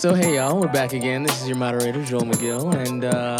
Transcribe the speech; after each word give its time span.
So 0.00 0.14
hey 0.14 0.36
y'all, 0.36 0.58
we're 0.58 0.66
back 0.66 0.94
again. 0.94 1.24
This 1.24 1.42
is 1.42 1.46
your 1.46 1.58
moderator 1.58 2.02
Joel 2.02 2.22
McGill, 2.22 2.74
and 2.74 3.04
uh, 3.04 3.36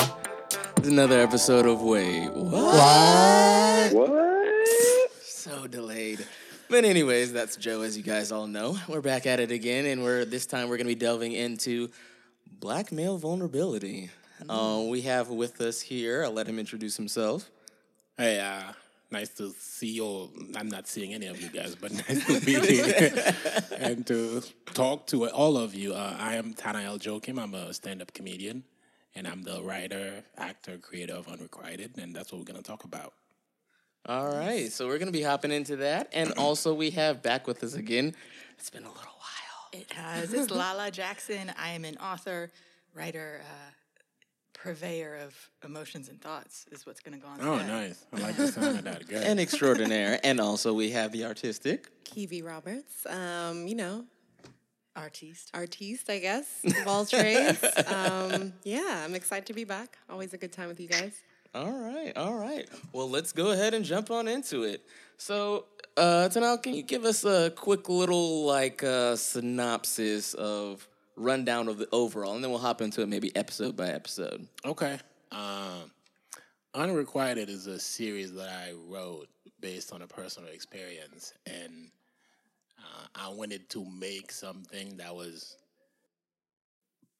it's 0.76 0.88
another 0.88 1.18
episode 1.18 1.64
of 1.64 1.80
Wait 1.80 2.28
What? 2.34 3.94
What? 3.94 5.10
So 5.22 5.66
delayed. 5.66 6.26
But 6.68 6.84
anyways, 6.84 7.32
that's 7.32 7.56
Joe, 7.56 7.80
as 7.80 7.96
you 7.96 8.02
guys 8.02 8.30
all 8.30 8.46
know. 8.46 8.76
We're 8.88 9.00
back 9.00 9.24
at 9.26 9.40
it 9.40 9.50
again, 9.50 9.86
and 9.86 10.02
we're 10.02 10.26
this 10.26 10.44
time 10.44 10.68
we're 10.68 10.76
gonna 10.76 10.88
be 10.88 10.94
delving 10.94 11.32
into 11.32 11.88
black 12.46 12.92
male 12.92 13.16
vulnerability. 13.16 14.10
Uh, 14.46 14.84
we 14.86 15.00
have 15.00 15.30
with 15.30 15.62
us 15.62 15.80
here. 15.80 16.24
I'll 16.24 16.30
let 16.30 16.46
him 16.46 16.58
introduce 16.58 16.98
himself. 16.98 17.50
Hey, 18.18 18.38
uh, 18.38 18.72
nice 19.10 19.30
to 19.30 19.50
see 19.58 19.92
you. 19.92 20.30
I'm 20.56 20.68
not 20.68 20.86
seeing 20.86 21.14
any 21.14 21.26
of 21.26 21.40
you 21.40 21.48
guys, 21.48 21.74
but 21.74 21.92
nice 22.08 22.26
to 22.26 22.40
be 22.40 22.54
here 22.58 23.34
and 23.78 24.06
to 24.06 24.42
talk 24.74 25.06
to 25.08 25.28
all 25.30 25.56
of 25.56 25.74
you. 25.74 25.94
Uh, 25.94 26.16
I 26.18 26.36
am 26.36 26.54
Tanael 26.54 27.04
Joachim. 27.04 27.38
I'm 27.38 27.54
a 27.54 27.72
stand-up 27.74 28.12
comedian, 28.12 28.64
and 29.14 29.26
I'm 29.26 29.42
the 29.42 29.62
writer, 29.62 30.24
actor, 30.36 30.78
creator 30.78 31.14
of 31.14 31.28
Unrequited, 31.28 31.98
and 31.98 32.14
that's 32.14 32.32
what 32.32 32.38
we're 32.38 32.44
gonna 32.44 32.62
talk 32.62 32.84
about. 32.84 33.14
All 34.06 34.28
right, 34.28 34.72
so 34.72 34.86
we're 34.86 34.98
gonna 34.98 35.10
be 35.10 35.22
hopping 35.22 35.50
into 35.50 35.76
that, 35.76 36.08
and 36.12 36.32
also 36.38 36.74
we 36.74 36.90
have 36.90 37.22
back 37.22 37.46
with 37.46 37.62
us 37.62 37.74
again. 37.74 38.14
It's 38.58 38.70
been 38.70 38.84
a 38.84 38.88
little 38.88 39.02
while. 39.02 39.80
It 39.82 39.92
has. 39.92 40.32
It's 40.32 40.50
Lala 40.50 40.90
Jackson. 40.90 41.52
I 41.58 41.70
am 41.70 41.84
an 41.84 41.96
author, 41.98 42.50
writer, 42.94 43.42
uh, 43.44 43.70
purveyor 44.62 45.16
of 45.16 45.34
emotions 45.64 46.08
and 46.08 46.20
thoughts, 46.20 46.66
is 46.70 46.84
what's 46.84 47.00
going 47.00 47.14
to 47.18 47.20
go 47.20 47.28
on. 47.28 47.38
Oh, 47.40 47.58
today. 47.58 47.68
nice. 47.68 48.04
I 48.12 48.20
like 48.20 48.36
the 48.36 48.48
sound 48.52 48.78
of 48.78 48.84
that. 48.84 49.06
Good. 49.06 49.22
And 49.22 49.40
extraordinaire, 49.40 50.20
and 50.22 50.40
also 50.40 50.74
we 50.74 50.90
have 50.90 51.12
the 51.12 51.24
artistic. 51.24 51.88
Kiwi 52.04 52.42
Roberts. 52.42 53.06
Um, 53.06 53.66
you 53.66 53.74
know, 53.74 54.04
Artiste. 54.96 55.50
artiste, 55.54 56.10
I 56.10 56.18
guess, 56.18 56.46
of 56.64 56.86
all 56.86 57.06
trades. 57.06 57.64
Um, 57.86 58.52
yeah, 58.64 59.02
I'm 59.04 59.14
excited 59.14 59.46
to 59.46 59.54
be 59.54 59.64
back. 59.64 59.96
Always 60.10 60.34
a 60.34 60.38
good 60.38 60.52
time 60.52 60.68
with 60.68 60.80
you 60.80 60.88
guys. 60.88 61.14
All 61.54 61.72
right, 61.72 62.12
all 62.16 62.34
right. 62.34 62.68
Well, 62.92 63.08
let's 63.08 63.32
go 63.32 63.50
ahead 63.52 63.74
and 63.74 63.84
jump 63.84 64.10
on 64.10 64.28
into 64.28 64.62
it. 64.64 64.84
So, 65.16 65.66
uh, 65.96 66.28
Tanal, 66.30 66.62
can 66.62 66.74
you 66.74 66.82
give 66.82 67.04
us 67.04 67.24
a 67.24 67.50
quick 67.50 67.88
little 67.88 68.44
like 68.44 68.84
uh, 68.84 69.16
synopsis 69.16 70.34
of 70.34 70.86
rundown 71.16 71.68
of 71.68 71.78
the 71.78 71.88
overall, 71.92 72.34
and 72.34 72.42
then 72.42 72.50
we'll 72.50 72.60
hop 72.60 72.80
into 72.80 73.02
it 73.02 73.08
maybe 73.08 73.34
episode 73.36 73.76
by 73.76 73.88
episode. 73.88 74.46
Okay. 74.64 74.98
Um, 75.32 75.90
Unrequited 76.74 77.48
is 77.48 77.66
a 77.66 77.78
series 77.80 78.32
that 78.34 78.48
I 78.48 78.72
wrote 78.88 79.28
based 79.60 79.92
on 79.92 80.02
a 80.02 80.06
personal 80.06 80.50
experience, 80.50 81.34
and 81.46 81.90
uh, 82.78 83.06
I 83.14 83.28
wanted 83.28 83.68
to 83.70 83.84
make 83.84 84.30
something 84.30 84.96
that 84.98 85.14
was 85.14 85.56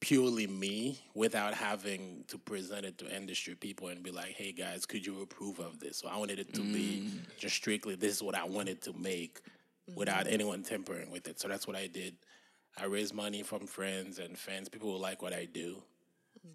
purely 0.01 0.47
me 0.47 0.99
without 1.15 1.53
having 1.53 2.25
to 2.29 2.39
present 2.39 2.87
it 2.87 2.97
to 2.99 3.15
industry 3.15 3.55
people 3.55 3.89
and 3.89 4.03
be 4.03 4.11
like, 4.11 4.31
"Hey 4.31 4.53
guys, 4.53 4.87
could 4.87 5.05
you 5.05 5.21
approve 5.21 5.59
of 5.59 5.81
this?" 5.81 5.99
So 5.99 6.09
I 6.09 6.17
wanted 6.17 6.39
it 6.39 6.55
to 6.55 6.61
be 6.61 7.11
just 7.39 7.57
strictly 7.57 7.97
this 7.97 8.15
is 8.15 8.23
what 8.23 8.35
I 8.35 8.45
wanted 8.45 8.81
to 8.83 8.93
make 8.93 9.41
without 9.95 10.27
anyone 10.27 10.63
tampering 10.63 11.11
with 11.11 11.29
it. 11.29 11.41
So 11.41 11.49
that's 11.49 11.67
what 11.67 11.77
I 11.77 11.87
did. 11.87 12.15
I 12.77 12.85
raised 12.87 13.15
money 13.15 13.43
from 13.43 13.67
friends 13.67 14.19
and 14.19 14.39
fans, 14.39 14.69
people 14.69 14.91
who 14.91 14.99
like 14.99 15.23
what 15.23 15.33
I 15.33 15.47
do. 15.47 15.83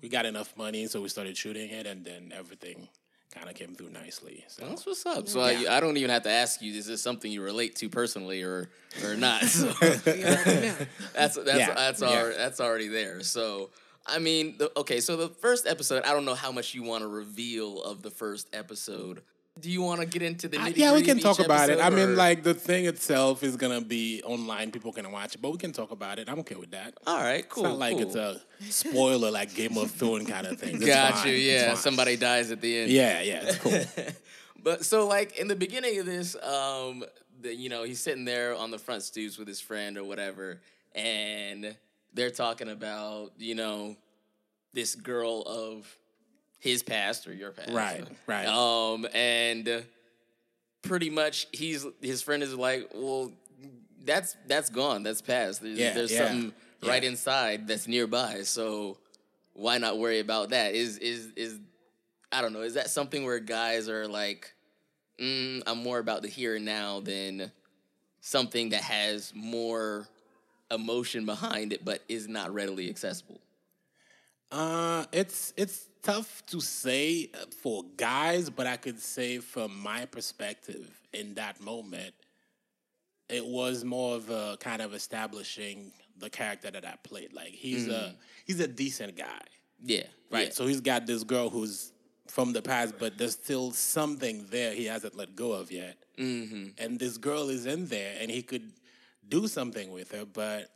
We 0.02 0.10
got 0.10 0.26
enough 0.26 0.56
money, 0.58 0.88
so 0.88 1.02
we 1.02 1.10
started 1.10 1.38
shooting 1.38 1.70
it, 1.70 1.86
and 1.86 2.04
then 2.04 2.34
everything 2.36 2.88
kind 3.34 3.50
of 3.50 3.56
came 3.56 3.76
through 3.76 3.90
nicely. 3.90 4.44
So 4.48 4.66
That's 4.66 4.86
what's 4.86 5.06
up. 5.06 5.28
So 5.28 5.42
I, 5.42 5.66
I 5.70 5.80
don't 5.80 5.98
even 5.98 6.10
have 6.10 6.24
to 6.24 6.30
ask 6.32 6.62
you, 6.62 6.74
is 6.74 6.88
this 6.88 7.02
something 7.02 7.32
you 7.32 7.42
relate 7.42 7.76
to 7.78 7.90
personally 7.90 8.42
or 8.44 8.70
or 9.04 9.16
not? 9.16 9.44
So 9.46 9.68
that's 9.80 11.36
that's 11.36 11.48
Yeah, 11.48 11.74
that's 11.74 12.02
yeah. 12.02 12.08
already 12.08 12.38
that's 12.38 12.60
already 12.62 12.88
there. 12.88 13.22
So 13.22 13.70
I 14.08 14.20
mean, 14.20 14.58
the, 14.58 14.72
okay. 14.78 15.00
So 15.00 15.18
the 15.18 15.30
first 15.30 15.68
episode, 15.68 16.04
I 16.04 16.14
don't 16.14 16.26
know 16.26 16.36
how 16.36 16.52
much 16.52 16.74
you 16.74 16.84
want 16.84 17.04
to 17.04 17.08
reveal 17.08 17.82
of 17.84 18.02
the 18.02 18.12
first 18.12 18.48
episode. 18.54 19.22
Do 19.58 19.72
you 19.72 19.82
want 19.82 20.02
to 20.02 20.06
get 20.06 20.22
into 20.22 20.50
the 20.50 20.58
nitty 20.58 20.76
yeah, 20.76 20.94
we 20.94 21.02
can 21.02 21.18
talk 21.18 21.40
about 21.40 21.70
it. 21.70 21.80
I 21.80 21.90
mean, 21.90 22.10
or- 22.10 22.16
like 22.16 22.44
the 22.44 22.54
thing 22.54 22.86
itself 22.86 23.42
is 23.42 23.56
gonna 23.56 23.80
be 23.80 24.22
online. 24.24 24.70
People 24.72 24.92
can 24.92 25.10
watch 25.12 25.36
it, 25.36 25.42
but 25.42 25.52
we 25.52 25.58
can 25.58 25.72
talk 25.72 25.92
about 25.92 26.20
it. 26.20 26.28
I'm 26.30 26.40
okay 26.40 26.56
with 26.56 26.72
that. 26.72 26.94
all 27.08 27.18
right, 27.18 27.48
cool. 27.48 27.64
it's 27.64 27.70
not 27.72 27.80
like 27.80 27.98
cool. 27.98 28.02
it's 28.02 28.16
a 28.16 28.42
spoiler, 28.70 29.32
like 29.32 29.56
Game 29.56 29.78
of 29.78 29.92
Thrones 29.92 30.30
kind 30.30 30.46
of 30.46 30.60
thing. 30.60 30.76
It's 30.76 30.86
Got 30.86 31.20
fine, 31.20 31.30
you. 31.30 31.36
Yeah, 31.36 31.76
somebody 31.76 32.18
dies 32.18 32.52
at 32.52 32.60
the 32.60 32.80
end. 32.80 32.92
Yeah, 32.92 33.22
yeah, 33.22 33.44
it's 33.44 33.58
cool. 33.58 34.06
But 34.62 34.84
so 34.84 35.08
like 35.08 35.38
in 35.38 35.48
the 35.48 35.56
beginning 35.56 36.00
of 36.00 36.08
this, 36.08 36.36
um, 36.42 37.06
the, 37.40 37.54
you 37.54 37.70
know, 37.70 37.84
he's 37.84 38.00
sitting 38.00 38.26
there 38.26 38.56
on 38.56 38.72
the 38.72 38.80
front 38.80 39.04
stoops 39.04 39.38
with 39.38 39.48
his 39.48 39.62
friend 39.62 39.96
or 39.96 40.04
whatever, 40.04 40.60
and 40.96 41.76
they're 42.16 42.32
talking 42.32 42.70
about, 42.70 43.34
you 43.38 43.54
know, 43.54 43.96
this 44.74 44.96
girl 44.96 45.44
of 45.44 45.96
his 46.60 46.84
past 46.84 47.28
or 47.28 47.34
your 47.34 47.52
past. 47.52 47.72
Right, 47.72 48.06
right. 48.28 48.48
Um, 48.48 49.08
and 49.14 49.86
pretty 50.82 51.10
much 51.10 51.48
he's 51.52 51.86
his 52.02 52.22
friend 52.22 52.44
is 52.44 52.54
like, 52.54 52.90
Well, 52.94 53.32
that's 54.04 54.36
that's 54.48 54.70
gone, 54.70 55.04
that's 55.04 55.22
past. 55.22 55.62
There's, 55.62 55.80
Yeah, 55.80 55.94
there's 55.94 56.12
yeah, 56.12 56.28
something 56.28 56.54
right 56.86 57.04
inside 57.04 57.68
that's 57.68 57.88
nearby. 57.88 58.44
So 58.44 58.98
why 59.54 59.78
not 59.78 59.98
worry 59.98 60.20
about 60.20 60.50
that? 60.50 60.74
Is 60.76 60.98
is 60.98 61.32
is 61.36 61.60
I 62.32 62.42
don't 62.42 62.54
know. 62.54 62.62
Is 62.62 62.74
that 62.74 62.90
something 62.90 63.24
where 63.26 63.40
guys 63.40 63.88
are 63.88 64.08
like, 64.08 64.54
mm, 65.20 65.62
I'm 65.66 65.78
more 65.80 66.00
about 66.00 66.22
the 66.22 66.28
here 66.28 66.56
and 66.56 66.66
now 66.66 67.00
than 67.00 67.52
something 68.20 68.70
that 68.70 68.82
has 68.82 69.32
more 69.36 70.08
emotion 70.72 71.26
behind 71.26 71.72
it, 71.74 71.86
but 71.86 72.02
is 72.10 72.28
not 72.28 72.54
readily 72.54 72.90
accessible? 72.90 73.40
Uh, 74.56 75.06
it's 75.12 75.54
it's 75.58 75.88
tough 76.02 76.42
to 76.48 76.62
say 76.62 77.30
for 77.62 77.84
guys, 77.98 78.50
but 78.50 78.66
I 78.66 78.78
could 78.78 79.00
say 79.00 79.40
from 79.40 79.78
my 79.82 80.06
perspective 80.06 80.90
in 81.14 81.34
that 81.34 81.60
moment, 81.60 82.14
it 83.30 83.46
was 83.46 83.84
more 83.84 84.16
of 84.16 84.30
a 84.30 84.56
kind 84.62 84.82
of 84.82 84.94
establishing 84.94 85.92
the 86.18 86.30
character 86.30 86.72
that 86.72 86.86
I 86.86 86.96
played. 87.04 87.34
Like 87.34 87.50
he's 87.50 87.90
a 87.90 88.16
he's 88.46 88.62
a 88.62 88.68
decent 88.68 89.18
guy, 89.18 89.42
Yeah, 89.84 90.04
right? 90.32 90.46
yeah. 90.48 90.54
So 90.54 90.68
he's 90.68 90.80
got 90.80 91.06
this 91.06 91.24
girl 91.26 91.50
who's 91.50 91.92
from 92.28 92.54
the 92.54 92.62
past, 92.62 92.96
but 92.98 93.18
there's 93.18 93.34
still 93.34 93.72
something 93.72 94.46
there 94.50 94.74
he 94.74 94.86
hasn't 94.86 95.18
let 95.18 95.36
go 95.36 95.52
of 95.52 95.70
yet. 95.70 95.98
Mm-hmm. 96.18 96.68
And 96.78 96.98
this 96.98 97.18
girl 97.18 97.50
is 97.50 97.66
in 97.66 97.88
there, 97.88 98.16
and 98.22 98.32
he 98.32 98.42
could 98.42 98.72
do 99.28 99.48
something 99.48 99.92
with 99.92 100.12
her, 100.14 100.24
but 100.24 100.70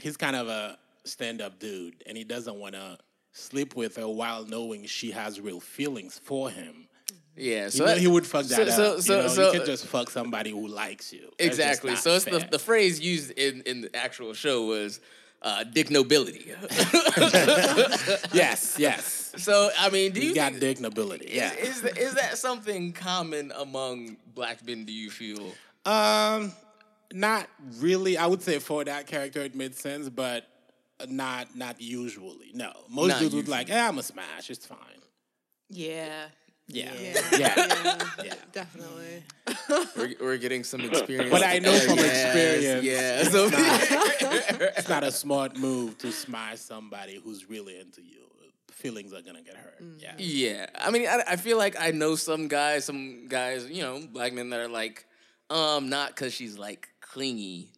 he's 0.00 0.16
kind 0.16 0.34
of 0.34 0.48
a 0.48 0.78
stand-up 1.04 1.58
dude, 1.58 2.02
and 2.06 2.16
he 2.16 2.24
doesn't 2.24 2.56
want 2.56 2.74
to 2.74 2.98
sleep 3.38 3.74
with 3.76 3.96
her 3.96 4.08
while 4.08 4.44
knowing 4.44 4.86
she 4.86 5.10
has 5.12 5.40
real 5.40 5.60
feelings 5.60 6.18
for 6.22 6.50
him. 6.50 6.88
yeah. 7.36 7.68
So 7.68 7.78
you 7.78 7.80
know, 7.80 7.86
that- 7.94 8.00
he 8.00 8.06
would 8.06 8.26
fuck 8.26 8.46
that 8.46 8.68
so, 8.72 8.96
up. 8.96 9.00
So, 9.00 9.16
you, 9.16 9.22
know, 9.22 9.28
so 9.28 9.52
you 9.52 9.58
can 9.58 9.66
just 9.66 9.86
fuck 9.86 10.10
somebody 10.10 10.50
who 10.50 10.66
likes 10.68 11.12
you. 11.12 11.30
That's 11.38 11.48
exactly. 11.48 11.96
So 11.96 12.14
it's 12.14 12.24
the, 12.24 12.40
fair. 12.40 12.48
the 12.50 12.58
phrase 12.58 13.00
used 13.00 13.30
in 13.32 13.62
in 13.62 13.80
the 13.82 13.96
actual 13.96 14.34
show 14.34 14.66
was 14.66 15.00
uh, 15.42 15.62
dick 15.64 15.90
nobility. 15.90 16.46
yes, 18.32 18.76
yes. 18.78 19.32
so 19.36 19.70
I 19.78 19.88
mean, 19.90 20.12
do 20.12 20.20
you 20.20 20.28
You 20.30 20.34
got 20.34 20.50
think, 20.50 20.60
dick 20.60 20.80
nobility. 20.80 21.30
Yeah. 21.32 21.54
is, 21.54 21.84
is 21.84 21.96
is 21.96 22.14
that 22.14 22.38
something 22.38 22.92
common 22.92 23.52
among 23.56 24.16
black 24.34 24.64
men? 24.66 24.84
Do 24.84 24.92
you 24.92 25.10
feel? 25.10 25.52
Um, 25.84 26.52
not 27.12 27.48
really. 27.78 28.18
I 28.18 28.26
would 28.26 28.42
say 28.42 28.58
for 28.58 28.84
that 28.84 29.06
character 29.06 29.40
it 29.40 29.54
made 29.54 29.74
sense, 29.74 30.08
but 30.08 30.46
not 31.08 31.54
not 31.56 31.80
usually. 31.80 32.50
No, 32.54 32.72
most 32.88 33.08
Not 33.08 33.20
dudes 33.20 33.34
would 33.34 33.48
like, 33.48 33.68
"Yeah, 33.68 33.88
I'm 33.88 33.98
a 33.98 34.02
smash. 34.02 34.50
It's 34.50 34.66
fine." 34.66 34.78
Yeah. 35.70 36.26
Yeah, 36.70 36.92
Yeah. 37.00 37.14
yeah, 37.38 37.38
Yeah, 37.38 38.04
yeah. 38.24 38.34
definitely. 38.52 39.22
We're, 39.96 40.14
we're 40.20 40.36
getting 40.36 40.64
some 40.64 40.80
experience, 40.84 41.30
But 41.30 41.42
I 41.42 41.60
know 41.60 41.72
from 41.78 41.96
Yes, 41.96 42.24
experience, 42.26 42.84
Yeah. 42.84 43.22
So 43.30 43.48
It's 44.76 44.88
not 44.88 45.02
a 45.02 45.10
smart 45.10 45.56
move 45.56 45.96
to 45.98 46.12
smash 46.12 46.58
somebody 46.58 47.20
who's 47.24 47.48
really 47.48 47.78
into 47.80 48.02
you. 48.02 48.18
Feelings 48.70 49.12
are 49.14 49.22
gonna 49.22 49.42
get 49.42 49.56
hurt. 49.56 49.82
Yeah. 49.98 50.12
Yeah, 50.18 50.66
I 50.78 50.90
mean, 50.90 51.06
I, 51.08 51.22
I 51.26 51.36
feel 51.36 51.56
like 51.56 51.74
I 51.80 51.90
know 51.90 52.14
some 52.16 52.48
guys, 52.48 52.84
some 52.84 53.26
guys, 53.28 53.66
you 53.68 53.82
know, 53.82 54.02
black 54.12 54.32
men 54.34 54.50
that 54.50 54.60
are 54.60 54.68
like, 54.68 55.06
um, 55.50 55.88
not 55.88 56.08
because 56.10 56.32
she's 56.34 56.58
like 56.58 56.88
clingy, 57.00 57.70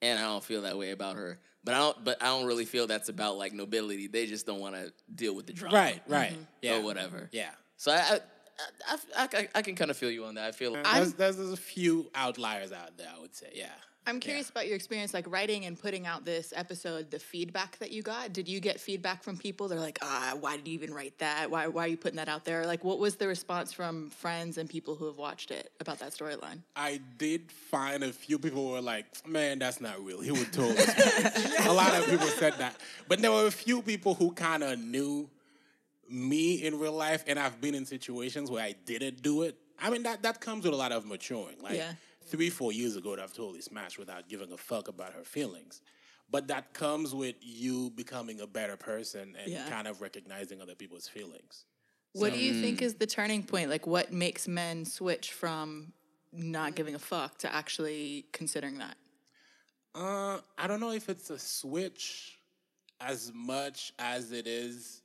and 0.00 0.18
I 0.18 0.22
don't 0.22 0.44
feel 0.44 0.62
that 0.62 0.78
way 0.78 0.92
about 0.92 1.16
her. 1.16 1.38
But 1.68 1.74
I 1.74 1.78
don't, 1.78 2.04
but 2.04 2.22
I 2.22 2.26
don't 2.26 2.46
really 2.46 2.64
feel 2.64 2.86
that's 2.86 3.08
about 3.08 3.36
like 3.36 3.52
nobility. 3.52 4.06
They 4.06 4.26
just 4.26 4.46
don't 4.46 4.60
want 4.60 4.74
to 4.74 4.92
deal 5.14 5.34
with 5.34 5.46
the 5.46 5.52
drama, 5.52 5.76
Right, 5.76 6.02
right. 6.08 6.30
Mm-hmm. 6.32 6.42
Yeah. 6.62 6.78
or 6.78 6.82
whatever. 6.82 7.28
Yeah. 7.32 7.50
So 7.76 7.92
I, 7.92 7.96
I, 7.96 8.20
I, 8.88 8.96
I, 9.16 9.28
I, 9.40 9.48
I 9.56 9.62
can 9.62 9.74
kind 9.74 9.90
of 9.90 9.96
feel 9.96 10.10
you 10.10 10.24
on 10.24 10.34
that. 10.36 10.44
I 10.48 10.52
feel 10.52 10.72
like 10.72 10.84
There's, 10.84 11.12
there's, 11.14 11.36
there's 11.36 11.52
a 11.52 11.56
few 11.56 12.10
outliers 12.14 12.72
out 12.72 12.96
there, 12.96 13.08
I 13.14 13.20
would 13.20 13.34
say. 13.34 13.50
Yeah. 13.54 13.66
I'm 14.08 14.20
curious 14.20 14.48
about 14.48 14.66
your 14.66 14.74
experience, 14.74 15.12
like 15.12 15.30
writing 15.30 15.66
and 15.66 15.78
putting 15.78 16.06
out 16.06 16.24
this 16.24 16.54
episode. 16.56 17.10
The 17.10 17.18
feedback 17.18 17.78
that 17.78 17.92
you 17.92 18.02
got. 18.02 18.32
Did 18.32 18.48
you 18.48 18.58
get 18.58 18.80
feedback 18.80 19.22
from 19.22 19.36
people? 19.36 19.68
They're 19.68 19.78
like, 19.78 19.98
ah, 20.00 20.34
why 20.40 20.56
did 20.56 20.66
you 20.66 20.74
even 20.74 20.94
write 20.94 21.18
that? 21.18 21.50
Why, 21.50 21.66
why 21.66 21.84
are 21.84 21.88
you 21.88 21.98
putting 21.98 22.16
that 22.16 22.28
out 22.28 22.46
there? 22.46 22.64
Like, 22.66 22.82
what 22.84 22.98
was 22.98 23.16
the 23.16 23.28
response 23.28 23.72
from 23.72 24.08
friends 24.08 24.56
and 24.56 24.68
people 24.68 24.94
who 24.94 25.06
have 25.06 25.18
watched 25.18 25.50
it 25.50 25.72
about 25.78 25.98
that 25.98 26.12
storyline? 26.12 26.60
I 26.74 27.00
did 27.18 27.52
find 27.52 28.02
a 28.02 28.10
few 28.10 28.38
people 28.38 28.66
who 28.66 28.72
were 28.72 28.80
like, 28.80 29.04
"Man, 29.26 29.58
that's 29.58 29.80
not 29.80 30.02
real." 30.02 30.20
He 30.22 30.30
would 30.30 30.52
tell 30.54 30.70
us. 30.70 31.66
a 31.66 31.72
lot 31.72 31.94
of 31.94 32.06
people 32.06 32.28
said 32.28 32.54
that, 32.54 32.76
but 33.08 33.20
there 33.20 33.30
were 33.30 33.46
a 33.46 33.50
few 33.50 33.82
people 33.82 34.14
who 34.14 34.32
kind 34.32 34.62
of 34.62 34.78
knew 34.78 35.28
me 36.08 36.64
in 36.64 36.78
real 36.78 36.92
life, 36.92 37.24
and 37.26 37.38
I've 37.38 37.60
been 37.60 37.74
in 37.74 37.84
situations 37.84 38.50
where 38.50 38.64
I 38.64 38.74
didn't 38.86 39.22
do 39.22 39.42
it. 39.42 39.56
I 39.80 39.90
mean, 39.90 40.02
that 40.04 40.22
that 40.22 40.40
comes 40.40 40.64
with 40.64 40.72
a 40.72 40.76
lot 40.76 40.92
of 40.92 41.04
maturing. 41.04 41.56
Like 41.62 41.76
Yeah. 41.76 41.92
Three, 42.28 42.50
four 42.50 42.72
years 42.72 42.96
ago, 42.96 43.16
that 43.16 43.22
I've 43.22 43.32
totally 43.32 43.60
smashed 43.60 43.98
without 43.98 44.28
giving 44.28 44.52
a 44.52 44.56
fuck 44.56 44.88
about 44.88 45.12
her 45.14 45.24
feelings. 45.24 45.80
But 46.30 46.48
that 46.48 46.74
comes 46.74 47.14
with 47.14 47.36
you 47.40 47.90
becoming 47.90 48.40
a 48.40 48.46
better 48.46 48.76
person 48.76 49.34
and 49.36 49.50
Yeah. 49.50 49.68
kind 49.68 49.88
of 49.88 50.00
recognizing 50.00 50.60
other 50.60 50.74
people's 50.74 51.08
feelings. 51.08 51.64
What 52.12 52.32
do 52.32 52.38
you 52.38 52.60
think 52.60 52.82
is 52.82 52.94
the 52.94 53.06
turning 53.06 53.42
point? 53.44 53.70
Like, 53.70 53.86
what 53.86 54.12
makes 54.12 54.48
men 54.48 54.84
switch 54.84 55.32
from 55.32 55.92
not 56.32 56.74
giving 56.74 56.94
a 56.94 56.98
fuck 56.98 57.38
to 57.38 57.54
actually 57.54 58.26
considering 58.32 58.78
that? 58.78 58.96
Uh, 59.94 60.40
I 60.56 60.66
don't 60.66 60.80
know 60.80 60.92
if 60.92 61.08
it's 61.08 61.30
a 61.30 61.38
switch 61.38 62.38
as 63.00 63.32
much 63.34 63.92
as 63.98 64.32
it 64.32 64.46
is 64.46 65.02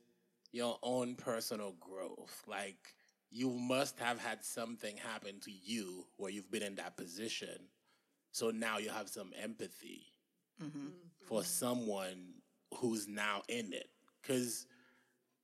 your 0.52 0.78
own 0.82 1.14
personal 1.14 1.72
growth. 1.80 2.42
Like 2.46 2.94
you 3.34 3.50
must 3.50 3.98
have 3.98 4.20
had 4.20 4.44
something 4.44 4.96
happen 4.96 5.40
to 5.40 5.50
you 5.50 6.06
where 6.18 6.30
you've 6.30 6.52
been 6.52 6.62
in 6.62 6.76
that 6.76 6.96
position. 6.96 7.58
So 8.30 8.50
now 8.50 8.78
you 8.78 8.90
have 8.90 9.08
some 9.08 9.32
empathy 9.42 10.06
mm-hmm. 10.62 10.86
for 11.26 11.42
someone 11.42 12.34
who's 12.76 13.08
now 13.08 13.42
in 13.48 13.72
it. 13.72 13.88
Because, 14.22 14.68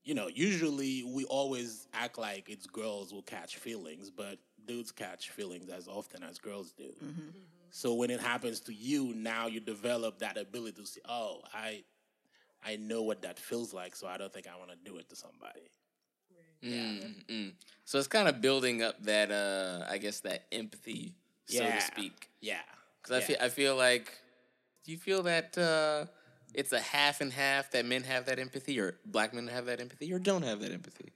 you 0.04 0.14
know, 0.14 0.28
usually 0.28 1.02
we 1.02 1.24
always 1.24 1.88
act 1.92 2.16
like 2.16 2.48
it's 2.48 2.68
girls 2.68 3.10
who 3.10 3.22
catch 3.22 3.56
feelings, 3.56 4.08
but 4.08 4.38
dudes 4.66 4.92
catch 4.92 5.30
feelings 5.30 5.68
as 5.68 5.88
often 5.88 6.22
as 6.22 6.38
girls 6.38 6.70
do. 6.70 6.92
Mm-hmm. 7.04 7.28
So 7.70 7.94
when 7.94 8.10
it 8.10 8.20
happens 8.20 8.60
to 8.60 8.72
you, 8.72 9.14
now 9.16 9.48
you 9.48 9.58
develop 9.58 10.20
that 10.20 10.36
ability 10.38 10.80
to 10.80 10.86
see, 10.86 11.00
oh, 11.08 11.40
I 11.52 11.82
I 12.64 12.76
know 12.76 13.02
what 13.02 13.22
that 13.22 13.38
feels 13.38 13.74
like, 13.74 13.96
so 13.96 14.06
I 14.06 14.16
don't 14.16 14.32
think 14.32 14.46
I 14.46 14.56
want 14.58 14.70
to 14.70 14.76
do 14.90 14.98
it 14.98 15.08
to 15.08 15.16
somebody. 15.16 15.70
Mm. 16.62 17.52
So 17.84 17.98
it's 17.98 18.06
kind 18.08 18.28
of 18.28 18.40
building 18.40 18.82
up 18.82 19.02
that, 19.04 19.30
uh, 19.30 19.84
I 19.88 19.98
guess, 19.98 20.20
that 20.20 20.44
empathy, 20.52 21.14
so 21.46 21.64
Yeah. 21.64 21.74
to 21.76 21.80
speak. 21.80 22.30
Yeah. 22.40 22.60
Because 23.02 23.16
I 23.16 23.20
feel, 23.26 23.36
I 23.40 23.48
feel 23.48 23.76
like, 23.76 24.18
do 24.84 24.92
you 24.92 24.98
feel 24.98 25.22
that 25.24 25.56
uh, 25.58 26.06
it's 26.54 26.72
a 26.72 26.80
half 26.80 27.20
and 27.20 27.32
half 27.32 27.70
that 27.72 27.84
men 27.86 28.02
have 28.04 28.26
that 28.26 28.38
empathy, 28.38 28.78
or 28.78 28.98
black 29.06 29.32
men 29.34 29.48
have 29.48 29.66
that 29.66 29.80
empathy, 29.80 30.12
or 30.12 30.18
don't 30.18 30.42
have 30.42 30.60
that 30.60 30.72
empathy? 30.72 31.12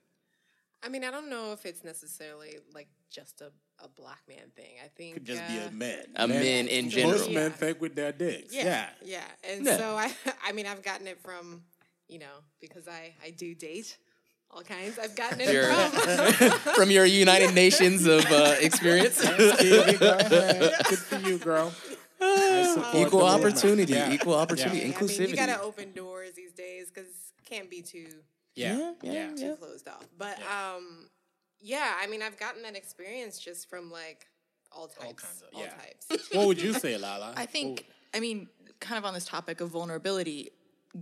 I 0.82 0.88
mean, 0.88 1.04
I 1.04 1.10
don't 1.10 1.30
know 1.30 1.52
if 1.52 1.64
it's 1.64 1.82
necessarily 1.84 2.58
like 2.74 2.88
just 3.10 3.40
a, 3.40 3.50
a 3.82 3.88
black 3.88 4.20
man 4.28 4.50
thing. 4.54 4.74
I 4.84 4.88
think 4.88 5.14
Could 5.14 5.24
just 5.24 5.46
be 5.46 5.58
uh, 5.58 5.68
a 5.68 5.70
man. 5.70 6.04
A 6.16 6.28
man 6.28 6.68
in 6.68 6.90
general. 6.90 7.18
Most 7.18 7.30
men 7.30 7.50
Yeah. 7.50 7.56
think 7.56 7.80
with 7.80 7.94
their 7.94 8.12
dicks. 8.12 8.52
Yeah, 8.52 8.64
Yeah. 8.64 8.88
yeah, 9.02 9.50
And 9.52 9.64
Yeah. 9.64 9.76
so 9.78 9.96
I, 9.96 10.14
I 10.44 10.52
mean, 10.52 10.66
I've 10.66 10.82
gotten 10.82 11.06
it 11.06 11.20
from, 11.22 11.62
you 12.08 12.18
know, 12.18 12.42
because 12.60 12.86
I 12.88 13.14
I 13.22 13.30
do 13.30 13.54
date 13.54 13.96
all 14.50 14.62
kinds. 14.62 14.98
I've 14.98 15.14
gotten 15.16 15.40
it 15.40 15.52
Your- 15.52 15.72
from. 15.72 16.74
From 16.74 16.90
your 16.90 17.04
United 17.04 17.54
Nations 17.54 18.06
of 18.06 18.24
uh, 18.26 18.56
experience, 18.60 19.16
Stevie, 19.16 19.96
go 19.98 20.16
ahead. 20.18 20.72
Good 20.88 20.98
for 20.98 21.18
you, 21.20 21.38
girl. 21.38 21.72
Equal 22.94 23.24
opportunity, 23.24 23.92
Yeah. 23.92 24.12
equal 24.12 24.34
opportunity, 24.34 24.80
I 24.80 24.84
mean, 24.84 24.92
inclusivity. 24.94 25.28
you 25.30 25.36
gotta 25.36 25.60
open 25.60 25.92
doors 25.92 26.32
these 26.34 26.52
days 26.52 26.88
because 26.92 27.08
can't 27.44 27.68
be 27.70 27.82
too 27.82 28.06
Yeah. 28.54 28.92
Yeah, 29.02 29.12
Yeah. 29.12 29.30
yeah. 29.34 29.48
too 29.50 29.56
closed 29.56 29.86
off. 29.88 30.04
But 30.16 30.38
um, 30.42 31.08
yeah, 31.60 31.94
I 32.00 32.06
mean, 32.06 32.22
I've 32.22 32.38
gotten 32.38 32.62
that 32.62 32.76
experience 32.76 33.38
just 33.38 33.68
from 33.68 33.90
like 33.90 34.26
all 34.72 34.86
types, 34.88 35.00
all, 35.00 35.12
kinds 35.14 35.42
of- 35.42 35.48
all 35.54 35.62
yeah. 35.62 35.70
types. 36.14 36.34
What 36.34 36.46
would 36.46 36.60
you 36.62 36.72
say, 36.72 36.96
Lala? 36.96 37.34
I 37.36 37.46
think, 37.46 37.86
I 38.14 38.20
mean, 38.20 38.48
kind 38.80 38.98
of 38.98 39.04
on 39.04 39.12
this 39.14 39.26
topic 39.26 39.60
of 39.60 39.68
vulnerability, 39.70 40.50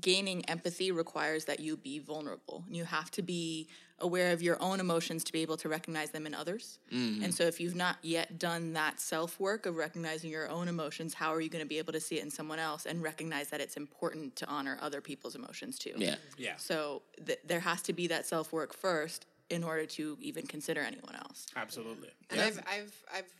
gaining 0.00 0.44
empathy 0.46 0.90
requires 0.90 1.44
that 1.46 1.60
you 1.60 1.76
be 1.76 1.98
vulnerable. 1.98 2.64
You 2.70 2.84
have 2.84 3.10
to 3.12 3.22
be 3.22 3.68
aware 3.98 4.32
of 4.32 4.42
your 4.42 4.60
own 4.60 4.80
emotions 4.80 5.22
to 5.24 5.32
be 5.32 5.42
able 5.42 5.56
to 5.56 5.68
recognize 5.68 6.10
them 6.10 6.26
in 6.26 6.34
others. 6.34 6.78
Mm-hmm. 6.92 7.22
And 7.24 7.34
so, 7.34 7.44
if 7.44 7.60
you've 7.60 7.76
not 7.76 7.98
yet 8.02 8.38
done 8.38 8.72
that 8.72 9.00
self 9.00 9.38
work 9.38 9.66
of 9.66 9.76
recognizing 9.76 10.30
your 10.30 10.48
own 10.48 10.68
emotions, 10.68 11.14
how 11.14 11.32
are 11.32 11.40
you 11.40 11.48
going 11.48 11.64
to 11.64 11.68
be 11.68 11.78
able 11.78 11.92
to 11.92 12.00
see 12.00 12.18
it 12.18 12.22
in 12.24 12.30
someone 12.30 12.58
else 12.58 12.86
and 12.86 13.02
recognize 13.02 13.48
that 13.50 13.60
it's 13.60 13.76
important 13.76 14.34
to 14.36 14.46
honor 14.48 14.78
other 14.80 15.00
people's 15.00 15.34
emotions 15.34 15.78
too? 15.78 15.92
yeah. 15.96 16.16
Yeah. 16.36 16.56
So, 16.56 17.02
th- 17.24 17.40
there 17.44 17.60
has 17.60 17.82
to 17.82 17.92
be 17.92 18.06
that 18.08 18.26
self 18.26 18.52
work 18.52 18.74
first 18.74 19.26
in 19.50 19.62
order 19.62 19.84
to 19.84 20.16
even 20.20 20.46
consider 20.46 20.80
anyone 20.80 21.14
else. 21.14 21.46
Absolutely. 21.56 22.08
And 22.30 22.38
Yeah. 22.40 22.46
I've 22.46 22.58
I've 22.66 23.02
I've 23.14 23.32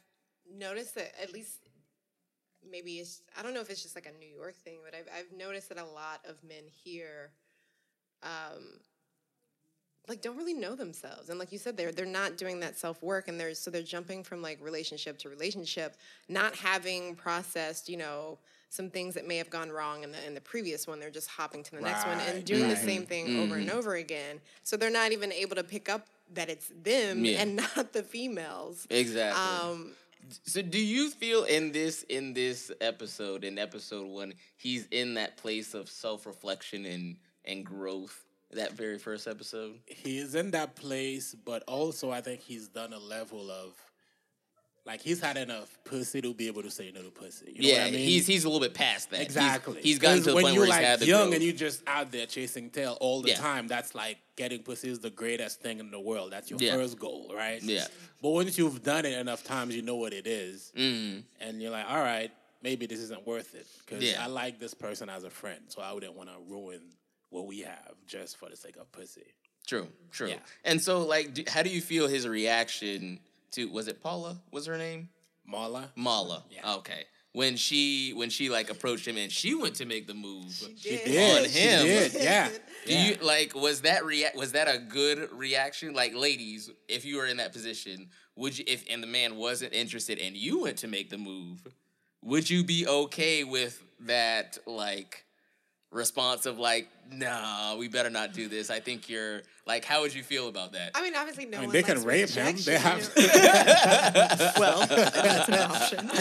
noticed 0.55 0.94
that 0.96 1.12
at 1.20 1.32
least 1.32 1.58
maybe 2.70 2.99
it's 2.99 3.23
I 3.38 3.43
don't 3.43 3.55
know 3.55 3.61
if 3.61 3.70
it's 3.70 3.82
just 3.82 3.94
like 3.94 4.06
a 4.06 4.19
New 4.19 4.29
York 4.29 4.55
thing, 4.64 4.79
but 4.85 4.94
I've 4.94 5.09
I've 5.17 5.32
noticed 5.37 5.69
that 5.70 5.79
a 5.79 5.85
lot 5.85 6.20
of 6.29 6.43
men 6.44 6.64
here 6.85 7.31
um 8.23 8.79
like 10.09 10.20
don't 10.20 10.37
really 10.37 10.55
know 10.55 10.75
themselves. 10.75 11.29
And 11.29 11.38
like 11.38 11.53
you 11.53 11.59
said, 11.59 11.76
they're 11.76 11.93
they're 11.93 12.06
not 12.06 12.37
doing 12.37 12.61
that 12.61 12.79
self 12.79 13.03
work 13.03 13.29
and 13.29 13.38
they're 13.38 13.55
so 13.55 13.70
they're 13.70 13.82
jumping 13.82 14.25
from 14.25 14.43
like 14.43 14.59
relationship 14.62 15.19
to 15.19 15.29
relationship, 15.29 15.97
not 16.29 16.56
having 16.56 17.14
processed, 17.14 17.88
you 17.88 17.97
know, 17.97 18.38
some 18.69 18.91
things 18.91 19.15
that 19.15 19.29
may 19.29 19.37
have 19.37 19.50
gone 19.50 19.70
wrong 19.70 20.03
in 20.03 20.11
the 20.11 20.26
in 20.26 20.35
the 20.35 20.41
previous 20.41 20.87
one. 20.88 20.99
They're 20.99 21.11
just 21.11 21.29
hopping 21.29 21.62
to 21.62 21.70
the 21.76 21.81
next 21.82 22.05
one 22.06 22.19
and 22.20 22.37
Right, 22.37 22.44
doing 22.44 22.69
the 22.69 22.76
same 22.76 23.06
thing 23.06 23.38
over 23.38 23.56
and 23.56 23.70
over 23.70 23.94
again. 23.94 24.41
So 24.65 24.76
they're 24.76 24.91
not 24.91 25.12
even 25.12 25.31
able 25.32 25.55
to 25.56 25.65
pick 25.65 25.88
up 25.88 26.06
that 26.35 26.49
it's 26.49 26.70
them 26.82 27.25
Yeah. 27.25 27.43
and 27.43 27.56
not 27.76 27.93
the 27.93 28.03
females. 28.03 28.87
Exactly. 28.91 29.41
Um, 29.41 29.93
So 30.44 30.62
do 30.62 30.78
you 30.78 31.10
feel 31.10 31.44
in 31.44 31.72
this 31.72 32.04
in 32.04 32.32
this 32.32 32.70
episode, 32.80 33.44
in 33.44 33.58
episode 33.58 34.06
one, 34.06 34.34
he's 34.56 34.86
in 34.90 35.14
that 35.14 35.36
place 35.36 35.74
of 35.74 35.88
self 35.90 36.26
reflection 36.26 36.84
and 36.84 37.16
and 37.44 37.64
growth? 37.64 38.24
That 38.52 38.72
very 38.72 38.98
first 38.98 39.26
episode. 39.26 39.78
he 39.86 40.19
is 40.19 40.34
in 40.34 40.50
that 40.50 40.76
place, 40.76 41.34
but 41.34 41.62
also 41.66 42.10
I 42.10 42.20
think 42.20 42.40
he's 42.42 42.69
done 42.69 42.92
a 42.92 42.98
level 42.98 43.50
of 43.50 43.74
like 44.84 45.00
he's 45.00 45.20
had 45.20 45.37
enough 45.37 45.79
pussy 45.84 46.20
to 46.23 46.34
be 46.34 46.49
able 46.49 46.62
to 46.62 46.70
say 46.70 46.90
no 46.93 47.02
to 47.02 47.11
pussy. 47.11 47.52
You 47.55 47.62
know 47.62 47.69
yeah, 47.69 47.79
what 47.84 47.87
I 47.88 47.90
mean? 47.93 48.00
he's 48.00 48.26
he's 48.26 48.44
a 48.44 48.49
little 48.49 48.61
bit 48.61 48.75
past 48.75 49.11
that. 49.11 49.20
Exactly. 49.20 49.81
he's 49.81 49.99
gotten 49.99 50.19
'Cause 50.19 50.26
to 50.26 50.34
when 50.34 50.43
point 50.44 50.55
you're 50.55 50.62
where 50.62 50.67
he's 50.67 50.76
like 50.76 50.84
had 50.84 50.99
the 51.00 51.06
young 51.06 51.23
growth. 51.31 51.34
and 51.34 51.44
you're 51.44 51.52
just 51.55 51.82
out 51.87 52.11
there 52.11 52.26
chasing 52.26 52.69
tail 52.70 52.99
all 53.00 53.23
the 53.23 53.29
Yeah. 53.31 53.37
time. 53.37 53.69
That's 53.69 53.94
like 53.94 54.19
getting 54.37 54.62
pussy 54.62 54.88
is 54.88 54.99
the 54.99 55.11
greatest 55.11 55.61
thing 55.61 55.79
in 55.79 55.90
the 55.93 56.00
world. 56.00 56.32
That's 56.32 56.50
your 56.50 56.58
Yeah. 56.61 56.75
first 56.75 56.98
goal, 56.98 57.32
right? 57.34 57.62
Yeah. 57.62 57.86
But 58.20 58.31
once 58.31 58.58
you've 58.58 58.82
done 58.82 59.05
it 59.06 59.12
enough 59.19 59.44
times, 59.44 59.77
you 59.77 59.82
know 59.82 59.96
what 59.96 60.12
it 60.12 60.27
is, 60.27 60.72
Mhm. 60.77 61.22
and 61.41 61.62
you're 61.62 61.70
like, 61.70 61.86
all 61.89 62.01
right, 62.01 62.32
maybe 62.62 62.86
this 62.86 62.98
isn't 63.01 63.24
worth 63.27 63.55
it 63.55 63.67
because 63.84 64.03
Yeah. 64.03 64.22
I 64.22 64.27
like 64.27 64.58
this 64.58 64.74
person 64.74 65.08
as 65.08 65.22
a 65.24 65.31
friend, 65.31 65.60
so 65.69 65.81
I 65.82 65.93
wouldn't 65.93 66.15
want 66.15 66.29
to 66.31 66.39
ruin 66.41 66.81
what 67.31 67.46
we 67.46 67.60
have 67.60 67.94
just 68.06 68.36
for 68.36 68.48
the 68.48 68.56
sake 68.56 68.77
of 68.77 68.91
pussy. 68.93 69.34
True, 69.67 69.89
true. 70.10 70.29
Yeah. 70.31 70.41
And 70.65 70.82
so, 70.82 71.03
like, 71.06 71.34
do, 71.34 71.44
how 71.46 71.62
do 71.62 71.70
you 71.70 71.81
feel 71.81 72.08
his 72.08 72.27
reaction 72.27 73.20
to? 73.53 73.67
Was 73.71 73.89
it 73.89 74.03
Paula? 74.03 74.41
Was 74.51 74.67
her 74.67 74.77
name 74.79 75.09
Marla, 75.51 75.89
Mala? 75.97 76.44
Yeah. 76.51 76.75
Okay. 76.77 77.05
When 77.35 77.56
she 77.56 78.13
when 78.13 78.29
she 78.29 78.51
like 78.51 78.69
approached 78.71 79.06
him 79.09 79.17
and 79.17 79.32
she 79.32 79.55
went 79.55 79.77
to 79.77 79.87
make 79.87 80.06
the 80.06 80.13
move. 80.15 80.53
she 80.77 80.91
did. 80.91 81.05
did, 81.06 81.39
On 81.44 81.49
she 81.51 81.59
him. 81.61 81.87
did, 81.87 82.15
yeah. 82.15 82.49
Do 82.87 82.94
you 82.99 83.17
like 83.23 83.55
was 83.55 83.82
that 83.82 84.05
react 84.05 84.37
was 84.37 84.53
that 84.53 84.69
a 84.69 84.79
good 84.79 85.31
reaction? 85.32 85.94
Like 85.94 86.15
ladies, 86.15 86.71
if 86.89 87.05
you 87.06 87.17
were 87.17 87.27
in 87.27 87.39
that 87.39 87.53
position, 87.53 88.11
would 88.37 88.59
you 88.59 88.65
if 88.69 88.85
and 88.91 89.03
the 89.03 89.06
man 89.06 89.37
wasn't 89.37 89.73
interested 89.73 90.19
and 90.19 90.37
you 90.37 90.61
went 90.63 90.77
to 90.79 90.89
make 90.89 91.09
the 91.09 91.17
move, 91.17 91.67
would 92.23 92.51
you 92.51 92.65
be 92.65 92.87
okay 92.87 93.44
with 93.44 93.82
that 94.01 94.59
like 94.67 95.25
response 95.93 96.46
of 96.46 96.58
like, 96.58 96.89
nah, 97.13 97.77
we 97.77 97.87
better 97.87 98.11
not 98.11 98.32
do 98.32 98.49
this. 98.49 98.70
I 98.70 98.81
think 98.81 99.08
you're 99.08 99.43
like 99.67 99.84
how 99.84 100.01
would 100.01 100.15
you 100.15 100.22
feel 100.22 100.49
about 100.49 100.72
that? 100.72 100.91
I 100.94 101.03
mean, 101.03 101.15
obviously, 101.15 101.46
no 101.46 101.58
I 101.58 101.61
mean, 101.61 101.69
one 101.69 101.75
they 101.75 101.82
can 101.82 102.03
rape 102.03 102.31
him. 102.31 102.56
They 102.65 102.79
have. 102.79 103.08
Well, 104.58 104.87
that's 104.87 105.49
an 105.49 105.55
option. 105.55 106.11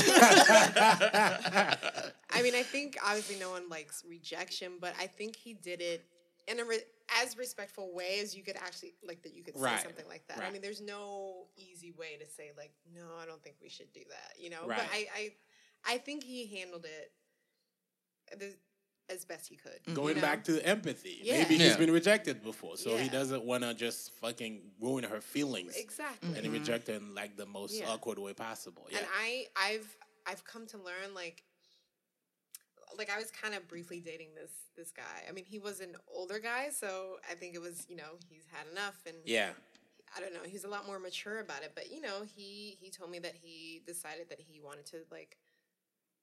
I 2.29 2.41
mean, 2.41 2.55
I 2.55 2.63
think 2.63 2.97
obviously 3.03 3.37
no 3.39 3.51
one 3.51 3.67
likes 3.69 4.03
rejection, 4.07 4.73
but 4.79 4.93
I 4.99 5.07
think 5.07 5.35
he 5.35 5.53
did 5.53 5.81
it 5.81 6.05
in 6.47 6.59
a 6.59 6.65
re- 6.65 6.83
as 7.21 7.37
respectful 7.37 7.93
way 7.93 8.19
as 8.21 8.35
you 8.35 8.43
could 8.43 8.55
actually 8.57 8.93
like 9.05 9.21
that 9.23 9.35
you 9.35 9.43
could 9.43 9.57
say 9.57 9.77
something 9.83 10.07
like 10.07 10.27
that. 10.27 10.39
I 10.39 10.51
mean, 10.51 10.61
there's 10.61 10.81
no 10.81 11.45
easy 11.57 11.91
way 11.97 12.17
to 12.19 12.25
say 12.25 12.51
like, 12.57 12.71
no, 12.93 13.05
I 13.21 13.25
don't 13.25 13.41
think 13.43 13.55
we 13.61 13.69
should 13.69 13.91
do 13.93 14.01
that, 14.09 14.41
you 14.41 14.49
know. 14.49 14.65
Right. 14.65 14.77
But 14.77 14.87
I, 14.93 15.07
I, 15.15 15.93
I 15.95 15.97
think 15.97 16.23
he 16.23 16.45
handled 16.57 16.85
it 16.85 17.11
the, 18.37 18.53
as 19.11 19.25
best 19.25 19.47
he 19.49 19.55
could. 19.55 19.79
Going 19.93 20.15
you 20.15 20.21
know? 20.21 20.27
back 20.27 20.43
to 20.45 20.65
empathy. 20.65 21.19
Yeah. 21.21 21.39
Maybe 21.39 21.55
Yeah. 21.55 21.65
he's 21.65 21.77
been 21.77 21.91
rejected 21.91 22.41
before, 22.43 22.77
so 22.77 22.97
he 22.97 23.09
doesn't 23.09 23.43
want 23.43 23.63
to 23.63 23.73
just 23.73 24.11
fucking 24.21 24.61
ruin 24.79 25.03
her 25.03 25.21
feelings 25.21 25.75
exactly. 25.75 26.37
and 26.37 26.51
reject 26.51 26.87
her 26.87 26.93
in 26.95 27.13
like 27.15 27.37
the 27.37 27.45
most 27.45 27.73
Yeah. 27.75 27.89
awkward 27.89 28.19
way 28.19 28.33
possible. 28.33 28.87
Yeah. 28.89 28.99
And 28.99 29.07
I, 29.19 29.45
I've, 29.55 29.97
I've 30.25 30.43
come 30.45 30.65
to 30.67 30.77
learn 30.77 31.13
like 31.13 31.43
like 32.97 33.09
I 33.09 33.17
was 33.17 33.31
kind 33.31 33.55
of 33.55 33.67
briefly 33.67 34.01
dating 34.01 34.29
this 34.35 34.51
this 34.75 34.91
guy. 34.91 35.23
I 35.27 35.31
mean, 35.31 35.45
he 35.45 35.59
was 35.59 35.79
an 35.79 35.95
older 36.13 36.39
guy, 36.39 36.69
so 36.71 37.17
I 37.29 37.35
think 37.35 37.55
it 37.55 37.61
was 37.61 37.85
you 37.89 37.95
know 37.95 38.17
he's 38.29 38.43
had 38.51 38.67
enough, 38.71 39.01
and 39.05 39.15
Yeah. 39.25 39.51
I 40.15 40.19
don't 40.19 40.33
know, 40.33 40.41
he's 40.45 40.65
a 40.65 40.67
lot 40.67 40.85
more 40.85 40.99
mature 40.99 41.39
about 41.39 41.63
it. 41.63 41.71
But 41.73 41.89
you 41.91 42.01
know, 42.01 42.23
he 42.35 42.77
he 42.81 42.89
told 42.89 43.09
me 43.11 43.19
that 43.19 43.33
he 43.41 43.81
decided 43.87 44.29
that 44.29 44.41
he 44.41 44.59
wanted 44.59 44.85
to 44.87 44.97
like 45.09 45.37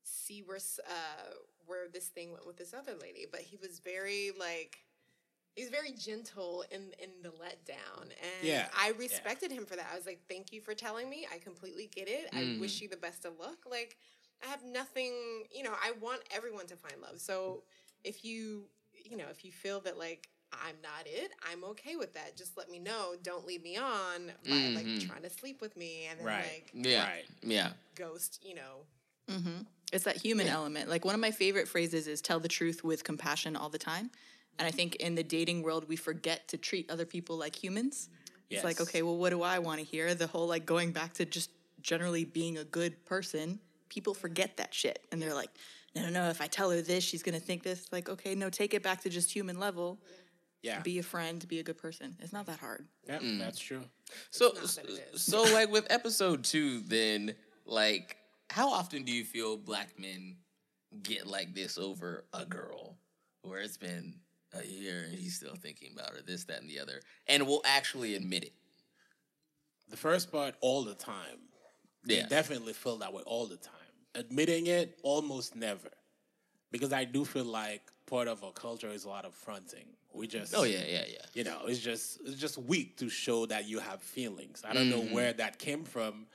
see 0.03 0.43
where 0.43 0.59
uh 0.87 1.35
where 1.69 1.89
this 1.93 2.07
thing 2.09 2.33
went 2.33 2.47
with 2.47 2.57
this 2.57 2.75
other 2.75 2.95
lady, 3.01 3.27
but 3.31 3.41
he 3.41 3.57
was 3.57 3.79
very 3.81 4.33
like. 4.39 4.79
He's 5.55 5.71
very 5.71 5.91
gentle 5.91 6.65
in 6.71 6.83
in 7.03 7.11
the 7.21 7.31
letdown, 7.31 8.03
and 8.03 8.43
Yeah, 8.43 8.69
I 8.79 8.93
respected 8.97 9.51
him 9.51 9.67
for 9.67 9.75
that. 9.75 9.87
I 9.93 9.97
was 9.97 10.07
like, 10.07 10.21
"Thank 10.29 10.53
you 10.53 10.61
for 10.61 10.73
telling 10.73 11.11
me. 11.11 11.27
I 11.35 11.39
completely 11.39 11.91
get 11.93 12.09
it. 12.09 12.29
I 12.33 12.37
mm-hmm. 12.37 12.61
wish 12.61 12.81
you 12.81 12.89
the 12.89 12.97
best 12.97 13.25
of 13.25 13.41
luck." 13.41 13.59
Like, 13.69 13.97
I 14.45 14.51
have 14.51 14.63
nothing, 14.65 15.13
you 15.51 15.63
know, 15.65 15.73
I 15.83 15.93
want 16.01 16.21
everyone 16.31 16.67
to 16.67 16.77
find 16.77 16.95
love. 17.03 17.21
So 17.21 17.63
if 18.05 18.25
you, 18.25 18.65
you 19.05 19.17
know, 19.17 19.25
if 19.31 19.45
you 19.45 19.53
feel 19.53 19.81
that 19.81 19.99
like 19.99 20.29
I'm 20.53 20.77
not 20.83 21.07
it, 21.07 21.33
I'm 21.51 21.65
okay 21.65 21.97
with 21.97 22.15
that. 22.15 22.37
Just 22.37 22.57
let 22.57 22.71
me 22.71 22.79
know. 22.79 23.15
Don't 23.23 23.47
lead 23.47 23.63
me 23.63 23.77
on 23.77 24.33
by 24.47 24.55
like 24.75 24.87
mm-hmm. 24.87 25.09
trying 25.09 25.23
to 25.23 25.31
sleep 25.31 25.61
with 25.61 25.77
me 25.77 26.07
and 26.11 26.21
then 26.21 26.27
Right. 26.27 26.45
like 26.45 26.71
Yeah. 26.73 27.05
Right. 27.05 27.25
Yeah. 27.43 27.71
ghost, 27.95 28.41
you 28.43 28.55
know. 28.55 28.87
Mm-hmm. 29.31 29.63
It's 29.93 30.05
that 30.05 30.17
human 30.17 30.49
element. 30.49 30.89
Like 30.91 31.05
one 31.05 31.15
of 31.15 31.21
my 31.21 31.31
favorite 31.31 31.69
phrases 31.69 32.07
is 32.07 32.21
tell 32.21 32.41
the 32.41 32.49
truth 32.49 32.85
with 32.85 33.05
compassion 33.05 33.57
all 33.57 33.69
the 33.69 33.79
time. 33.79 34.11
And 34.59 34.67
I 34.67 34.71
think 34.71 34.97
in 34.97 35.15
the 35.15 35.23
dating 35.23 35.63
world, 35.63 35.89
we 35.89 35.97
forget 35.97 36.49
to 36.49 36.59
treat 36.59 36.91
other 36.91 37.07
people 37.07 37.37
like 37.37 37.55
humans. 37.55 38.09
It's 38.51 38.65
like, 38.65 38.81
okay, 38.81 39.03
well, 39.03 39.17
what 39.17 39.31
do 39.31 39.43
I 39.43 39.59
want 39.59 39.79
to 39.79 39.85
hear? 39.85 40.15
The 40.15 40.27
whole 40.27 40.47
like 40.47 40.65
going 40.65 40.93
back 40.93 41.13
to 41.15 41.25
just 41.25 41.51
generally 41.83 42.25
being 42.25 42.59
a 42.59 42.65
good 42.65 43.05
person, 43.05 43.61
people 43.89 44.15
forget 44.15 44.57
that 44.57 44.73
shit. 44.73 45.07
And 45.13 45.21
they're 45.21 45.35
like, 45.35 45.51
no, 45.95 46.03
no, 46.03 46.11
no, 46.11 46.29
if 46.31 46.41
I 46.41 46.47
tell 46.47 46.71
her 46.71 46.81
this, 46.81 47.05
she's 47.05 47.23
going 47.23 47.39
to 47.39 47.45
think 47.45 47.63
this. 47.63 47.87
Like, 47.93 48.09
okay, 48.09 48.35
no, 48.35 48.51
take 48.51 48.75
it 48.75 48.83
back 48.83 49.03
to 49.03 49.11
just 49.11 49.31
human 49.31 49.59
level. 49.59 49.99
Yeah. 50.63 50.81
Be 50.81 50.99
a 50.99 51.03
friend, 51.03 51.47
be 51.47 51.61
a 51.61 51.63
good 51.63 51.79
person. 51.79 52.17
It's 52.21 52.33
not 52.33 52.47
that 52.47 52.59
hard. 52.59 52.87
yeah, 53.07 53.19
mm. 53.19 53.39
that's 53.39 53.61
true. 53.61 53.83
So, 54.31 54.47
not 54.47 54.55
that 54.55 55.01
so 55.15 55.43
like 55.43 55.71
with 55.71 55.87
episode 55.89 56.43
two, 56.43 56.81
then 56.81 57.35
like, 57.65 58.17
how 58.51 58.71
often 58.71 59.05
do 59.05 59.13
you 59.13 59.25
feel 59.25 59.57
black 59.57 59.99
men 59.99 60.37
get 61.03 61.27
like 61.27 61.55
this 61.55 61.79
over 61.79 62.25
a 62.33 62.45
girl, 62.45 62.97
where 63.43 63.61
it's 63.61 63.77
been 63.77 64.15
a 64.55 64.65
year 64.65 65.05
and 65.09 65.19
he's 65.19 65.37
still 65.37 65.55
thinking 65.55 65.91
about 65.95 66.11
her, 66.11 66.23
this, 66.27 66.45
that, 66.45 66.61
and 66.61 66.71
the 66.71 66.81
other, 66.81 67.01
and 67.27 67.47
will 67.47 67.63
actually 67.65 68.15
admit 68.15 68.45
it? 68.45 68.53
The 69.91 69.97
first 69.97 70.31
part, 70.33 70.55
all 70.61 70.85
the 70.85 70.95
time. 70.95 71.41
They 72.05 72.19
Yeah. 72.19 72.27
definitely 72.27 72.73
feel 72.73 72.99
that 72.99 73.13
way 73.13 73.23
all 73.27 73.47
the 73.47 73.57
time. 73.57 73.75
Admitting 74.15 74.67
it, 74.67 74.99
almost 75.03 75.55
never. 75.55 75.91
Because 76.71 76.93
I 76.93 77.05
do 77.05 77.25
feel 77.25 77.45
like 77.45 77.91
part 78.07 78.29
of 78.29 78.43
our 78.45 78.53
culture 78.53 78.89
is 78.89 79.05
a 79.05 79.09
lot 79.09 79.25
of 79.25 79.35
fronting. 79.35 79.87
We 80.13 80.27
just 80.27 80.55
Oh 80.55 80.65
yeah, 80.65 80.85
yeah, 80.87 81.05
yeah. 81.07 81.25
you 81.35 81.45
know, 81.45 81.67
it's 81.67 81.81
just 81.81 82.21
it's 82.25 82.41
just 82.41 82.59
weak 82.59 82.97
to 82.99 83.09
show 83.09 83.47
that 83.47 83.67
you 83.67 83.79
have 83.79 84.03
feelings. 84.03 84.63
I 84.65 84.73
don't 84.73 84.91
know 84.91 85.01
mm-hmm. 85.01 85.15
where 85.15 85.33
that 85.35 85.59
came 85.59 85.85
from. 85.85 86.27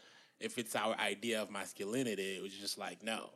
If 0.43 0.57
it's 0.57 0.75
our 0.75 0.95
idea 1.00 1.41
of 1.41 1.50
masculinity, 1.50 2.35
it 2.35 2.43
was 2.43 2.53
just 2.53 2.77
like 2.77 3.03
no. 3.03 3.29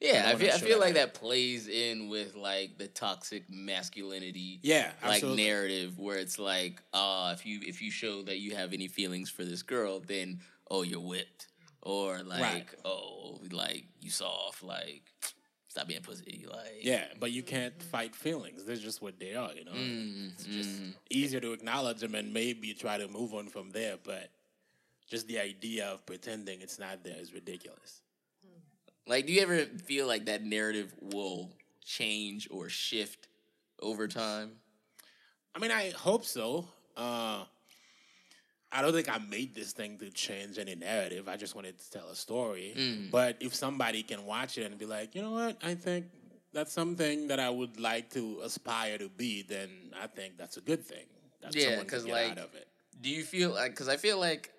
Yeah, 0.00 0.30
I 0.32 0.34
feel, 0.36 0.50
I 0.52 0.58
feel 0.58 0.80
like 0.80 0.94
that 0.94 1.14
plays 1.14 1.68
in 1.68 2.08
with 2.08 2.34
like 2.34 2.76
the 2.76 2.88
toxic 2.88 3.44
masculinity, 3.48 4.60
Yeah, 4.62 4.90
like 5.02 5.14
absolutely. 5.22 5.44
narrative 5.44 5.98
where 5.98 6.18
it's 6.18 6.38
like, 6.38 6.82
uh, 6.92 7.34
if 7.36 7.46
you 7.46 7.60
if 7.62 7.80
you 7.80 7.90
show 7.90 8.22
that 8.22 8.38
you 8.38 8.54
have 8.56 8.72
any 8.72 8.88
feelings 8.88 9.30
for 9.30 9.44
this 9.44 9.62
girl, 9.62 10.00
then 10.00 10.40
oh 10.70 10.82
you're 10.82 11.00
whipped, 11.00 11.48
or 11.82 12.18
like 12.22 12.74
oh 12.84 13.40
like 13.50 13.84
you 14.00 14.10
soft, 14.10 14.62
like 14.62 15.02
stop 15.68 15.88
being 15.88 16.02
pussy, 16.02 16.46
like 16.50 16.80
Yeah, 16.82 17.04
but 17.20 17.30
you 17.32 17.42
can't 17.42 17.80
fight 17.82 18.14
feelings. 18.14 18.64
They're 18.64 18.76
just 18.76 19.00
what 19.00 19.18
they 19.18 19.34
are, 19.34 19.52
you 19.54 19.64
know. 19.64 19.72
Mm, 19.72 20.32
it's 20.32 20.46
just 20.46 20.80
easier 21.10 21.40
to 21.40 21.52
acknowledge 21.52 22.00
them 22.00 22.14
and 22.14 22.32
maybe 22.34 22.74
try 22.74 22.98
to 22.98 23.08
move 23.08 23.34
on 23.34 23.46
from 23.48 23.70
there. 23.70 23.96
But 24.02 24.30
just 25.06 25.26
the 25.28 25.38
idea 25.38 25.86
of 25.86 26.04
pretending 26.06 26.60
it's 26.60 26.78
not 26.78 27.04
there 27.04 27.16
is 27.18 27.32
ridiculous. 27.32 28.02
Like, 29.06 29.26
do 29.26 29.32
you 29.32 29.40
ever 29.40 29.64
feel 29.84 30.06
like 30.06 30.26
that 30.26 30.42
narrative 30.42 30.92
will 31.00 31.50
change 31.84 32.48
or 32.50 32.68
shift 32.68 33.28
over 33.80 34.08
time? 34.08 34.52
I 35.54 35.60
mean, 35.60 35.70
I 35.70 35.90
hope 35.90 36.24
so. 36.24 36.66
Uh, 36.96 37.44
I 38.72 38.82
don't 38.82 38.92
think 38.92 39.08
I 39.08 39.18
made 39.18 39.54
this 39.54 39.72
thing 39.72 39.96
to 39.98 40.10
change 40.10 40.58
any 40.58 40.74
narrative. 40.74 41.28
I 41.28 41.36
just 41.36 41.54
wanted 41.54 41.78
to 41.78 41.90
tell 41.90 42.08
a 42.08 42.16
story. 42.16 42.74
Mm. 42.76 43.10
But 43.12 43.36
if 43.40 43.54
somebody 43.54 44.02
can 44.02 44.26
watch 44.26 44.58
it 44.58 44.64
and 44.64 44.76
be 44.76 44.86
like, 44.86 45.14
you 45.14 45.22
know 45.22 45.30
what, 45.30 45.56
I 45.62 45.74
think 45.74 46.06
that's 46.52 46.72
something 46.72 47.28
that 47.28 47.38
I 47.38 47.48
would 47.48 47.78
like 47.78 48.10
to 48.10 48.40
aspire 48.42 48.98
to 48.98 49.08
be, 49.08 49.42
then 49.42 49.70
I 49.98 50.08
think 50.08 50.36
that's 50.36 50.56
a 50.56 50.60
good 50.60 50.84
thing. 50.84 51.06
That 51.42 51.54
Yeah, 51.54 51.66
someone 51.66 51.86
can 51.86 51.98
'cause, 52.00 52.06
like, 52.06 52.32
out 52.32 52.38
of 52.38 52.54
it. 52.54 52.66
Do 53.00 53.08
you 53.08 53.22
feel 53.22 53.50
like? 53.50 53.70
Because 53.70 53.88
I 53.88 53.96
feel 53.98 54.18
like 54.18 54.50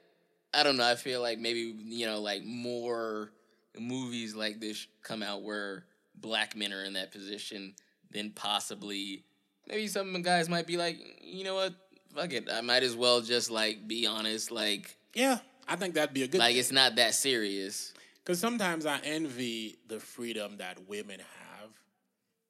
I 0.58 0.64
don't 0.64 0.76
know. 0.76 0.90
I 0.90 0.96
feel 0.96 1.22
like 1.22 1.38
maybe 1.38 1.76
you 1.86 2.08
know, 2.08 2.20
like 2.20 2.44
more 2.44 3.32
movies 3.80 4.34
like 4.36 4.60
this 4.60 4.88
come 5.04 5.22
out 5.22 5.44
where 5.44 5.86
black 6.16 6.56
men 6.56 6.74
are 6.74 6.84
in 6.84 6.94
that 6.94 7.12
position, 7.12 7.76
then 8.10 8.32
possibly 8.32 9.24
maybe 9.68 9.88
some 9.88 10.20
guys 10.24 10.50
might 10.50 10.66
be 10.66 10.76
like, 10.76 10.98
you 11.22 11.44
know 11.44 11.54
what, 11.54 11.74
fuck 12.16 12.34
it, 12.34 12.50
I 12.52 12.62
might 12.62 12.82
as 12.82 12.96
well 12.96 13.22
just 13.22 13.52
like 13.52 13.88
be 13.88 14.08
honest, 14.08 14.50
like 14.50 14.98
Yeah, 15.14 15.38
I 15.68 15.76
think 15.76 15.94
that'd 15.94 16.14
be 16.14 16.24
a 16.24 16.28
good 16.28 16.40
like 16.40 16.54
thing. 16.54 16.60
it's 16.60 16.72
not 16.72 16.96
that 16.96 17.14
serious. 17.14 17.94
Because 18.24 18.40
sometimes 18.40 18.86
I 18.86 19.00
envy 19.04 19.78
the 19.88 20.00
freedom 20.00 20.58
that 20.58 20.90
women 20.90 21.20
have 21.20 21.70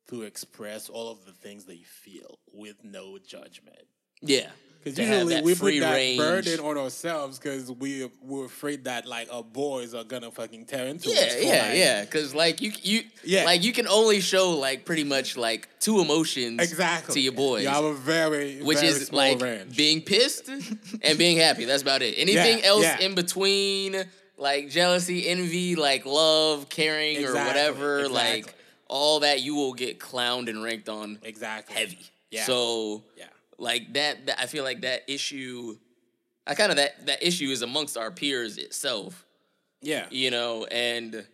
to 0.08 0.22
express 0.24 0.88
all 0.90 1.12
of 1.12 1.26
the 1.26 1.34
things 1.34 1.66
they 1.66 1.84
feel 1.84 2.40
with 2.54 2.84
no 2.86 3.18
judgment. 3.18 3.86
Yeah, 4.22 4.48
Because 4.84 4.98
usually 5.00 5.42
we 5.42 5.54
free 5.56 5.80
put 5.80 5.86
that 5.86 5.94
range. 5.94 6.18
burden 6.18 6.60
on 6.60 6.78
ourselves 6.78 7.38
because 7.40 7.72
we 7.72 8.10
we're 8.22 8.46
afraid 8.46 8.86
that 8.86 9.06
like 9.06 9.28
our 9.32 9.44
boys 9.44 9.94
are 9.94 10.04
gonna 10.04 10.32
fucking 10.32 10.66
tear 10.66 10.88
into 10.88 11.10
Yeah, 11.10 11.16
us. 11.22 11.36
yeah, 11.40 11.50
like- 11.68 11.78
yeah. 11.78 12.02
Because 12.02 12.34
like 12.34 12.62
you, 12.62 12.72
you, 12.82 13.04
Yeah. 13.24 13.44
like 13.46 13.64
you 13.64 13.74
can 13.74 13.88
only 13.88 14.20
show 14.22 14.52
like 14.52 14.86
pretty 14.86 15.04
much 15.04 15.38
like 15.38 15.68
two 15.80 16.00
emotions 16.02 16.62
Exactly. 16.62 17.14
to 17.14 17.20
your 17.20 17.34
boys, 17.34 17.64
You 17.64 17.70
have 17.70 17.84
a 17.84 17.94
very 17.94 18.62
which 18.62 18.80
very 18.80 18.90
is 18.90 19.12
like 19.14 19.40
range. 19.42 19.76
being 19.78 20.02
pissed 20.02 20.50
and 20.50 21.18
being 21.18 21.38
happy. 21.38 21.66
That's 21.66 21.82
about 21.84 22.02
it. 22.02 22.16
Anything 22.18 22.60
Yeah, 22.60 22.66
else 22.66 22.84
yeah. 22.84 23.00
in 23.00 23.14
between, 23.14 24.04
like 24.38 24.70
jealousy, 24.70 25.28
envy, 25.28 25.76
like 25.76 26.06
love, 26.06 26.70
caring, 26.70 27.18
or 27.18 27.22
Exactly, 27.22 27.48
whatever, 27.48 28.08
like 28.10 28.54
all 28.88 29.20
that, 29.20 29.42
you 29.42 29.54
will 29.56 29.74
get 29.74 30.00
clowned 30.00 30.48
and 30.50 30.64
ranked 30.64 30.90
on 30.90 31.20
exactly 31.24 31.76
heavy. 31.76 32.00
Yeah. 32.32 32.46
So 32.46 33.04
yeah. 33.18 33.26
Like 33.58 33.94
that, 33.94 34.26
that 34.28 34.40
I 34.40 34.46
feel 34.46 34.64
like 34.64 34.82
that 34.82 35.04
issue. 35.08 35.78
I 36.46 36.56
kind 36.56 36.72
of 36.72 36.78
that 36.78 37.06
that 37.08 37.24
issue 37.26 37.50
is 37.50 37.62
amongst 37.62 37.98
our 37.98 38.10
peers 38.12 38.58
itself 38.58 39.26
Yeah. 39.82 40.06
you 40.10 40.32
know, 40.32 40.66
and 40.66 41.26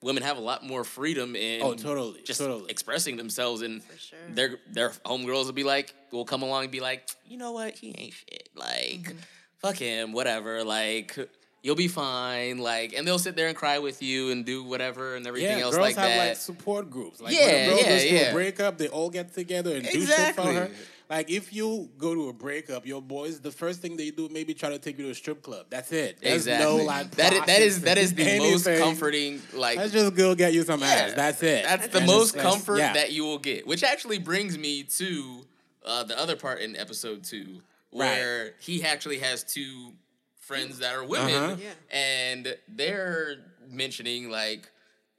women 0.00 0.22
have 0.22 0.36
a 0.36 0.40
lot 0.40 0.64
more 0.64 0.84
freedom 0.84 1.36
in 1.36 1.62
Oh, 1.62 1.74
totally, 1.74 2.22
just 2.24 2.40
totally. 2.40 2.70
expressing 2.70 3.16
themselves, 3.16 3.62
and 3.62 3.82
sure. 3.98 4.18
their 4.30 4.56
their 4.72 4.90
homegirls 5.04 5.46
will 5.46 5.52
be 5.52 5.64
like, 5.64 5.94
will 6.12 6.24
come 6.24 6.42
along 6.42 6.62
and 6.64 6.72
be 6.72 6.80
like, 6.80 7.08
you 7.28 7.36
know 7.36 7.52
what, 7.52 7.76
he 7.76 7.94
ain't 7.98 8.14
shit, 8.14 8.48
like, 8.54 9.02
Mm-hmm. 9.02 9.18
fuck 9.58 9.76
him, 9.76 10.12
whatever, 10.12 10.64
like. 10.64 11.16
You'll 11.62 11.76
be 11.76 11.88
fine, 11.88 12.58
like, 12.58 12.92
and 12.92 13.06
they'll 13.08 13.18
sit 13.18 13.36
there 13.36 13.48
and 13.48 13.56
cry 13.56 13.78
with 13.78 14.02
you 14.02 14.30
and 14.32 14.44
do 14.44 14.62
whatever 14.64 15.16
and 15.16 15.26
everything 15.26 15.56
Yeah, 15.56 15.64
else 15.64 15.74
girls 15.74 15.86
like 15.86 15.96
have 15.96 16.08
that. 16.10 16.28
like 16.28 16.36
support 16.36 16.90
groups. 16.90 17.22
Like 17.22 17.32
Yeah, 17.32 17.40
when 17.46 17.54
a 17.54 17.68
girl 17.70 17.78
yeah, 17.78 17.88
goes 17.88 18.02
to 18.02 18.14
yeah. 18.14 18.20
a 18.20 18.32
breakup, 18.34 18.76
they 18.76 18.88
all 18.88 19.08
get 19.08 19.32
together 19.32 19.74
and 19.74 19.82
do 19.82 19.90
shit 19.92 20.02
Exactly. 20.02 20.44
for 20.44 20.52
her. 20.52 20.70
Like 21.14 21.30
if 21.30 21.52
you 21.52 21.88
go 21.96 22.12
to 22.14 22.28
a 22.28 22.32
breakup, 22.32 22.86
your 22.86 23.00
boys, 23.00 23.38
the 23.40 23.52
first 23.52 23.80
thing 23.80 23.96
they 23.96 24.10
do 24.10 24.28
maybe 24.32 24.52
try 24.52 24.70
to 24.70 24.78
take 24.80 24.98
you 24.98 25.04
to 25.04 25.10
a 25.10 25.14
strip 25.14 25.42
club. 25.42 25.66
That's 25.70 25.92
it. 25.92 26.18
There's 26.20 26.46
exactly. 26.48 26.78
no 26.78 26.84
like 26.84 27.10
that 27.12 27.32
is, 27.32 27.40
that 27.46 27.60
is 27.60 27.82
that 27.82 27.98
is 27.98 28.14
the 28.14 28.38
most 28.38 28.66
comforting. 28.66 29.40
Like 29.52 29.76
Let's 29.78 29.92
just 29.92 30.16
go 30.16 30.34
get 30.34 30.52
you 30.52 30.64
some 30.64 30.80
Yeah, 30.80 30.86
ass. 30.86 31.12
That's 31.14 31.40
it. 31.42 31.64
That's 31.64 31.86
the 31.88 31.98
And 31.98 32.06
most 32.08 32.34
it's 32.34 32.42
comfort 32.42 32.78
yeah. 32.78 32.94
that 32.94 33.12
you 33.12 33.24
will 33.24 33.38
get. 33.38 33.64
Which 33.64 33.84
actually 33.84 34.18
brings 34.18 34.58
me 34.58 34.82
to 34.82 35.44
uh, 35.86 36.02
the 36.02 36.18
other 36.18 36.34
part 36.34 36.60
in 36.60 36.74
episode 36.74 37.22
two, 37.22 37.60
where 37.90 38.54
he 38.60 38.82
actually 38.82 39.18
has 39.20 39.44
two 39.44 39.92
friends 40.40 40.80
that 40.80 40.94
are 40.96 41.04
women, 41.04 41.32
Uh-huh. 41.34 41.56
Yeah. 41.62 41.96
and 41.96 42.56
they're 42.68 43.36
mentioning 43.70 44.30
like, 44.30 44.68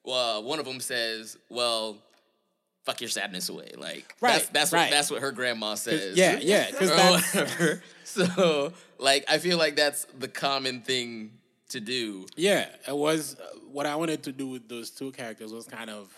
well, 0.03 0.43
one 0.43 0.59
of 0.59 0.65
them 0.65 0.79
says, 0.81 1.37
"Well, 1.49 1.97
fuck 2.85 3.01
your 3.01 3.09
sadness 3.09 3.49
away." 3.49 3.71
Like, 3.77 4.15
Right, 4.21 4.33
that's 4.33 4.49
that's 4.49 4.71
what 4.71 4.77
right. 4.79 4.91
that's 4.91 5.11
what 5.11 5.21
her 5.21 5.31
grandma 5.31 5.75
says. 5.75 6.15
yeah, 6.17 6.37
yeah, 6.41 6.71
'cause 6.71 6.89
or 6.91 6.95
whatever. 7.41 7.83
So, 8.05 8.71
like, 8.97 9.25
I 9.29 9.39
feel 9.39 9.57
like 9.57 9.75
that's 9.75 10.05
the 10.17 10.29
common 10.29 10.81
thing 10.81 11.31
to 11.69 11.81
do. 11.81 12.27
Yeah, 12.37 12.67
it 12.87 12.95
was 12.95 13.35
uh, 13.37 13.57
what 13.69 13.85
I 13.85 13.95
wanted 13.97 14.23
to 14.23 14.31
do 14.31 14.47
with 14.47 14.69
those 14.69 14.89
two 14.89 15.11
characters 15.11 15.51
was 15.51 15.65
kind 15.65 15.89
of 15.89 16.13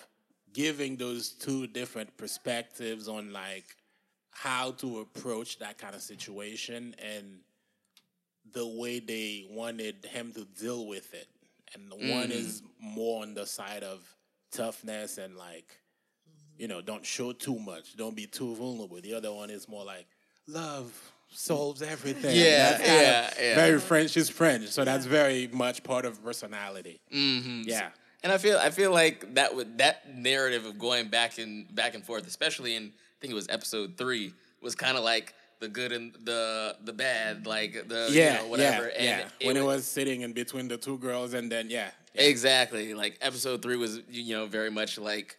giving 0.53 0.97
those 0.97 1.29
two 1.29 1.65
different 1.65 2.15
perspectives 2.17 3.07
on 3.07 3.31
like 3.33 3.65
how 4.29 4.71
to 4.73 4.99
approach 4.99 5.57
that 5.59 5.79
kind 5.79 5.95
of 5.95 6.01
situation 6.01 6.93
and 7.03 7.39
the 8.53 8.67
way 8.67 8.99
they 8.99 9.47
wanted 9.49 10.05
him 10.05 10.31
to 10.33 10.45
deal 10.61 10.85
with 10.85 11.13
it. 11.15 11.27
And 11.73 11.91
the 11.91 11.95
one 12.13 12.31
is 12.31 12.61
more 12.79 13.23
on 13.23 13.33
the 13.33 13.45
side 13.47 13.83
of 13.83 14.07
toughness 14.51 15.17
and 15.17 15.35
like 15.35 15.75
you 16.57 16.67
know, 16.67 16.81
don't 16.81 17.05
show 17.05 17.31
too 17.31 17.59
much, 17.59 17.95
don't 17.95 18.15
be 18.15 18.25
too 18.25 18.55
vulnerable. 18.55 18.99
The 19.01 19.13
other 19.13 19.31
one 19.33 19.49
is 19.49 19.67
more 19.67 19.85
like 19.85 20.07
love 20.47 20.91
solves 21.29 21.81
everything. 21.81 22.35
Yeah, 22.35 22.79
yeah, 22.79 23.33
yeah. 23.39 23.55
Very 23.55 23.79
French 23.79 24.15
is 24.17 24.29
French, 24.29 24.67
so 24.69 24.83
that's 24.85 25.05
very 25.05 25.47
much 25.47 25.83
part 25.83 26.05
of 26.05 26.23
personality. 26.23 26.99
Mm-hmm. 27.13 27.63
Yeah. 27.65 27.89
And 28.23 28.31
I 28.31 28.37
feel 28.37 28.57
I 28.57 28.71
feel 28.71 28.91
like 28.91 29.35
that 29.35 29.55
would 29.55 29.77
that 29.77 30.15
narrative 30.15 30.65
of 30.65 30.79
going 30.79 31.07
back 31.09 31.37
and 31.37 31.73
back 31.75 31.95
and 31.95 32.03
forth, 32.03 32.27
especially 32.27 32.75
in 32.75 32.83
I 32.85 33.17
think 33.21 33.31
it 33.31 33.35
was 33.35 33.47
episode 33.49 33.97
three, 33.97 34.33
was 34.61 34.75
kind 34.75 34.97
of 34.97 35.03
like 35.03 35.33
the 35.59 35.67
good 35.67 35.91
and 35.91 36.13
the 36.23 36.75
the 36.83 36.93
bad, 36.93 37.45
like 37.45 37.87
the 37.87 38.09
Yeah, 38.11 38.37
you 38.37 38.43
know, 38.43 38.47
whatever. 38.49 38.85
yeah, 38.85 39.19
and 39.19 39.31
yeah. 39.39 39.47
when 39.47 39.57
it 39.57 39.63
was 39.63 39.85
sitting 39.85 40.21
in 40.21 40.33
between 40.33 40.67
the 40.67 40.77
two 40.77 40.97
girls, 40.97 41.33
and 41.33 41.51
then 41.51 41.69
yeah, 41.69 41.89
yeah. 42.13 42.23
Exactly. 42.23 42.93
Like 42.93 43.17
episode 43.21 43.61
three 43.61 43.75
was, 43.75 44.01
you 44.09 44.35
know, 44.35 44.45
very 44.45 44.71
much 44.71 44.97
like, 44.97 45.37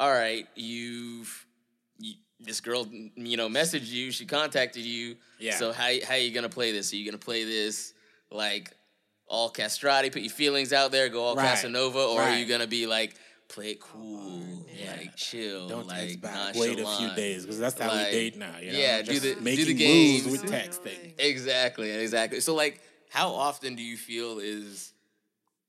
all 0.00 0.10
right, 0.12 0.46
you've, 0.54 1.46
you, 1.98 2.14
this 2.40 2.60
girl, 2.60 2.86
you 3.16 3.36
know, 3.36 3.48
messaged 3.48 3.88
you, 3.90 4.10
she 4.10 4.24
contacted 4.26 4.82
you. 4.84 5.16
Yeah. 5.38 5.56
So 5.56 5.72
how 5.72 5.88
how 6.06 6.14
are 6.14 6.18
you 6.18 6.32
gonna 6.32 6.48
play 6.48 6.72
this? 6.72 6.92
Are 6.92 6.96
you 6.96 7.04
gonna 7.04 7.18
play 7.18 7.44
this 7.44 7.94
like 8.30 8.70
all 9.26 9.50
castrati, 9.50 10.10
put 10.10 10.22
your 10.22 10.30
feelings 10.30 10.72
out 10.72 10.90
there, 10.92 11.08
go 11.08 11.22
all 11.22 11.36
Right. 11.36 11.48
Casanova, 11.48 11.98
or 11.98 12.20
are 12.22 12.36
you 12.36 12.46
gonna 12.46 12.66
be 12.66 12.86
like, 12.86 13.14
play 13.48 13.72
it 13.72 13.80
cool, 13.80 14.42
oh, 14.42 14.96
like 14.96 15.16
chill, 15.16 15.68
Don't 15.68 15.86
like 15.86 16.00
text 16.08 16.20
back. 16.22 16.54
Wait 16.54 16.78
a 16.78 16.86
few 16.86 17.10
days 17.16 17.42
because 17.42 17.58
that's 17.58 17.78
how 17.78 17.88
Like, 17.88 18.06
we 18.06 18.12
date 18.12 18.36
now. 18.38 18.56
You 18.60 18.72
know? 18.72 18.78
yeah, 18.78 19.02
do 19.02 19.12
Just 19.12 19.22
the- 19.22 19.28
do 19.30 19.34
the 19.36 19.40
making 19.42 19.76
games. 19.76 20.26
moves 20.26 20.42
with 20.42 20.50
texting. 20.52 21.14
Exactly, 21.18 21.90
exactly. 21.90 22.40
So 22.40 22.54
like, 22.54 22.80
how 23.10 23.30
often 23.30 23.74
do 23.74 23.82
you 23.82 23.96
feel 23.96 24.38
is 24.38 24.92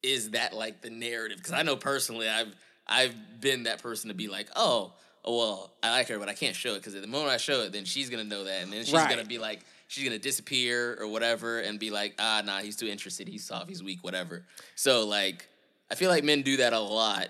is 0.03 0.31
that 0.31 0.53
like 0.53 0.81
the 0.81 0.89
narrative? 0.89 1.37
Because 1.37 1.53
I 1.53 1.63
know 1.63 1.75
personally, 1.75 2.29
I've 2.29 2.53
I've 2.89 3.13
been 3.39 3.63
that 3.63 3.81
person 3.81 4.09
to 4.09 4.13
be 4.15 4.27
like, 4.27 4.49
oh, 4.55 4.93
oh, 5.23 5.37
well, 5.37 5.73
I 5.83 5.91
like 5.91 6.07
her, 6.09 6.17
but 6.19 6.27
I 6.29 6.33
can't 6.33 6.55
show 6.55 6.73
it 6.73 6.79
because 6.83 6.93
the 6.93 7.05
moment 7.07 7.31
I 7.31 7.37
show 7.37 7.61
it, 7.61 7.71
then 7.71 7.85
she's 7.85 8.09
gonna 8.09 8.23
know 8.23 8.43
that, 8.45 8.63
and 8.63 8.73
then 8.73 8.83
she's 8.83 8.93
Right. 8.93 9.09
gonna 9.09 9.25
be 9.25 9.37
like, 9.37 9.61
she's 9.87 10.03
gonna 10.03 10.19
disappear 10.19 10.97
or 10.99 11.07
whatever, 11.07 11.59
and 11.59 11.79
be 11.79 11.91
like, 11.91 12.15
ah, 12.19 12.41
nah, 12.43 12.59
he's 12.59 12.75
too 12.75 12.87
interested, 12.87 13.27
he's 13.27 13.45
soft, 13.45 13.69
he's 13.69 13.83
weak, 13.83 14.03
whatever. 14.03 14.45
So 14.75 15.05
like, 15.05 15.47
I 15.91 15.95
feel 15.95 16.09
like 16.09 16.23
men 16.23 16.41
do 16.41 16.57
that 16.57 16.73
a 16.73 16.79
lot. 16.79 17.29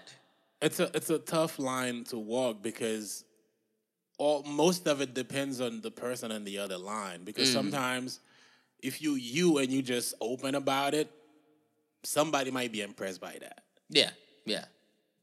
It's 0.62 0.80
a 0.80 0.90
it's 0.96 1.10
a 1.10 1.20
tough 1.20 1.58
line 1.60 2.04
to 2.06 2.18
walk 2.18 2.62
because 2.62 3.24
all 4.18 4.44
most 4.44 4.88
of 4.88 5.00
it 5.02 5.14
depends 5.14 5.62
on 5.62 5.80
the 5.82 5.92
person 5.92 6.32
on 6.32 6.44
the 6.44 6.58
other 6.60 6.78
line. 6.78 7.24
Because 7.24 7.52
sometimes 7.54 8.20
if 8.82 9.02
you 9.02 9.16
you 9.16 9.58
and 9.60 9.72
you 9.72 9.82
just 9.82 10.14
open 10.22 10.56
about 10.56 10.94
it, 10.94 11.10
somebody 12.04 12.52
might 12.52 12.72
be 12.72 12.82
impressed 12.82 13.22
by 13.22 13.38
that. 13.40 13.64
Yeah, 13.90 14.10
yeah, 14.46 14.66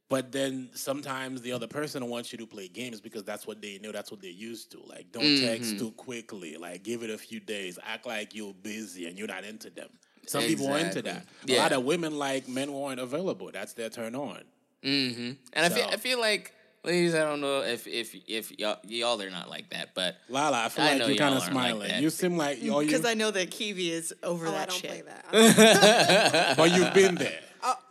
But 0.08 0.30
then 0.30 0.68
sometimes 0.72 1.42
the 1.42 1.50
other 1.52 1.66
person 1.66 2.08
wants 2.08 2.30
you 2.30 2.38
to 2.38 2.46
play 2.46 2.68
games 2.68 3.00
because 3.00 3.24
that's 3.24 3.44
what 3.46 3.60
they 3.60 3.78
know, 3.82 3.90
that's 3.90 4.10
what 4.12 4.22
they're 4.22 4.30
used 4.30 4.70
to. 4.72 4.80
Like, 4.86 5.10
don't 5.10 5.24
Mm-hmm. 5.24 5.46
text 5.46 5.78
too 5.78 5.90
quickly. 5.92 6.56
Like, 6.56 6.84
give 6.84 7.02
it 7.02 7.10
a 7.10 7.18
few 7.18 7.40
days. 7.40 7.78
Act 7.82 8.06
like 8.06 8.34
you're 8.34 8.54
busy 8.54 9.06
and 9.06 9.18
you're 9.18 9.26
not 9.26 9.42
into 9.44 9.68
them. 9.70 9.88
Some 10.26 10.42
people 10.44 10.68
are 10.68 10.78
into 10.78 11.00
Exactly. 11.00 11.54
that. 11.54 11.58
A 11.58 11.62
lot 11.62 11.72
of 11.72 11.84
women 11.84 12.18
like 12.18 12.46
men 12.48 12.72
weren't 12.72 13.00
available. 13.00 13.50
That's 13.52 13.72
their 13.72 13.90
turn 13.90 14.14
on. 14.14 14.42
mm-hmm. 14.84 15.32
And 15.52 15.66
I 15.66 15.68
feel 15.70 15.84
So- 15.86 15.90
I 15.92 15.96
feel 15.96 16.20
like. 16.20 16.52
Ladies, 16.84 17.16
I 17.16 17.24
don't 17.24 17.40
know 17.40 17.62
if 17.62 17.88
if 17.88 18.14
if 18.28 18.56
y'all, 18.60 18.76
y'all 18.86 19.20
are 19.20 19.28
not 19.28 19.50
like 19.50 19.70
that, 19.70 19.88
but 19.92 20.18
Lala, 20.28 20.66
I 20.66 20.68
feel 20.68 20.84
I 20.84 20.90
like 20.90 20.98
know 21.00 21.06
you're 21.08 21.16
kind 21.16 21.34
of 21.34 21.42
aren't 21.42 21.54
like 21.56 21.70
smiling. 21.72 22.00
you 22.00 22.10
seem 22.10 22.36
like 22.36 22.62
you, 22.62 22.78
Because 22.78 23.04
I 23.04 23.14
know 23.14 23.32
that 23.32 23.50
Kiwi 23.50 23.90
is 23.90 24.14
over 24.22 24.46
Oh, 24.46 24.50
I 24.50 24.52
that 24.52 24.68
don't 24.68 24.78
shit. 24.80 24.90
play 24.90 25.02
that. 25.02 26.56
But 26.56 26.70
you've 26.76 26.94
been 26.94 27.16
there. 27.16 27.40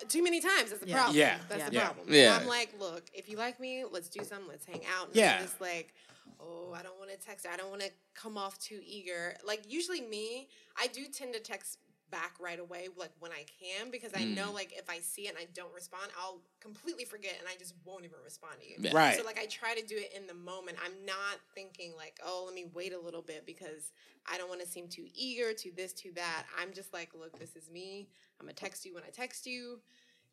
Too 0.09 0.24
many 0.24 0.39
times. 0.41 0.69
That's 0.69 0.81
the 0.81 0.88
Yeah. 0.88 0.95
problem. 0.95 1.17
Yeah. 1.17 1.39
That's 1.50 1.65
the 1.69 1.74
Yeah. 1.75 1.85
problem. 1.85 2.07
Yeah. 2.09 2.38
I'm 2.39 2.47
like, 2.47 2.74
look, 2.79 3.09
if 3.13 3.29
you 3.29 3.38
like 3.38 3.59
me, 3.59 3.83
let's 3.89 4.09
do 4.09 4.24
something. 4.24 4.47
Let's 4.47 4.65
hang 4.65 4.81
out. 4.97 5.07
And 5.07 5.15
Yeah. 5.15 5.41
Just 5.41 5.59
like, 5.62 5.93
oh, 6.39 6.74
I 6.74 6.83
don't 6.83 6.97
want 7.00 7.12
to 7.12 7.17
text. 7.17 7.45
I 7.45 7.55
don't 7.57 7.69
want 7.69 7.81
to 7.81 7.91
come 8.13 8.38
off 8.38 8.57
too 8.59 8.81
eager. 8.85 9.35
Like 9.45 9.63
usually 9.71 10.01
me, 10.01 10.50
I 10.77 10.88
do 10.88 11.05
tend 11.07 11.33
to 11.33 11.39
text 11.39 11.79
back 12.12 12.33
right 12.39 12.59
away, 12.59 12.88
like 12.97 13.12
when 13.19 13.31
I 13.31 13.45
can, 13.59 13.91
because 13.91 14.12
I 14.15 14.23
know 14.23 14.51
Mm. 14.51 14.53
like 14.53 14.73
if 14.73 14.89
I 14.89 14.99
see 14.99 15.23
it 15.23 15.30
and 15.30 15.38
I 15.38 15.47
don't 15.53 15.73
respond, 15.73 16.12
I'll 16.19 16.41
completely 16.60 17.06
forget 17.06 17.36
and 17.39 17.47
I 17.47 17.56
just 17.58 17.73
won't 17.84 18.06
even 18.06 18.17
respond 18.23 18.62
to 18.62 18.67
you. 18.67 18.75
Yeah. 18.80 18.91
Right. 18.93 19.17
So 19.17 19.23
like 19.23 19.39
I 19.39 19.45
try 19.47 19.73
to 19.75 19.86
do 19.86 19.95
it 19.97 20.13
in 20.15 20.27
the 20.27 20.34
moment. 20.34 20.77
I'm 20.84 21.06
not 21.06 21.39
thinking 21.53 21.93
like, 21.97 22.19
oh, 22.25 22.43
let 22.45 22.53
me 22.56 22.65
wait 22.73 22.93
a 22.93 22.99
little 22.99 23.21
bit 23.21 23.45
because 23.45 23.91
I 24.32 24.38
don't 24.38 24.49
want 24.49 24.62
to 24.62 24.67
seem 24.67 24.88
too 24.88 25.06
eager 25.13 25.53
to 25.53 25.71
this 25.75 25.93
to 25.93 26.12
that. 26.13 26.45
I'm 26.60 26.73
just 26.73 26.93
like, 26.93 27.10
look, 27.13 27.38
this 27.39 27.56
is 27.56 27.69
me. 27.69 28.08
I'm 28.39 28.45
gonna 28.45 28.53
text 28.53 28.86
you 28.86 28.93
when 28.93 29.03
I 29.03 29.10
text 29.10 29.45
you. 29.45 29.80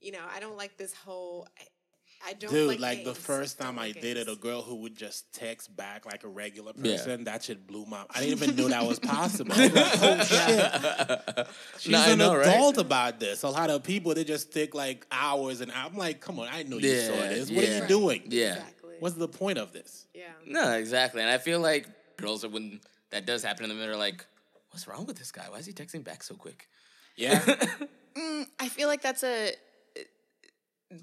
You 0.00 0.12
know, 0.12 0.24
I 0.34 0.40
don't 0.40 0.56
like 0.56 0.76
this 0.76 0.94
whole. 0.94 1.48
I, 2.24 2.30
I 2.30 2.32
don't 2.34 2.50
Dude, 2.50 2.68
like, 2.68 2.80
like, 2.80 3.04
the 3.04 3.14
first 3.14 3.58
time 3.58 3.78
I 3.78 3.88
like 3.88 4.00
dated 4.00 4.28
a 4.28 4.36
girl 4.36 4.62
who 4.62 4.76
would 4.76 4.96
just 4.96 5.32
text 5.32 5.74
back 5.76 6.06
like 6.06 6.24
a 6.24 6.28
regular 6.28 6.72
Yeah. 6.76 6.92
person, 6.96 7.24
that 7.24 7.42
shit 7.44 7.66
blew 7.66 7.84
my. 7.86 8.04
I 8.10 8.20
didn't 8.20 8.42
even 8.42 8.56
know 8.56 8.68
that 8.68 8.84
was 8.86 8.98
possible. 8.98 9.52
I 9.54 9.62
was 9.68 9.72
like, 9.74 10.02
oh 10.02 10.24
shit. 11.36 11.46
She's 11.80 11.92
Nah, 11.92 12.02
I 12.02 12.08
an 12.10 12.18
know, 12.18 12.34
right? 12.36 12.46
adult 12.46 12.78
about 12.78 13.20
this. 13.20 13.42
A 13.42 13.48
lot 13.48 13.70
of 13.70 13.82
people 13.82 14.14
they 14.14 14.24
just 14.24 14.52
take 14.52 14.74
like 14.74 15.06
hours 15.10 15.60
and 15.60 15.72
I'm 15.72 15.96
like, 15.96 16.20
come 16.20 16.38
on, 16.38 16.48
I 16.50 16.62
know 16.62 16.78
you 16.78 16.96
saw 17.00 17.14
Yeah, 17.14 17.28
this. 17.28 17.50
What 17.50 17.64
are 17.64 17.66
yeah. 17.68 17.82
you 17.82 17.88
doing? 17.88 18.22
yeah. 18.28 18.52
Exactly. 18.54 18.94
What's 19.00 19.16
the 19.16 19.28
point 19.28 19.58
of 19.58 19.72
this? 19.72 20.06
yeah. 20.14 20.22
No, 20.46 20.72
exactly. 20.74 21.22
And 21.22 21.30
I 21.30 21.38
feel 21.38 21.60
like 21.60 21.88
girls 22.16 22.44
are 22.44 22.48
when 22.48 22.80
that 23.10 23.26
does 23.26 23.42
happen 23.42 23.64
in 23.64 23.68
the 23.68 23.74
middle 23.74 23.94
are 23.94 23.98
like, 23.98 24.24
what's 24.70 24.86
wrong 24.86 25.06
with 25.06 25.16
this 25.18 25.32
guy? 25.32 25.44
Why 25.50 25.58
is 25.58 25.66
he 25.66 25.72
texting 25.72 26.04
back 26.04 26.22
so 26.22 26.34
quick? 26.34 26.68
Yeah. 27.16 27.40
Mm, 28.14 28.46
I 28.60 28.68
feel 28.68 28.88
like 28.88 29.02
that's 29.02 29.24
a 29.24 29.52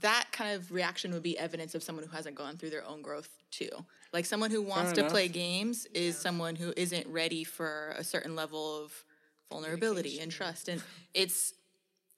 that 0.01 0.27
kind 0.31 0.55
of 0.55 0.71
reaction 0.71 1.11
would 1.13 1.23
be 1.23 1.37
evidence 1.37 1.75
of 1.75 1.83
someone 1.83 2.05
who 2.05 2.11
hasn't 2.11 2.35
gone 2.35 2.57
through 2.57 2.69
their 2.69 2.85
own 2.85 3.01
growth 3.01 3.29
too. 3.51 3.69
Like 4.13 4.25
someone 4.25 4.51
who 4.51 4.61
wants 4.61 4.93
to 4.93 5.01
enough. 5.01 5.11
play 5.11 5.27
games 5.27 5.85
is 5.93 6.17
someone 6.17 6.55
who 6.55 6.73
isn't 6.77 7.07
ready 7.07 7.43
for 7.43 7.93
a 7.97 8.03
certain 8.03 8.35
level 8.35 8.83
of 8.83 9.03
vulnerability 9.49 10.19
and 10.19 10.31
trust. 10.31 10.69
And 10.69 10.83
it's 11.13 11.53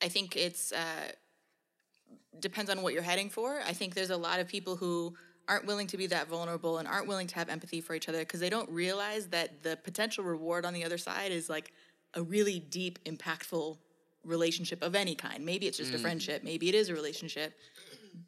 I 0.04 0.10
think 0.10 0.36
it's 0.36 0.72
uh 0.72 1.12
depends 2.40 2.70
on 2.70 2.82
what 2.82 2.94
you're 2.94 3.02
heading 3.04 3.30
for. 3.30 3.62
I 3.66 3.74
think 3.74 3.94
there's 3.94 4.10
a 4.10 4.18
lot 4.18 4.40
of 4.40 4.48
people 4.48 4.76
who 4.76 5.16
aren't 5.48 5.66
willing 5.66 5.88
to 5.88 5.98
be 5.98 6.08
that 6.08 6.28
vulnerable 6.28 6.78
and 6.78 6.88
aren't 6.88 7.08
willing 7.08 7.28
to 7.28 7.36
have 7.36 7.50
empathy 7.50 7.82
for 7.82 7.94
each 7.94 8.08
other 8.08 8.20
because 8.20 8.40
they 8.40 8.50
don't 8.50 8.70
realize 8.70 9.28
that 9.28 9.64
the 9.64 9.78
potential 9.84 10.24
reward 10.24 10.66
on 10.66 10.74
the 10.74 10.84
other 10.84 10.98
side 10.98 11.32
is 11.32 11.50
like 11.50 11.74
a 12.14 12.22
really 12.22 12.60
deep, 12.60 13.04
impactful 13.06 13.78
relationship 14.24 14.82
of 14.82 14.96
any 14.96 15.16
kind. 15.16 15.46
Maybe 15.46 15.68
it's 15.68 15.78
just 15.78 15.94
a 15.94 15.98
mm. 15.98 16.02
friendship, 16.02 16.44
maybe 16.44 16.70
it 16.70 16.76
is 16.76 16.90
a 16.90 16.94
relationship, 16.94 17.54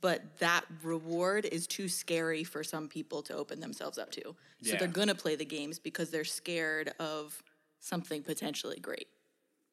but 0.02 0.22
that 0.40 0.64
reward 0.82 1.46
is 1.46 1.68
too 1.68 1.88
scary 1.88 2.44
for 2.44 2.64
some 2.64 2.88
people 2.88 3.22
to 3.24 3.36
open 3.36 3.60
themselves 3.60 3.98
up 3.98 4.12
to. 4.12 4.22
So 4.24 4.36
Yeah. 4.62 4.78
they're 4.78 4.88
going 4.88 5.10
to 5.10 5.16
play 5.16 5.36
the 5.36 5.46
games 5.46 5.80
because 5.80 6.10
they're 6.10 6.24
scared 6.24 6.94
of 7.00 7.42
something 7.80 8.24
potentially 8.24 8.80
great. 8.80 9.08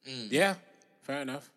Mm. 0.08 0.28
yeah. 0.30 0.54
Fair 1.02 1.22
enough. 1.22 1.50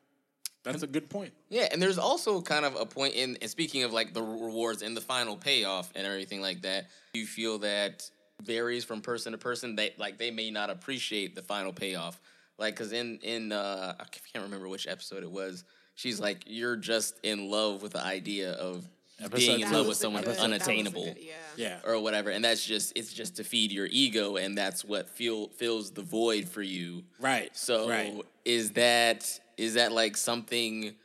That's 0.63 0.84
a 0.84 0.88
good 0.88 1.10
point. 1.10 1.34
Yeah, 1.49 1.67
and 1.71 1.82
there's 1.82 1.97
also 1.97 2.41
kind 2.41 2.63
of 2.63 2.76
a 2.76 2.86
point 2.86 3.15
in 3.15 3.38
and 3.41 3.49
speaking 3.49 3.84
of 3.84 3.91
like 3.91 4.13
the 4.13 4.21
rewards 4.21 4.82
and 4.82 4.95
the 4.95 5.02
final 5.02 5.36
payoff 5.36 5.91
and 5.93 6.08
everything 6.08 6.41
like 6.41 6.62
that. 6.62 6.86
You 7.13 7.26
feel 7.26 7.60
that 7.60 8.10
varies 8.41 8.86
from 8.86 9.02
person 9.02 9.34
to 9.34 9.38
person. 9.38 9.76
that 9.76 9.99
like 9.99 10.17
they 10.17 10.32
may 10.32 10.52
not 10.52 10.69
appreciate 10.69 11.36
the 11.36 11.41
final 11.41 11.73
payoff. 11.73 12.19
Like, 12.58 12.76
cause 12.76 12.92
in 12.94 13.20
in 13.24 13.52
uh, 13.52 13.96
I 14.00 14.04
can't 14.32 14.46
remember 14.46 14.68
which 14.68 14.88
episode 14.88 15.24
it 15.24 15.32
was. 15.32 15.63
She's 15.96 16.20
like, 16.20 16.44
you're 16.48 16.76
just 16.76 17.20
in 17.24 17.50
love 17.52 17.82
with 17.84 17.94
the 17.94 18.04
idea 18.04 18.54
of 18.54 18.88
Episode 19.20 19.36
being 19.38 19.60
in 19.62 19.72
love 19.72 19.86
with 19.88 19.96
someone 19.98 20.24
good- 20.24 20.32
that's 20.32 20.42
that 20.42 20.50
was 20.50 20.60
a 20.60 20.63
unattainable 20.72 21.04
good- 21.06 21.18
yeah. 21.22 21.34
Yeah. 21.56 21.80
or 21.86 22.00
whatever, 22.02 22.32
and 22.32 22.44
that's 22.44 22.66
just 22.66 22.94
it's 22.96 23.13
just 23.13 23.36
to 23.38 23.44
feed 23.44 23.72
your 23.72 23.88
ego, 23.92 24.38
and 24.38 24.58
that's 24.58 24.84
what 24.84 25.08
feel 25.08 25.50
fills 25.50 25.92
the 25.92 26.02
void 26.02 26.50
for 26.50 26.63
you. 26.63 27.04
Right. 27.20 27.56
So 27.56 27.88
right. 27.88 28.13
is 28.44 28.72
that 28.72 29.39
is 29.56 29.76
that 29.76 29.92
like 29.92 30.18
something 30.18 30.96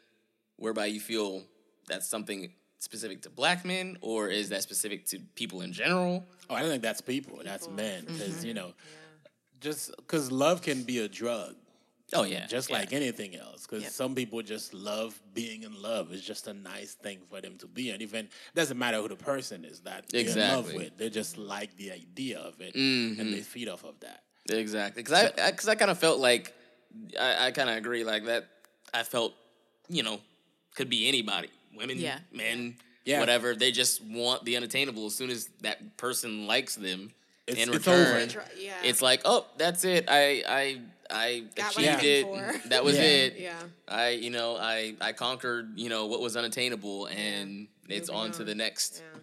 whereby 0.57 0.87
you 0.87 1.01
feel 1.01 1.43
that's 1.87 2.09
something 2.09 2.51
specific 2.79 3.23
to 3.23 3.31
black 3.31 3.65
men, 3.65 3.99
or 4.01 4.29
is 4.29 4.49
that 4.49 4.63
specific 4.63 5.05
to 5.07 5.19
people 5.35 5.61
in 5.61 5.73
general? 5.73 6.25
Oh, 6.49 6.55
I 6.55 6.61
don't 6.61 6.71
think 6.71 6.83
that's 6.83 7.03
people. 7.03 7.41
That's 7.45 7.69
men. 7.69 8.05
Because 8.07 8.37
Mm-hmm. 8.37 8.47
you 8.47 8.55
know, 8.55 8.73
just 9.61 9.95
because 9.97 10.31
love 10.31 10.63
can 10.63 10.83
be 10.83 10.99
a 10.99 11.09
drug, 11.09 11.55
Oh 12.15 12.23
yeah, 12.25 12.47
just 12.47 12.71
yeah. 12.71 12.79
like 12.79 12.93
anything 12.93 13.37
else. 13.37 13.67
Because 13.67 13.83
Yep. 13.85 13.93
some 13.93 14.15
people 14.15 14.41
just 14.43 14.73
love 14.73 15.21
being 15.35 15.63
in 15.63 15.81
love. 15.83 16.13
It's 16.13 16.25
just 16.25 16.47
a 16.49 16.55
nice 16.55 16.95
thing 16.95 17.19
for 17.29 17.41
them 17.41 17.57
to 17.59 17.67
be. 17.67 17.91
And 17.91 18.01
even 18.03 18.29
doesn't 18.55 18.79
matter 18.79 18.99
who 19.01 19.09
the 19.09 19.17
person 19.17 19.65
is 19.65 19.81
that 19.81 20.09
they're 20.09 20.27
in 20.27 20.39
love 20.39 20.73
with. 20.73 20.97
They 20.97 21.11
just 21.11 21.37
like 21.37 21.77
the 21.77 21.93
idea 21.93 22.39
of 22.39 22.61
it, 22.61 22.75
Mhm. 22.75 23.19
and 23.19 23.33
they 23.33 23.43
feed 23.43 23.69
off 23.69 23.85
of 23.85 23.99
that. 24.01 24.23
Exactly, 24.51 25.03
because 25.03 25.15
I 25.39 25.51
because 25.51 25.69
I, 25.69 25.75
kind 25.75 25.91
of 25.91 25.99
felt 25.99 26.19
like 26.21 26.55
I, 27.21 27.49
I 27.49 27.51
kind 27.51 27.69
of 27.69 27.77
agree 27.77 28.05
like 28.05 28.25
that. 28.25 28.49
I 28.95 29.03
felt 29.03 29.35
you 29.89 30.03
know 30.03 30.21
could 30.75 30.89
be 30.89 31.09
anybody, 31.09 31.49
women, 31.75 31.99
Yeah. 31.99 32.21
men, 32.33 32.77
Yeah. 33.05 33.21
whatever. 33.21 33.55
They 33.55 33.71
just 33.73 34.01
want 34.03 34.45
the 34.45 34.57
unattainable. 34.57 35.07
As 35.07 35.15
soon 35.15 35.29
as 35.29 35.49
that 35.61 35.97
person 35.99 36.47
likes 36.47 36.77
them 36.77 37.13
It's- 37.49 37.67
in 37.67 37.75
it's 37.75 37.87
return, 37.87 38.29
over. 38.31 38.45
Yeah. 38.59 38.75
it's 38.85 39.03
like 39.03 39.23
oh 39.25 39.47
that's 39.57 39.85
it. 39.85 40.07
I 40.09 40.43
I 40.49 40.81
I 41.11 41.45
Got 41.55 41.73
achieved 41.77 42.05
it. 42.05 42.25
for. 42.25 42.69
That 42.69 42.85
was 42.85 42.97
Yeah. 42.97 43.03
it. 43.03 43.37
yeah. 43.39 43.63
I 43.89 44.11
you 44.11 44.31
know 44.31 44.57
I 44.57 44.95
I 45.01 45.13
conquered 45.13 45.79
you 45.79 45.89
know 45.89 46.07
what 46.07 46.21
was 46.21 46.37
unattainable 46.37 47.07
and 47.07 47.69
it's 47.89 48.09
Moving 48.11 48.25
on 48.25 48.31
to 48.33 48.45
the 48.45 48.55
next. 48.55 49.03
Yeah. 49.15 49.21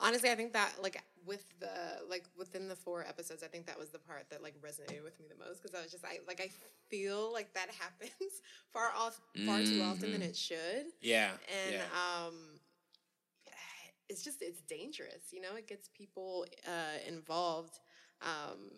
honestly, 0.00 0.30
I 0.30 0.34
think 0.34 0.52
that 0.54 0.72
like 0.82 1.02
with 1.26 1.44
the 1.60 1.68
like 2.08 2.24
within 2.38 2.68
the 2.68 2.76
four 2.76 3.04
episodes, 3.06 3.42
I 3.42 3.48
think 3.48 3.66
that 3.66 3.78
was 3.78 3.90
the 3.90 3.98
part 3.98 4.24
that 4.30 4.42
like 4.42 4.54
resonated 4.62 5.04
with 5.04 5.20
me 5.20 5.26
the 5.28 5.44
most 5.44 5.60
because 5.62 5.78
I 5.78 5.82
was 5.82 5.92
just 5.92 6.02
I 6.04 6.20
like 6.26 6.40
I 6.40 6.48
feel 6.88 7.30
like 7.30 7.52
that 7.52 7.68
happens 7.78 8.40
far 8.72 8.90
off 8.96 9.20
far 9.44 9.62
too 9.62 9.82
often 9.82 10.12
than 10.12 10.22
it 10.22 10.34
should, 10.36 10.86
Yeah. 11.02 11.32
and 11.66 11.74
yeah. 11.74 12.26
um, 12.26 12.34
it's 14.08 14.22
just 14.22 14.42
it's 14.42 14.60
dangerous. 14.62 15.32
You 15.32 15.40
know, 15.40 15.56
it 15.56 15.66
gets 15.66 15.88
people 15.88 16.46
uh, 16.66 16.98
involved. 17.06 17.80
Um, 18.22 18.70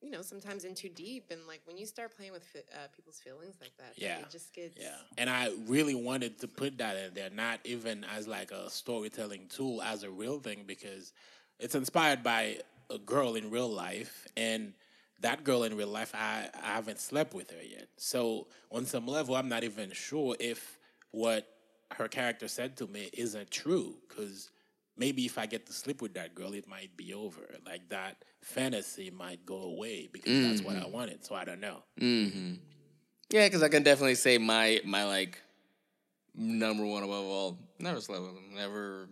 you 0.00 0.10
know, 0.10 0.22
sometimes 0.22 0.64
in 0.64 0.74
too 0.74 0.88
deep, 0.88 1.30
and 1.30 1.46
like 1.46 1.60
when 1.64 1.78
you 1.78 1.86
start 1.86 2.14
playing 2.16 2.32
with 2.32 2.44
uh, 2.74 2.88
people's 2.94 3.20
feelings 3.20 3.56
like 3.60 3.72
that, 3.78 3.94
Yeah. 3.96 4.18
it 4.18 4.30
just 4.30 4.52
gets 4.52 4.76
Yeah, 4.80 4.96
and 5.16 5.30
I 5.30 5.52
really 5.66 5.94
wanted 5.94 6.40
to 6.40 6.48
put 6.48 6.78
that 6.78 6.96
in 6.96 7.14
there, 7.14 7.30
not 7.30 7.60
even 7.64 8.04
as 8.04 8.26
like 8.26 8.50
a 8.50 8.68
storytelling 8.68 9.46
tool, 9.48 9.80
as 9.80 10.02
a 10.02 10.10
real 10.10 10.40
thing, 10.40 10.64
because 10.66 11.12
it's 11.60 11.74
inspired 11.76 12.22
by 12.24 12.58
a 12.90 12.98
girl 12.98 13.36
in 13.36 13.50
real 13.50 13.68
life, 13.70 14.26
and 14.36 14.72
that 15.20 15.44
girl 15.44 15.62
in 15.62 15.76
real 15.76 15.88
life, 15.88 16.12
I, 16.14 16.48
I 16.62 16.66
haven't 16.74 16.98
slept 16.98 17.32
with 17.32 17.50
her 17.52 17.62
yet. 17.62 17.86
So 17.96 18.48
on 18.72 18.86
some 18.86 19.06
level, 19.06 19.36
I'm 19.36 19.48
not 19.48 19.62
even 19.62 19.92
sure 19.92 20.34
if 20.40 20.78
what 21.12 21.46
her 21.96 22.08
character 22.08 22.48
said 22.48 22.76
to 22.78 22.86
me 22.86 23.08
isn't 23.12 23.50
true, 23.50 23.94
because 24.08 24.50
maybe 24.96 25.24
if 25.24 25.38
I 25.38 25.46
get 25.46 25.66
to 25.66 25.72
sleep 25.72 26.02
with 26.02 26.14
that 26.14 26.34
girl, 26.34 26.52
it 26.52 26.68
might 26.68 26.96
be 26.96 27.14
over. 27.14 27.40
Like 27.66 27.88
that 27.90 28.24
fantasy 28.40 29.10
might 29.10 29.44
go 29.46 29.56
away 29.62 30.08
because 30.12 30.46
that's 30.46 30.62
what 30.62 30.76
I 30.76 30.86
wanted. 30.86 31.24
So 31.24 31.34
I 31.34 31.44
don't 31.44 31.60
know. 31.60 31.82
Mm-hmm. 32.00 32.54
Yeah, 33.30 33.46
because 33.46 33.62
I 33.62 33.68
can 33.68 33.82
definitely 33.82 34.14
say 34.16 34.38
my 34.38 34.80
my 34.84 35.04
like 35.04 35.40
number 36.34 36.84
one 36.84 37.02
above 37.02 37.24
all. 37.24 37.58
Never 37.78 38.00
slept 38.00 38.22
with 38.22 38.30
him. 38.32 38.54
Never, 38.54 39.08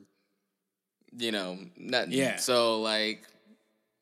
you 1.16 1.32
know, 1.32 1.58
not. 1.76 2.10
Yeah. 2.10 2.36
So 2.36 2.80
like, 2.80 3.22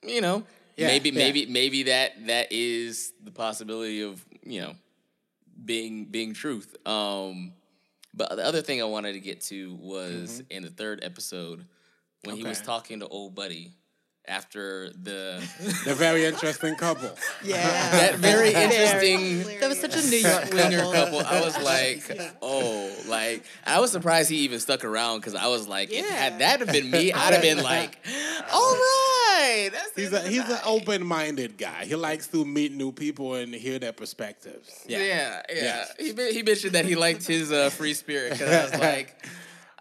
you 0.03 0.21
know, 0.21 0.45
Yeah, 0.77 0.89
maybe 0.89 1.11
yeah. 1.11 1.19
maybe 1.19 1.47
maybe 1.47 1.83
that 1.85 2.27
that 2.27 2.49
is 2.51 3.13
the 3.23 3.31
possibility 3.31 4.03
of 4.03 4.25
you 4.43 4.61
know 4.61 4.75
being 5.65 6.05
being 6.07 6.35
truth. 6.35 6.77
Um, 6.87 7.53
but 8.15 8.31
the 8.37 8.45
other 8.45 8.63
thing 8.63 8.81
I 8.81 8.85
wanted 8.85 9.13
to 9.15 9.21
get 9.21 9.41
to 9.43 9.75
was 9.75 10.43
in 10.51 10.63
the 10.63 10.71
third 10.71 11.01
episode 11.03 11.65
when 12.25 12.37
he 12.37 12.43
was 12.43 12.59
Mm-hmm. 12.59 12.67
Talking 12.67 13.01
to 13.01 13.07
old 13.09 13.35
buddy 13.35 13.73
after 14.27 14.91
the 14.91 15.43
They're 15.87 15.95
very 15.95 16.25
interesting 16.27 16.75
couple. 16.77 17.11
Yeah. 17.43 17.63
that 17.93 18.17
very 18.17 18.53
interesting 18.53 19.43
That 19.61 19.69
was 19.71 19.81
such 19.81 19.97
a 19.97 20.03
New 20.11 20.19
York 20.19 20.45
swinger 20.49 20.81
couple. 20.81 21.21
couple. 21.21 21.21
I 21.21 21.41
was 21.41 21.57
like, 21.63 22.37
oh, 22.43 22.93
like 23.09 23.45
I 23.65 23.81
was 23.81 23.91
surprised 23.93 24.29
he 24.29 24.39
even 24.41 24.59
stuck 24.61 24.85
around 24.85 25.21
because 25.21 25.35
I 25.35 25.47
was 25.47 25.67
like, 25.67 25.91
if 25.91 26.05
Yeah. 26.05 26.13
had 26.15 26.39
that 26.41 26.61
have 26.61 26.71
been 26.73 26.91
me, 26.91 27.13
I'd 27.13 27.33
have 27.33 27.43
been 27.43 27.63
like, 27.63 27.99
all 28.53 28.73
right, 28.75 29.08
that's 29.69 29.93
He's 29.97 30.13
a 30.13 30.21
he's 30.29 30.49
an 30.49 30.59
open 30.65 31.05
minded 31.05 31.59
guy. 31.59 31.85
He 31.85 31.95
likes 31.97 32.29
to 32.29 32.45
meet 32.45 32.73
new 32.73 32.93
people 32.93 33.35
and 33.35 33.53
hear 33.55 33.79
their 33.79 33.93
perspectives. 33.93 34.85
yeah, 34.87 34.99
yeah. 35.01 35.43
Yeah. 35.53 35.85
He 35.99 36.13
he 36.33 36.43
mentioned 36.43 36.73
that 36.75 36.85
he 36.85 36.95
liked 36.95 37.27
his 37.27 37.51
uh, 37.51 37.71
free 37.71 37.95
spirit 37.95 38.33
because 38.35 38.49
I 38.49 38.63
was 38.71 38.81
like, 38.91 39.17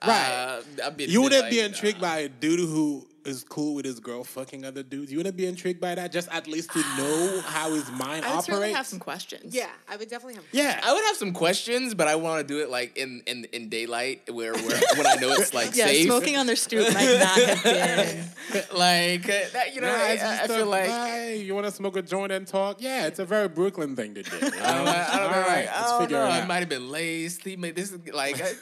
Right. 0.05 0.61
uh, 0.83 0.89
been 0.91 1.09
You 1.09 1.21
wouldn't 1.23 1.49
be 1.49 1.57
like, 1.61 1.69
intrigued 1.71 2.01
by 2.01 2.19
a 2.19 2.29
dude 2.29 2.59
who 2.59 3.07
is 3.27 3.43
cool 3.43 3.75
with 3.75 3.85
his 3.85 3.99
girl 3.99 4.23
fucking 4.23 4.63
other 4.65 4.83
dudes. 4.83 5.11
You 5.11 5.17
wouldn't 5.19 5.37
be 5.37 5.45
intrigued 5.45 5.79
by 5.81 5.95
that, 5.95 6.11
just 6.11 6.27
at 6.29 6.47
least 6.47 6.71
to 6.71 6.79
know 6.97 7.41
how 7.45 7.73
his 7.73 7.89
mind 7.91 8.25
operates? 8.25 8.25
I 8.25 8.35
would 8.35 8.43
certainly 8.45 8.57
operates. 8.69 8.77
have 8.77 8.87
some 8.87 8.99
questions. 8.99 9.53
Yeah, 9.55 9.69
I 9.89 9.97
would 9.97 10.09
definitely 10.09 10.35
have. 10.35 10.45
yeah, 10.51 10.79
I 10.83 10.93
would 10.93 11.03
have 11.05 11.17
some 11.17 11.33
questions, 11.33 11.93
but 11.93 12.07
I 12.07 12.15
want 12.15 12.47
to 12.47 12.53
do 12.53 12.61
it 12.61 12.69
like 12.69 12.97
in 12.97 13.21
in, 13.27 13.45
in 13.53 13.69
daylight, 13.69 14.31
where 14.33 14.53
where 14.53 14.81
when 14.97 15.07
I 15.07 15.15
know 15.15 15.31
it's 15.31 15.53
like 15.53 15.75
Yeah, 15.75 15.87
safe. 15.87 16.05
smoking 16.05 16.37
on 16.37 16.45
their 16.47 16.55
stoop 16.55 16.93
might 16.93 17.17
not 17.19 17.41
have 17.41 17.63
been. 17.63 18.25
like 18.77 19.27
uh, 19.29 19.39
that, 19.53 19.75
you 19.75 19.81
know. 19.81 19.87
Nah, 19.87 19.93
I, 19.93 20.17
I, 20.21 20.39
I 20.43 20.47
feel 20.47 20.63
a- 20.63 20.65
like 20.65 20.89
hey, 20.89 21.41
you 21.41 21.53
want 21.55 21.65
to 21.65 21.71
smoke 21.71 21.95
a 21.97 22.01
joint 22.01 22.31
and 22.31 22.47
talk? 22.47 22.81
Yeah, 22.81 23.07
it's 23.07 23.19
a 23.19 23.25
very 23.25 23.47
Brooklyn 23.47 23.95
thing 23.95 24.13
to 24.15 24.23
do. 24.23 24.35
you 24.35 24.41
know? 24.51 24.57
I 24.63 24.73
don't, 24.73 24.87
I 24.87 25.17
don't 25.17 25.21
All 25.25 25.31
know. 25.31 25.37
right, 25.47 25.65
Like, 25.65 25.75
let's 25.75 25.91
I 25.91 25.99
figure 25.99 26.17
know. 26.17 26.25
it 26.25 26.29
It 26.29 26.41
out. 26.43 26.47
might 26.47 26.59
have 26.59 26.69
been 26.69 26.89
laced. 26.89 27.43
He 27.43 27.55
made 27.55 27.75
this 27.75 27.91
is 27.91 27.99
like 28.13 28.35
I, 28.41 28.53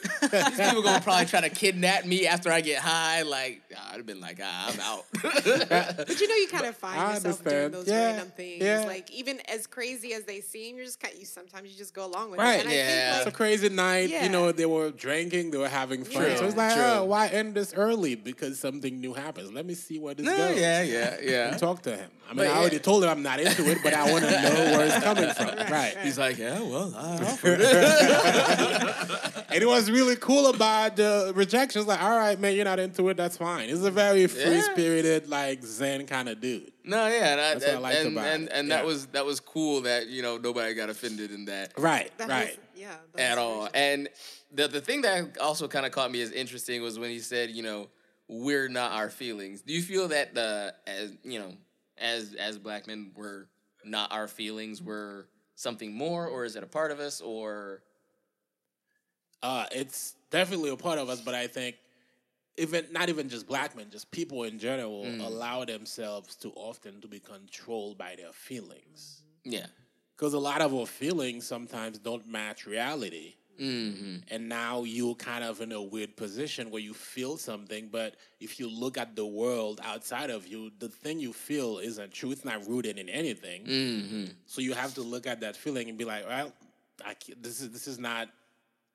these 0.50 0.58
people 0.68 0.82
gonna 0.82 1.00
probably 1.00 1.26
try 1.26 1.40
to 1.42 1.50
kidnap 1.50 2.04
me 2.04 2.26
after 2.26 2.50
I 2.50 2.60
get 2.60 2.78
high. 2.80 3.22
Like 3.22 3.62
I'd 3.90 3.96
have 3.98 4.06
been 4.06 4.20
like, 4.20 4.40
ah, 4.42 4.55
I'm 4.68 4.80
out. 4.80 5.04
But 6.06 6.20
you 6.20 6.28
know, 6.28 6.34
you 6.36 6.48
kind 6.48 6.66
of 6.66 6.76
find 6.76 7.00
I 7.00 7.14
yourself 7.14 7.44
doing 7.44 7.70
those 7.70 7.86
Yeah, 7.88 8.06
random 8.12 8.28
things. 8.36 8.62
yeah. 8.62 8.84
Like 8.86 9.10
even 9.10 9.40
as 9.48 9.66
crazy 9.66 10.12
as 10.14 10.24
they 10.24 10.40
seem, 10.40 10.76
you're 10.76 10.84
just 10.86 11.00
kind. 11.00 11.14
Of, 11.14 11.20
you 11.20 11.26
sometimes 11.26 11.70
you 11.70 11.76
just 11.76 11.94
go 11.94 12.04
along 12.06 12.30
with 12.30 12.40
Right, 12.40 12.60
it. 12.60 12.66
And 12.66 12.72
yeah. 12.74 13.12
I 13.14 13.18
It's 13.18 13.26
a 13.26 13.30
crazy 13.32 13.68
night. 13.68 14.10
Yeah. 14.10 14.24
You 14.24 14.30
know, 14.30 14.52
they 14.52 14.66
were 14.66 14.90
drinking, 14.90 15.50
they 15.50 15.58
were 15.58 15.68
having 15.68 16.04
fun. 16.04 16.22
True, 16.24 16.36
so 16.36 16.44
it's 16.46 16.56
like, 16.56 16.74
true. 16.74 16.82
oh, 16.82 17.04
why 17.04 17.28
end 17.28 17.54
this 17.54 17.74
early? 17.74 18.14
Because 18.14 18.58
something 18.58 19.00
new 19.00 19.12
happens. 19.14 19.52
Let 19.52 19.66
me 19.66 19.74
see 19.74 19.98
where 19.98 20.14
this 20.14 20.26
no, 20.26 20.36
goes. 20.36 20.56
yeah, 20.58 20.82
yeah, 20.82 21.14
And 21.14 21.28
yeah. 21.28 21.56
talk 21.56 21.82
to 21.82 21.96
him. 21.96 22.10
I 22.26 22.30
mean, 22.30 22.38
But 22.38 22.46
I 22.48 22.58
already 22.58 22.78
told 22.80 23.04
him 23.04 23.10
I'm 23.10 23.22
not 23.22 23.38
into 23.40 23.70
it, 23.70 23.78
but 23.84 23.94
I 23.94 24.10
want 24.10 24.24
to 24.24 24.30
know 24.30 24.76
where 24.76 24.86
it's 24.86 24.98
coming 25.04 25.30
from. 25.30 25.72
Right. 25.72 25.96
He's 26.02 26.18
like, 26.18 26.38
yeah, 26.38 26.60
well, 26.60 26.92
I 26.96 27.16
And 29.48 29.62
it 29.62 29.66
was 29.66 29.90
really 29.90 30.16
cool 30.16 30.48
about 30.50 30.96
the 30.96 31.32
rejection. 31.34 31.80
It's 31.80 31.88
like, 31.88 32.02
all 32.02 32.16
right, 32.16 32.38
man, 32.38 32.54
you're 32.54 32.64
not 32.64 32.78
into 32.78 33.08
it. 33.08 33.16
That's 33.16 33.36
fine. 33.36 33.68
It's 33.70 33.82
a 33.82 33.90
very 33.90 34.26
free 34.26 34.42
spirited, 34.60 35.28
like 35.28 35.62
Zen 35.62 36.06
kind 36.06 36.28
of 36.28 36.40
dude. 36.40 36.72
No, 36.84 37.06
yeah, 37.08 37.32
and 37.32 37.40
I, 37.40 37.54
That's 37.54 37.64
what 37.64 37.70
I 37.70 37.74
and, 37.74 37.82
liked 37.82 37.98
and, 37.98 38.12
about 38.16 38.26
and, 38.28 38.42
it. 38.44 38.50
and 38.54 38.70
that 38.70 38.84
was 38.84 39.06
that 39.08 39.24
was 39.26 39.40
cool 39.40 39.82
that 39.82 40.06
you 40.08 40.22
know 40.22 40.36
nobody 40.38 40.74
got 40.74 40.88
offended 40.90 41.30
in 41.30 41.44
that 41.46 41.72
Right. 41.78 42.10
that 42.18 42.28
right. 42.28 42.48
was- 42.56 42.58
yeah, 42.76 42.94
at 43.18 43.38
all. 43.38 43.66
situation. 43.66 43.72
And 43.74 44.08
the 44.52 44.68
the 44.68 44.80
thing 44.80 45.02
that 45.02 45.38
also 45.38 45.66
kind 45.68 45.86
of 45.86 45.92
caught 45.92 46.10
me 46.10 46.20
as 46.22 46.30
interesting 46.32 46.82
was 46.82 46.98
when 46.98 47.10
he 47.10 47.18
said, 47.20 47.50
you 47.50 47.62
know, 47.62 47.88
we're 48.28 48.68
not 48.68 48.92
our 48.92 49.08
feelings. 49.10 49.62
Do 49.62 49.72
you 49.72 49.82
feel 49.82 50.08
that 50.08 50.34
the 50.34 50.74
as 50.86 51.12
you 51.24 51.38
know 51.38 51.52
as 51.98 52.34
as 52.34 52.58
black 52.58 52.86
men 52.86 53.12
we're 53.16 53.46
not 53.84 54.12
our 54.12 54.28
feelings, 54.28 54.82
we're 54.82 55.24
something 55.54 55.94
more, 55.94 56.26
or 56.26 56.44
is 56.44 56.54
it 56.56 56.62
a 56.62 56.66
part 56.66 56.90
of 56.90 57.00
us, 57.00 57.20
or 57.20 57.82
Uh, 59.42 59.66
it's 59.70 60.14
definitely 60.30 60.70
a 60.70 60.76
part 60.76 60.98
of 60.98 61.08
us, 61.08 61.20
but 61.20 61.34
I 61.34 61.46
think 61.46 61.76
even 62.58 62.86
not 62.90 63.08
even 63.08 63.28
just 63.28 63.46
black 63.46 63.76
men, 63.76 63.86
just 63.90 64.10
people 64.10 64.44
in 64.44 64.58
general 64.58 65.04
allow 65.20 65.64
themselves 65.64 66.34
too 66.36 66.52
often 66.56 67.00
to 67.00 67.08
be 67.08 67.18
controlled 67.20 67.98
by 67.98 68.14
their 68.16 68.32
feelings. 68.32 69.22
yeah, 69.44 69.66
Because 70.16 70.32
a 70.34 70.38
lot 70.38 70.60
of 70.62 70.74
our 70.74 70.86
feelings 70.86 71.46
sometimes 71.46 71.98
don't 71.98 72.26
match 72.28 72.66
reality. 72.66 73.34
mm-hmm. 73.60 74.16
And 74.30 74.48
now 74.48 74.84
you're 74.84 75.14
kind 75.14 75.42
of 75.44 75.60
in 75.60 75.72
a 75.72 75.80
weird 75.82 76.16
position 76.16 76.70
where 76.70 76.82
you 76.82 76.92
feel 76.94 77.36
something, 77.36 77.88
but 77.90 78.16
if 78.40 78.58
you 78.60 78.68
look 78.68 78.98
at 78.98 79.16
the 79.16 79.24
world 79.26 79.80
outside 79.84 80.30
of 80.30 80.46
you, 80.46 80.70
the 80.78 80.88
thing 80.88 81.18
you 81.20 81.32
feel 81.32 81.78
isn't 81.78 82.12
true. 82.12 82.30
It's 82.32 82.44
not 82.44 82.66
rooted 82.68 82.98
in 82.98 83.08
anything. 83.08 83.64
Mm-hmm. 83.64 84.24
So 84.46 84.60
you 84.60 84.74
have 84.74 84.94
to 84.94 85.02
look 85.02 85.26
at 85.26 85.40
that 85.40 85.56
feeling 85.56 85.88
and 85.88 85.96
be 85.96 86.04
like, 86.04 86.26
well, 86.28 86.52
I, 87.04 87.14
this 87.40 87.60
is 87.60 87.70
this 87.70 87.86
is 87.88 87.98
not 87.98 88.28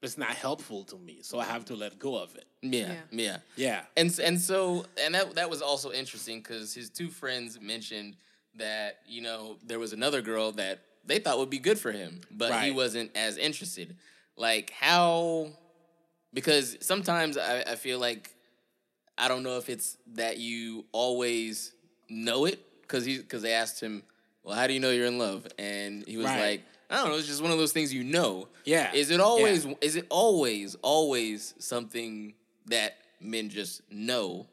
it's 0.01 0.17
not 0.17 0.29
helpful 0.29 0.83
to 0.85 0.97
me. 0.97 1.19
So 1.21 1.39
I 1.39 1.45
have 1.45 1.65
to 1.65 1.75
let 1.75 1.99
go 1.99 2.15
of 2.17 2.35
it. 2.35 2.45
yeah, 2.61 2.79
Yeah. 2.93 2.95
yeah. 3.11 3.37
Yeah. 3.55 3.81
And 3.95 4.17
and 4.19 4.39
so 4.39 4.85
and 5.03 5.13
that 5.15 5.35
that 5.35 5.49
was 5.49 5.61
also 5.61 5.91
interesting 5.91 6.39
because 6.39 6.73
his 6.73 6.89
two 6.89 7.09
friends 7.09 7.59
mentioned 7.61 8.15
that 8.55 8.99
you 9.07 9.21
know 9.21 9.57
there 9.63 9.79
was 9.79 9.93
another 9.93 10.21
girl 10.21 10.51
that 10.53 10.79
they 11.05 11.19
thought 11.19 11.37
would 11.39 11.49
be 11.49 11.59
good 11.59 11.79
for 11.79 11.91
him, 11.91 12.21
but 12.31 12.51
he 12.63 12.71
wasn't 12.71 13.15
as 13.15 13.37
interested. 13.37 13.95
Like 14.35 14.71
how? 14.71 15.49
Because 16.33 16.77
sometimes 16.81 17.37
I, 17.37 17.61
I 17.61 17.75
feel 17.75 17.99
like 17.99 18.33
I 19.17 19.27
don't 19.27 19.43
know 19.43 19.57
if 19.57 19.69
it's 19.69 19.97
that 20.13 20.37
you 20.37 20.85
always 20.91 21.73
know 22.09 22.45
it 22.45 22.59
because 22.81 23.05
he 23.05 23.17
because 23.17 23.41
they 23.41 23.53
asked 23.53 23.79
him, 23.81 24.03
well, 24.43 24.55
how 24.55 24.67
do 24.67 24.73
you 24.73 24.79
know 24.79 24.89
you're 24.91 25.05
in 25.07 25.17
love? 25.19 25.45
And 25.59 26.03
he 26.07 26.17
was 26.17 26.27
Right. 26.27 26.39
like, 26.39 26.61
I 26.91 26.97
don't 26.97 27.09
know, 27.09 27.17
it's 27.17 27.27
just 27.27 27.41
one 27.41 27.51
of 27.51 27.57
those 27.57 27.71
things 27.71 27.93
you 27.93 28.03
know. 28.03 28.47
Yeah. 28.65 28.93
Is 28.93 29.09
it 29.11 29.19
always 29.19 29.65
is 29.81 29.95
it 29.95 30.05
always 30.09 30.75
always 30.81 31.53
something 31.59 32.33
that 32.67 32.97
men 33.19 33.49
just 33.49 33.81
know 33.91 34.47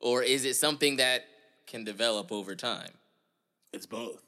or 0.00 0.22
is 0.22 0.44
it 0.44 0.54
something 0.56 0.96
that 0.96 1.24
can 1.66 1.84
develop 1.84 2.32
over 2.32 2.54
time? 2.54 2.90
It's 3.72 3.86
both. 3.86 4.22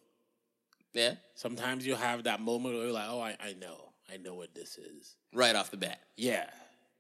Yeah? 0.93 1.15
Sometimes 1.35 1.87
you 1.87 1.95
have 1.95 2.25
that 2.25 2.41
moment 2.41 2.75
where 2.75 2.85
you're 2.85 2.93
like, 2.93 3.09
oh, 3.09 3.21
I, 3.21 3.37
I 3.41 3.55
know. 3.61 3.91
I 4.13 4.17
know 4.19 4.35
what 4.35 4.55
this 4.55 4.79
is. 4.79 5.17
Right 5.35 5.55
off 5.55 5.71
the 5.71 5.77
bat. 5.77 6.01
Yeah. 6.17 6.47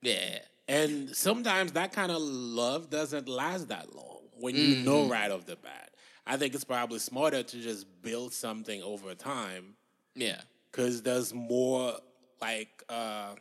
Yeah. 0.02 0.38
And 0.68 1.14
sometimes 1.16 1.72
that 1.72 1.92
kind 1.92 2.10
of 2.12 2.20
love 2.20 2.90
doesn't 2.90 3.28
last 3.28 3.68
that 3.68 3.94
long 3.94 4.20
when 4.38 4.54
you 4.56 4.76
know 4.84 5.02
Mm-hmm. 5.02 5.12
right 5.12 5.30
off 5.30 5.46
the 5.46 5.56
bat. 5.56 5.90
I 6.26 6.36
think 6.36 6.54
it's 6.54 6.64
probably 6.64 6.98
smarter 6.98 7.42
to 7.42 7.60
just 7.60 7.86
build 8.02 8.32
something 8.32 8.82
over 8.82 9.14
time 9.14 9.74
Yeah. 10.16 10.40
because 10.70 11.02
there's 11.02 11.32
more 11.34 11.94
like 12.40 12.82
uh 12.88 13.34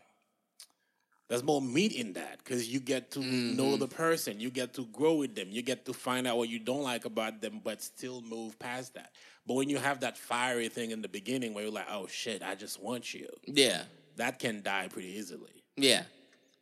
there's 1.28 1.44
more 1.44 1.62
meat 1.62 1.94
in 1.94 2.14
that 2.14 2.38
because 2.44 2.68
you 2.72 2.80
get 2.80 3.10
to 3.12 3.20
know 3.22 3.78
the 3.78 3.88
person 3.88 4.40
you 4.40 4.50
get 4.52 4.74
to 4.76 4.86
grow 4.88 5.16
with 5.16 5.36
them 5.36 5.48
you 5.50 5.62
get 5.62 5.86
to 5.86 5.94
find 5.94 6.28
out 6.28 6.38
what 6.38 6.50
you 6.50 6.60
don't 6.60 6.84
like 6.84 7.06
about 7.06 7.42
them 7.42 7.60
but 7.64 7.82
still 7.82 8.22
move 8.22 8.58
past 8.60 8.94
that 8.94 9.12
but 9.48 9.56
when 9.56 9.70
you 9.70 9.78
have 9.78 10.00
that 10.02 10.18
fiery 10.18 10.68
thing 10.70 10.92
in 10.92 11.02
the 11.02 11.08
beginning 11.08 11.54
where 11.54 11.64
you're 11.64 11.74
like 11.74 11.88
oh 11.92 12.06
shit 12.08 12.44
i 12.44 12.54
just 12.56 12.82
want 12.82 13.14
you 13.14 13.28
Yeah. 13.48 13.84
that 14.18 14.38
can 14.40 14.62
die 14.62 14.88
pretty 14.92 15.10
easily 15.18 15.64
Yeah. 15.78 16.04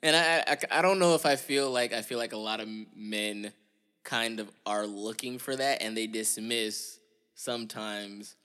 And 0.06 0.15
I, 0.17 0.43
I, 0.54 0.80
I 0.80 0.82
don't 0.82 0.99
know 0.99 1.15
if 1.15 1.26
I 1.26 1.38
feel 1.38 1.71
like 1.71 1.93
I 1.93 2.02
feel 2.02 2.17
like 2.17 2.34
a 2.34 2.38
lot 2.38 2.60
of 2.60 2.67
men 2.93 3.54
kind 4.04 4.41
of 4.41 4.49
are 4.65 4.86
looking 4.86 5.39
for 5.39 5.56
that, 5.56 5.82
and 5.82 5.95
they 5.95 6.08
dismiss 6.08 6.99
sometimes 7.36 8.36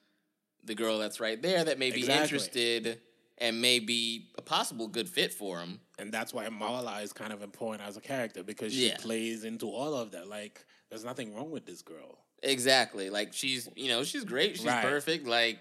the 0.64 0.74
girl 0.74 0.98
that's 0.98 1.20
right 1.20 1.40
there 1.40 1.64
that 1.64 1.78
may 1.78 1.90
be 1.90 2.00
Exactly. 2.00 2.22
interested 2.22 3.00
and 3.38 3.60
may 3.62 3.78
be 3.78 4.28
a 4.36 4.42
possible 4.42 4.88
good 4.88 5.08
fit 5.08 5.32
for 5.32 5.60
him. 5.60 5.80
and 6.00 6.12
that's 6.12 6.32
why 6.32 6.46
Marla 6.46 7.02
is 7.02 7.12
kind 7.12 7.32
of 7.32 7.42
important 7.42 7.82
as 7.88 7.96
a 7.96 8.00
character 8.00 8.44
because 8.44 8.72
she 8.72 8.86
Yeah. 8.88 8.96
plays 8.98 9.42
into 9.44 9.68
all 9.68 9.94
of 9.94 10.12
that. 10.12 10.28
Like, 10.28 10.64
there's 10.90 11.04
nothing 11.04 11.34
wrong 11.34 11.50
with 11.50 11.66
this 11.66 11.82
girl. 11.82 12.18
Exactly. 12.44 13.10
Like 13.10 13.32
she's, 13.32 13.68
you 13.74 13.88
know, 13.88 14.04
she's 14.04 14.24
great. 14.24 14.56
She's 14.56 14.64
Right. 14.66 14.82
perfect. 14.84 15.26
Like, 15.26 15.58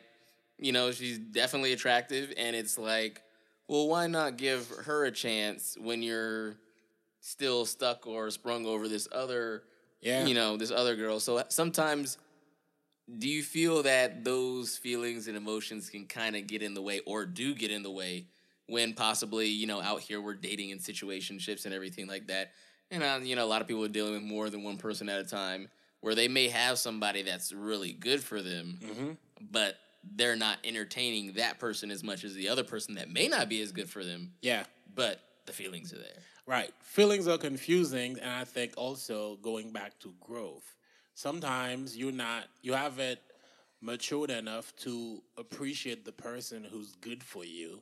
you 0.59 0.71
know, 0.71 0.91
she's 0.91 1.17
definitely 1.17 1.73
attractive. 1.73 2.31
And 2.37 2.55
it's 2.55 2.77
like, 2.77 3.23
well, 3.67 3.87
why 3.87 4.05
not 4.07 4.37
give 4.37 4.67
her 4.69 5.05
a 5.05 5.11
chance 5.11 5.75
when 5.79 6.03
you're 6.03 6.55
still 7.19 7.65
stuck 7.65 8.05
or 8.05 8.29
sprung 8.29 8.65
over 8.67 8.87
this 8.87 9.07
other, 9.11 9.63
Yeah. 10.01 10.25
you 10.27 10.35
know, 10.35 10.55
this 10.55 10.69
other 10.71 10.95
girl? 10.95 11.19
So 11.19 11.43
sometimes, 11.49 12.17
do 13.17 13.29
you 13.29 13.41
feel 13.43 13.83
that 13.83 14.23
those 14.23 14.77
feelings 14.77 15.27
and 15.27 15.37
emotions 15.37 15.89
can 15.89 16.05
kind 16.05 16.35
of 16.35 16.45
get 16.47 16.61
in 16.61 16.73
the 16.73 16.81
way 16.81 16.99
or 17.05 17.25
do 17.25 17.53
get 17.55 17.71
in 17.71 17.81
the 17.83 17.91
way 17.91 18.25
when 18.67 18.93
possibly, 18.93 19.47
you 19.47 19.65
know, 19.65 19.81
out 19.81 20.01
here 20.01 20.19
we're 20.19 20.33
dating 20.33 20.71
in 20.71 20.79
situationships 20.79 21.65
and 21.65 21.73
everything 21.73 22.07
like 22.07 22.27
that? 22.27 22.51
And, 22.91 23.03
uh, 23.03 23.19
you 23.23 23.35
know, 23.35 23.45
a 23.45 23.47
lot 23.47 23.61
of 23.61 23.67
people 23.67 23.83
are 23.85 23.89
dealing 23.89 24.13
with 24.13 24.23
more 24.23 24.49
than 24.49 24.63
one 24.63 24.77
person 24.77 25.07
at 25.09 25.19
a 25.19 25.23
time 25.23 25.69
where 26.01 26.15
they 26.15 26.27
may 26.27 26.47
have 26.49 26.77
somebody 26.77 27.21
that's 27.23 27.51
really 27.53 27.91
good 27.93 28.21
for 28.23 28.41
them, 28.41 28.77
Mm-hmm. 28.83 29.09
but 29.51 29.75
they're 30.15 30.35
not 30.37 30.57
entertaining 30.63 31.33
that 31.33 31.59
person 31.59 31.91
as 31.91 32.03
much 32.03 32.23
as 32.23 32.33
the 32.33 32.47
other 32.47 32.63
person 32.63 32.95
that 32.95 33.09
may 33.09 33.27
not 33.27 33.49
be 33.49 33.61
as 33.61 33.71
good 33.71 33.89
for 33.89 34.03
them, 34.05 34.31
Yeah. 34.41 34.63
but 34.95 35.19
the 35.45 35.51
feelings 35.53 35.91
are 35.93 35.97
there. 35.97 36.21
Right. 36.45 36.71
Feelings 36.81 37.27
are 37.27 37.37
confusing, 37.37 38.17
and 38.21 38.29
I 38.31 38.45
think 38.45 38.73
also 38.77 39.37
going 39.41 39.71
back 39.71 39.97
to 39.99 40.13
growth. 40.21 40.63
Sometimes 41.21 41.97
you're 41.97 42.11
not, 42.11 42.43
you 42.61 42.73
haven't 42.73 43.17
matured 43.81 44.29
enough 44.29 44.71
to 44.75 45.23
appreciate 45.35 46.05
the 46.05 46.11
person 46.11 46.63
who's 46.63 46.91
good 47.01 47.23
for 47.23 47.43
you, 47.43 47.81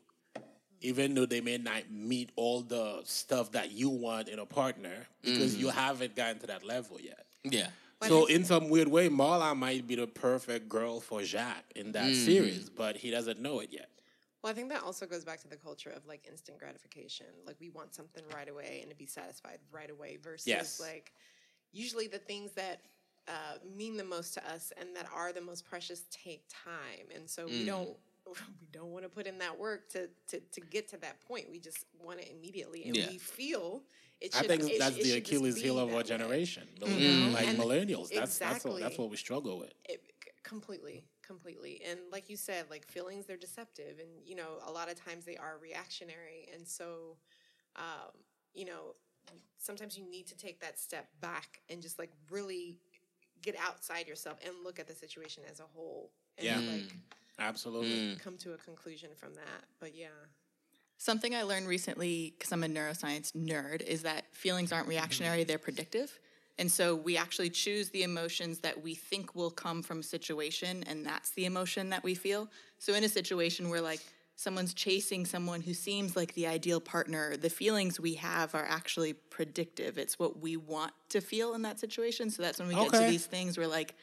even 0.79 1.13
though 1.13 1.25
they 1.25 1.41
may 1.41 1.57
not 1.57 1.91
meet 1.91 2.29
all 2.37 2.61
the 2.61 3.01
stuff 3.03 3.51
that 3.51 3.71
you 3.71 3.89
want 3.89 4.29
in 4.29 4.39
a 4.39 4.45
partner 4.45 5.05
because 5.21 5.53
you 5.57 5.67
haven't 5.67 6.15
gotten 6.15 6.39
to 6.39 6.47
that 6.47 6.63
level 6.63 6.97
yet. 6.97 7.25
Yeah. 7.43 7.67
So 8.03 8.27
in 8.27 8.45
some 8.45 8.69
weird 8.69 8.87
way, 8.87 9.09
Marla 9.09 9.53
might 9.53 9.85
be 9.85 9.95
the 9.95 10.07
perfect 10.07 10.69
girl 10.69 11.01
for 11.01 11.21
Jacques 11.25 11.73
in 11.75 11.91
that 11.91 12.11
Mm. 12.11 12.15
series, 12.15 12.69
but 12.69 12.95
he 12.95 13.11
doesn't 13.11 13.41
know 13.41 13.59
it 13.59 13.69
yet. 13.69 13.89
Well, 14.41 14.51
I 14.51 14.55
think 14.55 14.69
that 14.69 14.83
also 14.83 15.05
goes 15.05 15.25
back 15.25 15.41
to 15.41 15.49
the 15.49 15.57
culture 15.57 15.89
of 15.89 16.05
like 16.07 16.25
instant 16.25 16.57
gratification. 16.57 17.27
Like 17.45 17.57
we 17.59 17.69
want 17.69 17.95
something 17.95 18.23
right 18.33 18.47
away 18.47 18.79
and 18.81 18.89
to 18.91 18.95
be 18.95 19.05
satisfied 19.05 19.59
right 19.73 19.89
away 19.89 20.19
versus 20.23 20.47
Yes. 20.47 20.79
like 20.79 21.11
usually 21.73 22.07
the 22.07 22.19
things 22.19 22.53
that 22.53 22.79
uh, 23.27 23.57
mean 23.75 23.97
the 23.97 24.03
most 24.03 24.33
to 24.35 24.47
us 24.51 24.71
and 24.77 24.95
that 24.95 25.07
are 25.13 25.33
the 25.33 25.41
most 25.41 25.65
precious 25.65 26.03
take 26.11 26.43
time. 26.49 27.07
And 27.15 27.29
so 27.29 27.47
we 27.47 27.65
don't 27.65 27.89
we 28.27 28.67
don't 28.71 28.91
want 28.91 29.03
to 29.03 29.09
put 29.09 29.27
in 29.27 29.37
that 29.39 29.57
work 29.57 29.89
to, 29.89 30.09
to 30.29 30.39
to 30.39 30.61
get 30.61 30.87
to 30.89 30.97
that 30.97 31.21
point. 31.21 31.45
We 31.49 31.59
just 31.59 31.85
want 32.03 32.19
it 32.19 32.29
immediately 32.31 32.85
and 32.85 32.95
Yeah. 32.95 33.07
we 33.07 33.17
feel 33.17 33.83
it 34.21 34.33
I 34.33 34.39
should 34.39 34.47
think 34.47 34.63
it 34.63 34.79
that's 34.79 34.95
it 34.97 35.03
the 35.03 35.11
just 35.11 35.17
Achilles 35.17 35.61
heel 35.61 35.77
of 35.79 35.93
our 35.93 36.03
generation, 36.03 36.67
the- 36.79 36.85
Mhm. 36.87 37.33
like 37.33 37.47
And 37.47 37.59
millennials. 37.59 38.09
That's 38.13 38.37
that's 38.37 38.65
what, 38.65 38.79
that's 38.79 38.97
what 38.97 39.09
we 39.09 39.17
struggle 39.17 39.59
with. 39.59 39.73
it, 39.89 40.01
completely 40.43 41.03
completely 41.23 41.81
and 41.89 41.99
like 42.11 42.29
you 42.29 42.37
said 42.37 42.65
like 42.69 42.85
feelings 42.85 43.25
they're 43.25 43.35
deceptive 43.35 43.97
and 43.99 44.09
you 44.23 44.35
know 44.35 44.59
a 44.67 44.71
lot 44.71 44.91
of 44.91 44.95
times 44.95 45.25
they 45.25 45.35
are 45.37 45.57
reactionary 45.59 46.47
and 46.53 46.67
so 46.67 47.17
um, 47.77 48.11
you 48.53 48.63
know 48.65 48.93
sometimes 49.57 49.97
you 49.97 50.07
need 50.07 50.27
to 50.27 50.37
take 50.37 50.59
that 50.61 50.79
step 50.79 51.07
back 51.19 51.61
and 51.69 51.81
just 51.81 51.97
like 51.97 52.11
really 52.29 52.77
get 53.45 53.55
outside 53.67 54.07
yourself 54.07 54.37
and 54.45 54.53
look 54.63 54.79
at 54.79 54.87
the 54.87 54.95
situation 54.95 55.43
as 55.51 55.59
a 55.59 55.67
whole 55.73 56.11
and 56.37 56.45
Yeah. 56.45 56.59
like 56.73 56.95
Absolutely. 57.37 57.89
Mm. 58.15 58.19
come 58.19 58.37
to 58.37 58.53
a 58.53 58.57
conclusion 58.57 59.09
from 59.15 59.33
that 59.35 59.63
but 59.79 59.95
yeah 59.95 60.07
Something 60.97 61.35
I 61.35 61.43
learned 61.43 61.67
recently, 61.67 62.33
because 62.37 62.53
I'm 62.53 62.63
a 62.63 62.67
neuroscience 62.67 63.33
nerd, 63.33 63.81
is 63.81 64.03
that 64.03 64.23
feelings 64.33 64.71
aren't 64.71 64.87
reactionary, 64.87 65.43
they're 65.43 65.57
predictive. 65.57 66.17
And 66.57 66.71
so 66.71 66.95
we 66.95 67.17
actually 67.17 67.49
choose 67.49 67.89
the 67.89 68.03
emotions 68.03 68.59
that 68.59 68.81
we 68.81 68.95
think 68.95 69.35
will 69.35 69.51
come 69.51 69.83
from 69.83 69.99
a 69.99 70.03
situation, 70.03 70.85
and 70.87 71.05
that's 71.05 71.31
the 71.31 71.45
emotion 71.45 71.89
that 71.89 72.01
we 72.03 72.15
feel. 72.15 72.49
So 72.79 72.93
in 72.93 73.03
a 73.03 73.09
situation 73.09 73.69
where 73.69 73.81
like 73.81 73.99
someone's 74.35 74.73
chasing 74.73 75.25
someone 75.25 75.61
who 75.61 75.73
seems 75.73 76.15
like 76.15 76.33
the 76.33 76.47
ideal 76.47 76.81
partner, 76.81 77.37
the 77.37 77.49
feelings 77.49 77.99
we 77.99 78.15
have 78.15 78.53
are 78.53 78.65
actually 78.65 79.13
predictive. 79.13 79.97
It's 79.97 80.19
what 80.19 80.39
we 80.39 80.57
want 80.57 80.93
to 81.09 81.21
feel 81.21 81.53
in 81.53 81.61
that 81.63 81.79
situation. 81.79 82.29
So 82.29 82.43
that's 82.43 82.59
when 82.59 82.67
we 82.67 82.75
get 82.75 82.91
to 82.91 82.99
these 82.99 83.25
things 83.25 83.57
where 83.57 83.67
like 83.67 83.95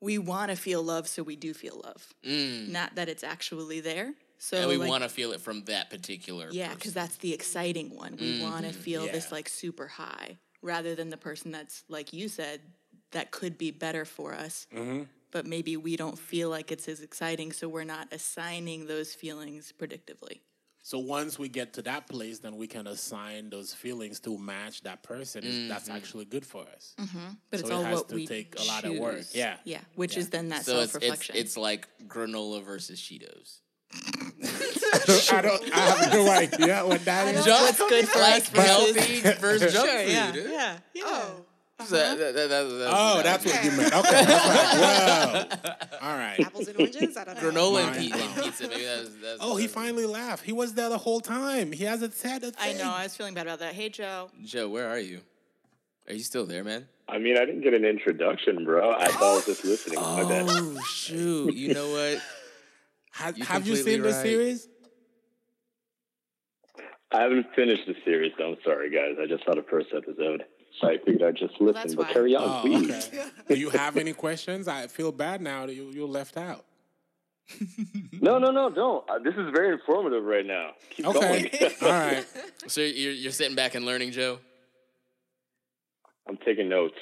we 0.00 0.16
want 0.16 0.50
to 0.50 0.56
feel 0.56 0.82
love, 0.82 1.06
so 1.08 1.22
we 1.22 1.36
do 1.36 1.52
feel 1.52 1.80
love. 1.84 2.14
Mm. 2.26 2.70
Not 2.70 2.94
that 2.94 3.08
it's 3.08 3.22
actually 3.22 3.80
there. 3.80 4.14
So 4.38 4.56
and 4.56 4.68
we 4.68 4.78
like, 4.78 4.88
want 4.88 5.02
to 5.02 5.10
feel 5.10 5.32
it 5.32 5.42
from 5.42 5.64
that 5.64 5.90
particular 5.90 6.48
yeah, 6.50 6.72
because 6.72 6.94
that's 6.94 7.18
the 7.18 7.34
exciting 7.34 7.94
one. 7.94 8.16
We 8.18 8.38
mm-hmm. 8.38 8.50
want 8.50 8.66
to 8.66 8.72
feel 8.72 9.02
this 9.02 9.30
like 9.30 9.50
super 9.50 9.86
high 9.86 10.38
rather 10.62 10.94
than 10.94 11.10
the 11.10 11.18
person 11.18 11.50
that's, 11.50 11.84
like 11.88 12.14
you 12.14 12.28
said, 12.28 12.62
that 13.10 13.30
could 13.30 13.58
be 13.58 13.70
better 13.70 14.06
for 14.06 14.32
us. 14.32 14.66
Mm-hmm. 14.74 15.02
But 15.32 15.46
maybe 15.46 15.76
we 15.76 15.96
don't 15.96 16.18
feel 16.18 16.48
like 16.50 16.72
it's 16.72 16.88
as 16.88 17.00
exciting, 17.00 17.52
so 17.52 17.68
we're 17.68 17.84
not 17.84 18.08
assigning 18.12 18.86
those 18.86 19.14
feelings 19.14 19.72
predictively. 19.78 20.40
So 20.82 20.98
once 20.98 21.38
we 21.38 21.48
get 21.48 21.74
to 21.74 21.82
that 21.82 22.08
place, 22.08 22.38
then 22.38 22.56
we 22.56 22.66
can 22.66 22.86
assign 22.86 23.50
those 23.50 23.72
feelings 23.74 24.18
to 24.20 24.36
match 24.38 24.82
that 24.82 25.02
person. 25.02 25.44
Is 25.44 25.68
That's 25.68 25.84
mm-hmm. 25.88 25.96
actually 25.96 26.24
good 26.24 26.44
for 26.46 26.62
us. 26.74 26.94
Mm-hmm. 26.98 27.18
But 27.50 27.60
So 27.60 27.66
it's 27.66 27.70
it 27.70 27.74
all 27.74 27.82
has 27.84 27.98
what 27.98 28.08
to 28.08 28.14
we 28.14 28.26
take 28.26 28.58
a 28.58 28.64
lot 28.64 28.84
of 28.84 28.94
work. 28.96 29.16
choose. 29.16 29.34
Yeah. 29.34 29.56
yeah, 29.64 29.80
which 29.94 30.16
is 30.16 30.30
then 30.30 30.48
that 30.48 30.64
so 30.64 30.80
it's, 30.80 30.92
self 30.92 31.02
it's 31.02 31.10
reflection. 31.10 31.36
it's 31.36 31.56
like 31.56 31.86
granola 32.08 32.64
versus 32.64 32.98
Cheetos. 33.00 33.58
I 35.32 35.42
don't. 35.42 35.74
I 35.74 35.78
have 35.78 36.12
no 36.12 36.30
idea 36.30 36.86
what 36.86 37.04
that 37.04 37.34
is. 37.34 37.46
What's 37.46 37.78
good 37.78 38.08
for 38.08 38.18
us 38.18 38.22
like 38.30 38.44
versus- 38.44 38.96
healthy 38.96 39.20
versus 39.40 39.72
junk 39.74 39.86
Sure, 39.88 39.98
food. 40.00 40.10
yeah, 40.12 40.34
yeah, 40.34 40.76
yeah. 40.94 41.02
oh 41.04 41.44
So 41.86 41.96
uh-huh. 41.96 42.14
that- 42.14 42.18
that- 42.18 42.34
that- 42.34 42.48
that- 42.48 42.64
that- 42.78 42.90
Oh, 42.92 43.16
that- 43.16 43.24
that's 43.24 43.44
what 43.44 43.64
you 43.64 43.70
meant. 43.72 43.92
Okay. 43.94 44.16
I 44.16 45.46
was 45.46 45.62
like, 45.64 46.02
All 46.02 46.16
right. 46.16 46.40
apples 46.40 46.68
and 46.68 46.78
oranges 46.80 47.16
i 47.16 47.24
don't 47.24 47.42
know 47.42 47.50
granola 47.50 47.86
and, 47.86 47.96
Mind 48.10 48.14
and 48.14 48.42
pizza. 48.44 48.68
Maybe 48.68 48.84
that's, 48.84 49.08
that's 49.22 49.38
Oh, 49.40 49.56
he 49.56 49.66
finally 49.66 50.06
laughed. 50.06 50.44
He 50.44 50.52
was 50.52 50.74
there 50.74 50.88
the 50.88 50.98
whole 50.98 51.20
time. 51.20 51.72
He 51.72 51.84
hasn't 51.84 52.14
said 52.14 52.42
a 52.44 52.48
I 52.58 52.68
thing. 52.72 52.78
know. 52.78 52.90
I 52.92 53.04
was 53.04 53.16
feeling 53.16 53.34
bad 53.34 53.46
about 53.46 53.58
that. 53.60 53.74
Hey, 53.74 53.88
Joe. 53.88 54.30
Joe, 54.44 54.68
where 54.68 54.88
are 54.88 54.98
you? 54.98 55.20
Are 56.08 56.14
you 56.14 56.22
still 56.22 56.46
there, 56.46 56.64
man? 56.64 56.88
I 57.08 57.18
mean, 57.18 57.36
I 57.36 57.44
didn't 57.44 57.62
get 57.62 57.74
an 57.74 57.84
introduction, 57.84 58.64
bro. 58.64 58.90
I 58.92 59.06
thought 59.08 59.22
I 59.22 59.34
was 59.36 59.46
just 59.46 59.64
listening. 59.64 60.00
My. 60.00 60.22
Oh 60.48 60.80
shoot! 60.86 61.54
You 61.54 61.74
know 61.74 61.88
what? 61.90 62.22
Have, 63.12 63.36
You're 63.36 63.46
have 63.46 63.66
you 63.66 63.74
completely 63.74 63.92
seen 63.92 64.02
the 64.02 64.12
series? 64.22 64.68
I 67.12 67.22
haven't 67.22 67.46
finished 67.56 67.82
the 67.88 67.94
series, 68.04 68.32
so 68.38 68.44
I'm 68.50 68.56
sorry, 68.64 68.88
guys. 68.90 69.16
I 69.20 69.26
just 69.26 69.44
saw 69.44 69.54
the 69.54 69.64
first 69.68 69.88
episode. 69.96 70.44
So 70.80 70.88
I 70.88 70.98
figured 70.98 71.22
I'd 71.22 71.36
just 71.36 71.54
listen. 71.60 71.74
that's 71.74 71.94
but 71.94 72.04
fine. 72.06 72.12
carry 72.14 72.34
on, 72.36 72.44
Oh, 72.44 72.60
please. 72.62 72.90
okay. 73.08 73.24
Do 73.48 73.56
you 73.56 73.70
have 73.70 73.96
any 73.96 74.12
questions? 74.12 74.68
I 74.68 74.86
feel 74.86 75.12
bad 75.12 75.40
now 75.42 75.66
that 75.66 75.74
you, 75.74 75.90
you're 75.92 76.06
left 76.08 76.36
out. 76.36 76.64
No, 78.22 78.38
no, 78.38 78.50
no, 78.50 78.68
don't. 78.70 79.08
Uh, 79.08 79.18
this 79.18 79.34
is 79.34 79.50
very 79.54 79.72
informative 79.72 80.22
right 80.24 80.44
now. 80.46 80.72
Keep 80.90 81.06
Okay. 81.06 81.20
going. 81.48 81.72
All 81.82 81.88
right. 81.88 82.26
So 82.68 82.82
you're 82.82 83.12
you're 83.12 83.32
sitting 83.32 83.56
back 83.56 83.74
and 83.74 83.84
learning, 83.86 84.10
Joe, 84.12 84.38
I'm 86.28 86.36
taking 86.44 86.68
notes. 86.68 86.98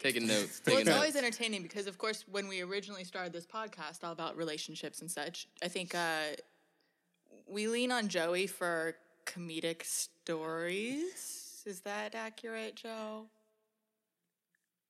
taking 0.00 0.26
notes, 0.26 0.62
Well, 0.66 0.76
it's 0.78 0.86
notes. 0.86 0.96
always 0.96 1.16
entertaining 1.16 1.62
because, 1.62 1.86
of 1.88 1.98
course, 1.98 2.24
when 2.30 2.46
we 2.48 2.62
originally 2.62 3.02
started 3.04 3.32
this 3.32 3.46
podcast 3.46 4.04
all 4.04 4.12
about 4.12 4.36
relationships 4.36 5.00
and 5.00 5.10
such, 5.10 5.48
I 5.62 5.68
think 5.68 5.94
uh, 5.94 6.20
we 7.48 7.66
lean 7.66 7.90
on 7.92 8.08
Joey 8.08 8.46
for 8.46 8.94
comedic 9.26 9.84
stories. 9.84 11.39
Is 11.66 11.80
that 11.82 12.14
accurate, 12.14 12.76
Joe? 12.76 13.26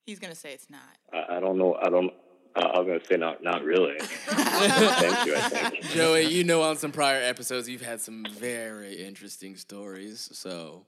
He's 0.06 0.18
gonna 0.18 0.34
say 0.34 0.52
it's 0.52 0.68
not. 0.70 0.80
I, 1.12 1.36
I 1.36 1.40
don't 1.40 1.58
know. 1.58 1.76
I 1.80 1.88
don't. 1.88 2.12
Uh, 2.56 2.66
I'm 2.74 2.86
gonna 2.86 3.04
say 3.08 3.16
not. 3.16 3.42
Not 3.42 3.62
really. 3.64 3.98
Thank 4.00 5.26
you. 5.26 5.36
I 5.36 5.40
think. 5.48 5.84
Joey, 5.90 6.22
you 6.26 6.42
know, 6.44 6.62
on 6.62 6.76
some 6.76 6.90
prior 6.92 7.22
episodes, 7.22 7.68
you've 7.68 7.82
had 7.82 8.00
some 8.00 8.26
very 8.30 8.94
interesting 8.94 9.56
stories. 9.56 10.28
So 10.32 10.84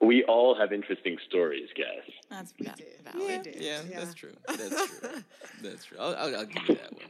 We 0.00 0.24
all 0.24 0.54
have 0.58 0.72
interesting 0.72 1.16
stories, 1.26 1.68
guys. 1.76 2.12
That's 2.28 2.52
va- 2.60 2.74
do. 2.76 2.84
valid. 3.04 3.46
We 3.46 3.52
do. 3.52 3.58
yeah, 3.64 3.80
Yeah. 3.88 4.00
that's 4.00 4.14
true. 4.14 4.34
That's 4.46 4.98
true. 4.98 5.08
That's 5.62 5.84
true. 5.86 5.96
I'll, 5.98 6.14
I'll, 6.16 6.36
I'll 6.36 6.44
give 6.46 6.68
you 6.68 6.74
that 6.74 6.92
one. 6.92 7.02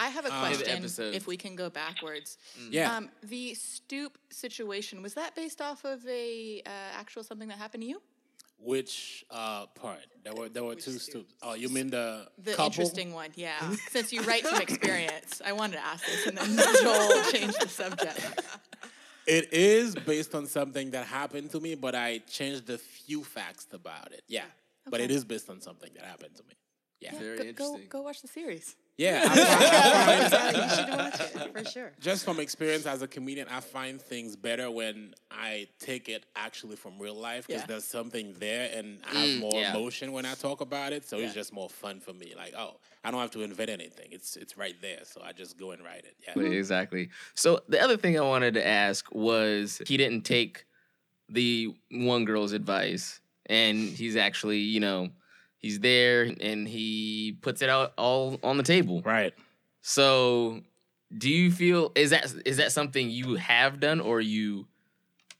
I 0.00 0.08
have 0.08 0.26
a 0.26 0.28
question. 0.42 0.68
episode. 0.78 1.14
If 1.14 1.26
we 1.26 1.36
can 1.36 1.56
go 1.56 1.68
backwards, 1.70 2.38
Yeah. 2.70 2.96
um, 2.96 3.10
the 3.22 3.54
stoop 3.54 4.18
situation 4.30 5.02
was 5.02 5.14
that 5.14 5.34
based 5.34 5.60
off 5.60 5.84
of 5.84 6.06
a 6.06 6.62
uh, 6.64 6.70
actual 6.98 7.24
something 7.24 7.48
that 7.48 7.58
happened 7.58 7.82
to 7.82 7.88
you? 7.88 8.02
Which 8.58 9.24
uh, 9.28 9.66
part? 9.74 10.06
There 10.22 10.34
were 10.34 10.48
there 10.48 10.62
were 10.62 10.76
two 10.76 10.92
stoops? 10.92 11.04
stoops. 11.06 11.34
Oh, 11.42 11.54
you 11.54 11.68
mean 11.68 11.90
the 11.90 12.28
The 12.38 12.52
couple? 12.52 12.66
interesting 12.66 13.12
one, 13.12 13.30
yeah. 13.34 13.58
Since 13.90 14.12
you 14.12 14.22
write 14.22 14.46
from 14.46 14.60
experience, 14.60 15.42
I 15.44 15.50
wanted 15.52 15.78
to 15.78 15.84
ask 15.84 16.06
this, 16.06 16.26
and 16.28 16.38
then 16.38 16.56
Joel 16.82 17.22
changed 17.32 17.60
the 17.60 17.68
subject. 17.68 18.40
It 19.26 19.52
is 19.52 19.96
based 19.96 20.34
on 20.36 20.46
something 20.46 20.92
that 20.92 21.06
happened 21.06 21.50
to 21.50 21.60
me, 21.60 21.74
but 21.74 21.94
I 21.96 22.18
changed 22.28 22.70
a 22.70 22.78
few 22.78 23.24
facts 23.24 23.66
about 23.72 24.12
it. 24.12 24.22
Yeah. 24.28 24.44
But 24.88 25.00
it 25.00 25.10
is 25.10 25.24
based 25.24 25.48
on 25.50 25.60
something 25.60 25.90
that 25.94 26.04
happened 26.04 26.34
to 26.36 26.42
me. 26.44 26.54
Yeah. 27.00 27.18
Very 27.18 27.36
go, 27.36 27.42
go 27.42 27.48
interesting. 27.48 27.88
go 27.88 28.02
watch 28.02 28.22
the 28.22 28.28
series. 28.28 28.76
Yeah. 28.98 29.22
I 29.24 29.28
find- 29.28 29.34
I 29.34 30.28
find- 30.28 30.56
Yeah, 30.56 30.62
you 30.64 30.70
should 30.76 30.98
watch 30.98 31.20
it 31.46 31.52
for 31.58 31.70
sure. 31.70 31.92
just 32.00 32.24
from 32.24 32.38
experience 32.40 32.86
as 32.86 33.02
a 33.02 33.08
comedian, 33.08 33.48
I 33.48 33.60
find 33.60 34.00
things 34.00 34.36
better 34.36 34.70
when 34.70 35.14
I 35.30 35.68
take 35.78 36.08
it 36.08 36.24
actually 36.36 36.76
from 36.76 36.98
real 36.98 37.14
life 37.14 37.46
because 37.46 37.62
Yeah. 37.62 37.66
there's 37.66 37.84
something 37.84 38.34
there 38.38 38.70
and 38.74 39.00
I 39.10 39.14
have 39.18 39.28
mm, 39.28 39.40
more 39.40 39.60
yeah. 39.60 39.74
emotion 39.74 40.12
when 40.12 40.26
I 40.26 40.34
talk 40.34 40.60
about 40.60 40.92
it. 40.92 41.08
So 41.08 41.16
Yeah. 41.18 41.26
it's 41.26 41.34
just 41.34 41.52
more 41.52 41.68
fun 41.70 42.00
for 42.00 42.12
me. 42.12 42.34
Like, 42.36 42.54
oh, 42.56 42.76
I 43.02 43.10
don't 43.10 43.20
have 43.20 43.30
to 43.32 43.42
invent 43.42 43.70
anything. 43.70 44.08
It's 44.12 44.36
it's 44.36 44.56
right 44.56 44.76
there. 44.80 45.00
So 45.04 45.20
I 45.24 45.32
just 45.32 45.58
go 45.58 45.70
and 45.72 45.82
write 45.82 46.04
it. 46.04 46.16
Yeah. 46.26 46.42
Exactly. 46.42 47.08
So 47.34 47.60
the 47.68 47.80
other 47.82 47.96
thing 47.96 48.18
I 48.18 48.22
wanted 48.22 48.54
to 48.54 48.66
ask 48.66 49.06
was 49.12 49.80
he 49.86 49.96
didn't 49.96 50.22
take 50.22 50.64
the 51.28 51.74
one 51.90 52.24
girl's 52.26 52.52
advice, 52.52 53.20
and 53.46 53.78
he's 53.88 54.16
actually, 54.16 54.58
you 54.58 54.80
know, 54.80 55.08
he's 55.62 55.80
there 55.80 56.22
and 56.40 56.68
he 56.68 57.38
puts 57.40 57.62
it 57.62 57.70
out 57.70 57.94
all 57.96 58.38
on 58.42 58.58
the 58.58 58.62
table. 58.62 59.00
Right. 59.02 59.32
So, 59.80 60.60
do 61.16 61.30
you 61.30 61.50
feel 61.50 61.92
is 61.94 62.10
that 62.10 62.32
is 62.44 62.58
that 62.58 62.72
something 62.72 63.10
you 63.10 63.36
have 63.36 63.80
done 63.80 64.00
or 64.00 64.20
you 64.20 64.66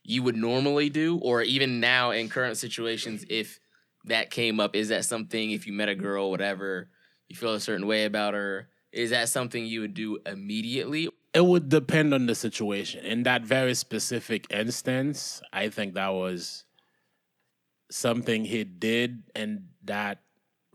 you 0.03 0.23
would 0.23 0.35
normally 0.35 0.89
do, 0.89 1.17
or 1.19 1.41
even 1.43 1.79
now 1.79 2.11
in 2.11 2.29
current 2.29 2.57
situations, 2.57 3.25
if 3.29 3.59
that 4.05 4.31
came 4.31 4.59
up, 4.59 4.75
is 4.75 4.89
that 4.89 5.05
something 5.05 5.51
if 5.51 5.65
you 5.65 5.73
met 5.73 5.87
a 5.87 5.95
girl, 5.95 6.29
whatever, 6.29 6.89
you 7.29 7.35
feel 7.35 7.53
a 7.53 7.59
certain 7.59 7.87
way 7.87 8.05
about 8.05 8.33
her? 8.33 8.67
Is 8.91 9.11
that 9.11 9.29
something 9.29 9.65
you 9.65 9.81
would 9.81 9.93
do 9.93 10.19
immediately? 10.25 11.09
It 11.33 11.45
would 11.45 11.69
depend 11.69 12.13
on 12.13 12.27
the 12.27 12.35
situation. 12.35 13.05
In 13.05 13.23
that 13.23 13.43
very 13.43 13.73
specific 13.73 14.45
instance, 14.51 15.41
I 15.51 15.69
think 15.69 15.95
that 15.95 16.13
was 16.13 16.65
something 17.89 18.45
he 18.45 18.63
did 18.65 19.23
and 19.33 19.69
that 19.85 20.21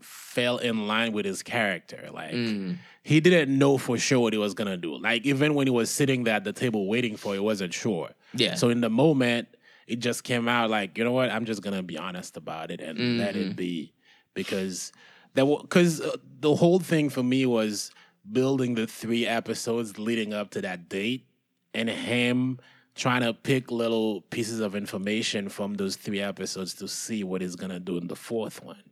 fell 0.01 0.57
in 0.57 0.87
line 0.87 1.11
with 1.11 1.25
his 1.25 1.43
character. 1.43 2.09
Like 2.13 2.33
Mm. 2.33 2.77
he 3.03 3.19
didn't 3.19 3.57
know 3.57 3.77
for 3.77 3.97
sure 3.97 4.19
what 4.19 4.33
he 4.33 4.39
was 4.39 4.53
gonna 4.53 4.77
do. 4.77 4.97
Like 4.97 5.25
even 5.25 5.53
when 5.55 5.67
he 5.67 5.71
was 5.71 5.89
sitting 5.89 6.23
there 6.23 6.35
at 6.35 6.43
the 6.45 6.53
table 6.53 6.87
waiting 6.87 7.17
for, 7.17 7.33
it, 7.33 7.37
he 7.37 7.41
wasn't 7.41 7.73
sure. 7.73 8.11
Yeah. 8.33 8.55
So 8.55 8.69
in 8.69 8.81
the 8.81 8.89
moment, 8.89 9.49
it 9.87 9.97
just 9.99 10.23
came 10.23 10.47
out 10.47 10.69
like, 10.69 10.97
you 10.97 11.03
know 11.03 11.11
what? 11.11 11.29
I'm 11.31 11.45
just 11.45 11.61
gonna 11.61 11.83
be 11.83 11.97
honest 11.97 12.37
about 12.37 12.71
it 12.71 12.79
and 12.79 13.17
let 13.17 13.35
Mm-hmm. 13.35 13.49
it 13.51 13.55
be, 13.55 13.93
because 14.33 14.91
there 15.33 15.45
because 15.45 15.99
uh, 16.01 16.15
the 16.39 16.55
whole 16.55 16.79
thing 16.79 17.09
for 17.09 17.23
me 17.23 17.45
was 17.45 17.91
building 18.31 18.75
the 18.75 18.87
three 18.87 19.25
episodes 19.27 19.97
leading 19.99 20.33
up 20.33 20.51
to 20.51 20.61
that 20.61 20.87
date, 20.87 21.25
and 21.73 21.89
him 21.89 22.59
trying 22.95 23.21
to 23.21 23.33
pick 23.33 23.71
little 23.71 24.21
pieces 24.29 24.59
of 24.59 24.75
information 24.75 25.49
from 25.49 25.73
those 25.75 25.95
three 25.95 26.19
episodes 26.21 26.73
to 26.75 26.87
see 26.87 27.23
what 27.23 27.41
he's 27.41 27.55
gonna 27.55 27.79
do 27.79 27.97
in 27.97 28.07
the 28.07 28.15
fourth 28.15 28.63
one. 28.63 28.83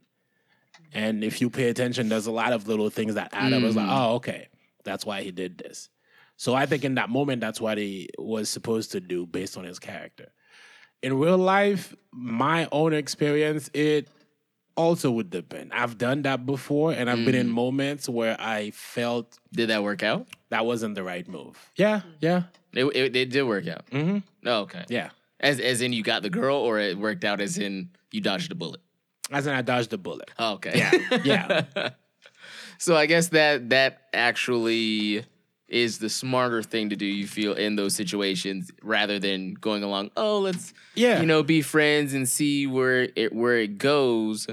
And 0.92 1.22
if 1.24 1.40
you 1.40 1.50
pay 1.50 1.68
attention, 1.68 2.08
there's 2.08 2.26
a 2.26 2.32
lot 2.32 2.52
of 2.52 2.66
little 2.68 2.90
things 2.90 3.14
that 3.14 3.30
add 3.32 3.52
up. 3.52 3.62
It's 3.62 3.76
like, 3.76 3.88
oh, 3.88 4.14
okay, 4.16 4.48
that's 4.84 5.04
why 5.04 5.22
he 5.22 5.30
did 5.30 5.58
this. 5.58 5.90
So 6.36 6.54
I 6.54 6.66
think 6.66 6.84
in 6.84 6.94
that 6.94 7.10
moment, 7.10 7.40
that's 7.40 7.60
what 7.60 7.78
he 7.78 8.08
was 8.18 8.48
supposed 8.48 8.92
to 8.92 9.00
do 9.00 9.26
based 9.26 9.56
on 9.58 9.64
his 9.64 9.78
character. 9.78 10.26
In 11.02 11.18
real 11.18 11.38
life, 11.38 11.94
my 12.12 12.68
own 12.72 12.92
experience, 12.92 13.70
it 13.74 14.08
also 14.76 15.10
would 15.10 15.30
depend. 15.30 15.72
I've 15.72 15.98
done 15.98 16.22
that 16.22 16.46
before, 16.46 16.92
and 16.92 17.10
I've 17.10 17.24
been 17.24 17.34
in 17.34 17.48
moments 17.48 18.08
where 18.08 18.36
I 18.40 18.70
felt 18.70 19.36
Did 19.52 19.70
that 19.70 19.82
work 19.82 20.02
out? 20.02 20.28
that 20.50 20.64
wasn't 20.64 20.94
the 20.94 21.02
right 21.02 21.26
move. 21.28 21.58
Yeah, 21.76 22.02
yeah, 22.20 22.44
It, 22.72 22.84
it, 22.84 23.16
it 23.16 23.30
did 23.30 23.42
work 23.42 23.66
out. 23.66 23.86
Mhm. 23.90 24.22
Oh, 24.46 24.60
okay. 24.62 24.84
yeah. 24.88 25.10
As 25.40 25.60
as 25.60 25.82
in 25.82 25.92
you 25.92 26.02
got 26.02 26.22
the 26.22 26.30
girl, 26.30 26.56
or 26.56 26.78
it 26.80 26.96
worked 26.98 27.24
out 27.24 27.40
as 27.40 27.58
in 27.58 27.90
you 28.12 28.20
dodged 28.20 28.50
a 28.50 28.54
bullet. 28.54 28.80
As 29.30 29.46
in, 29.46 29.52
I 29.54 29.62
dodged 29.62 29.90
the 29.90 29.98
bullet. 29.98 30.30
Oh, 30.38 30.54
okay. 30.54 30.72
Yeah, 30.74 31.18
yeah. 31.24 31.90
so 32.78 32.96
I 32.96 33.06
guess 33.06 33.28
that 33.28 33.70
that 33.70 34.02
actually 34.14 35.24
is 35.68 35.98
the 35.98 36.08
smarter 36.08 36.62
thing 36.62 36.88
to 36.90 36.96
do. 36.96 37.04
You 37.04 37.26
feel 37.26 37.52
in 37.52 37.76
those 37.76 37.94
situations 37.94 38.70
rather 38.82 39.18
than 39.18 39.54
going 39.54 39.82
along. 39.82 40.10
Oh, 40.16 40.38
let's 40.38 40.72
Yeah. 40.94 41.20
you 41.20 41.26
know 41.26 41.42
be 41.42 41.60
friends 41.62 42.14
and 42.14 42.26
see 42.28 42.66
where 42.66 43.08
it 43.16 43.34
where 43.34 43.58
it 43.58 43.76
goes 43.78 44.46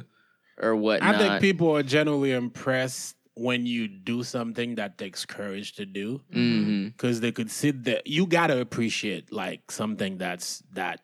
or 0.62 0.76
whatnot. 0.76 1.16
I 1.16 1.18
think 1.18 1.42
people 1.42 1.76
are 1.76 1.84
generally 1.84 2.32
impressed 2.34 3.16
when 3.38 3.66
you 3.66 3.88
do 3.88 4.24
something 4.24 4.76
that 4.76 4.98
takes 4.98 5.26
courage 5.26 5.74
to 5.74 5.86
do. 5.86 6.22
Mhm. 6.34 6.92
because 6.94 7.20
they 7.22 7.32
could 7.32 7.52
sit 7.52 7.84
there. 7.84 8.02
You 8.06 8.26
gotta 8.28 8.60
appreciate 8.60 9.32
like 9.32 9.72
something 9.72 10.18
that's 10.18 10.64
that 10.74 11.02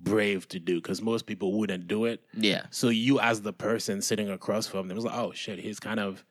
brave 0.00 0.46
to 0.48 0.58
do 0.58 0.76
because 0.76 1.02
most 1.02 1.26
people 1.26 1.52
wouldn't 1.58 1.88
do 1.88 2.04
it. 2.04 2.22
Yeah. 2.34 2.66
So 2.70 2.88
you, 2.88 3.18
as 3.20 3.42
the 3.42 3.52
person 3.52 4.00
sitting 4.02 4.30
across 4.30 4.66
from 4.66 4.88
them, 4.88 4.94
was 4.96 5.04
like, 5.04 5.16
oh 5.16 5.32
shit, 5.32 5.58
he's 5.58 5.80
kind 5.80 5.98
of 6.00 6.24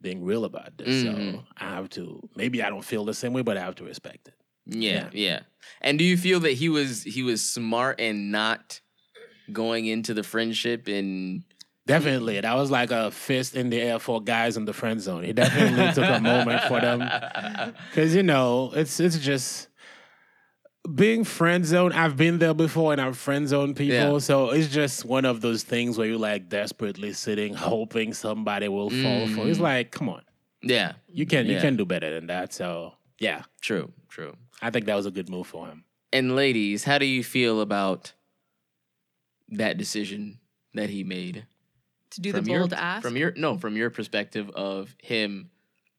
being 0.00 0.24
real 0.24 0.44
about 0.44 0.76
this. 0.78 1.02
So 1.02 1.08
Mhm. 1.08 1.44
I 1.58 1.64
have 1.76 1.88
to. 1.90 2.28
Maybe 2.36 2.62
I 2.62 2.68
don't 2.70 2.84
feel 2.84 3.04
the 3.04 3.14
same 3.14 3.32
way, 3.32 3.42
but 3.42 3.56
I 3.56 3.60
have 3.60 3.74
to 3.76 3.84
respect 3.84 4.28
it. 4.28 4.34
Yeah, 4.66 5.08
yeah. 5.12 5.40
And 5.80 5.98
do 5.98 6.04
you 6.04 6.16
feel 6.16 6.40
that 6.40 6.52
he 6.52 6.68
was 6.68 7.02
he 7.02 7.22
was 7.22 7.42
smart 7.42 8.00
and 8.00 8.30
not 8.32 8.80
going 9.52 9.86
into 9.86 10.14
the 10.14 10.22
friendship 10.22 10.88
and 10.88 11.42
Definitely, 11.84 12.40
that 12.40 12.54
was 12.54 12.70
like 12.70 12.92
a 12.92 13.10
fist 13.10 13.56
in 13.56 13.68
the 13.70 13.80
air 13.80 13.98
for 13.98 14.22
guys 14.22 14.56
in 14.56 14.66
the 14.66 14.72
friend 14.72 15.00
zone. 15.00 15.24
It 15.24 15.32
definitely 15.34 15.92
took 15.92 16.08
a 16.08 16.20
moment 16.20 16.62
for 16.68 16.80
them 16.80 17.00
because 17.90 18.14
you 18.14 18.22
know 18.22 18.70
it's 18.72 19.00
it's 19.00 19.18
just 19.18 19.66
being 20.94 21.24
friend 21.24 21.64
zone. 21.64 21.92
I've 21.92 22.16
been 22.16 22.38
there 22.38 22.54
before, 22.54 22.92
and 22.92 23.00
I've 23.00 23.16
friend 23.16 23.48
zone 23.48 23.74
people. 23.74 24.14
Yeah. 24.14 24.18
So 24.18 24.50
it's 24.50 24.68
just 24.68 25.04
one 25.04 25.24
of 25.24 25.40
those 25.40 25.62
things 25.62 25.98
where 25.98 26.06
you're 26.08 26.18
like 26.18 26.48
desperately 26.48 27.12
sitting, 27.12 27.54
hoping 27.54 28.12
somebody 28.14 28.68
will 28.68 28.90
fall 28.90 29.26
for. 29.28 29.46
It's 29.46 29.56
mm-hmm. 29.56 29.62
like, 29.62 29.90
come 29.90 30.08
on, 30.08 30.22
yeah, 30.62 30.92
you 31.08 31.26
can 31.26 31.46
you 31.46 31.54
Yeah. 31.54 31.60
can 31.60 31.76
do 31.76 31.84
better 31.84 32.12
than 32.12 32.26
that. 32.26 32.52
So 32.52 32.94
yeah, 33.18 33.42
true, 33.60 33.92
true. 34.08 34.34
I 34.60 34.70
think 34.70 34.86
that 34.86 34.94
was 34.96 35.06
a 35.06 35.10
good 35.10 35.28
move 35.28 35.46
for 35.46 35.66
him. 35.66 35.84
And 36.12 36.36
ladies, 36.36 36.84
how 36.84 36.98
do 36.98 37.06
you 37.06 37.24
feel 37.24 37.60
about 37.60 38.12
that 39.48 39.78
decision 39.78 40.40
that 40.74 40.90
he 40.90 41.04
made? 41.04 41.46
To 42.10 42.20
do 42.20 42.32
the 42.32 42.38
From 42.38 42.48
your 42.48 42.60
bold 42.60 42.72
ask. 42.74 43.02
from 43.02 43.16
your 43.16 43.32
no, 43.36 43.56
from 43.56 43.76
your 43.76 43.88
perspective 43.88 44.50
of 44.50 44.94
him 45.02 45.50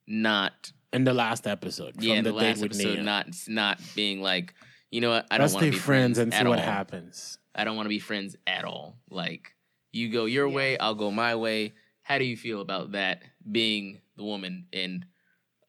not 0.05 0.71
In 0.91 1.05
the 1.05 1.13
last 1.13 1.47
episode, 1.47 1.95
from 1.95 2.03
yeah, 2.03 2.15
in 2.15 2.23
the, 2.23 2.29
the 2.31 2.35
last 2.35 2.61
episode 2.61 2.95
Nia. 2.95 3.03
not 3.03 3.27
not 3.47 3.79
being 3.95 4.21
like, 4.21 4.53
you 4.93 5.01
know 5.01 5.09
what, 5.09 5.25
I 5.31 5.39
don't 5.39 5.45
Let's 5.45 5.55
want 5.55 5.63
to 5.63 5.71
stay 5.71 5.77
be 5.77 5.79
friends 5.79 6.19
and 6.19 6.31
see 6.31 6.39
at 6.39 6.47
what 6.47 6.59
happens. 6.59 7.39
I 7.55 7.63
don't 7.63 7.75
want 7.75 7.87
to 7.87 7.89
be 7.89 7.97
friends 7.97 8.35
at 8.45 8.63
all. 8.63 8.99
Like 9.09 9.55
you 9.91 10.09
go 10.09 10.25
your 10.25 10.47
way, 10.47 10.77
I'll 10.77 10.93
go 10.93 11.09
my 11.09 11.35
way. 11.35 11.73
How 12.03 12.19
do 12.19 12.25
you 12.25 12.37
feel 12.37 12.61
about 12.61 12.91
that 12.91 13.23
being 13.51 14.01
the 14.17 14.23
woman 14.23 14.67
in 14.71 15.05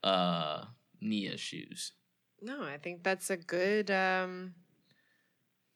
uh 0.03 0.65
Nia's 1.01 1.41
shoes? 1.41 1.93
No, 2.43 2.63
I 2.63 2.77
think 2.77 3.03
that's 3.03 3.31
a 3.31 3.39
good 3.39 3.91
um 3.91 4.53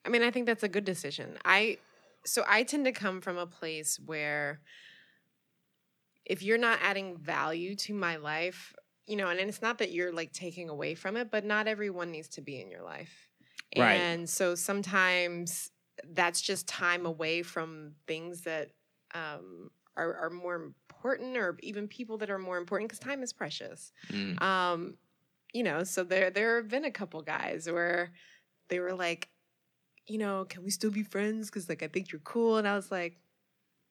I 0.04 0.11
mean, 0.11 0.22
I 0.22 0.30
think 0.30 0.44
that's 0.44 0.62
a 0.62 0.68
good 0.68 0.84
decision. 0.84 1.38
I 1.42 1.78
so 2.26 2.44
I 2.46 2.64
tend 2.64 2.84
to 2.84 2.92
come 2.92 3.22
from 3.22 3.38
a 3.38 3.46
place 3.46 3.98
where 4.04 4.61
if 6.26 6.42
you're 6.42 6.58
not 6.58 6.80
adding 6.82 7.16
value 7.16 7.74
to 7.76 7.94
my 7.94 8.16
life, 8.16 8.74
you 9.06 9.16
know, 9.16 9.28
and 9.28 9.40
it's 9.40 9.62
not 9.62 9.78
that 9.78 9.90
you're 9.90 10.12
like 10.12 10.32
taking 10.34 10.68
away 10.68 10.94
from 10.94 11.16
it, 11.16 11.30
but 11.30 11.46
not 11.46 11.66
everyone 11.66 12.11
needs 12.11 12.28
to 12.28 12.42
be 12.42 12.61
in 12.61 12.70
your 12.70 12.82
life. 12.82 13.27
Right. 13.76 14.09
And 14.09 14.28
so 14.28 14.54
sometimes 14.54 15.70
that's 16.04 16.40
just 16.40 16.68
time 16.68 17.07
away 17.07 17.42
from 17.42 17.94
things 18.07 18.42
that 18.42 18.72
um 19.14 19.70
are, 19.96 20.14
are 20.14 20.31
more 20.31 20.54
important 20.54 21.37
or 21.37 21.59
even 21.62 21.88
people 21.88 22.18
that 22.18 22.31
are 22.31 22.38
more 22.38 22.57
important 22.59 22.88
because 22.88 23.00
time 23.00 23.22
is 23.22 23.33
precious 23.33 23.92
Mm. 24.11 24.38
um 24.38 24.96
you 25.52 25.62
know 25.62 25.83
so 25.85 26.04
there 26.04 26.31
there 26.31 26.57
have 26.57 26.68
been 26.68 26.85
a 26.85 26.90
couple 26.90 27.20
guys 27.22 27.68
where 27.70 28.12
they 28.68 28.81
were 28.81 28.94
like 28.94 29.31
you 30.07 30.18
know 30.18 30.44
can 30.46 30.64
we 30.64 30.70
still 30.70 30.90
be 30.90 31.02
friends 31.02 31.48
because 31.50 31.68
like 31.68 31.83
i 31.83 31.88
think 31.88 32.12
you're 32.12 32.20
cool 32.22 32.57
and 32.59 32.68
i 32.68 32.74
was 32.74 32.90
like 32.90 33.18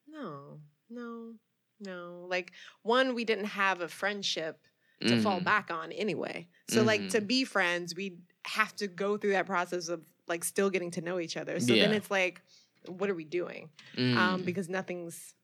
no 0.06 0.60
no 0.88 1.34
no 1.80 2.26
like 2.28 2.52
one 2.82 3.14
we 3.14 3.24
didn't 3.24 3.44
have 3.46 3.80
a 3.80 3.88
friendship 3.88 4.66
to 5.06 5.16
fall 5.16 5.40
Mhm. 5.40 5.44
back 5.44 5.70
on 5.70 5.92
anyway 5.92 6.48
so 6.66 6.82
like 6.82 7.08
to 7.08 7.20
be 7.20 7.44
friends 7.44 7.94
we 7.94 8.18
have 8.46 8.74
to 8.76 8.86
go 8.86 9.16
through 9.16 9.32
that 9.32 9.46
process 9.46 9.88
of 9.88 10.00
like 10.26 10.44
still 10.44 10.70
getting 10.70 10.90
to 10.92 11.00
know 11.00 11.18
each 11.18 11.36
other 11.36 11.58
so 11.60 11.74
then 11.74 11.92
it's 11.92 12.10
like 12.10 12.40
what 12.86 13.10
are 13.10 13.14
we 13.14 13.24
doing 13.24 13.68
Mm. 13.96 14.16
um, 14.16 14.42
because 14.42 14.68
nothing's 14.68 15.34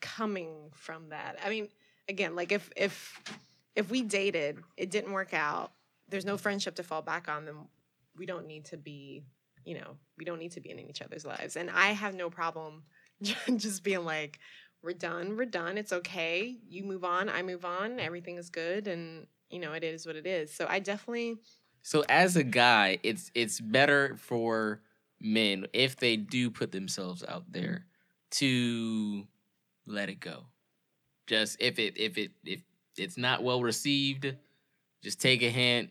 coming 0.00 0.70
from 0.72 1.10
that. 1.10 1.36
I 1.44 1.50
mean, 1.50 1.68
again, 2.08 2.34
like 2.34 2.52
if 2.52 2.70
if 2.76 3.20
if 3.76 3.90
we 3.90 4.02
dated, 4.02 4.58
it 4.76 4.90
didn't 4.90 5.12
work 5.12 5.34
out. 5.34 5.72
There's 6.08 6.24
no 6.24 6.36
friendship 6.36 6.74
to 6.76 6.82
fall 6.82 7.02
back 7.02 7.28
on. 7.28 7.44
Then 7.44 7.56
we 8.16 8.26
don't 8.26 8.46
need 8.46 8.64
to 8.66 8.76
be, 8.76 9.22
you 9.64 9.74
know, 9.74 9.96
we 10.18 10.24
don't 10.24 10.38
need 10.38 10.52
to 10.52 10.60
be 10.60 10.70
in 10.70 10.78
each 10.78 11.02
other's 11.02 11.24
lives. 11.24 11.56
And 11.56 11.70
I 11.70 11.88
have 11.88 12.14
no 12.14 12.30
problem 12.30 12.82
just 13.56 13.84
being 13.84 14.04
like, 14.04 14.38
we're 14.82 14.92
done, 14.94 15.36
we're 15.36 15.44
done. 15.44 15.76
It's 15.78 15.92
okay. 15.92 16.56
You 16.68 16.84
move 16.84 17.04
on, 17.04 17.28
I 17.28 17.42
move 17.42 17.64
on. 17.64 18.00
Everything 18.00 18.36
is 18.38 18.48
good, 18.50 18.88
and 18.88 19.26
you 19.50 19.58
know, 19.60 19.72
it 19.72 19.84
is 19.84 20.06
what 20.06 20.16
it 20.16 20.26
is. 20.26 20.52
So 20.54 20.66
I 20.68 20.78
definitely 20.78 21.36
So 21.82 22.04
as 22.08 22.36
a 22.36 22.44
guy, 22.44 22.98
it's 23.02 23.30
it's 23.34 23.60
better 23.60 24.16
for 24.18 24.80
men 25.20 25.66
if 25.72 25.96
they 25.96 26.16
do 26.16 26.50
put 26.50 26.72
themselves 26.72 27.24
out 27.26 27.50
there 27.50 27.86
to 28.32 29.26
let 29.86 30.08
it 30.08 30.20
go. 30.20 30.44
Just 31.26 31.56
if 31.60 31.78
it 31.78 31.98
if 31.98 32.18
it 32.18 32.32
if 32.44 32.62
it's 32.96 33.16
not 33.16 33.42
well 33.42 33.62
received, 33.62 34.34
just 35.02 35.20
take 35.20 35.42
a 35.42 35.50
hint, 35.50 35.90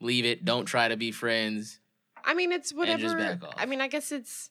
leave 0.00 0.24
it. 0.24 0.44
Don't 0.44 0.64
try 0.64 0.88
to 0.88 0.96
be 0.96 1.12
friends. 1.12 1.78
I 2.24 2.34
mean, 2.34 2.52
it's 2.52 2.72
whatever. 2.72 3.02
just 3.02 3.18
back 3.18 3.42
off. 3.42 3.54
I 3.56 3.66
mean, 3.66 3.80
I 3.80 3.88
guess 3.88 4.12
it's 4.12 4.50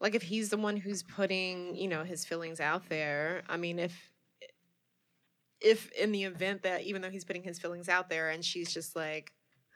like 0.00 0.14
if 0.14 0.22
he's 0.22 0.50
the 0.50 0.56
one 0.56 0.76
who's 0.76 1.02
putting, 1.02 1.74
you 1.74 1.88
know, 1.88 2.04
his 2.04 2.24
feelings 2.24 2.60
out 2.60 2.88
there. 2.88 3.42
I 3.48 3.56
mean, 3.56 3.78
if 3.78 4.12
if 5.60 5.90
in 5.92 6.12
the 6.12 6.24
event 6.24 6.62
that 6.62 6.82
even 6.82 7.02
though 7.02 7.10
he's 7.10 7.24
putting 7.24 7.42
his 7.42 7.58
feelings 7.58 7.88
out 7.88 8.08
there 8.08 8.28
and 8.30 8.44
she's 8.44 8.72
just 8.72 8.94
like, 8.94 9.32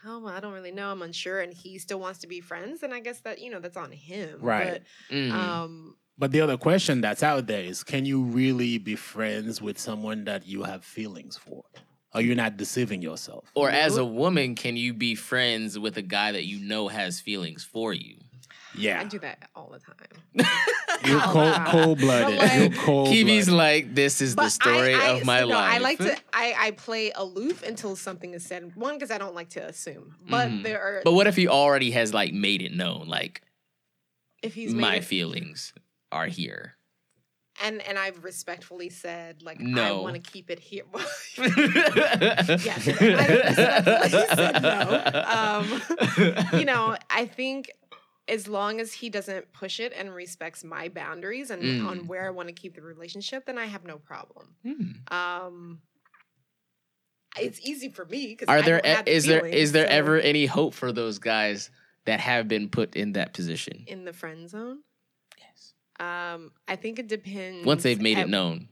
oh, 0.06 0.20
well, 0.20 0.34
I 0.34 0.40
don't 0.40 0.52
really 0.52 0.72
know, 0.72 0.90
I'm 0.90 1.02
unsure, 1.02 1.40
and 1.40 1.52
he 1.52 1.78
still 1.78 2.00
wants 2.00 2.20
to 2.20 2.26
be 2.26 2.40
friends, 2.40 2.80
then 2.80 2.92
I 2.92 3.00
guess 3.00 3.20
that 3.20 3.40
you 3.40 3.50
know 3.50 3.60
that's 3.60 3.76
on 3.76 3.92
him. 3.92 4.38
Right. 4.40 4.82
But 5.08 5.16
um, 5.32 5.96
But 6.18 6.32
the 6.32 6.40
other 6.40 6.56
question 6.56 7.00
that's 7.00 7.22
out 7.22 7.46
there 7.46 7.62
is 7.62 7.82
can 7.84 8.04
you 8.04 8.22
really 8.22 8.78
be 8.78 8.96
friends 8.96 9.60
with 9.62 9.78
someone 9.78 10.24
that 10.24 10.46
you 10.46 10.62
have 10.64 10.84
feelings 10.84 11.36
for? 11.36 11.64
Are 12.12 12.20
you 12.20 12.34
not 12.34 12.56
deceiving 12.56 13.02
yourself? 13.02 13.50
or 13.54 13.70
as 13.70 13.96
a 13.96 14.04
woman, 14.04 14.56
can 14.56 14.76
you 14.76 14.92
be 14.92 15.14
friends 15.14 15.78
with 15.78 15.96
a 15.96 16.02
guy 16.02 16.32
that 16.32 16.44
you 16.44 16.58
know 16.58 16.88
has 16.88 17.20
feelings 17.20 17.62
for 17.62 17.92
you? 17.92 18.16
Yeah. 18.76 19.00
I 19.00 19.04
do 19.04 19.18
that 19.20 19.48
all 19.54 19.70
the 19.72 19.78
time. 19.78 20.46
You're 21.04 21.20
cold, 21.20 21.54
cold 21.66 21.98
blooded. 21.98 22.38
But, 22.38 22.54
You're 22.54 22.68
like- 22.68 22.76
cold 22.78 23.08
Kiwi's 23.08 23.48
like, 23.48 23.94
this 23.94 24.20
is 24.20 24.36
the 24.36 24.48
story 24.48 24.94
I, 24.94 24.98
I, 24.98 25.10
of 25.12 25.24
my 25.24 25.40
so, 25.40 25.48
no, 25.48 25.54
life. 25.54 25.72
I 25.72 25.78
like 25.78 25.98
to. 25.98 26.16
I, 26.32 26.54
I 26.58 26.70
play 26.72 27.10
aloof 27.14 27.62
until 27.62 27.96
something 27.96 28.34
is 28.34 28.44
said. 28.44 28.74
One, 28.76 28.94
because 28.94 29.10
I 29.10 29.18
don't 29.18 29.34
like 29.34 29.50
to 29.50 29.66
assume. 29.66 30.14
But 30.28 30.48
Mhm. 30.48 30.62
there 30.62 30.80
are. 30.80 31.00
But 31.04 31.12
what 31.12 31.26
if 31.26 31.36
he 31.36 31.48
already 31.48 31.90
has 31.92 32.12
like 32.12 32.32
made 32.32 32.62
it 32.62 32.72
known, 32.72 33.06
like 33.08 33.42
if 34.42 34.54
he's 34.54 34.74
my 34.74 34.96
it- 34.96 35.04
feelings 35.04 35.72
are 36.12 36.26
here? 36.26 36.76
and 37.62 37.82
and 37.82 37.98
I've 37.98 38.24
respectfully 38.24 38.88
said 38.88 39.42
like 39.42 39.60
no. 39.60 39.82
I 39.82 39.88
No. 39.88 40.02
want 40.02 40.14
to 40.14 40.30
keep 40.30 40.48
it 40.50 40.58
here. 40.58 40.84
yes, 41.36 42.88
I 42.88 42.90
respectfully 43.46 44.26
said 44.34 44.62
no. 44.62 45.24
Um, 45.26 46.58
you 46.58 46.64
know, 46.64 46.96
I 47.10 47.26
think 47.26 47.70
as 48.30 48.46
long 48.48 48.80
as 48.80 48.92
he 48.92 49.08
doesn't 49.10 49.52
push 49.52 49.80
it 49.80 49.92
and 49.94 50.14
respects 50.14 50.62
my 50.64 50.88
boundaries 50.88 51.50
and 51.50 51.62
Mm. 51.62 51.86
on 51.86 52.06
where 52.06 52.26
I 52.26 52.30
want 52.30 52.48
to 52.48 52.54
keep 52.54 52.74
the 52.74 52.82
relationship, 52.82 53.44
then 53.46 53.58
I 53.58 53.66
have 53.66 53.84
no 53.84 53.98
problem. 53.98 54.54
Hmm. 54.62 54.92
Um, 55.14 55.82
it's 57.38 57.60
easy 57.60 57.88
for 57.88 58.04
me 58.06 58.28
because 58.28 58.48
Are 58.48 58.62
there 58.62 58.76
I 58.76 58.80
don't 58.80 58.96
have 58.96 59.04
the 59.04 59.12
is 59.12 59.26
there 59.26 59.40
feelings, 59.40 59.56
is 59.56 59.72
there 59.72 59.86
so- 59.86 59.92
ever 59.94 60.18
any 60.20 60.46
hope 60.46 60.74
for 60.74 60.92
those 60.92 61.18
guys 61.18 61.70
that 62.06 62.20
have 62.20 62.48
been 62.48 62.68
put 62.68 62.94
in 62.96 63.12
that 63.12 63.32
position? 63.34 63.84
in 63.86 64.04
the 64.04 64.12
friend 64.12 64.48
zone? 64.48 64.82
Yes. 65.38 65.74
Um, 65.98 66.52
I 66.68 66.76
think 66.76 66.98
it 66.98 67.08
depends. 67.08 67.66
Once 67.66 67.82
they've 67.82 68.00
made 68.00 68.18
it 68.18 68.28
known. 68.28 68.68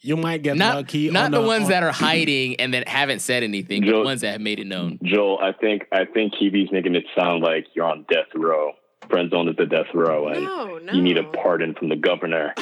You 0.00 0.16
might 0.16 0.42
get 0.42 0.56
Not 0.56 0.76
lucky. 0.76 1.10
not 1.10 1.26
on 1.26 1.30
the 1.32 1.40
a- 1.42 1.46
ones 1.46 1.64
on- 1.64 1.70
that 1.70 1.82
are 1.82 1.90
hiding 1.92 2.56
and 2.60 2.74
that 2.74 2.86
haven't 2.88 3.20
said 3.20 3.42
anything, 3.42 3.82
but 3.84 3.92
the 3.92 4.02
ones 4.02 4.20
that 4.20 4.32
have 4.32 4.40
made 4.40 4.60
it 4.60 4.66
known. 4.66 4.98
Joel, 5.02 5.38
I 5.40 5.52
think 5.52 5.86
I 5.92 6.04
think 6.04 6.34
Kiwi's 6.34 6.70
making 6.70 6.94
it 6.94 7.04
sound 7.18 7.42
like 7.42 7.66
you're 7.74 7.86
on 7.86 8.04
death 8.10 8.26
row. 8.34 8.72
Friend 9.10 9.30
zone 9.30 9.48
is 9.48 9.56
the 9.56 9.66
death 9.66 9.86
row, 9.94 10.28
and 10.28 10.42
No, 10.42 10.78
no. 10.78 10.92
you 10.92 11.00
need 11.00 11.16
a 11.16 11.22
pardon 11.24 11.74
from 11.74 11.88
the 11.88 11.96
governor 11.96 12.54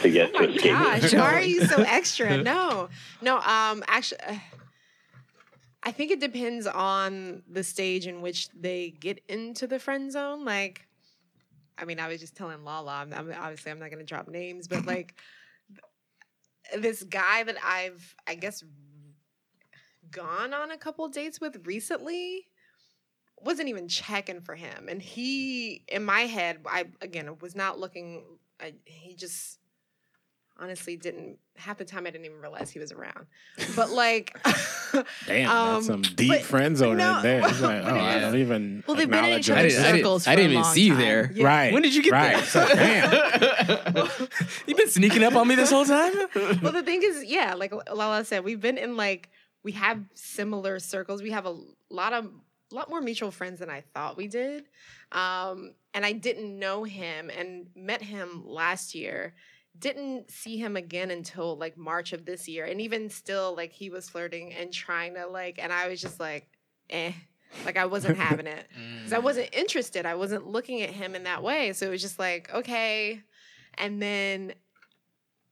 to 0.00 0.10
get 0.10 0.30
Oh 0.34 0.40
to 0.40 0.46
my 0.48 0.54
escape. 0.54 0.72
gosh, 0.72 1.14
why 1.14 1.34
are 1.34 1.42
you 1.42 1.64
so 1.66 1.82
extra? 1.82 2.42
No, 2.42 2.88
no. 3.20 3.36
Um, 3.38 3.84
actually, 3.86 4.20
uh, 4.26 4.36
I 5.82 5.92
think 5.92 6.10
it 6.10 6.20
depends 6.20 6.66
on 6.66 7.42
the 7.50 7.62
stage 7.62 8.06
in 8.06 8.20
which 8.22 8.48
they 8.50 8.90
get 8.98 9.22
into 9.28 9.66
the 9.66 9.78
friend 9.78 10.10
zone. 10.10 10.44
Like, 10.44 10.86
I 11.78 11.84
mean, 11.84 12.00
I 12.00 12.08
was 12.08 12.20
just 12.20 12.34
telling 12.36 12.64
Lala. 12.64 12.92
I'm, 13.02 13.12
I'm 13.12 13.32
obviously 13.38 13.70
I'm 13.72 13.78
not 13.78 13.90
going 13.90 13.98
to 14.00 14.04
drop 14.04 14.26
names, 14.28 14.68
but 14.68 14.86
like 14.86 15.14
this 16.78 17.02
guy 17.02 17.42
that 17.44 17.56
I've, 17.64 18.14
I 18.26 18.34
guess, 18.34 18.62
gone 20.10 20.52
on 20.52 20.70
a 20.70 20.76
couple 20.76 21.08
dates 21.08 21.40
with 21.40 21.66
recently 21.66 22.46
wasn't 23.40 23.68
even 23.68 23.88
checking 23.88 24.40
for 24.40 24.54
him. 24.54 24.88
And 24.88 25.00
he 25.00 25.84
in 25.88 26.04
my 26.04 26.22
head 26.22 26.58
i 26.66 26.86
again 27.00 27.38
was 27.40 27.54
not 27.54 27.78
looking 27.78 28.24
I, 28.60 28.74
he 28.84 29.14
just 29.14 29.59
honestly 30.60 30.96
didn't 30.96 31.38
half 31.56 31.78
the 31.78 31.84
time 31.84 32.06
i 32.06 32.10
didn't 32.10 32.24
even 32.26 32.40
realize 32.40 32.70
he 32.70 32.78
was 32.78 32.92
around 32.92 33.26
but 33.74 33.90
like 33.90 34.36
Damn, 35.26 35.50
um, 35.50 35.74
that's 35.74 35.86
some 35.86 36.02
deep 36.02 36.28
but- 36.28 36.42
friend 36.42 36.76
zone 36.76 36.96
no, 36.96 37.14
right 37.14 37.22
there. 37.22 37.40
It's 37.50 37.60
like, 37.60 37.82
oh, 37.84 37.96
I 37.96 38.18
don't 38.18 38.36
even. 38.36 38.84
Well, 38.86 38.96
they've 38.96 39.08
been 39.08 39.24
in 39.24 39.24
acknowledge 39.24 39.40
each 39.40 39.48
it. 39.50 39.56
I 39.56 39.60
other's 39.60 39.72
didn't, 39.74 39.84
I 39.84 39.92
didn't, 39.92 40.02
circles 40.02 40.26
I 40.26 40.36
didn't 40.36 40.50
even 40.50 40.62
long 40.62 40.74
see 40.74 40.86
you 40.86 40.96
there. 40.96 41.30
Yeah. 41.32 41.46
Right. 41.46 41.72
When 41.72 41.82
did 41.82 41.94
you 41.94 42.02
get 42.02 42.12
right. 42.12 42.36
there? 42.36 42.44
So, 42.44 42.66
damn. 42.66 44.08
You've 44.66 44.76
been 44.76 44.88
sneaking 44.88 45.22
up 45.22 45.34
on 45.36 45.46
me 45.46 45.54
this 45.54 45.70
whole 45.70 45.84
time? 45.84 46.12
well 46.62 46.72
the 46.72 46.82
thing 46.82 47.02
is 47.02 47.24
yeah 47.24 47.54
like 47.54 47.72
lala 47.92 48.24
said 48.24 48.44
we've 48.44 48.60
been 48.60 48.78
in 48.78 48.96
like 48.96 49.28
we 49.62 49.72
have 49.72 50.00
similar 50.14 50.78
circles 50.78 51.22
we 51.22 51.30
have 51.30 51.46
a 51.46 51.56
lot 51.90 52.12
of 52.12 52.30
lot 52.70 52.88
more 52.88 53.00
mutual 53.00 53.30
friends 53.30 53.60
than 53.60 53.70
i 53.70 53.82
thought 53.94 54.16
we 54.16 54.28
did 54.28 54.64
um 55.12 55.72
and 55.92 56.04
i 56.04 56.12
didn't 56.12 56.58
know 56.58 56.84
him 56.84 57.30
and 57.30 57.66
met 57.74 58.02
him 58.02 58.44
last 58.46 58.94
year 58.94 59.34
didn't 59.78 60.30
see 60.30 60.56
him 60.58 60.76
again 60.76 61.10
until 61.10 61.56
like 61.56 61.76
march 61.78 62.12
of 62.12 62.24
this 62.26 62.46
year 62.48 62.64
and 62.64 62.80
even 62.80 63.08
still 63.08 63.54
like 63.56 63.72
he 63.72 63.88
was 63.88 64.08
flirting 64.10 64.52
and 64.52 64.72
trying 64.72 65.14
to 65.14 65.26
like 65.26 65.58
and 65.58 65.72
i 65.72 65.88
was 65.88 66.00
just 66.00 66.20
like 66.20 66.48
eh 66.90 67.12
like 67.64 67.76
i 67.76 67.86
wasn't 67.86 68.16
having 68.28 68.46
it 68.46 68.66
because 68.98 69.12
I 69.12 69.18
wasn't 69.18 69.48
interested. 69.52 70.06
I 70.06 70.14
wasn't 70.14 70.46
looking 70.46 70.82
at 70.82 70.90
him 70.90 71.14
in 71.16 71.24
that 71.24 71.42
way. 71.42 71.72
So 71.72 71.86
it 71.86 71.90
was 71.90 72.00
just 72.00 72.18
like, 72.18 72.48
okay. 72.54 73.22
And 73.74 74.00
then 74.00 74.52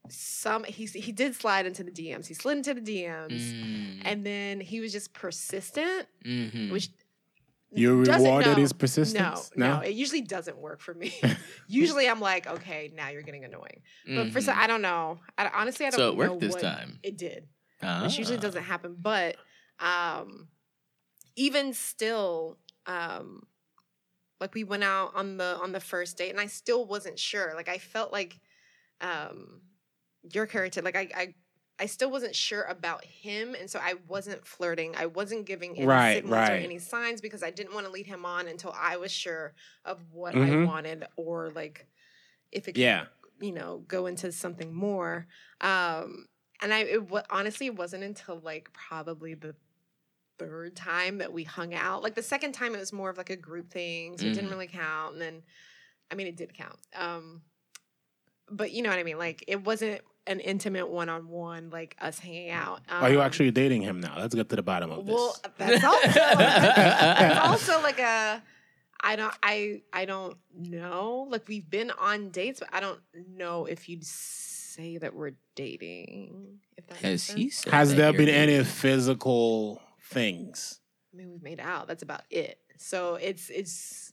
some 0.09 0.63
he 0.65 0.87
he 0.87 1.11
did 1.13 1.35
slide 1.35 1.67
into 1.67 1.83
the 1.83 1.91
DMs. 1.91 2.27
He 2.29 2.35
slid 2.35 2.59
into 2.59 2.75
the 2.75 2.81
DMs. 2.81 3.53
Mm, 3.53 4.03
And 4.05 4.25
then 4.25 4.61
he 4.61 4.79
was 4.81 4.93
just 4.93 5.13
persistent, 5.13 6.07
mhm. 6.25 6.71
which 6.71 6.91
You 7.71 8.05
doesn't- 8.05 8.23
rewarded 8.23 8.57
no, 8.57 8.63
his 8.63 8.73
No, 8.73 8.79
persistence? 8.79 9.51
no, 9.57 9.81
it 9.81 9.93
usually 9.95 10.23
doesn't 10.23 10.57
work 10.57 10.81
for 10.81 10.95
me. 10.95 11.15
usually 11.69 12.09
I'm 12.09 12.21
like, 12.21 12.47
okay, 12.47 12.91
now 12.95 13.09
you're 13.11 13.23
getting 13.23 13.45
annoying. 13.45 13.83
But 14.07 14.33
for 14.33 14.41
some. 14.41 14.59
I 14.59 14.67
don't 14.67 14.83
know. 14.83 15.21
I, 15.37 15.49
honestly, 15.49 15.87
I 15.87 15.91
don't 15.91 15.99
so 15.99 16.09
it 16.11 16.17
worked 16.17 16.33
know 16.33 16.39
this 16.49 16.55
time. 16.57 16.99
It 17.03 17.19
did 17.19 17.49
Ah. 17.83 18.03
which 18.03 18.19
usually 18.19 18.39
doesn't 18.39 18.63
happen. 18.65 18.97
But 18.99 19.37
um, 19.81 20.49
even 21.37 21.73
still, 21.75 22.59
um, 22.87 23.43
like 24.41 24.55
we 24.55 24.65
went 24.65 24.83
out 24.85 25.13
on 25.15 25.37
the 25.37 25.59
on 25.63 25.73
the 25.73 25.81
first 25.81 26.17
date, 26.17 26.31
and 26.31 26.41
I 26.41 26.47
still 26.47 26.87
wasn't 26.87 27.19
sure. 27.19 27.53
Like 27.55 27.69
I 27.69 27.79
felt 27.79 28.13
like 28.13 28.41
um, 29.01 29.61
your 30.33 30.47
character, 30.47 30.81
like 30.83 30.97
I. 30.97 31.09
I 31.15 31.35
I 31.81 31.87
still 31.87 32.11
wasn't 32.11 32.35
sure 32.35 32.65
about 32.65 33.05
him, 33.05 33.55
and 33.55 33.71
so 33.71 33.79
I 33.81 33.95
wasn't 34.09 34.47
flirting. 34.47 34.97
I 34.97 35.07
wasn't 35.07 35.47
giving 35.47 35.77
any 35.77 35.87
Right, 35.87 36.15
signals 36.15 36.49
or 36.51 36.55
any 36.55 36.79
signs 36.79 37.21
because 37.21 37.43
I 37.43 37.51
didn't 37.51 37.75
want 37.75 37.87
to 37.87 37.93
lead 37.93 38.07
him 38.07 38.25
on 38.27 38.49
until 38.49 38.73
I 38.77 38.97
was 38.97 39.13
sure 39.13 39.55
of 39.85 40.13
what 40.13 40.35
Mhm. 40.35 40.63
I 40.63 40.67
wanted 40.67 41.07
or 41.17 41.51
like 41.51 41.87
if 42.53 42.69
it 42.69 42.73
could 42.73 42.81
Yeah. 42.83 43.07
you 43.41 43.53
know 43.53 43.79
go 43.89 44.07
into 44.07 44.33
something 44.33 44.75
more 44.75 45.29
um 45.61 46.27
and 46.61 46.75
i 46.75 46.81
it 46.81 47.09
wa- 47.11 47.23
honestly 47.31 47.67
it 47.67 47.77
wasn't 47.77 48.03
until 48.03 48.41
like 48.41 48.73
probably 48.73 49.35
the 49.35 49.55
third 50.39 50.77
time 50.77 51.19
that 51.19 51.33
we 51.33 51.45
hung 51.45 51.75
out 51.75 52.03
like 52.03 52.15
the 52.15 52.23
second 52.23 52.53
time 52.53 52.75
it 52.75 52.79
was 52.79 52.93
more 52.93 53.11
of 53.11 53.19
like 53.19 53.31
a 53.31 53.37
group 53.37 53.71
thing 53.71 54.19
so 54.19 54.27
it 54.29 54.33
didn't 54.33 54.49
Mhm. 54.49 54.51
really 54.51 54.67
count 54.69 55.15
and 55.15 55.23
then 55.23 55.43
i 56.11 56.15
mean 56.17 56.27
it 56.27 56.37
did 56.37 56.55
count 56.55 56.79
um 56.95 57.43
but 58.51 58.73
you 58.73 58.83
know 58.83 58.91
what 58.91 58.99
i 58.99 59.03
mean 59.03 59.19
like 59.19 59.45
it 59.47 59.65
wasn't 59.65 60.01
an 60.29 60.41
intimate 60.41 60.89
one-on-one 60.89 61.71
like 61.71 61.97
us 62.01 62.19
hanging 62.19 62.51
out 62.51 62.81
um, 62.89 63.03
Are 63.03 63.11
you 63.11 63.21
actually 63.21 63.51
dating 63.51 63.83
him 63.83 64.01
now? 64.01 64.15
Let's 64.19 64.35
get 64.35 64.49
to 64.51 64.57
the 64.57 64.63
bottom 64.63 64.91
of 64.91 65.07
this. 65.07 65.15
well 65.15 65.37
that's 65.57 65.83
also 65.85 66.09
that's 66.39 67.41
also 67.47 67.83
like 67.83 67.99
a 67.99 68.43
I 69.01 69.17
don't 69.17 69.35
I 69.43 69.83
I 69.93 70.05
don't 70.05 70.37
know. 70.55 71.27
Like 71.31 71.47
we've 71.49 71.69
been 71.69 71.91
on 71.91 72.31
dates, 72.31 72.61
but 72.61 72.69
I 72.73 72.81
don't 72.81 73.01
know 73.37 73.65
if 73.67 73.89
you'd 73.89 74.05
say 74.05 74.99
that 74.99 75.15
we're 75.15 75.33
dating. 75.55 76.59
If 76.77 76.87
that 76.89 76.99
Has 76.99 77.31
he 77.31 77.51
said 77.51 77.73
Has 77.73 77.95
there 77.95 78.11
you're 78.11 78.19
been 78.19 78.29
any 78.29 78.63
physical 78.65 79.81
things? 80.03 80.81
I 81.13 81.17
mean, 81.17 81.31
we've 81.31 81.43
made 81.43 81.61
out. 81.61 81.87
That's 81.87 82.03
about 82.03 82.23
it. 82.31 82.59
So 82.79 83.15
it's 83.15 83.51
it's 83.51 84.13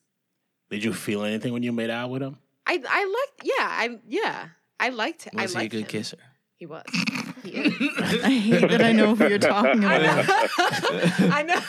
Did 0.69 0.83
you 0.83 0.93
feel 0.93 1.23
anything 1.23 1.51
when 1.53 1.63
you 1.63 1.71
made 1.71 1.89
out 1.89 2.09
with 2.09 2.21
him? 2.21 2.37
I 2.67 2.81
I 2.87 3.03
liked 3.05 3.41
yeah 3.43 3.53
I 3.59 3.99
yeah 4.07 4.47
I 4.79 4.89
liked 4.89 5.27
I 5.35 5.43
Was 5.43 5.53
he 5.55 5.65
a 5.65 5.69
good 5.69 5.81
him. 5.81 5.87
kisser? 5.87 6.17
He 6.57 6.65
was. 6.65 6.83
He 7.43 7.49
is. 7.51 7.73
I 8.23 8.29
hate 8.31 8.69
that 8.69 8.81
I 8.81 8.91
know 8.93 9.13
who 9.15 9.27
you're 9.27 9.37
talking 9.39 9.83
I 9.83 9.95
about. 9.95 10.25
know. 10.27 11.27
I 11.31 11.43
know. 11.43 11.61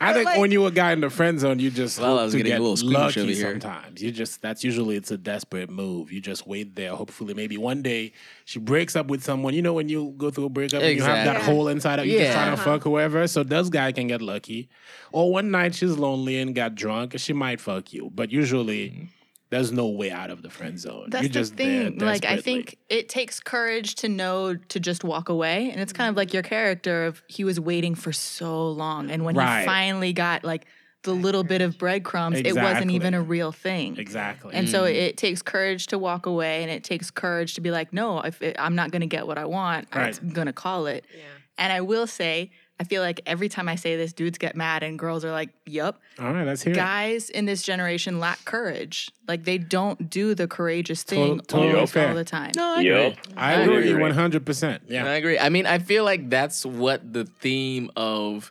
I 0.00 0.14
think 0.14 0.24
like- 0.24 0.38
when 0.38 0.50
you're 0.50 0.68
a 0.68 0.70
guy 0.70 0.92
in 0.92 1.00
the 1.02 1.10
friend 1.10 1.38
zone, 1.38 1.58
you 1.58 1.70
just 1.70 2.00
Well, 2.00 2.14
I 2.14 2.22
hope 2.22 2.24
was 2.26 2.32
to 2.32 2.38
getting 2.38 2.52
a 2.52 2.54
get 2.56 2.60
little 2.62 2.76
squeamish 2.78 2.96
lucky 3.16 3.20
over 3.20 3.30
here. 3.32 3.50
sometimes. 3.60 4.02
You 4.02 4.10
just 4.10 4.40
that's 4.40 4.64
usually 4.64 4.96
it's 4.96 5.10
a 5.10 5.18
desperate 5.18 5.68
move. 5.68 6.10
You 6.10 6.20
just 6.20 6.46
wait 6.46 6.74
there. 6.74 6.94
Hopefully, 6.94 7.34
maybe 7.34 7.58
one 7.58 7.82
day 7.82 8.12
she 8.46 8.58
breaks 8.58 8.96
up 8.96 9.08
with 9.08 9.22
someone. 9.22 9.52
You 9.52 9.60
know 9.60 9.74
when 9.74 9.90
you 9.90 10.14
go 10.16 10.30
through 10.30 10.46
a 10.46 10.48
breakup 10.48 10.80
and 10.82 10.96
you 10.96 11.02
have 11.02 11.26
that 11.26 11.36
Exactly. 11.36 11.54
hole 11.54 11.68
inside 11.68 11.98
of 11.98 12.06
you 12.06 12.12
just 12.12 12.24
Yeah. 12.24 12.32
trying 12.32 12.56
to 12.56 12.62
Uh-huh. 12.62 12.72
fuck 12.78 12.82
whoever. 12.84 13.26
So 13.28 13.42
those 13.42 13.68
guy 13.68 13.92
can 13.92 14.06
get 14.06 14.22
lucky. 14.22 14.70
Or 15.12 15.30
one 15.30 15.50
night 15.50 15.74
she's 15.74 15.92
lonely 15.98 16.38
and 16.38 16.54
got 16.54 16.74
drunk, 16.74 17.18
she 17.18 17.34
might 17.34 17.60
fuck 17.60 17.92
you. 17.92 18.10
But 18.14 18.32
usually. 18.32 19.08
There's 19.50 19.72
no 19.72 19.88
way 19.88 20.10
out 20.12 20.30
of 20.30 20.42
the 20.42 20.50
friend 20.50 20.78
zone. 20.78 21.06
That's 21.10 21.24
You're 21.24 21.28
the 21.28 21.34
just 21.34 21.56
there 21.56 21.90
thing. 21.90 21.98
Like 21.98 22.24
I 22.24 22.36
think 22.40 22.78
it 22.88 23.08
takes 23.08 23.40
courage 23.40 23.96
to 23.96 24.08
know 24.08 24.54
to 24.54 24.80
just 24.80 25.02
walk 25.04 25.28
away, 25.28 25.70
and 25.70 25.80
it's 25.80 25.92
kind 25.92 26.08
of 26.08 26.16
like 26.16 26.32
your 26.32 26.42
character 26.44 27.04
of 27.06 27.22
he 27.26 27.42
was 27.44 27.58
waiting 27.58 27.94
for 27.94 28.12
so 28.12 28.68
long, 28.70 29.10
and 29.10 29.24
when 29.24 29.36
Right. 29.36 29.60
he 29.60 29.66
finally 29.66 30.12
got 30.12 30.44
like 30.44 30.66
the 31.02 31.12
little 31.12 31.42
bit 31.44 31.62
of 31.62 31.78
breadcrumbs, 31.78 32.38
it 32.38 32.54
wasn't 32.54 32.90
even 32.90 33.14
a 33.14 33.22
real 33.22 33.52
thing. 33.52 33.96
exactly. 33.98 34.54
And 34.54 34.68
so 34.68 34.82
mm. 34.84 34.94
it 34.94 35.16
takes 35.16 35.40
courage 35.42 35.86
to 35.88 35.98
walk 35.98 36.26
away, 36.26 36.62
and 36.62 36.70
it 36.70 36.84
takes 36.84 37.10
courage 37.10 37.54
to 37.54 37.60
be 37.60 37.70
like, 37.70 37.92
no, 37.92 38.20
if 38.20 38.40
it, 38.42 38.54
I'm 38.58 38.74
not 38.74 38.90
going 38.90 39.00
to 39.00 39.06
get 39.06 39.26
what 39.26 39.38
I 39.38 39.46
want, 39.46 39.88
Right. 39.94 40.18
I'm 40.20 40.30
going 40.30 40.46
to 40.46 40.52
call 40.52 40.86
it. 40.86 41.06
Yeah. 41.12 41.22
And 41.56 41.72
I 41.72 41.80
will 41.80 42.06
say, 42.06 42.50
I 42.80 42.84
feel 42.84 43.02
like 43.02 43.20
every 43.26 43.50
time 43.50 43.68
I 43.68 43.74
say 43.74 43.94
this, 43.96 44.14
dudes 44.14 44.38
get 44.38 44.56
mad, 44.56 44.82
and 44.82 44.98
girls 44.98 45.22
are 45.22 45.30
like, 45.30 45.50
"Yup." 45.66 46.00
All 46.18 46.32
right, 46.32 46.46
let's 46.46 46.62
hear 46.62 46.72
it. 46.72 46.76
Guys 46.76 47.28
in 47.28 47.44
this 47.44 47.62
generation 47.62 48.18
lack 48.18 48.42
courage. 48.46 49.10
Like 49.28 49.44
they 49.44 49.58
don't 49.58 50.08
do 50.08 50.34
the 50.34 50.48
courageous 50.48 51.02
thing 51.02 51.40
totally 51.40 51.74
always 51.74 51.90
fair. 51.92 52.08
all 52.08 52.14
the 52.14 52.24
time. 52.24 52.52
No, 52.56 52.76
I 52.78 52.80
Yup. 52.80 53.12
agree. 53.12 53.34
I 53.36 53.50
I 53.52 53.60
agree 53.60 53.90
agree. 53.90 54.00
one 54.00 54.12
hundred 54.12 54.46
percent. 54.46 54.84
Yeah. 54.88 55.04
I 55.04 55.16
agree. 55.16 55.38
I 55.38 55.50
mean, 55.50 55.66
I 55.66 55.78
feel 55.78 56.04
like 56.04 56.30
that's 56.30 56.64
what 56.64 57.12
the 57.12 57.26
theme 57.26 57.90
of 57.96 58.50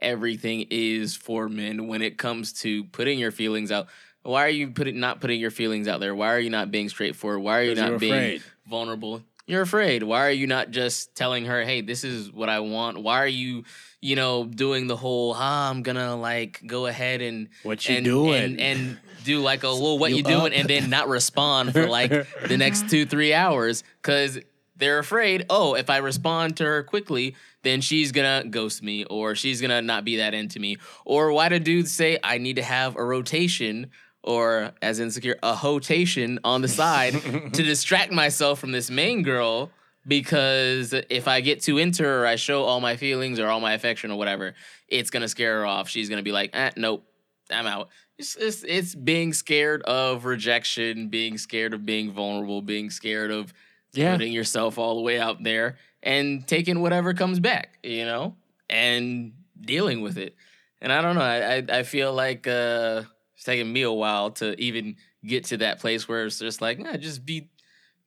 everything 0.00 0.66
is 0.70 1.16
for 1.16 1.48
men 1.48 1.88
when 1.88 2.02
it 2.02 2.18
comes 2.18 2.52
to 2.60 2.84
putting 2.84 3.18
your 3.18 3.32
feelings 3.32 3.72
out. 3.72 3.88
Why 4.22 4.44
are 4.44 4.48
you 4.50 4.70
putting 4.70 5.00
not 5.00 5.20
putting 5.20 5.40
your 5.40 5.50
feelings 5.50 5.88
out 5.88 5.98
there? 5.98 6.14
Why 6.14 6.32
are 6.34 6.38
you 6.40 6.50
not 6.50 6.70
being 6.70 6.88
straightforward? 6.88 7.42
Why 7.42 7.58
are 7.58 7.62
you 7.64 7.74
not 7.74 7.98
being 7.98 8.12
afraid. 8.12 8.42
vulnerable? 8.68 9.22
You're 9.46 9.62
afraid. 9.62 10.02
Why 10.02 10.26
are 10.26 10.30
you 10.32 10.46
not 10.48 10.70
just 10.72 11.14
telling 11.14 11.44
her, 11.46 11.62
"Hey, 11.64 11.80
this 11.80 12.02
is 12.02 12.32
what 12.32 12.48
I 12.48 12.60
want"? 12.60 12.98
Why 13.02 13.18
are 13.18 13.28
you, 13.28 13.64
you 14.00 14.16
know, 14.16 14.44
doing 14.44 14.88
the 14.88 14.96
whole, 14.96 15.34
"Ah, 15.36 15.70
I'm 15.70 15.82
gonna 15.82 16.16
like 16.16 16.62
go 16.66 16.86
ahead 16.86 17.22
and 17.22 17.48
What 17.62 17.88
you 17.88 17.96
and, 17.96 18.04
doing? 18.04 18.42
and 18.42 18.60
and 18.60 18.98
do 19.24 19.40
like 19.40 19.62
a 19.62 19.68
well, 19.74 19.98
what 19.98 20.10
You 20.10 20.18
you, 20.18 20.22
doing, 20.24 20.52
and 20.52 20.68
then 20.68 20.90
not 20.90 21.08
respond 21.08 21.72
for 21.72 21.86
like 21.86 22.10
the 22.48 22.56
next 22.56 22.90
two 22.90 23.06
three 23.06 23.32
hours 23.32 23.84
because 24.02 24.38
they're 24.76 24.98
afraid. 24.98 25.46
Oh, 25.48 25.74
if 25.74 25.90
I 25.90 25.98
respond 25.98 26.56
to 26.58 26.64
her 26.64 26.82
quickly, 26.82 27.36
then 27.62 27.80
she's 27.80 28.10
gonna 28.12 28.44
ghost 28.50 28.82
me, 28.82 29.04
or 29.04 29.36
she's 29.36 29.60
gonna 29.60 29.80
not 29.80 30.04
be 30.04 30.16
that 30.16 30.34
into 30.34 30.58
me. 30.58 30.76
Or 31.04 31.32
why 31.32 31.48
do 31.50 31.58
dudes 31.60 31.92
say 31.92 32.18
I 32.22 32.38
need 32.38 32.56
to 32.56 32.62
have 32.64 32.96
a 32.96 33.04
rotation? 33.04 33.90
Or 34.26 34.72
as 34.82 34.98
insecure, 35.00 35.36
a 35.42 35.54
hotation 35.54 36.40
on 36.42 36.60
the 36.62 36.68
side 36.68 37.12
to 37.52 37.62
distract 37.62 38.10
myself 38.12 38.58
from 38.58 38.72
this 38.72 38.90
main 38.90 39.22
girl 39.22 39.70
because 40.06 40.92
if 41.10 41.28
I 41.28 41.40
get 41.40 41.62
too 41.62 41.78
into 41.78 42.02
her, 42.04 42.22
or 42.24 42.26
I 42.26 42.36
show 42.36 42.62
all 42.64 42.80
my 42.80 42.96
feelings 42.96 43.38
or 43.38 43.48
all 43.48 43.60
my 43.60 43.72
affection 43.74 44.10
or 44.10 44.16
whatever, 44.18 44.54
it's 44.88 45.10
gonna 45.10 45.28
scare 45.28 45.60
her 45.60 45.66
off. 45.66 45.88
She's 45.88 46.08
gonna 46.08 46.22
be 46.22 46.32
like, 46.32 46.50
eh, 46.54 46.70
nope, 46.76 47.04
I'm 47.50 47.66
out. 47.66 47.88
It's, 48.18 48.34
it's 48.36 48.62
it's 48.64 48.94
being 48.94 49.32
scared 49.32 49.82
of 49.82 50.24
rejection, 50.24 51.08
being 51.08 51.38
scared 51.38 51.74
of 51.74 51.84
being 51.84 52.12
vulnerable, 52.12 52.62
being 52.62 52.90
scared 52.90 53.30
of 53.30 53.52
Yeah. 53.92 54.12
putting 54.12 54.32
yourself 54.32 54.78
all 54.78 54.94
the 54.96 55.02
way 55.02 55.18
out 55.20 55.42
there 55.42 55.76
and 56.02 56.46
taking 56.46 56.80
whatever 56.80 57.12
comes 57.14 57.40
back, 57.40 57.78
you 57.82 58.04
know, 58.04 58.34
and 58.70 59.32
dealing 59.60 60.00
with 60.02 60.18
it. 60.18 60.34
And 60.80 60.92
I 60.92 61.02
don't 61.02 61.14
know. 61.16 61.20
I 61.22 61.56
I, 61.56 61.78
I 61.80 61.82
feel 61.82 62.12
like 62.12 62.46
uh, 62.46 63.02
it's 63.46 63.54
taking 63.54 63.72
me 63.72 63.82
a 63.82 63.92
while 63.92 64.30
to 64.32 64.60
even 64.60 64.96
get 65.24 65.44
to 65.46 65.58
that 65.58 65.78
place 65.80 66.08
where 66.08 66.26
it's 66.26 66.38
just 66.38 66.60
like, 66.60 66.78
nah, 66.78 66.96
just 66.96 67.24
be 67.24 67.48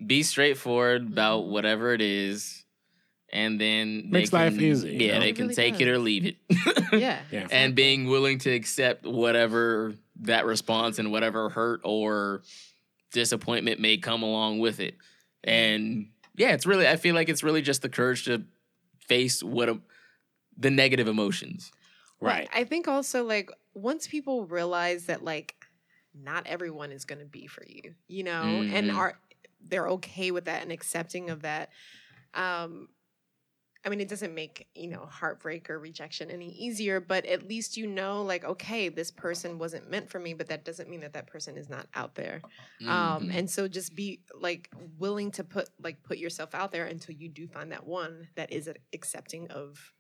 be 0.05 0.23
straightforward 0.23 1.07
about 1.07 1.43
mm-hmm. 1.43 1.51
whatever 1.51 1.93
it 1.93 2.01
is, 2.01 2.63
and 3.31 3.59
then 3.59 4.03
they 4.11 4.19
Makes 4.19 4.33
life 4.33 4.53
can- 4.53 4.63
easy, 4.63 4.91
you 4.91 5.07
Yeah, 5.07 5.13
know? 5.15 5.19
they 5.21 5.33
can 5.33 5.45
really 5.47 5.55
take 5.55 5.79
it 5.81 5.87
or 5.87 5.97
leave 5.97 6.25
it. 6.25 6.35
Yeah. 6.93 7.19
Yeah. 7.31 7.47
and 7.51 7.75
being 7.75 8.07
willing 8.07 8.39
to 8.39 8.49
accept 8.51 9.05
whatever 9.05 9.93
that 10.21 10.45
response 10.45 10.99
and 10.99 11.11
whatever 11.11 11.49
hurt 11.49 11.81
or 11.83 12.41
disappointment 13.11 13.79
may 13.79 13.97
come 13.97 14.23
along 14.23 14.59
with 14.59 14.79
it. 14.79 14.95
Mm-hmm. 14.95 15.49
And 15.49 16.07
yeah, 16.35 16.53
it's 16.53 16.65
really 16.65 16.87
I 16.87 16.95
feel 16.95 17.15
like 17.15 17.29
it's 17.29 17.43
really 17.43 17.61
just 17.61 17.81
the 17.81 17.89
courage 17.89 18.25
to 18.25 18.43
face 18.99 19.41
what 19.43 19.69
a, 19.69 19.79
the 20.57 20.69
negative 20.69 21.07
emotions. 21.07 21.71
Well, 22.19 22.31
Right. 22.33 22.49
I 22.53 22.63
think 22.65 22.87
also 22.87 23.23
like 23.23 23.49
once 23.73 24.07
people 24.07 24.45
realize 24.45 25.05
that 25.07 25.23
like 25.23 25.55
not 26.13 26.47
everyone 26.47 26.91
is 26.91 27.05
going 27.05 27.19
to 27.19 27.25
be 27.25 27.47
for 27.47 27.63
you, 27.67 27.95
you 28.07 28.23
know, 28.23 28.63
and 28.63 28.91
Mhm. 28.91 28.91
are 28.91 29.21
they're 29.61 29.87
okay 29.89 30.31
with 30.31 30.45
that 30.45 30.61
and 30.63 30.71
accepting 30.71 31.29
of 31.29 31.41
that. 31.43 31.71
Um 32.33 32.89
I 33.85 33.89
mean, 33.89 34.01
it 34.01 34.09
doesn't 34.09 34.35
make, 34.35 34.67
you 34.75 34.89
know, 34.89 35.05
heartbreak 35.05 35.69
or 35.69 35.79
rejection 35.79 36.29
any 36.29 36.49
easier, 36.51 36.99
but 36.99 37.25
at 37.25 37.47
least 37.47 37.77
you 37.77 37.87
know 37.87 38.21
like 38.23 38.43
okay, 38.43 38.89
this 38.89 39.09
person 39.11 39.57
wasn't 39.57 39.89
meant 39.89 40.09
for 40.09 40.19
me, 40.19 40.33
but 40.33 40.47
that 40.49 40.65
doesn't 40.65 40.89
mean 40.89 40.99
that 41.01 41.13
that 41.13 41.27
person 41.27 41.57
is 41.57 41.69
not 41.69 41.87
out 41.93 42.15
there. 42.15 42.43
Um 42.85 43.29
Mhm. 43.29 43.33
and 43.33 43.49
so 43.49 43.67
just 43.69 43.95
be 43.95 44.23
like 44.33 44.69
willing 44.75 45.31
to 45.31 45.43
put 45.45 45.69
like 45.79 46.03
put 46.03 46.17
yourself 46.17 46.53
out 46.53 46.71
there 46.71 46.85
until 46.87 47.15
you 47.15 47.29
do 47.29 47.47
find 47.47 47.71
that 47.71 47.85
one 47.85 48.29
that 48.35 48.51
is 48.51 48.69
accepting 48.93 49.49
of 49.51 49.93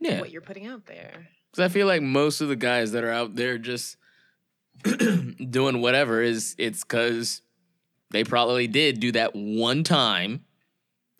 yeah, 0.00 0.22
what 0.22 0.30
you're 0.30 0.42
putting 0.42 0.66
out 0.66 0.86
there. 0.86 1.28
Because 1.50 1.64
I 1.64 1.72
feel 1.72 1.86
like 1.86 2.02
most 2.02 2.40
of 2.40 2.48
the 2.48 2.56
guys 2.56 2.92
that 2.92 3.04
are 3.04 3.10
out 3.10 3.34
there 3.34 3.58
just 3.58 3.96
doing 5.50 5.80
whatever 5.80 6.22
is 6.22 6.54
it's 6.58 6.82
because 6.82 7.42
they 8.10 8.24
probably 8.24 8.66
did 8.66 9.00
do 9.00 9.12
that 9.12 9.34
one 9.34 9.84
time. 9.84 10.44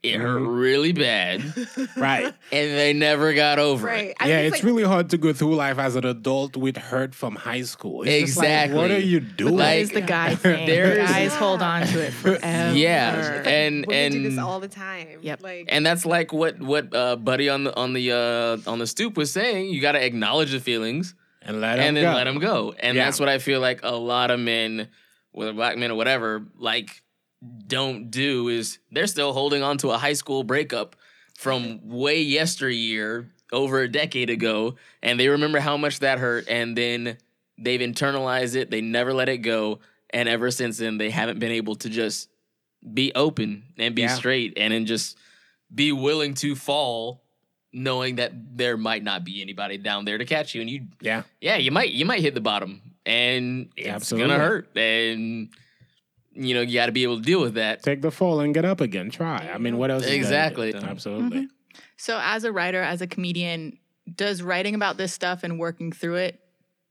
It 0.03 0.17
hurt 0.17 0.41
Mhm. 0.41 0.59
really 0.59 0.93
bad, 0.93 1.43
Right. 1.97 2.25
and 2.25 2.71
they 2.79 2.95
never 2.95 3.35
got 3.35 3.59
over 3.59 3.91
it. 3.91 4.17
I 4.19 4.29
yeah, 4.29 4.39
it's 4.39 4.55
like, 4.57 4.63
really 4.63 4.83
hard 4.83 5.11
to 5.11 5.19
go 5.19 5.35
through 5.35 5.55
life 5.57 5.79
as 5.79 5.95
an 5.95 6.07
adult 6.07 6.57
with 6.57 6.79
hurt 6.79 7.15
from 7.15 7.37
high 7.37 7.61
school. 7.61 8.05
It's 8.05 8.29
just 8.29 8.39
like, 8.39 8.47
Exactly. 8.47 8.79
what 8.79 8.91
are 8.91 8.99
you 8.99 9.21
doing? 9.21 9.57
That 9.59 9.63
Like, 9.65 9.81
is 9.81 9.91
the 9.91 10.01
guy 10.01 10.35
thing. 10.37 10.67
there's- 10.67 11.07
Guys 11.11 11.35
hold 11.35 11.61
on 11.61 11.87
to 11.87 12.01
it 12.01 12.13
forever. 12.23 12.73
Yeah, 12.75 13.33
Like, 13.43 13.47
and 13.47 13.85
women 13.87 14.13
do 14.13 14.23
this 14.23 14.31
and 14.31 14.41
all 14.41 14.59
the 14.59 14.69
time. 14.69 15.19
Yep. 15.21 15.43
Like 15.43 15.67
and 15.69 15.85
that's 15.85 16.07
like 16.07 16.33
what 16.33 16.59
what 16.61 16.95
uh, 16.95 17.17
Buddy 17.17 17.51
on 17.51 17.65
the 17.65 17.77
on 17.77 17.93
the 17.93 18.13
uh, 18.13 18.71
on 18.71 18.79
the 18.79 18.87
stoop 18.87 19.19
was 19.19 19.31
saying. 19.31 19.69
You 19.69 19.83
got 19.83 19.93
to 19.93 20.03
acknowledge 20.03 20.53
the 20.53 20.61
feelings 20.61 21.15
and 21.43 21.61
let 21.61 21.79
and 21.79 21.95
then 21.95 22.05
go. 22.05 22.15
let 22.17 22.25
them 22.25 22.39
go. 22.39 22.75
And 22.79 22.97
Yeah. 22.97 23.05
that's 23.05 23.21
what 23.21 23.29
I 23.29 23.37
feel 23.39 23.61
like 23.61 23.81
a 23.83 23.95
lot 23.95 24.31
of 24.31 24.41
men, 24.41 24.89
whether 25.33 25.53
black 25.53 25.77
men 25.77 25.91
or 25.91 25.95
whatever, 25.97 26.43
like 26.59 27.03
don't 27.67 28.11
do 28.11 28.49
is 28.49 28.79
they're 28.91 29.07
still 29.07 29.33
holding 29.33 29.63
on 29.63 29.79
to 29.79 29.91
a 29.91 29.99
high 29.99 30.13
school 30.13 30.43
breakup 30.45 30.97
from 31.39 31.81
way 31.89 32.21
yesteryear, 32.21 33.29
over 33.53 33.81
a 33.81 33.89
decade 33.91 34.31
ago, 34.31 34.77
and 35.03 35.19
they 35.19 35.29
remember 35.29 35.59
how 35.59 35.77
much 35.77 35.99
that 36.01 36.19
hurt, 36.19 36.47
and 36.49 36.77
then 36.77 37.17
they've 37.59 37.81
internalized 37.81 38.55
it. 38.55 38.71
They 38.71 38.81
never 38.81 39.13
let 39.13 39.29
it 39.29 39.39
go, 39.39 39.81
and 40.11 40.29
ever 40.29 40.51
since 40.51 40.79
then, 40.79 40.99
they 40.99 41.11
haven't 41.11 41.39
been 41.41 41.51
able 41.51 41.75
to 41.77 41.89
just 41.89 42.29
be 42.95 43.11
open 43.15 43.65
and 43.79 43.95
be 43.95 44.03
Yeah. 44.03 44.15
straight, 44.15 44.53
and 44.57 44.73
then 44.73 44.87
just 44.87 45.17
be 45.75 45.93
willing 45.93 46.35
to 46.35 46.55
fall. 46.55 47.23
Knowing 47.73 48.17
that 48.17 48.33
there 48.57 48.77
might 48.77 49.05
not 49.05 49.25
be 49.25 49.41
anybody 49.41 49.79
down 49.79 50.05
there 50.05 50.19
to 50.19 50.25
catch 50.25 50.57
you, 50.57 50.61
and 50.61 50.69
you 50.69 50.87
Yeah. 51.01 51.23
yeah, 51.41 51.57
you 51.57 51.71
might 51.71 51.91
you 51.91 52.05
might 52.05 52.19
hit 52.21 52.35
the 52.35 52.41
bottom 52.41 52.83
and 53.07 53.69
it's 53.77 53.87
Absolutely. 53.89 54.29
gonna 54.29 54.43
hurt. 54.43 54.77
And 54.77 55.51
you 56.33 56.55
know, 56.55 56.61
you 56.61 56.75
gotta 56.75 56.93
be 56.93 57.03
able 57.03 57.17
to 57.17 57.23
deal 57.23 57.41
with 57.41 57.55
that. 57.55 57.83
Take 57.83 58.03
the 58.03 58.11
fall 58.11 58.41
and 58.41 58.55
get 58.55 58.65
up 58.65 58.81
again. 58.81 59.11
Try. 59.11 59.51
I 59.53 59.59
mean, 59.59 59.79
what 59.79 59.91
else? 59.91 60.05
is 60.05 60.09
there 60.09 60.49
to 60.49 60.55
do? 60.55 60.63
Exactly. 60.63 60.75
Absolutely. 60.75 61.39
Mm-hmm. 61.39 61.81
So, 61.97 62.19
as 62.23 62.45
a 62.45 62.53
writer, 62.53 62.83
as 62.83 63.03
a 63.03 63.07
comedian, 63.07 63.79
does 64.15 64.43
writing 64.43 64.75
about 64.75 64.97
this 64.97 65.13
stuff 65.13 65.43
and 65.43 65.59
working 65.59 65.93
through 65.93 66.17
it, 66.17 66.41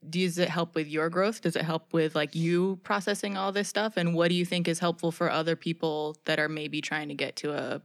does 0.07 0.37
it 0.37 0.49
help 0.49 0.75
with 0.75 0.87
your 0.87 1.09
growth? 1.09 1.41
Does 1.41 1.55
it 1.55 1.63
help 1.63 1.93
with 1.93 2.15
like 2.15 2.35
you 2.35 2.79
processing 2.83 3.37
all 3.37 3.51
this 3.51 3.67
stuff? 3.67 3.97
And 3.97 4.13
what 4.13 4.29
do 4.29 4.35
you 4.35 4.45
think 4.45 4.67
is 4.67 4.79
helpful 4.79 5.11
for 5.11 5.29
other 5.29 5.55
people 5.55 6.17
that 6.25 6.39
are 6.39 6.49
maybe 6.49 6.81
trying 6.81 7.09
to 7.09 7.15
get 7.15 7.35
to 7.37 7.53
a 7.53 7.81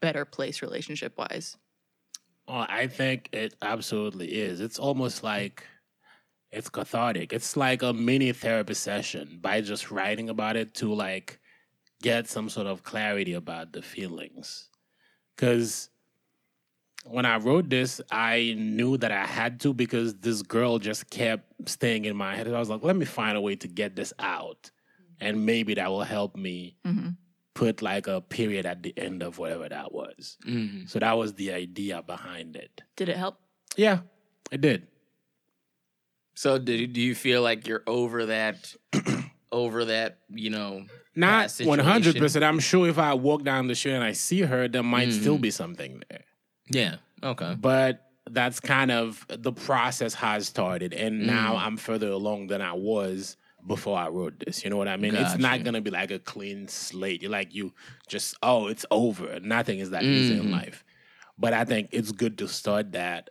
better 0.00 0.24
place 0.24 0.62
relationship 0.62 1.16
wise? 1.16 1.56
Oh, 2.46 2.66
I 2.68 2.88
think 2.88 3.30
it 3.32 3.54
absolutely 3.62 4.28
is. 4.28 4.60
It's 4.60 4.78
almost 4.78 5.22
like 5.22 5.64
it's 6.54 6.68
cathartic. 6.70 7.32
It's 7.32 7.56
like 7.56 7.82
a 7.82 7.92
mini 7.92 8.32
therapy 8.32 8.74
session 8.74 9.38
by 9.40 9.60
just 9.60 9.90
writing 9.90 10.28
about 10.30 10.56
it 10.56 10.74
to 10.76 10.92
like 10.94 11.38
get 12.02 12.28
some 12.28 12.48
sort 12.48 12.66
of 12.66 12.82
clarity 12.82 13.32
about 13.34 13.72
the 13.72 13.82
feelings. 13.82 14.68
Cuz 15.36 15.90
when 17.06 17.26
I 17.26 17.36
wrote 17.36 17.68
this, 17.68 18.00
I 18.10 18.54
knew 18.56 18.96
that 18.98 19.12
I 19.12 19.26
had 19.26 19.60
to 19.60 19.74
because 19.74 20.14
this 20.14 20.40
girl 20.42 20.78
just 20.78 21.10
kept 21.10 21.68
staying 21.68 22.06
in 22.06 22.16
my 22.16 22.34
head. 22.34 22.48
I 22.48 22.58
was 22.58 22.70
like, 22.70 22.82
let 22.82 22.96
me 22.96 23.04
find 23.04 23.36
a 23.36 23.40
way 23.42 23.56
to 23.56 23.68
get 23.68 23.94
this 23.94 24.12
out. 24.18 24.70
And 25.20 25.44
maybe 25.44 25.74
that 25.74 25.90
will 25.90 26.02
help 26.04 26.34
me 26.36 26.76
Mm-hmm. 26.86 27.10
put 27.54 27.82
like 27.82 28.06
a 28.08 28.20
period 28.20 28.64
at 28.66 28.82
the 28.82 28.92
end 28.96 29.22
of 29.22 29.38
whatever 29.38 29.68
that 29.68 29.92
was. 29.92 30.38
Mhm. 30.46 30.88
So 30.88 30.98
that 30.98 31.12
was 31.12 31.34
the 31.34 31.52
idea 31.52 32.02
behind 32.02 32.56
it. 32.56 32.82
Did 32.96 33.08
it 33.10 33.16
help? 33.16 33.38
Yeah, 33.76 34.00
it 34.50 34.60
did. 34.60 34.88
So 36.34 36.58
do 36.58 36.72
you- 36.72 36.86
do 36.86 37.00
you 37.00 37.14
feel 37.14 37.42
like 37.42 37.66
you're 37.66 37.82
over 37.86 38.26
that 38.26 38.74
over 39.52 39.84
that, 39.86 40.18
you 40.30 40.50
know, 40.50 40.84
Not 41.14 41.52
one 41.62 41.78
hundred 41.78 42.16
percent. 42.16 42.44
I'm 42.44 42.58
sure 42.58 42.88
if 42.88 42.98
I 42.98 43.14
walk 43.14 43.44
down 43.44 43.68
the 43.68 43.74
street 43.76 43.92
and 43.94 44.02
I 44.04 44.12
see 44.12 44.40
her, 44.42 44.66
there 44.68 44.82
might 44.82 45.12
still 45.12 45.38
Mhm. 45.38 45.42
be 45.42 45.50
something 45.52 46.02
there. 46.10 46.24
Yeah. 46.68 46.96
Okay. 47.22 47.54
But 47.58 48.00
that's 48.28 48.58
kind 48.58 48.90
of 48.90 49.24
the 49.28 49.52
process 49.52 50.14
has 50.14 50.48
started, 50.48 50.92
and 50.92 51.26
now 51.26 51.54
Mm. 51.54 51.58
I'm 51.66 51.76
further 51.76 52.08
along 52.08 52.48
than 52.48 52.60
I 52.62 52.72
was 52.72 53.36
before 53.66 53.96
I 53.98 54.08
wrote 54.08 54.40
this. 54.44 54.64
You 54.64 54.70
know 54.70 54.76
what 54.76 54.88
I 54.88 54.96
mean? 54.96 55.14
It's 55.14 55.38
not 55.38 55.62
gonna 55.62 55.80
be 55.80 55.90
like 55.90 56.10
a 56.10 56.18
clean 56.18 56.66
slate. 56.66 57.22
You're 57.22 57.30
like 57.30 57.54
you 57.54 57.74
just 58.08 58.34
oh, 58.42 58.66
it's 58.66 58.84
over. 58.90 59.38
Nothing 59.40 59.78
is 59.78 59.90
that 59.90 60.02
easy 60.02 60.36
in 60.38 60.46
Mhm. 60.48 60.52
life. 60.52 60.84
But 61.38 61.52
I 61.52 61.64
think 61.64 61.90
it's 61.92 62.10
good 62.12 62.38
to 62.38 62.48
start 62.48 62.92
that 62.92 63.30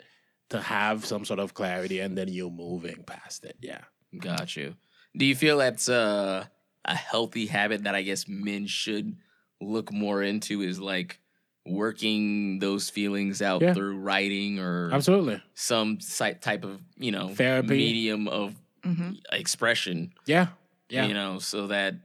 to 0.54 0.62
have 0.62 1.04
some 1.06 1.26
sort 1.26 1.40
of 1.40 1.54
clarity, 1.54 2.00
and 2.00 2.16
then 2.18 2.28
you're 2.30 2.52
moving 2.52 3.04
past 3.04 3.44
it. 3.44 3.58
Yeah. 3.60 3.82
Got 4.18 4.56
you. 4.56 4.76
Do 5.18 5.26
you 5.26 5.36
feel 5.36 5.58
that's 5.58 5.90
uh, 5.90 6.46
a 6.86 6.96
healthy 6.96 7.48
habit 7.48 7.84
that 7.86 7.96
I 7.96 8.04
guess 8.04 8.28
men 8.28 8.68
should 8.68 9.18
look 9.60 9.92
more 9.92 10.22
into 10.22 10.62
is 10.62 10.80
like 10.80 11.20
working 11.66 12.60
those 12.60 12.90
feelings 12.90 13.42
out 13.42 13.62
Yeah. 13.62 13.74
through 13.74 13.98
writing 13.98 14.60
or 14.60 14.92
Absolutely. 14.92 15.42
some 15.56 15.98
type 16.42 16.64
of, 16.64 16.82
you 16.98 17.12
know, 17.12 17.30
Therapy. 17.30 17.70
medium 17.78 18.28
of 18.28 18.54
Mhm. 18.86 19.18
expression, 19.32 20.14
Yeah. 20.26 20.48
Yeah. 20.90 21.06
you 21.08 21.14
know, 21.14 21.40
so 21.40 21.68
that 21.68 21.96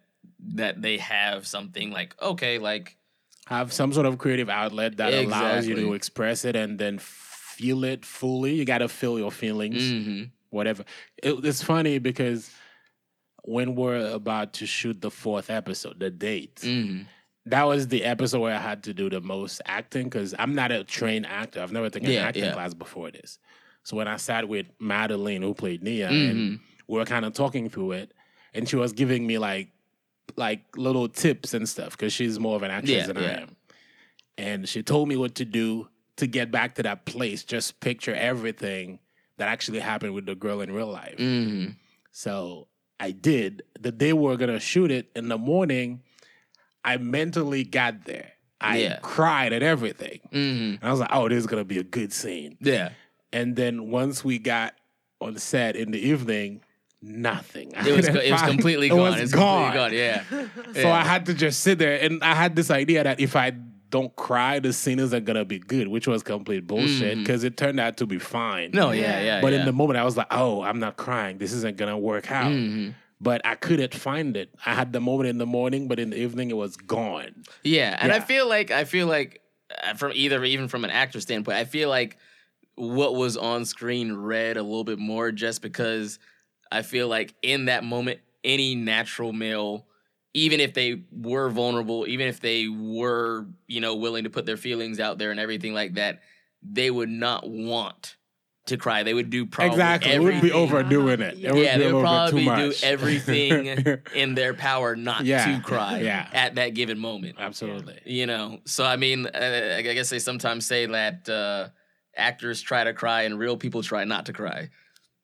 that 0.54 0.80
they 0.80 0.98
have 0.98 1.46
something 1.48 1.90
like 1.90 2.14
okay, 2.22 2.58
like 2.58 2.96
have 3.46 3.72
some 3.72 3.92
sort 3.92 4.06
of 4.06 4.18
creative 4.18 4.48
outlet 4.48 4.96
that 4.98 5.12
allows 5.12 5.66
you 5.66 5.74
to 5.74 5.94
express 5.94 6.44
it 6.44 6.54
and 6.54 6.78
then 6.78 6.98
feel 7.58 7.84
it 7.84 8.04
fully. 8.04 8.54
You 8.54 8.64
got 8.64 8.78
to 8.78 8.88
feel 8.88 9.18
your 9.18 9.32
feelings, 9.32 9.82
mhm, 9.82 10.30
whatever. 10.50 10.84
It, 11.22 11.44
it's 11.44 11.62
funny 11.62 11.98
because 11.98 12.50
when 13.42 13.74
we're 13.74 14.10
about 14.12 14.52
to 14.54 14.66
shoot 14.66 15.00
the 15.00 15.10
fourth 15.10 15.50
episode, 15.50 15.98
the 15.98 16.10
date, 16.10 16.56
mhm. 16.56 17.06
that 17.46 17.64
was 17.64 17.88
the 17.88 18.04
episode 18.04 18.40
where 18.40 18.54
I 18.54 18.60
had 18.60 18.84
to 18.84 18.94
do 18.94 19.10
the 19.10 19.20
most 19.20 19.60
acting 19.64 20.04
because 20.04 20.34
I'm 20.38 20.54
not 20.54 20.70
a 20.70 20.84
trained 20.84 21.26
actor. 21.26 21.60
I've 21.62 21.72
never 21.72 21.90
taken 21.90 22.10
an 22.10 22.16
acting 22.18 22.44
yeah. 22.44 22.52
class 22.52 22.74
before 22.74 23.10
this. 23.10 23.38
So 23.82 23.96
when 23.96 24.06
I 24.08 24.16
sat 24.18 24.48
with 24.48 24.66
Madeline, 24.78 25.42
who 25.42 25.54
played 25.54 25.82
Nia, 25.82 26.08
Mhm. 26.10 26.30
and 26.30 26.60
we 26.88 26.98
were 26.98 27.04
kind 27.06 27.24
of 27.24 27.32
talking 27.32 27.68
through 27.70 27.92
it, 27.92 28.12
and 28.54 28.68
she 28.68 28.76
was 28.76 28.92
giving 28.92 29.26
me 29.26 29.38
like 29.38 29.70
like 30.36 30.60
little 30.76 31.08
tips 31.08 31.54
and 31.54 31.66
stuff 31.66 31.92
because 31.96 32.12
she's 32.12 32.38
more 32.38 32.54
of 32.54 32.62
an 32.62 32.70
actress 32.70 32.90
Yeah, 32.92 33.06
than 33.06 33.16
I 33.16 33.32
am. 33.42 33.56
And 34.36 34.68
she 34.68 34.82
told 34.82 35.08
me 35.08 35.16
what 35.16 35.34
to 35.36 35.44
do 35.46 35.88
to 36.18 36.26
get 36.26 36.50
back 36.50 36.74
to 36.76 36.82
that 36.84 37.04
place. 37.06 37.42
Just 37.44 37.80
picture 37.80 38.14
everything 38.14 38.98
that 39.38 39.48
actually 39.48 39.80
happened 39.80 40.14
with 40.14 40.26
the 40.26 40.34
girl 40.34 40.60
in 40.60 40.70
real 40.72 40.88
life. 40.90 41.16
Mhm. 41.18 41.76
So 42.12 42.68
I 43.00 43.12
did. 43.12 43.62
The 43.80 43.92
day 43.92 44.12
we 44.12 44.22
were 44.22 44.36
gonna 44.36 44.60
shoot 44.60 44.90
it 44.90 45.10
in 45.16 45.28
the 45.28 45.38
morning, 45.38 46.02
I 46.84 46.96
mentally 46.96 47.64
got 47.64 48.04
there. 48.04 48.32
I 48.60 48.78
Yeah. 48.78 48.98
cried 49.02 49.52
at 49.52 49.62
everything. 49.62 50.20
Mhm. 50.32 50.74
And 50.74 50.78
I 50.82 50.90
was 50.90 51.00
like, 51.00 51.10
oh, 51.12 51.28
this 51.28 51.38
is 51.38 51.46
gonna 51.46 51.64
be 51.64 51.78
a 51.78 51.84
good 51.84 52.12
scene. 52.12 52.56
Yeah. 52.60 52.90
And 53.32 53.54
then 53.56 53.90
once 53.90 54.24
we 54.24 54.38
got 54.38 54.74
on 55.20 55.36
set 55.38 55.76
in 55.76 55.90
the 55.92 55.98
evening, 56.00 56.62
nothing. 57.00 57.72
It 57.76 57.94
was 57.94 58.08
it 58.08 58.32
was 58.32 58.42
completely 58.42 58.86
it 58.86 58.90
gone. 58.90 58.98
was 59.12 59.20
it's 59.20 59.32
gone. 59.32 59.72
completely 59.72 59.98
gone. 59.98 60.24
Yeah. 60.34 60.48
So 60.82 60.90
I 60.90 61.04
had 61.04 61.26
to 61.26 61.34
just 61.34 61.60
sit 61.60 61.78
there, 61.78 62.00
and 62.00 62.22
I 62.24 62.34
had 62.34 62.56
this 62.56 62.70
idea 62.70 63.04
that 63.04 63.20
if 63.20 63.36
I 63.36 63.52
don't 63.90 64.14
cry, 64.16 64.58
the 64.58 64.72
scene 64.72 64.98
isn't 64.98 65.24
gonna 65.24 65.44
be 65.44 65.58
good, 65.58 65.88
which 65.88 66.06
was 66.06 66.22
complete 66.22 66.66
bullshit 66.66 67.18
because 67.18 67.44
it 67.44 67.56
turned 67.56 67.80
out 67.80 67.96
to 67.98 68.06
be 68.06 68.18
fine. 68.18 68.70
No, 68.72 68.90
yeah, 68.90 69.00
Yeah. 69.02 69.22
yeah. 69.24 69.40
but 69.40 69.52
yeah. 69.52 69.60
in 69.60 69.66
the 69.66 69.72
moment, 69.72 69.98
I 69.98 70.04
was 70.04 70.16
like, 70.16 70.26
"Oh, 70.30 70.62
I'm 70.62 70.78
not 70.78 70.96
crying. 70.96 71.38
This 71.38 71.52
isn't 71.52 71.76
gonna 71.76 71.98
work 71.98 72.30
out." 72.30 72.52
Mhm. 72.52 72.94
But 73.20 73.40
I 73.44 73.56
couldn't 73.56 73.94
find 73.94 74.36
it. 74.36 74.50
I 74.64 74.74
had 74.74 74.92
the 74.92 75.00
moment 75.00 75.28
in 75.28 75.38
the 75.38 75.46
morning, 75.46 75.88
but 75.88 75.98
in 75.98 76.10
the 76.10 76.20
evening, 76.20 76.50
it 76.50 76.56
was 76.56 76.76
gone. 76.76 77.42
Yeah, 77.64 77.96
and 78.00 78.12
I 78.12 78.20
feel 78.20 78.48
like 78.48 78.70
I 78.70 78.84
feel 78.84 79.06
like 79.08 79.40
uh, 79.84 79.94
from 79.94 80.12
either 80.14 80.44
even 80.44 80.68
from 80.68 80.84
an 80.84 80.90
actor 80.90 81.20
standpoint, 81.20 81.56
I 81.58 81.64
feel 81.64 81.88
like 81.88 82.16
what 82.76 83.14
was 83.16 83.36
on 83.36 83.64
screen 83.64 84.12
read 84.12 84.56
a 84.56 84.62
little 84.62 84.84
bit 84.84 84.98
more 85.00 85.32
just 85.32 85.62
because 85.62 86.18
I 86.70 86.82
feel 86.82 87.08
like 87.08 87.34
in 87.42 87.64
that 87.64 87.82
moment 87.82 88.20
any 88.44 88.76
natural 88.76 89.32
male 89.32 89.86
even 90.34 90.60
if 90.60 90.74
they 90.74 91.02
were 91.10 91.48
vulnerable, 91.48 92.06
even 92.06 92.28
if 92.28 92.40
they 92.40 92.68
were, 92.68 93.46
you 93.66 93.80
know, 93.80 93.96
willing 93.96 94.24
to 94.24 94.30
put 94.30 94.46
their 94.46 94.56
feelings 94.56 95.00
out 95.00 95.18
there 95.18 95.30
and 95.30 95.40
everything 95.40 95.74
like 95.74 95.94
that, 95.94 96.20
they 96.62 96.90
would 96.90 97.08
not 97.08 97.48
want 97.48 98.16
to 98.66 98.76
cry. 98.76 99.02
They 99.02 99.14
would 99.14 99.30
do 99.30 99.46
probably 99.46 99.72
exactly, 99.72 100.10
it 100.12 100.20
would 100.20 100.42
be 100.42 100.52
overdoing 100.52 101.20
it. 101.22 101.36
Yeah. 101.36 101.48
It 101.48 101.54
would 101.54 101.64
yeah, 101.64 101.78
they 101.78 101.92
would 101.92 102.02
little 102.02 102.32
bit 102.32 102.38
too 102.40 102.46
probably 102.46 102.70
do 102.70 102.74
everything 102.82 103.98
in 104.14 104.34
their 104.34 104.52
power 104.52 104.94
not 104.94 105.24
Yeah, 105.24 105.56
to 105.56 105.62
cry 105.62 106.00
yeah. 106.00 106.28
at 106.32 106.56
that 106.56 106.74
given 106.74 106.98
moment. 106.98 107.36
Absolutely. 107.38 108.00
You 108.04 108.26
know, 108.26 108.58
so 108.66 108.84
I 108.84 108.96
mean, 108.96 109.26
uh, 109.26 109.74
I 109.78 109.82
guess 109.82 110.10
they 110.10 110.18
sometimes 110.18 110.66
say 110.66 110.84
that 110.86 111.26
uh, 111.28 111.68
actors 112.14 112.60
try 112.60 112.84
to 112.84 112.92
cry 112.92 113.22
and 113.22 113.38
real 113.38 113.56
people 113.56 113.82
try 113.82 114.04
not 114.04 114.26
to 114.26 114.32
cry. 114.34 114.68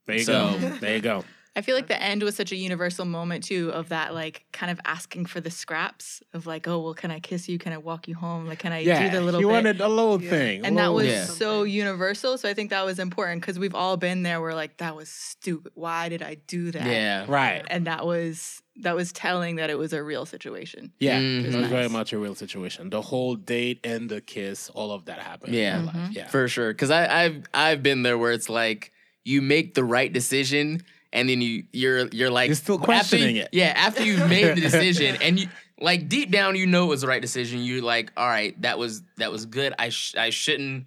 There 0.07 0.17
you 0.17 0.25
So- 0.25 0.59
go. 0.59 0.69
There 0.81 0.97
you 0.97 1.03
go. 1.03 1.25
I 1.57 1.63
feel 1.63 1.77
like 1.77 1.87
the 1.87 2.03
end 2.03 2.23
was 2.25 2.35
such 2.35 2.51
a 2.51 2.57
universal 2.57 3.05
moment 3.05 3.45
too 3.45 3.71
of 3.73 3.91
that 3.91 4.13
like 4.13 4.45
kind 4.53 4.73
of 4.73 4.81
asking 4.85 5.27
for 5.27 5.41
the 5.41 5.53
scraps 5.53 6.21
of 6.33 6.47
like, 6.47 6.67
oh 6.67 6.81
well, 6.81 6.95
can 6.95 7.13
I 7.13 7.21
kiss 7.21 7.49
you? 7.49 7.59
Can 7.59 7.73
I 7.73 7.79
walk 7.79 8.09
you 8.09 8.17
home? 8.17 8.47
Like, 8.49 8.59
can 8.59 8.73
I 8.73 8.81
Yeah, 8.81 9.05
do 9.05 9.11
the 9.17 9.21
little 9.21 9.39
he 9.41 9.47
bit? 9.47 9.53
wanted 9.53 9.81
a 9.81 9.87
little 9.89 10.21
Yeah. 10.21 10.31
thing, 10.31 10.65
a 10.65 10.67
and 10.67 10.79
that 10.79 10.93
was 10.93 11.07
Yeah. 11.07 11.25
so 11.27 11.63
universal. 11.63 12.39
So 12.39 12.49
I 12.49 12.55
think 12.55 12.71
that 12.71 12.85
was 12.85 12.99
important 12.99 13.41
because 13.41 13.59
we've 13.59 13.75
all 13.75 13.97
been 13.97 14.25
there. 14.25 14.41
We're 14.41 14.55
like 14.55 14.79
that 14.79 14.97
was 14.97 15.09
stupid. 15.09 15.71
Why 15.77 16.09
did 16.09 16.23
I 16.23 16.39
do 16.49 16.73
that? 16.73 16.87
Yeah, 16.87 17.25
right. 17.29 17.65
And 17.71 17.87
that 17.87 18.05
was 18.05 18.61
that 18.83 18.97
was 18.97 19.13
telling 19.13 19.55
that 19.57 19.71
it 19.71 19.79
was 19.79 19.93
a 19.93 20.03
real 20.03 20.27
situation. 20.27 20.91
Yeah, 20.99 21.21
Mhm. 21.21 21.45
it 21.45 21.55
was 21.55 21.67
very 21.69 21.89
much 21.89 22.13
a 22.13 22.19
real 22.19 22.35
situation. 22.35 22.91
The 22.91 23.03
whole 23.03 23.37
date 23.37 23.79
and 23.85 24.09
the 24.11 24.21
kiss, 24.21 24.69
all 24.71 24.91
of 24.91 25.05
that 25.05 25.21
happened. 25.21 25.55
Yeah. 25.55 25.75
in 25.79 25.83
real 25.85 25.87
life. 25.95 25.97
Mhm. 26.11 26.15
yeah. 26.17 26.27
for 26.27 26.49
sure. 26.49 26.73
Because 26.73 26.91
I 26.91 27.25
I've 27.27 27.45
I've 27.55 27.83
been 27.85 28.03
there 28.03 28.19
where 28.19 28.33
it's 28.33 28.49
like 28.49 28.91
you 29.25 29.41
make 29.41 29.75
the 29.75 29.85
right 29.85 30.13
decision 30.13 30.83
and 31.15 31.29
then 31.29 31.41
you 31.41 31.65
you're 31.73 32.09
you're 32.09 32.31
like 32.31 32.49
You're 32.49 32.57
still 32.57 32.79
questioning 32.79 33.37
you- 33.37 33.43
it. 33.43 33.49
Yeah, 33.53 33.73
after 33.75 34.05
you've 34.05 34.29
made 34.29 34.55
the 34.57 34.61
decision 34.69 35.17
and 35.23 35.41
you 35.41 35.49
like 35.81 36.09
deep 36.09 36.31
down 36.31 36.55
you 36.57 36.67
know 36.67 36.85
it 36.85 36.89
was 36.89 37.01
the 37.01 37.07
right 37.09 37.23
decision. 37.23 37.61
You're 37.62 37.83
like, 37.83 38.12
all 38.17 38.29
right, 38.29 38.61
that 38.62 38.79
was 38.79 39.03
that 39.17 39.33
was 39.33 39.47
good. 39.47 39.73
I 39.79 39.89
sh- 39.89 40.15
I 40.17 40.29
shouldn't 40.31 40.87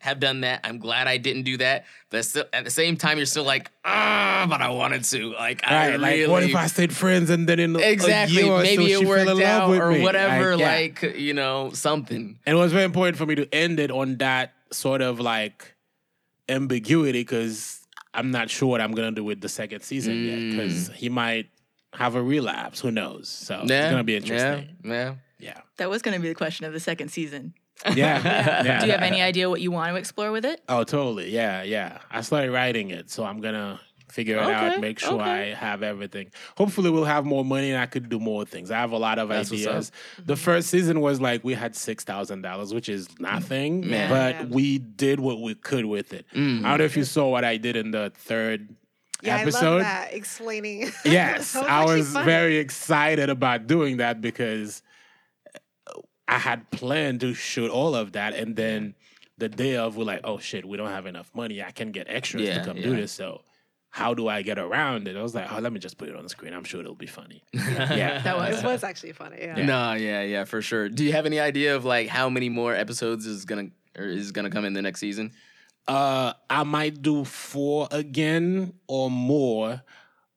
have 0.00 0.20
done 0.20 0.42
that. 0.42 0.60
I'm 0.62 0.78
glad 0.78 1.08
I 1.08 1.16
didn't 1.16 1.42
do 1.42 1.56
that. 1.56 1.84
But 2.10 2.24
still, 2.24 2.44
at 2.52 2.64
the 2.64 2.70
same 2.70 2.96
time, 2.96 3.16
you're 3.16 3.26
still 3.26 3.42
like, 3.44 3.68
ah, 3.84 4.46
but 4.48 4.62
I 4.62 4.68
wanted 4.68 5.02
to. 5.04 5.32
Like, 5.32 5.64
I 5.64 5.96
like 5.96 6.12
really 6.14 6.28
what 6.30 6.42
if 6.44 6.54
I 6.54 6.66
stayed 6.68 6.94
friends 6.94 7.30
and 7.30 7.48
then 7.48 7.58
in 7.58 7.74
a- 7.74 7.80
exactly 7.80 8.42
a 8.48 8.58
maybe 8.62 8.92
so 8.92 9.00
it 9.02 9.06
worked 9.08 9.24
fell 9.26 9.38
in 9.38 9.42
love 9.42 9.72
out 9.72 9.80
or 9.80 9.90
me? 9.90 10.00
whatever. 10.02 10.54
yeah. 10.54 10.66
Like, 10.72 11.02
you 11.16 11.34
know, 11.34 11.70
something. 11.72 12.38
and 12.46 12.56
it 12.56 12.58
was 12.58 12.72
very 12.72 12.84
important 12.84 13.16
for 13.18 13.26
me 13.26 13.34
to 13.34 13.52
end 13.52 13.80
it 13.80 13.90
on 13.90 14.18
that 14.18 14.52
sort 14.70 15.02
of 15.02 15.18
like 15.18 15.74
ambiguity 16.48 17.20
because 17.20 17.77
I'm 18.14 18.30
not 18.30 18.50
sure 18.50 18.68
what 18.68 18.80
I'm 18.80 18.92
gonna 18.92 19.12
do 19.12 19.24
with 19.24 19.40
the 19.40 19.48
second 19.48 19.82
season 19.82 20.24
yet 20.24 20.38
Mm. 20.38 20.50
because 20.52 20.88
he 20.88 21.08
might 21.08 21.48
have 21.94 22.14
a 22.14 22.22
relapse. 22.22 22.80
Who 22.80 22.90
knows? 22.90 23.28
So 23.28 23.64
Yeah, 23.66 23.82
it's 23.84 23.90
gonna 23.90 24.04
be 24.04 24.16
interesting. 24.16 24.76
yeah. 24.84 25.14
Yeah, 25.40 25.60
That 25.76 25.88
was 25.88 26.02
going 26.02 26.16
to 26.16 26.20
be 26.20 26.26
the 26.28 26.34
question 26.34 26.66
of 26.66 26.72
the 26.72 26.80
second 26.80 27.10
season. 27.10 27.54
yeah, 27.94 28.20
yeah. 28.64 28.80
Do 28.80 28.86
you 28.86 28.92
have 28.92 29.02
any 29.02 29.22
idea 29.30 29.48
what 29.48 29.60
you 29.60 29.70
want 29.70 29.92
to 29.92 29.96
explore 29.96 30.32
with 30.32 30.44
it? 30.44 30.60
Oh, 30.68 30.82
totally. 30.82 31.30
Yeah, 31.30 31.62
yeah. 31.62 31.98
I 32.10 32.22
started 32.22 32.50
writing 32.50 32.90
it, 32.90 33.08
so 33.08 33.22
I'm 33.24 33.40
gonna 33.40 33.78
figure 34.10 34.36
it 34.36 34.40
Okay, 34.42 34.52
out, 34.52 34.80
make 34.80 34.98
sure 34.98 35.20
okay. 35.20 35.52
I 35.52 35.54
have 35.54 35.82
everything. 35.82 36.30
Hopefully, 36.56 36.90
we'll 36.90 37.04
have 37.04 37.24
more 37.24 37.44
money 37.44 37.70
and 37.70 37.80
I 37.80 37.86
could 37.86 38.08
do 38.08 38.18
more 38.18 38.44
things. 38.44 38.70
I 38.70 38.78
have 38.78 38.92
a 38.92 38.98
lot 38.98 39.18
of 39.18 39.28
That's 39.28 39.52
ideas. 39.52 39.92
The 40.24 40.36
first 40.36 40.68
season 40.70 41.00
was 41.00 41.20
like 41.20 41.44
we 41.44 41.54
had 41.54 41.76
six 41.76 42.04
thousand 42.04 42.42
dollars, 42.42 42.72
which 42.74 42.88
is 42.88 43.08
nothing, 43.20 43.82
Yeah. 43.84 44.08
but 44.08 44.34
Yeah. 44.34 44.44
we 44.46 44.78
did 44.78 45.20
what 45.20 45.40
we 45.40 45.54
could 45.54 45.84
with 45.86 46.12
it. 46.12 46.26
Mm. 46.34 46.64
I 46.64 46.70
don't 46.70 46.78
know 46.78 46.84
if 46.84 46.96
you 46.96 47.04
saw 47.04 47.28
what 47.28 47.44
I 47.44 47.56
did 47.56 47.76
in 47.76 47.90
the 47.90 48.12
third 48.16 48.68
Yeah, 49.22 49.36
episode. 49.38 49.66
I 49.66 49.70
love 49.70 49.80
that 49.82 50.14
explaining. 50.14 50.90
Yes, 51.04 51.52
That 51.52 51.68
I 51.68 51.84
was 51.84 52.12
funny. 52.12 52.24
very 52.24 52.56
excited 52.58 53.30
about 53.30 53.66
doing 53.66 53.96
that 53.98 54.20
because 54.20 54.82
I 56.26 56.38
had 56.38 56.70
planned 56.70 57.20
to 57.22 57.32
shoot 57.34 57.70
all 57.70 57.94
of 57.94 58.12
that, 58.12 58.34
and 58.34 58.54
then 58.54 58.94
the 59.38 59.48
day 59.48 59.76
of, 59.76 59.96
we're 59.96 60.04
like, 60.04 60.20
"Oh 60.24 60.38
shit, 60.38 60.64
we 60.64 60.76
don't 60.76 60.90
have 60.90 61.06
enough 61.06 61.30
money. 61.34 61.62
I 61.62 61.70
can 61.70 61.90
get 61.90 62.06
extras 62.10 62.42
Yeah, 62.42 62.58
to 62.58 62.64
come 62.66 62.76
do 62.82 62.94
this." 62.96 63.12
So, 63.12 63.40
how 63.90 64.12
do 64.14 64.28
I 64.28 64.42
get 64.42 64.58
around 64.58 65.08
it? 65.08 65.16
I 65.16 65.22
was 65.22 65.34
like, 65.34 65.50
"Oh, 65.52 65.58
let 65.60 65.72
me 65.72 65.78
just 65.80 65.96
put 65.98 66.08
it 66.08 66.14
on 66.16 66.22
the 66.22 66.28
screen. 66.28 66.52
I'm 66.52 66.64
sure 66.64 66.80
it'll 66.80 66.94
be 66.94 67.06
funny." 67.06 67.42
Yeah. 67.54 68.20
That 68.22 68.36
was- 68.36 68.62
was 68.62 68.84
actually 68.84 69.12
funny. 69.12 69.38
Yeah. 69.40 69.64
No, 69.64 69.92
yeah, 69.94 70.22
yeah, 70.22 70.44
for 70.44 70.60
sure. 70.62 70.88
Do 70.88 71.04
you 71.04 71.12
have 71.12 71.26
any 71.26 71.40
idea 71.40 71.74
of 71.76 71.84
like 71.84 72.08
how 72.08 72.28
many 72.28 72.48
more 72.48 72.74
episodes 72.74 73.26
is 73.26 73.44
gonna 73.44 73.68
or 73.96 74.04
is 74.04 74.30
gonna 74.32 74.50
come 74.50 74.64
in 74.64 74.72
the 74.74 74.82
next 74.82 75.00
season? 75.00 75.32
Uh, 75.86 76.34
I 76.50 76.64
might 76.64 77.00
do 77.00 77.24
four 77.24 77.88
again 77.90 78.74
or 78.88 79.10
more, 79.10 79.82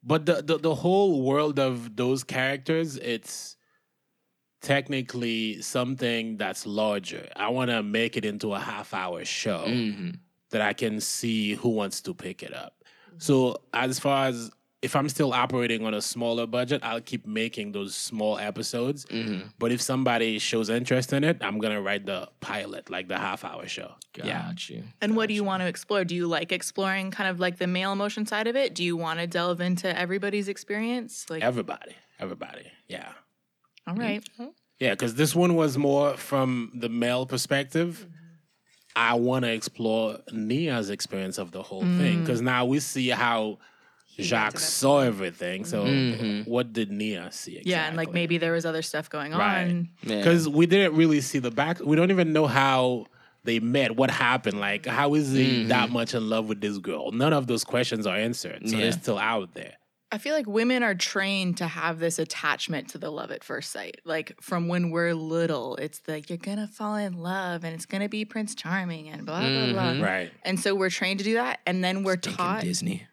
but 0.01 0.25
the, 0.25 0.41
the 0.41 0.57
the 0.57 0.75
whole 0.75 1.21
world 1.23 1.59
of 1.59 1.95
those 1.97 2.23
characters, 2.23 2.95
it's 2.97 3.57
technically 4.61 5.61
something 5.61 6.37
that's 6.37 6.65
larger. 6.65 7.27
I 7.35 7.49
want 7.49 7.71
to 7.71 7.81
make 7.83 8.15
it 8.15 8.25
into 8.25 8.53
a 8.53 8.59
half 8.59 8.93
hour 8.93 9.25
show 9.25 9.65
hmm 9.67 10.11
that 10.51 10.59
I 10.59 10.73
can 10.73 10.99
see 10.99 11.53
who 11.55 11.69
wants 11.69 12.01
to 12.01 12.13
pick 12.13 12.43
it 12.43 12.53
up. 12.53 12.80
So 13.17 13.61
as 13.73 13.99
far 13.99 14.27
as 14.27 14.51
if 14.81 14.95
I'm 14.95 15.07
still 15.09 15.31
operating 15.31 15.85
on 15.85 15.93
a 15.93 16.01
smaller 16.01 16.47
budget, 16.47 16.81
I'll 16.83 17.01
keep 17.01 17.27
making 17.27 17.71
those 17.71 17.93
small 17.93 18.39
episodes. 18.39 19.05
Mm-hmm. 19.05 19.49
But 19.59 19.71
if 19.71 19.79
somebody 19.79 20.39
shows 20.39 20.69
interest 20.69 21.13
in 21.13 21.23
it, 21.23 21.37
I'm 21.41 21.59
gonna 21.59 21.81
write 21.81 22.05
the 22.05 22.29
pilot, 22.39 22.89
like 22.89 23.07
the 23.07 23.17
half 23.17 23.45
hour 23.45 23.67
show. 23.67 23.93
Yeah. 24.15 24.51
You. 24.67 24.83
And 24.99 25.15
what 25.15 25.27
do 25.27 25.35
you 25.35 25.43
want 25.43 25.61
to 25.61 25.67
explore? 25.67 26.03
Do 26.03 26.15
you 26.15 26.27
like 26.27 26.51
exploring 26.51 27.11
kind 27.11 27.29
of 27.29 27.39
like 27.39 27.57
the 27.57 27.67
male 27.67 27.91
emotion 27.91 28.25
side 28.25 28.47
of 28.47 28.55
it? 28.55 28.73
Do 28.73 28.83
you 28.83 28.97
want 28.97 29.19
to 29.19 29.27
delve 29.27 29.61
into 29.61 29.95
everybody's 29.97 30.47
experience? 30.47 31.29
Like, 31.29 31.43
Everybody. 31.43 31.95
Everybody. 32.19 32.65
Yeah. 32.87 33.09
all 33.87 33.95
right. 33.95 34.23
Yeah, 34.79 34.91
because 34.91 35.13
this 35.13 35.35
one 35.35 35.55
was 35.55 35.77
more 35.77 36.17
from 36.17 36.71
the 36.73 36.89
male 36.89 37.27
perspective. 37.27 38.07
I 38.95 39.15
want 39.15 39.45
to 39.45 39.51
explore 39.51 40.17
Nia's 40.31 40.89
experience 40.89 41.37
of 41.37 41.51
the 41.51 41.63
whole 41.63 41.81
thing 41.81 42.17
mm. 42.17 42.21
because 42.21 42.41
now 42.41 42.65
we 42.65 42.79
see 42.79 43.09
how 43.09 43.57
Jacques 44.19 44.59
saw 44.59 44.99
everything. 44.99 45.65
So, 45.65 45.85
mm-hmm. 45.85 46.49
what 46.49 46.73
did 46.73 46.91
Nia 46.91 47.31
see? 47.31 47.51
Exactly? 47.51 47.71
Yeah, 47.71 47.87
and 47.87 47.97
like 47.97 48.11
maybe 48.13 48.37
there 48.37 48.51
was 48.51 48.65
other 48.65 48.81
stuff 48.81 49.09
going 49.09 49.31
Right. 49.31 49.63
on. 49.63 49.89
Yeah. 50.03 50.17
because 50.17 50.47
we 50.49 50.65
didn't 50.65 50.95
really 50.95 51.21
see 51.21 51.39
the 51.39 51.51
back. 51.51 51.79
We 51.79 51.95
don't 51.95 52.11
even 52.11 52.33
know 52.33 52.47
how 52.47 53.07
they 53.43 53.59
met. 53.59 53.95
What 53.95 54.11
happened? 54.11 54.59
Like, 54.59 54.85
how 54.85 55.13
is 55.15 55.31
he 55.31 55.59
mm-hmm. 55.61 55.69
that 55.69 55.89
much 55.89 56.13
in 56.13 56.29
love 56.29 56.47
with 56.47 56.61
this 56.61 56.77
girl? 56.77 57.11
None 57.11 57.33
of 57.33 57.47
those 57.47 57.63
questions 57.63 58.05
are 58.05 58.15
answered. 58.15 58.67
So 58.69 58.75
Yeah. 58.75 58.83
they're 58.83 58.91
still 58.91 59.17
out 59.17 59.53
there. 59.53 59.73
I 60.11 60.17
feel 60.17 60.33
like 60.33 60.47
women 60.47 60.83
are 60.83 60.93
trained 60.93 61.57
to 61.57 61.67
have 61.67 61.99
this 61.99 62.19
attachment 62.19 62.89
to 62.89 62.97
the 62.97 63.09
love 63.09 63.31
at 63.31 63.43
first 63.43 63.71
sight. 63.71 64.01
Like 64.03 64.35
from 64.41 64.67
when 64.67 64.91
we're 64.91 65.13
little, 65.13 65.77
it's 65.77 66.01
like 66.07 66.29
you're 66.29 66.37
gonna 66.37 66.67
fall 66.67 66.95
in 66.95 67.13
love 67.13 67.63
and 67.63 67.73
it's 67.73 67.85
gonna 67.85 68.09
be 68.09 68.25
Prince 68.25 68.53
Charming 68.53 69.09
and 69.09 69.25
blah 69.25 69.39
blah 69.39 69.71
blah. 69.71 70.05
Right. 70.05 70.31
And 70.43 70.59
so 70.59 70.75
we're 70.75 70.89
trained 70.89 71.19
to 71.19 71.23
do 71.23 71.35
that, 71.35 71.59
and 71.65 71.83
then 71.83 72.03
we're 72.03 72.17
taught 72.17 72.61
Disney. 72.61 73.07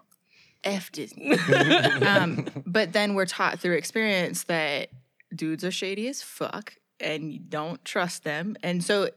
F 0.65 0.91
Disney. 0.91 1.39
um, 2.05 2.47
but 2.67 2.93
then 2.93 3.15
we're 3.15 3.27
taught 3.27 3.61
through 3.61 3.77
experience 3.77 4.45
that 4.45 4.89
dudes 5.35 5.65
are 5.65 5.71
shady 5.71 6.09
as 6.09 6.23
fuck 6.23 6.75
and 7.01 7.33
you 7.33 7.39
don't 7.39 7.85
trust 7.85 8.25
them. 8.25 8.57
And 8.63 8.83
so 8.83 9.11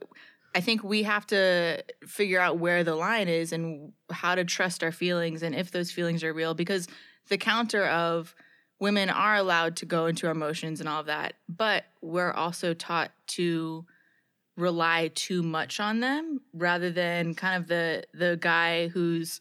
I 0.53 0.61
think 0.61 0.83
we 0.83 1.03
have 1.03 1.25
to 1.27 1.83
figure 2.05 2.39
out 2.39 2.59
where 2.59 2.83
the 2.83 2.95
line 2.95 3.27
is 3.27 3.53
and 3.53 3.93
how 4.11 4.35
to 4.35 4.43
trust 4.43 4.83
our 4.83 4.91
feelings 4.91 5.43
and 5.43 5.55
if 5.55 5.71
those 5.71 5.91
feelings 5.91 6.23
are 6.23 6.33
real. 6.33 6.53
Because 6.53 6.87
the 7.31 7.37
counter 7.37 7.85
of 7.87 8.35
women 8.79 9.09
are 9.09 9.37
allowed 9.37 9.77
to 9.77 9.85
go 9.85 10.05
into 10.05 10.27
our 10.27 10.33
emotions 10.33 10.81
and 10.81 10.89
all 10.89 10.99
of 10.99 11.05
that, 11.05 11.33
but 11.47 11.85
we're 12.01 12.31
also 12.33 12.73
taught 12.73 13.11
to 13.25 13.85
rely 14.57 15.09
too 15.15 15.41
much 15.41 15.79
on 15.79 16.01
them 16.01 16.41
rather 16.53 16.91
than 16.91 17.33
kind 17.33 17.55
of 17.61 17.67
the 17.69 18.03
the 18.13 18.37
guy 18.39 18.89
who's 18.89 19.39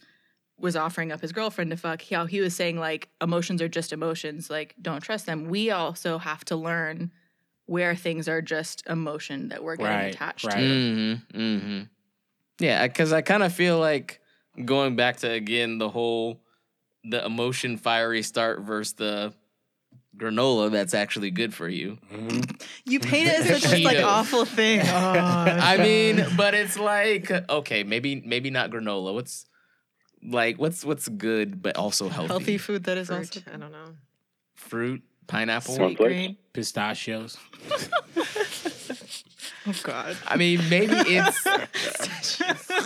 was 0.57 0.77
offering 0.77 1.11
up 1.11 1.21
his 1.21 1.33
girlfriend 1.33 1.71
to 1.71 1.77
fuck, 1.77 2.03
how 2.11 2.27
he 2.27 2.41
was 2.41 2.55
saying 2.55 2.79
like 2.79 3.09
emotions 3.21 3.61
are 3.61 3.69
just 3.69 3.93
emotions, 3.93 4.49
like 4.49 4.75
don't 4.81 5.03
trust 5.03 5.27
them. 5.27 5.49
We 5.49 5.71
also 5.71 6.19
have 6.19 6.45
to 6.45 6.57
learn 6.57 7.11
where 7.67 7.97
things 7.97 8.29
are 8.29 8.43
just 8.43 8.87
emotion 8.87 9.49
that 9.49 9.65
we're 9.65 9.77
getting 9.77 9.93
Right, 9.93 10.15
attached 10.15 10.45
right. 10.45 10.55
to. 10.55 10.59
Mm-hmm. 10.61 11.41
Mm-hmm. 11.41 11.81
Yeah, 12.61 12.87
because 12.87 13.13
I 13.13 13.23
kind 13.23 13.43
of 13.43 13.53
feel 13.53 13.81
like 13.81 14.21
going 14.65 14.95
back 14.95 15.17
to 15.19 15.31
again 15.31 15.79
the 15.79 15.89
whole 15.89 16.41
the 17.05 17.25
emotion 17.25 17.77
fiery 17.77 18.23
start 18.23 18.61
versus 18.61 18.95
the 18.95 19.33
granola 20.17 20.71
that's 20.71 20.93
actually 20.93 21.31
good 21.31 21.55
for 21.55 21.69
you. 21.69 21.97
You 22.85 23.01
paint 23.01 23.29
it 23.29 23.41
as 23.41 23.63
such 23.63 23.71
this 23.73 23.85
like 23.85 23.99
awful 24.05 24.45
thing. 24.45 24.81
Oh, 24.85 24.87
I 24.91 25.77
mean, 25.79 26.25
but 26.37 26.55
it's 26.55 26.79
like 26.79 27.31
okay, 27.31 27.83
maybe 27.85 28.23
maybe 28.25 28.51
not 28.51 28.71
granola. 28.71 29.15
What's 29.15 29.47
like 30.23 30.59
what's 30.59 30.85
what's 30.85 31.09
good 31.09 31.63
but 31.63 31.77
also 31.77 32.09
healthy? 32.09 32.29
healthy 32.29 32.59
food 32.59 32.85
that 32.85 32.99
is 32.99 33.07
Fruit. 33.09 33.17
also 33.19 33.41
I 33.55 33.57
don't 33.57 33.73
know. 33.73 33.95
fruit, 34.55 35.03
pineapple. 35.27 35.75
Sweet. 35.75 35.97
sweet 35.97 35.99
green. 35.99 36.37
Pistachios. 36.53 37.39
Oh 39.67 39.75
God. 39.83 40.17
I 40.27 40.37
mean, 40.37 40.59
maybe 40.71 40.95
it's 40.97 41.47
Oh, 41.47 41.67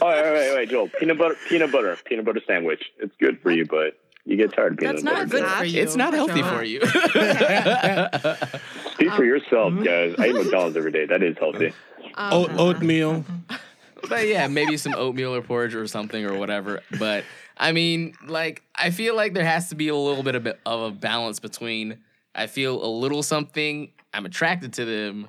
wait, 0.09 0.33
wait, 0.33 0.55
wait, 0.57 0.69
Joel. 0.71 0.89
Peanut 0.99 1.17
butter, 1.19 1.37
peanut 1.49 1.71
butter, 1.71 1.97
peanut 2.05 2.25
butter 2.25 2.41
sandwich. 2.47 2.83
It's 2.99 3.15
good 3.21 3.41
for 3.41 3.53
you, 3.53 3.65
but 3.65 3.97
you 4.25 4.37
get 4.37 4.55
tired 4.55 4.73
of 4.73 4.79
peanut 4.79 4.97
That's 4.97 5.05
butter. 5.05 5.17
not 5.17 5.31
good 5.31 5.47
for 5.59 5.65
you. 5.65 5.83
it's 5.83 5.97
not 5.97 6.15
healthy 6.15 6.41
Joel. 6.41 6.57
for 6.57 6.63
you. 6.63 6.81
Speak 8.93 9.13
for 9.13 9.25
yourself, 9.25 9.75
guys. 9.85 10.15
I 10.19 10.29
eat 10.29 10.35
McDonald's 10.35 10.77
every 10.77 10.93
day. 10.93 11.07
That 11.07 11.23
is 11.23 11.37
healthy. 11.39 11.73
Oat, 12.17 12.51
uh-huh. 12.51 12.63
oatmeal. 12.63 13.25
but 14.09 14.27
yeah, 14.27 14.49
maybe 14.49 14.77
some 14.77 14.95
oatmeal 14.95 15.35
or 15.35 15.43
porridge 15.43 15.75
or 15.75 15.87
something 15.87 16.25
or 16.25 16.39
whatever. 16.39 16.81
But 16.99 17.25
I 17.59 17.73
mean, 17.73 18.15
like, 18.27 18.63
I 18.75 18.91
feel 18.91 19.15
like 19.15 19.35
there 19.35 19.45
has 19.45 19.69
to 19.69 19.75
be 19.75 19.89
a 19.89 19.97
little 19.97 20.23
bit 20.23 20.35
of, 20.35 20.47
of 20.65 20.81
a 20.81 20.91
balance 20.91 21.39
between 21.39 21.99
I 22.35 22.47
feel 22.47 22.85
a 22.85 22.89
little 22.89 23.23
something, 23.23 23.93
I'm 24.13 24.27
attracted 24.27 24.73
to 24.75 24.85
them, 24.85 25.29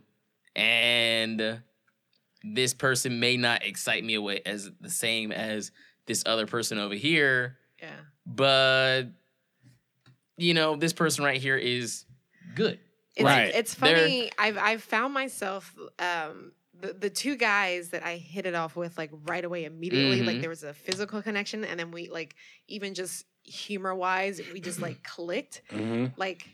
and 0.56 1.62
this 2.44 2.74
person 2.74 3.20
may 3.20 3.38
not 3.38 3.66
excite 3.66 4.04
me 4.04 4.16
away 4.16 4.42
as 4.46 4.72
the 4.80 4.90
same 4.90 5.32
as 5.32 5.72
this 6.08 6.24
other 6.26 6.48
person 6.48 6.80
over 6.80 6.96
here. 6.96 7.58
Yeah. 7.82 7.90
But 8.26 9.04
you 10.38 10.54
know, 10.54 10.76
this 10.76 10.94
person 10.94 11.24
right 11.24 11.40
here 11.42 11.58
is 11.58 12.06
good. 12.56 12.80
It's, 13.16 13.24
Right. 13.24 13.54
It's 13.56 13.74
They're- 13.76 13.98
funny. 13.98 14.32
I've 14.38 14.58
I've 14.58 14.84
found 14.84 15.14
myself 15.14 15.74
um 16.00 16.52
the, 16.78 16.92
the 16.92 17.10
two 17.10 17.38
guys 17.38 17.90
that 17.92 18.04
I 18.06 18.18
hit 18.18 18.46
it 18.46 18.54
off 18.54 18.76
with 18.76 18.98
like 18.98 19.10
right 19.28 19.46
away 19.46 19.64
immediately 19.64 20.22
like 20.24 20.38
Mhm. 20.38 20.42
there 20.42 20.50
was 20.50 20.64
a 20.64 20.74
physical 20.74 21.22
connection 21.22 21.64
and 21.64 21.80
then 21.80 21.92
we 21.92 22.10
like 22.10 22.36
even 22.68 22.94
just 22.94 23.26
humor 23.44 23.96
wise 23.96 24.42
we 24.52 24.60
just 24.60 24.82
like 24.82 25.02
clicked 25.04 25.62
hmm 25.70 26.08
like 26.18 26.46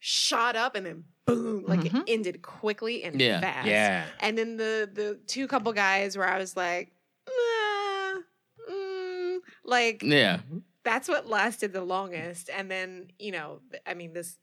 shot 0.00 0.56
up 0.56 0.74
and 0.74 0.84
then 0.84 1.04
boom 1.26 1.64
like 1.68 1.80
Mhm. 1.80 2.00
it 2.00 2.04
ended 2.08 2.42
quickly 2.42 3.04
and 3.04 3.20
Yeah. 3.20 3.40
fast 3.40 3.68
Yeah. 3.68 4.06
and 4.18 4.36
then 4.36 4.56
the 4.56 4.90
the 4.92 5.20
two 5.28 5.46
couple 5.46 5.72
guys 5.72 6.18
where 6.18 6.26
I 6.28 6.38
was 6.38 6.56
like 6.56 6.90
nah, 7.28 8.20
mm, 8.68 9.38
like 9.64 10.02
Yeah. 10.02 10.40
That's 10.84 11.08
what 11.08 11.26
lasted 11.28 11.72
the 11.72 11.80
longest 11.82 12.50
and 12.54 12.70
then 12.70 13.08
you 13.18 13.32
know 13.32 13.60
i 13.86 13.94
mean 13.94 14.12
this 14.12 14.38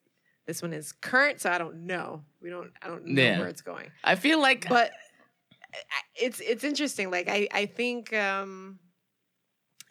this 0.47 0.61
one 0.61 0.73
is 0.73 0.91
current 0.91 1.39
so 1.39 1.49
i 1.51 1.57
don't 1.57 1.75
know 1.85 2.23
we 2.41 2.49
don't 2.49 2.71
i 2.81 2.87
don't 2.87 3.05
know 3.05 3.21
Yeah. 3.21 3.37
where 3.39 3.47
it's 3.47 3.61
going 3.61 3.91
I 4.03 4.15
feel 4.15 4.41
like 4.41 4.67
but 4.67 4.91
it's 6.15 6.39
it's 6.41 6.63
interesting 6.63 7.09
like 7.11 7.29
i 7.29 7.47
i 7.51 7.65
think 7.65 8.11
um 8.13 8.79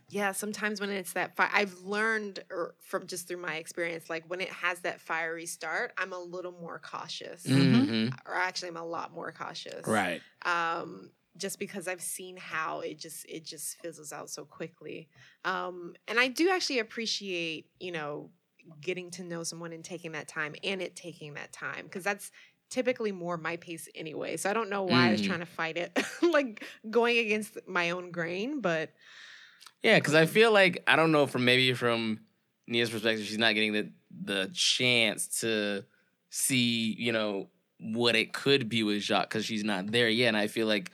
yeah 0.08 0.32
sometimes 0.32 0.80
when 0.80 0.90
it's 0.90 1.12
that 1.12 1.36
fi- 1.36 1.50
i've 1.52 1.78
learned 1.80 2.40
or 2.50 2.74
from 2.80 3.06
just 3.06 3.28
through 3.28 3.36
my 3.40 3.56
experience 3.56 4.10
like 4.10 4.24
when 4.28 4.40
it 4.40 4.48
has 4.50 4.80
that 4.80 5.00
fiery 5.00 5.46
start 5.46 5.92
i'm 5.96 6.12
a 6.12 6.18
little 6.18 6.52
more 6.52 6.78
cautious 6.80 7.44
Mhm. 7.46 8.12
or 8.26 8.34
actually 8.34 8.68
i'm 8.68 8.76
a 8.76 8.84
lot 8.84 9.12
more 9.14 9.32
cautious 9.32 9.86
Right. 9.86 10.20
um, 10.44 11.10
just 11.40 11.58
because 11.58 11.88
I've 11.88 12.02
seen 12.02 12.36
how 12.36 12.80
it 12.80 12.98
just 12.98 13.26
it 13.28 13.44
just 13.44 13.76
fizzles 13.80 14.12
out 14.12 14.30
so 14.30 14.44
quickly. 14.44 15.08
Um, 15.44 15.94
and 16.08 16.20
I 16.20 16.28
do 16.28 16.50
actually 16.50 16.78
appreciate 16.80 17.70
you 17.80 17.92
know 17.92 18.32
getting 18.80 19.10
to 19.12 19.24
know 19.24 19.42
someone 19.42 19.72
and 19.72 19.84
taking 19.84 20.12
that 20.12 20.28
time 20.28 20.54
and 20.62 20.82
it 20.82 20.94
taking 20.96 21.34
that 21.34 21.52
time 21.52 21.84
because 21.84 22.04
that's 22.04 22.30
typically 22.70 23.10
more 23.12 23.36
my 23.36 23.56
pace 23.56 23.88
anyway. 23.94 24.36
So 24.36 24.50
I 24.50 24.52
don't 24.52 24.70
know 24.70 24.84
why 24.84 25.08
I 25.08 25.10
was 25.12 25.20
Mhm. 25.20 25.26
trying 25.26 25.40
to 25.40 25.46
fight 25.46 25.76
it, 25.76 25.98
like 26.22 26.64
going 26.90 27.18
against 27.18 27.58
my 27.66 27.90
own 27.90 28.12
grain, 28.12 28.60
but 28.60 28.90
Yeah, 29.82 29.98
because 29.98 30.14
I 30.14 30.26
feel 30.26 30.52
like 30.52 30.82
I 30.86 30.96
don't 30.96 31.12
know 31.12 31.26
from 31.26 31.44
maybe 31.44 31.72
from 31.72 32.20
Nia's 32.66 32.90
perspective, 32.90 33.26
she's 33.26 33.38
not 33.38 33.54
getting 33.54 33.72
the 33.72 33.92
the 34.10 34.50
chance 34.52 35.40
to 35.40 35.84
see 36.30 36.94
you 36.98 37.12
know 37.12 37.50
what 37.78 38.14
it 38.14 38.32
could 38.32 38.68
be 38.68 38.82
with 38.82 39.02
Jacques 39.02 39.30
because 39.30 39.44
she's 39.44 39.64
not 39.64 39.90
there 39.90 40.08
yet. 40.08 40.28
And 40.28 40.36
I 40.36 40.46
feel 40.48 40.66
like 40.66 40.92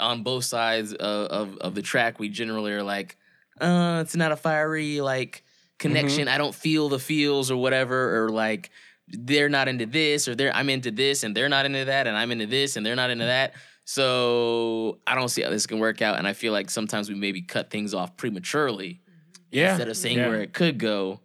on 0.00 0.22
both 0.22 0.44
sides 0.44 0.92
of, 0.92 1.26
of 1.28 1.56
of 1.58 1.74
the 1.74 1.82
track, 1.82 2.18
we 2.18 2.28
generally 2.28 2.72
are 2.72 2.82
like, 2.82 3.16
uh, 3.60 4.00
it's 4.02 4.16
not 4.16 4.32
a 4.32 4.36
fiery 4.36 5.00
like 5.00 5.44
connection. 5.78 6.28
I 6.28 6.38
don't 6.38 6.54
feel 6.54 6.88
the 6.88 6.98
feels 6.98 7.50
or 7.50 7.56
whatever, 7.56 8.24
or 8.24 8.28
like 8.30 8.70
they're 9.08 9.48
not 9.50 9.68
into 9.68 9.86
this 9.86 10.28
or 10.28 10.34
they're 10.34 10.54
I'm 10.54 10.70
into 10.70 10.90
this 10.90 11.24
and 11.24 11.36
they're 11.36 11.48
not 11.48 11.66
into 11.66 11.84
that 11.84 12.06
and 12.06 12.16
I'm 12.16 12.32
into 12.32 12.46
this 12.46 12.76
and 12.76 12.84
they're 12.86 12.96
not 12.96 13.10
into 13.10 13.26
that. 13.26 13.54
So 13.84 14.98
I 15.06 15.14
don't 15.14 15.28
see 15.28 15.42
how 15.42 15.50
this 15.50 15.66
can 15.66 15.78
work 15.78 16.00
out. 16.00 16.18
And 16.18 16.26
I 16.26 16.32
feel 16.32 16.52
like 16.52 16.70
sometimes 16.70 17.08
we 17.10 17.14
maybe 17.14 17.42
cut 17.42 17.70
things 17.70 17.92
off 17.92 18.16
prematurely 18.16 19.02
Yeah. 19.50 19.70
instead 19.72 19.88
of 19.88 19.96
saying 19.96 20.16
yeah. 20.18 20.28
where 20.28 20.40
it 20.40 20.54
could 20.54 20.78
go. 20.78 21.20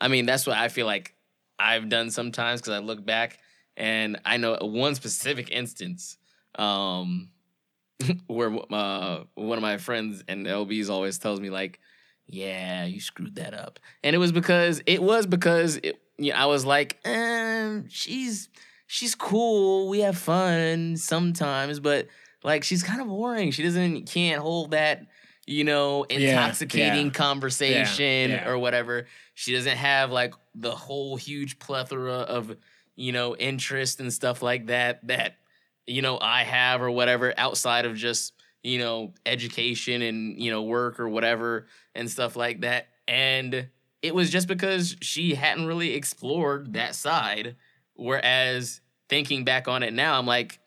I 0.00 0.08
mean, 0.08 0.26
that's 0.26 0.46
what 0.46 0.56
I 0.58 0.68
feel 0.68 0.84
like 0.86 1.14
I've 1.58 1.88
done 1.88 2.10
sometimes 2.10 2.60
because 2.60 2.74
I 2.74 2.78
look 2.80 3.04
back 3.04 3.38
and 3.76 4.20
I 4.24 4.36
know 4.36 4.56
one 4.60 4.94
specific 4.94 5.50
instance 5.50 6.18
um, 6.58 7.30
where 8.26 8.56
uh, 8.72 9.24
one 9.34 9.58
of 9.58 9.62
my 9.62 9.78
friends 9.78 10.22
and 10.28 10.46
LBs 10.46 10.88
always 10.90 11.18
tells 11.18 11.40
me 11.40 11.50
like, 11.50 11.80
"Yeah, 12.26 12.84
you 12.84 13.00
screwed 13.00 13.36
that 13.36 13.54
up," 13.54 13.78
and 14.02 14.14
it 14.14 14.18
was 14.18 14.32
because 14.32 14.82
it 14.86 15.02
was 15.02 15.26
because 15.26 15.76
it, 15.82 16.00
you 16.16 16.32
know, 16.32 16.38
I 16.38 16.46
was 16.46 16.64
like, 16.64 16.98
um, 17.04 17.88
"She's 17.88 18.48
she's 18.86 19.14
cool, 19.14 19.88
we 19.88 20.00
have 20.00 20.16
fun 20.16 20.96
sometimes, 20.96 21.80
but 21.80 22.08
like 22.44 22.64
she's 22.64 22.82
kind 22.82 23.00
of 23.00 23.08
boring. 23.08 23.50
She 23.50 23.62
doesn't 23.62 24.06
can't 24.06 24.40
hold 24.40 24.72
that." 24.72 25.06
you 25.46 25.64
know, 25.64 26.02
intoxicating 26.04 27.06
yeah. 27.06 27.12
conversation 27.12 28.30
Yeah, 28.30 28.42
yeah. 28.42 28.48
or 28.48 28.58
whatever. 28.58 29.06
She 29.32 29.54
doesn't 29.54 29.78
have 29.78 30.10
like 30.12 30.34
the 30.54 30.72
whole 30.72 31.16
huge 31.16 31.58
plethora 31.58 32.16
of, 32.16 32.54
you 32.96 33.12
know, 33.12 33.34
interest 33.34 33.98
and 33.98 34.12
stuff 34.12 34.42
like 34.42 34.66
that 34.66 35.06
that, 35.08 35.36
you 35.88 36.02
know, 36.02 36.18
I 36.20 36.42
have 36.44 36.82
or 36.82 36.90
whatever 36.90 37.32
outside 37.36 37.86
of 37.86 37.96
just, 37.96 38.34
you 38.62 38.78
know, 38.78 39.14
education 39.24 40.02
and, 40.02 40.38
you 40.38 40.50
know, 40.50 40.62
work 40.62 41.00
or 41.00 41.08
whatever 41.08 41.66
and 41.94 42.10
stuff 42.10 42.36
like 42.36 42.60
that. 42.60 42.88
And 43.06 43.68
it 44.02 44.14
was 44.14 44.30
just 44.30 44.48
because 44.48 44.96
she 45.00 45.34
hadn't 45.34 45.66
really 45.66 45.94
explored 45.94 46.74
that 46.74 46.94
side. 46.94 47.56
Whereas 47.94 48.80
thinking 49.08 49.44
back 49.44 49.66
on 49.66 49.82
it 49.82 49.92
now, 49.92 50.18
I'm 50.18 50.26
like, 50.26 50.60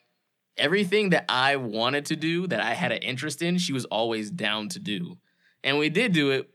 everything 0.58 1.12
that 1.12 1.26
I 1.30 1.56
wanted 1.56 2.08
to 2.08 2.16
do, 2.16 2.48
that 2.48 2.60
I 2.60 2.74
had 2.74 2.92
an 2.92 3.00
interest 3.00 3.42
in, 3.42 3.58
she 3.58 3.74
was 3.74 3.86
always 3.86 4.32
down 4.32 4.70
to 4.70 4.80
do. 4.80 5.18
And 5.64 5.78
we 5.78 5.90
did 5.90 6.14
do 6.14 6.32
it. 6.32 6.50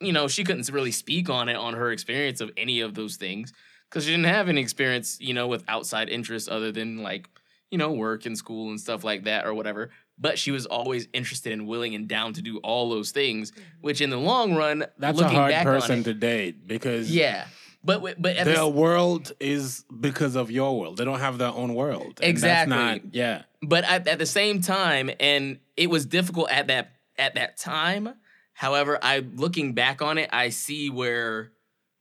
You 0.00 0.12
know, 0.12 0.28
she 0.28 0.44
couldn't 0.44 0.68
really 0.68 0.92
speak 0.92 1.28
on 1.28 1.48
it 1.48 1.56
on 1.56 1.74
her 1.74 1.90
experience 1.92 2.40
of 2.40 2.50
any 2.56 2.80
of 2.80 2.94
those 2.94 3.16
things 3.16 3.52
because 3.88 4.04
she 4.04 4.10
didn't 4.10 4.26
have 4.26 4.48
any 4.48 4.60
experience, 4.60 5.18
you 5.20 5.34
know, 5.34 5.48
with 5.48 5.64
outside 5.66 6.08
interests 6.08 6.48
other 6.48 6.72
than 6.72 7.02
like, 7.02 7.28
you 7.70 7.78
know, 7.78 7.92
work 7.92 8.26
and 8.26 8.36
school 8.36 8.70
and 8.70 8.80
stuff 8.80 9.04
like 9.04 9.24
that 9.24 9.46
or 9.46 9.54
whatever. 9.54 9.90
But 10.18 10.38
she 10.38 10.50
was 10.50 10.66
always 10.66 11.08
interested 11.12 11.52
and 11.52 11.66
willing 11.66 11.94
and 11.94 12.06
down 12.06 12.34
to 12.34 12.42
do 12.42 12.58
all 12.58 12.90
those 12.90 13.10
things, 13.10 13.52
mm-hmm. 13.52 13.62
which 13.80 14.00
in 14.00 14.10
the 14.10 14.18
long 14.18 14.54
run, 14.54 14.84
That's 14.98 15.18
a 15.18 15.22
looking 15.22 15.36
hard 15.36 15.52
back 15.52 15.64
person 15.64 16.00
it- 16.00 16.04
to 16.04 16.14
date 16.14 16.66
because 16.66 17.10
yeah. 17.10 17.46
But 17.82 18.02
but 18.20 18.36
at 18.36 18.44
the 18.44 18.52
their 18.52 18.64
s- 18.64 18.72
world 18.72 19.32
is 19.40 19.86
because 20.00 20.36
of 20.36 20.50
your 20.50 20.78
world. 20.78 20.98
They 20.98 21.04
don't 21.06 21.20
have 21.20 21.38
their 21.38 21.48
own 21.48 21.74
world. 21.74 22.20
And 22.20 22.28
Exactly. 22.28 22.76
That's 22.76 23.04
not, 23.04 23.14
yeah. 23.14 23.42
but 23.62 23.84
at, 23.84 24.06
at 24.06 24.18
the 24.18 24.26
same 24.26 24.60
time 24.60 25.10
and 25.18 25.60
it 25.78 25.88
was 25.88 26.04
difficult 26.04 26.50
at 26.50 26.66
that 26.66 26.92
at 27.16 27.34
that 27.36 27.56
time 27.58 28.14
however 28.52 28.98
i 29.02 29.18
looking 29.34 29.72
back 29.72 30.00
on 30.02 30.18
it 30.18 30.28
i 30.32 30.48
see 30.50 30.88
where 30.90 31.52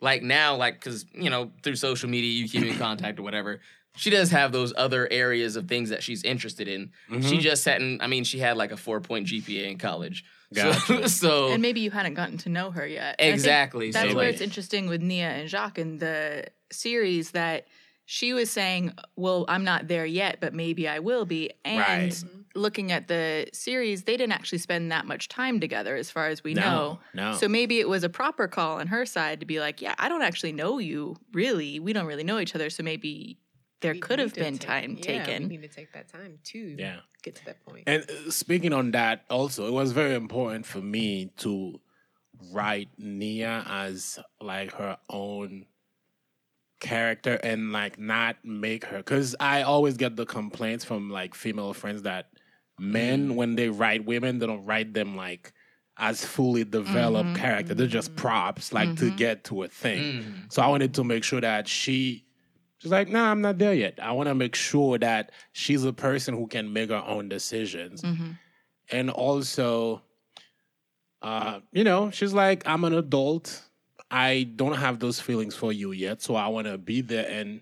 like 0.01 0.21
now 0.23 0.55
like 0.55 0.75
because 0.75 1.05
you 1.13 1.29
know 1.29 1.51
through 1.63 1.75
social 1.75 2.09
media 2.09 2.31
you 2.31 2.47
keep 2.47 2.63
in 2.65 2.77
contact 2.77 3.19
or 3.19 3.23
whatever 3.23 3.59
she 3.99 4.09
does 4.09 4.31
have 4.31 4.51
those 4.51 4.73
other 4.77 5.07
areas 5.11 5.55
of 5.55 5.67
things 5.67 5.89
that 5.89 6.01
she's 6.01 6.23
interested 6.23 6.67
in 6.67 6.91
she 7.09 7.15
mm-hmm. 7.15 7.39
just 7.39 7.65
hadn't 7.65 8.01
i 8.01 8.07
mean 8.07 8.23
she 8.23 8.39
had 8.39 8.55
like 8.57 8.71
a 8.71 8.77
four 8.77 8.99
point 9.01 9.27
gpa 9.27 9.69
in 9.69 9.77
college 9.77 10.23
so, 10.51 10.71
Gotcha. 10.71 11.09
so 11.23 11.51
And 11.51 11.61
maybe 11.61 11.79
you 11.81 11.91
hadn't 11.91 12.15
gotten 12.15 12.37
to 12.39 12.49
know 12.49 12.71
her 12.71 12.87
yet. 12.87 13.17
And 13.19 13.27
I 13.27 13.31
think 13.31 13.33
Exactly, 13.35 13.91
That's 13.91 14.09
so, 14.09 14.15
where 14.15 14.25
like- 14.25 14.33
it's 14.33 14.41
interesting 14.41 14.89
with 14.89 14.99
Nia 15.01 15.29
and 15.29 15.47
Jacques 15.47 15.77
in 15.77 15.99
the 15.99 16.45
series 16.71 17.31
that 17.31 17.67
she 18.05 18.33
was 18.33 18.49
saying, 18.49 18.93
"Well, 19.15 19.45
I'm 19.47 19.63
not 19.63 19.87
there 19.87 20.07
yet, 20.07 20.39
but 20.41 20.55
maybe 20.55 20.87
I 20.87 20.97
will 20.97 21.25
be." 21.25 21.51
And 21.63 21.77
Right. 21.79 22.23
looking 22.55 22.91
at 22.91 23.07
the 23.07 23.47
series, 23.53 24.05
they 24.05 24.17
didn't 24.17 24.33
actually 24.33 24.57
spend 24.57 24.91
that 24.91 25.05
much 25.05 25.27
time 25.27 25.59
together, 25.59 25.95
as 25.95 26.09
far 26.09 26.29
as 26.29 26.43
we 26.43 26.55
No, 26.55 26.61
know. 26.61 26.99
no. 27.13 27.33
So 27.37 27.47
maybe 27.47 27.79
it 27.79 27.87
was 27.87 28.03
a 28.03 28.09
proper 28.09 28.47
call 28.47 28.79
on 28.79 28.87
her 28.87 29.05
side 29.05 29.39
to 29.41 29.45
be 29.45 29.59
like, 29.59 29.79
"Yeah, 29.83 29.93
I 29.99 30.09
don't 30.09 30.23
actually 30.23 30.53
know 30.53 30.79
you, 30.79 31.17
really. 31.31 31.79
We 31.79 31.93
don't 31.93 32.07
really 32.07 32.23
know 32.23 32.39
each 32.39 32.55
other, 32.55 32.71
so 32.71 32.81
maybe." 32.81 33.37
There 33.81 33.93
We 33.93 33.99
could 33.99 34.19
have 34.19 34.33
been 34.33 34.57
take- 34.57 34.67
time 34.67 34.95
yeah, 34.97 35.23
taken. 35.25 35.43
We 35.49 35.57
need 35.57 35.69
to 35.69 35.75
take 35.75 35.93
that 35.93 36.09
time 36.09 36.39
to 36.45 36.59
Yeah. 36.77 36.97
get 37.23 37.35
to 37.35 37.45
that 37.45 37.63
point. 37.65 37.83
And 37.87 38.03
uh, 38.09 38.29
speaking 38.31 38.73
on 38.73 38.91
that, 38.91 39.23
also, 39.29 39.67
it 39.67 39.71
was 39.71 39.91
very 39.93 40.15
important 40.15 40.65
for 40.65 40.79
me 40.81 41.31
to 41.37 41.79
write 42.51 42.89
Nia 42.97 43.63
as 43.67 44.19
like 44.41 44.73
her 44.73 44.97
own 45.09 45.65
character 46.79 47.33
and 47.43 47.73
like 47.73 47.99
not 47.99 48.37
make 48.45 48.85
her 48.85 48.97
because 48.99 49.35
I 49.39 49.63
always 49.63 49.97
get 49.97 50.15
the 50.15 50.25
complaints 50.25 50.85
from 50.85 51.09
like 51.09 51.35
female 51.35 51.73
friends 51.73 52.03
that 52.03 52.29
men 52.79 53.35
when 53.35 53.55
they 53.55 53.67
write 53.67 54.05
women 54.05 54.39
they 54.39 54.45
don't 54.47 54.63
write 54.63 54.93
them 54.93 55.17
like 55.17 55.51
as 55.97 56.23
fully 56.23 56.63
developed 56.63 57.35
character 57.35 57.73
they're 57.73 57.85
just 57.87 58.15
props 58.15 58.71
like 58.71 58.95
to 58.95 59.11
get 59.11 59.43
to 59.43 59.63
a 59.63 59.67
thing 59.67 59.99
Mm. 60.23 60.53
so 60.53 60.61
I 60.61 60.67
wanted 60.69 60.93
to 60.93 61.03
make 61.03 61.25
sure 61.25 61.41
that 61.41 61.67
she 61.67 62.23
she's 62.79 62.91
like 62.91 63.07
nah 63.09 63.29
I'm 63.31 63.41
not 63.41 63.57
there 63.57 63.73
yet 63.73 63.99
I 64.01 64.11
want 64.13 64.27
to 64.29 64.35
make 64.35 64.55
sure 64.55 64.97
that 64.97 65.31
she's 65.53 65.83
a 65.85 65.93
person 65.93 66.35
who 66.35 66.47
can 66.47 66.73
make 66.73 66.89
her 66.89 67.03
own 67.05 67.29
decisions 67.29 68.01
Mm-hmm. 68.01 68.31
and 68.91 69.09
also 69.09 70.01
uh 71.21 71.59
you 71.71 71.83
know 71.83 72.09
she's 72.11 72.33
like 72.33 72.65
i'm 72.65 72.83
an 72.85 72.93
adult 72.93 73.63
i 74.09 74.47
don't 74.55 74.75
have 74.77 74.99
those 74.99 75.19
feelings 75.19 75.53
for 75.55 75.73
you 75.73 75.91
yet 75.91 76.21
so 76.21 76.35
i 76.35 76.47
want 76.47 76.65
to 76.65 76.77
be 76.77 77.01
there 77.01 77.27
and 77.29 77.61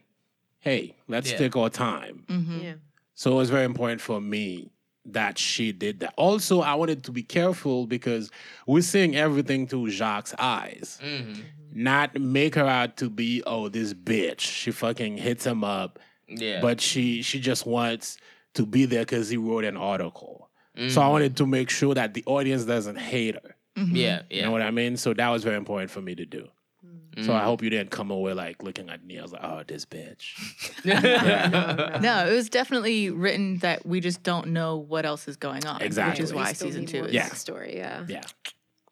hey 0.60 0.96
let's 1.08 1.32
Yeah. 1.32 1.38
take 1.38 1.56
our 1.56 1.70
time 1.70 2.24
Mm-hmm. 2.30 2.60
yeah. 2.60 2.74
so 3.16 3.32
it 3.32 3.36
was 3.36 3.50
very 3.50 3.66
important 3.66 4.00
for 4.00 4.22
me 4.22 4.70
that 5.06 5.40
she 5.40 5.72
did 5.72 6.02
that 6.02 6.14
also 6.18 6.62
i 6.62 6.76
wanted 6.76 7.04
to 7.06 7.12
be 7.12 7.24
careful 7.24 7.88
because 7.88 8.30
we're 8.68 8.82
seeing 8.84 9.16
everything 9.16 9.66
through 9.66 9.90
jacques 9.90 10.34
eyes 10.38 11.00
Mhm. 11.04 11.42
Not 11.74 12.20
make 12.20 12.56
her 12.56 12.66
out 12.66 12.98
to 12.98 13.10
be 13.10 13.44
oh 13.46 13.70
this 13.70 13.94
bitch 13.94 14.40
she 14.40 14.72
fucking 14.72 15.18
hits 15.18 15.46
him 15.46 15.64
up 15.64 16.00
yeah 16.28 16.60
but 16.62 16.80
she 16.82 17.22
she 17.22 17.40
just 17.40 17.66
wants 17.66 18.18
to 18.54 18.66
be 18.66 18.86
there 18.86 19.02
because 19.04 19.30
he 19.30 19.38
wrote 19.38 19.64
an 19.64 19.78
article 19.78 20.50
so 20.76 20.84
Mm. 20.84 20.98
i 21.04 21.08
wanted 21.08 21.38
to 21.38 21.46
make 21.48 21.70
sure 21.70 21.94
that 21.96 22.14
the 22.14 22.24
audience 22.26 22.64
doesn't 22.66 22.98
hate 22.98 23.36
her 23.36 23.56
yeah 23.76 24.22
yeah. 24.30 24.38
you 24.38 24.42
know 24.44 24.52
what 24.52 24.62
i 24.62 24.72
mean 24.72 24.96
so 24.98 25.14
that 25.14 25.30
was 25.30 25.44
very 25.44 25.56
important 25.58 25.90
for 25.92 26.02
me 26.02 26.14
to 26.16 26.26
do 26.26 26.48
so 27.24 27.34
i 27.34 27.44
hope 27.44 27.64
you 27.64 27.70
didn't 27.72 27.90
come 27.90 28.12
away 28.12 28.34
like 28.34 28.62
looking 28.62 28.90
at 28.90 29.04
me 29.04 29.18
i 29.18 29.22
was 29.24 29.32
like 29.32 29.44
oh 29.44 29.64
this 29.68 29.86
bitch 29.86 30.34
No, 32.02 32.28
it 32.28 32.34
was 32.34 32.50
definitely 32.50 33.10
written 33.10 33.58
that 33.60 33.86
we 33.86 34.00
just 34.00 34.24
don't 34.24 34.48
know 34.48 34.78
what 34.78 35.06
else 35.06 35.28
is 35.28 35.36
going 35.38 35.66
on. 35.66 35.82
Exactly. 35.82 36.12
Which 36.22 36.30
is 36.30 36.34
why 36.34 36.54
season 36.54 36.86
two 36.86 37.06
is. 37.06 37.08
to 37.08 37.14
Yeah. 37.14 37.30
the 37.30 37.36
story. 37.36 37.76
Yeah. 37.78 38.06
yeah 38.08 38.22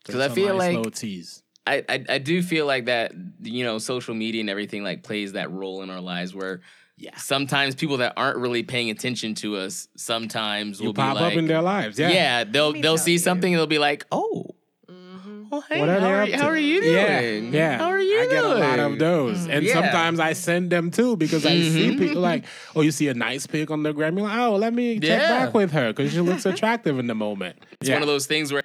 'Cause 0.06 0.16
I 0.16 0.30
feel 0.30 0.50
nice 0.50 0.58
like- 0.60 0.76
little 0.78 0.92
tease. 0.92 1.44
I, 1.68 1.84
I 1.90 2.06
I 2.10 2.18
do 2.20 2.44
feel 2.44 2.66
like 2.66 2.86
that 2.86 3.14
you 3.42 3.64
know 3.64 3.78
social 3.80 4.14
media 4.14 4.42
and 4.42 4.50
everything 4.50 4.84
like 4.84 5.04
plays 5.04 5.34
that 5.34 5.52
role 5.52 5.82
in 5.82 5.90
our 5.90 6.02
lives 6.02 6.34
where 6.36 6.62
Yeah. 6.98 7.16
sometimes 7.18 7.76
people 7.76 7.98
that 7.98 8.14
aren't 8.18 8.38
really 8.38 8.64
paying 8.64 8.90
attention 8.92 9.34
to 9.36 9.58
us 9.58 9.88
sometimes 9.98 10.80
you 10.80 10.88
will 10.88 10.94
pop 10.94 11.18
be 11.18 11.24
like 11.24 11.34
up 11.34 11.38
in 11.40 11.48
their 11.48 11.62
lives 11.62 11.98
yeah. 12.00 12.10
Yeah, 12.10 12.44
they'll 12.44 12.74
they'll 12.74 12.98
see 12.98 13.14
you. 13.14 13.20
something 13.20 13.54
and 13.54 13.60
they'll 13.60 13.68
be 13.68 13.80
like 13.80 14.06
oh 14.12 14.56
well, 15.52 15.62
hey, 15.70 15.80
What 15.80 15.90
are 15.90 16.00
how, 16.00 16.08
they 16.08 16.14
are, 16.14 16.22
up 16.24 16.28
you- 16.28 16.34
to? 16.34 16.42
how 16.42 16.48
are 16.50 16.58
you 16.58 16.82
doing? 16.82 17.54
Yeah, 17.54 17.78
how 17.78 17.90
are 17.90 18.00
you 18.00 18.20
I 18.20 18.24
get 18.26 18.42
doing 18.42 18.58
a 18.58 18.68
lot 18.68 18.80
of 18.80 18.98
those, 18.98 19.48
and 19.48 19.64
Yeah. 19.64 19.74
sometimes 19.74 20.20
I 20.20 20.34
send 20.34 20.72
them 20.72 20.90
too 20.90 21.16
because 21.18 21.46
I 21.46 21.52
see 21.62 21.90
mm-hmm. 21.92 22.00
people 22.00 22.22
like, 22.22 22.46
oh, 22.76 22.82
you 22.82 22.92
see 22.92 23.08
a 23.10 23.14
nice 23.14 23.46
pic 23.46 23.70
on 23.70 23.84
the 23.84 23.94
gram, 23.94 24.18
you're 24.18 24.28
like, 24.28 24.38
oh, 24.40 24.56
let 24.56 24.74
me 24.74 25.00
check 25.00 25.22
back 25.22 25.54
with 25.54 25.72
her 25.72 25.94
because 25.94 26.12
she 26.12 26.20
looks 26.20 26.46
attractive 26.52 26.98
in 26.98 27.06
the 27.08 27.14
moment. 27.16 27.58
it's 27.80 27.90
one 27.90 28.02
of 28.02 28.08
those 28.08 28.26
things 28.26 28.52
where 28.52 28.64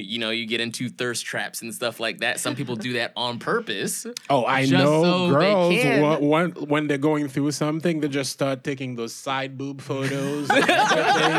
you 0.00 0.18
know 0.18 0.30
you 0.30 0.46
get 0.46 0.60
into 0.60 0.88
thirst 0.88 1.24
traps 1.26 1.60
and 1.62 1.74
stuff 1.74 1.98
like 1.98 2.18
that 2.20 2.38
some 2.38 2.54
people 2.54 2.76
do 2.76 2.92
that 2.94 3.12
on 3.16 3.38
purpose 3.38 4.06
Oh, 4.30 4.44
I 4.44 4.60
just 4.62 4.72
know 4.72 5.02
so 5.02 5.26
they 5.38 5.50
girls 5.50 5.74
can. 5.74 6.02
wha- 6.02 6.18
when, 6.18 6.50
when 6.52 6.86
they're 6.86 6.98
going 6.98 7.28
through 7.28 7.50
something, 7.52 8.00
they 8.00 8.08
just 8.08 8.32
start 8.32 8.62
taking 8.62 8.94
those 8.94 9.14
side 9.14 9.56
boob 9.58 9.80
photos 9.80 10.48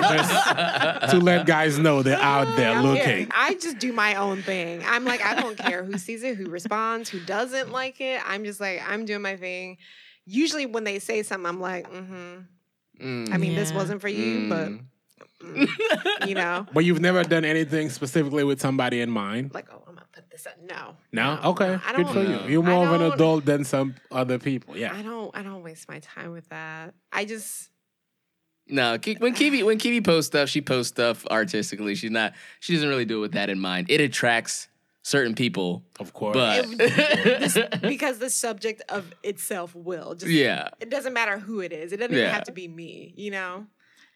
just 0.09 1.11
to 1.11 1.19
let 1.21 1.45
guys 1.45 1.77
know 1.77 2.03
they're 2.03 2.19
out 2.19 2.55
there 2.55 2.71
Yeah, 2.73 2.81
looking. 2.81 3.27
I 3.33 3.55
just 3.55 3.79
do 3.79 3.93
my 3.93 4.15
own 4.15 4.41
thing. 4.43 4.83
I'm 4.85 5.05
like, 5.05 5.23
I 5.23 5.39
don't 5.39 5.57
care 5.57 5.83
who 5.83 5.97
sees 5.97 6.23
it, 6.23 6.35
who 6.37 6.49
responds, 6.49 7.09
who 7.09 7.19
doesn't 7.19 7.71
like 7.71 8.01
it. 8.01 8.21
I'm 8.27 8.43
just 8.43 8.59
like, 8.59 8.81
I'm 8.87 9.05
doing 9.05 9.21
my 9.21 9.37
thing. 9.37 9.77
Usually, 10.25 10.65
when 10.65 10.83
they 10.83 10.99
say 10.99 11.23
something, 11.23 11.47
I'm 11.47 11.59
like, 11.61 11.91
mm-hmm. 11.91 12.39
Mm. 13.01 13.33
I 13.33 13.37
mean, 13.37 13.55
this 13.55 13.71
wasn't 13.71 14.01
for 14.01 14.09
you, 14.09 14.49
but 14.49 14.69
Mm. 14.69 14.79
mm, 14.79 14.83
you 16.27 16.35
know, 16.35 16.65
But 16.73 16.85
you've 16.85 16.99
never 17.01 17.23
done 17.23 17.45
anything 17.45 17.89
specifically 17.89 18.43
with 18.43 18.59
somebody 18.61 19.01
in 19.01 19.09
mind. 19.09 19.53
like, 19.53 19.67
oh, 19.71 19.83
I'm 19.87 19.95
gonna 19.95 20.05
put 20.11 20.29
this 20.29 20.45
up. 20.45 20.55
No, 20.63 20.95
No, 21.11 21.39
okay, 21.51 21.77
I 21.85 21.93
good 21.95 22.03
don't. 22.05 22.13
for 22.13 22.23
No. 22.23 22.43
you. 22.45 22.49
You're 22.51 22.63
more 22.63 22.87
of 22.87 22.93
an 23.01 23.11
adult 23.11 23.45
than 23.45 23.63
some 23.63 23.95
other 24.11 24.37
people. 24.39 24.75
Yeah. 24.77 24.93
I 24.95 25.01
don't. 25.01 25.35
I 25.35 25.43
don't 25.43 25.63
waste 25.63 25.87
my 25.89 25.99
time 25.99 26.31
with 26.31 26.47
that. 26.49 26.93
I 27.11 27.25
just. 27.25 27.69
No, 28.71 28.97
when 29.19 29.33
Kiwi 29.33 29.63
when 29.63 29.79
Kiwi 29.79 30.01
posts 30.01 30.27
stuff, 30.27 30.47
she 30.47 30.61
posts 30.61 30.89
stuff 30.89 31.25
artistically. 31.27 31.95
She's 31.95 32.11
not. 32.11 32.33
She 32.59 32.73
doesn't 32.75 32.87
really 32.89 33.05
do 33.05 33.17
it 33.17 33.21
with 33.21 33.31
that 33.31 33.49
in 33.49 33.59
mind. 33.59 33.87
It 33.89 33.99
attracts 33.99 34.67
certain 35.01 35.33
people, 35.33 35.83
of 35.99 36.13
course. 36.13 36.35
but 36.35 36.67
this, 36.77 37.57
because 37.81 38.19
the 38.19 38.29
subject 38.29 38.83
of 38.89 39.11
itself 39.23 39.73
will 39.73 40.13
just 40.13 40.31
yeah, 40.31 40.69
it 40.79 40.91
doesn't 40.91 41.13
matter 41.13 41.39
who 41.39 41.61
it 41.61 41.71
is 41.73 41.93
it 41.93 41.97
doesn't 41.97 42.13
even 42.15 42.29
have 42.29 42.43
to 42.43 42.51
be 42.51 42.67
me 42.67 43.11
you 43.15 43.31
know 43.31 43.65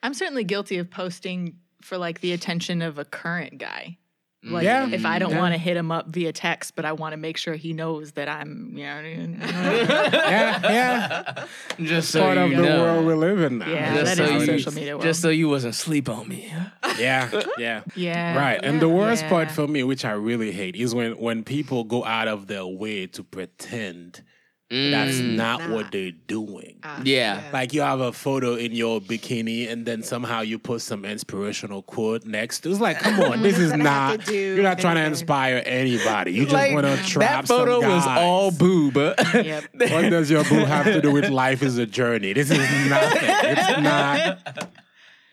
I'm 0.04 0.14
certainly 0.14 0.44
guilty 0.44 0.78
of 0.78 0.92
posting 0.92 1.58
for 1.82 1.98
like 1.98 2.20
the 2.22 2.34
attention 2.34 2.82
of 2.82 3.00
a 3.00 3.06
current 3.06 3.58
guy. 3.58 3.98
Mm. 4.46 4.52
Like 4.52 4.64
Yeah. 4.66 4.90
if 4.90 5.06
I 5.06 5.20
don't 5.20 5.32
Yeah. 5.32 5.40
want 5.40 5.54
to 5.54 5.58
hit 5.58 5.76
him 5.78 5.92
up 5.92 6.08
via 6.10 6.32
text, 6.34 6.76
but 6.76 6.84
I 6.86 6.92
want 6.92 7.14
to 7.14 7.18
make 7.18 7.38
sure 7.38 7.56
he 7.56 7.72
knows 7.74 8.12
that 8.14 8.28
I'm, 8.30 8.74
you 8.76 8.84
know, 8.84 9.02
yeah, 9.42 10.60
yeah. 10.64 11.46
just 11.80 12.10
so 12.12 12.22
Part 12.22 12.38
of 12.38 12.52
you 12.52 12.58
the 12.58 12.64
world 12.64 13.06
we 13.06 13.14
live 13.14 13.42
in 13.42 13.60
now. 13.60 13.70
Yeah, 13.70 13.96
Just 13.96 14.18
that 14.18 14.28
so 14.28 14.36
is 14.36 14.48
you- 14.48 14.60
social 14.60 14.74
media 14.74 14.94
world. 14.94 15.04
Just 15.04 15.22
so 15.22 15.30
you 15.30 15.48
wasn't 15.50 15.76
sleep 15.76 16.10
on 16.10 16.28
me. 16.28 16.54
yeah, 17.00 17.30
yeah. 17.58 17.84
yeah, 17.96 18.38
Right. 18.38 18.60
And 18.64 18.82
the 18.82 18.90
worst 18.90 19.26
part 19.28 19.50
for 19.52 19.68
me, 19.68 19.84
which 19.84 20.04
I 20.06 20.12
really 20.12 20.52
hate, 20.52 20.76
is 20.76 20.94
when 20.94 21.14
when 21.18 21.44
people 21.44 21.84
go 21.86 22.04
out 22.06 22.28
of 22.28 22.48
their 22.48 22.66
way 22.66 23.08
to 23.08 23.24
pretend 23.24 24.24
That's 24.70 25.18
Mm. 25.18 25.36
not 25.36 25.60
Not. 25.60 25.70
what 25.70 25.92
they're 25.92 26.12
doing. 26.26 26.78
Ah, 26.84 27.00
Yeah. 27.04 27.42
Like 27.54 27.74
you 27.74 27.82
have 27.82 28.00
a 28.00 28.12
photo 28.12 28.56
in 28.56 28.72
your 28.72 29.00
bikini, 29.00 29.70
and 29.72 29.86
then 29.86 30.02
somehow 30.02 30.42
you 30.42 30.58
put 30.58 30.82
some 30.82 31.06
inspirational 31.06 31.84
quote 31.84 32.26
next. 32.26 32.62
to 32.62 32.72
It's 32.72 32.80
like, 32.80 32.98
come 32.98 33.20
on, 33.20 33.44
this 33.44 33.60
is 33.60 33.70
What 33.72 33.78
does 33.78 33.84
that 33.86 34.10
have 34.10 34.20
not. 34.28 34.34
You're 34.34 34.64
not 34.64 34.80
trying 34.80 34.96
to 34.96 35.04
inspire 35.06 35.62
anybody. 35.66 36.32
You 36.34 36.44
just 36.44 36.54
Like, 36.56 36.74
want 36.74 36.88
to 36.88 36.98
trap 37.06 37.46
that 37.46 37.48
photo 37.48 37.82
some 37.82 37.90
was 37.92 38.06
guys. 38.06 38.20
all 38.20 38.52
boob. 38.52 38.96
Yep. 39.34 39.64
What 39.76 40.10
does 40.10 40.32
your 40.32 40.44
boo 40.44 40.66
have 40.66 40.86
to 40.86 41.02
do 41.02 41.12
with 41.12 41.30
life 41.30 41.62
is 41.62 41.78
a 41.78 41.86
journey? 41.86 42.34
This 42.34 42.50
is 42.50 42.58
nothing. 42.90 43.30
It's 43.44 43.82
not 43.82 44.74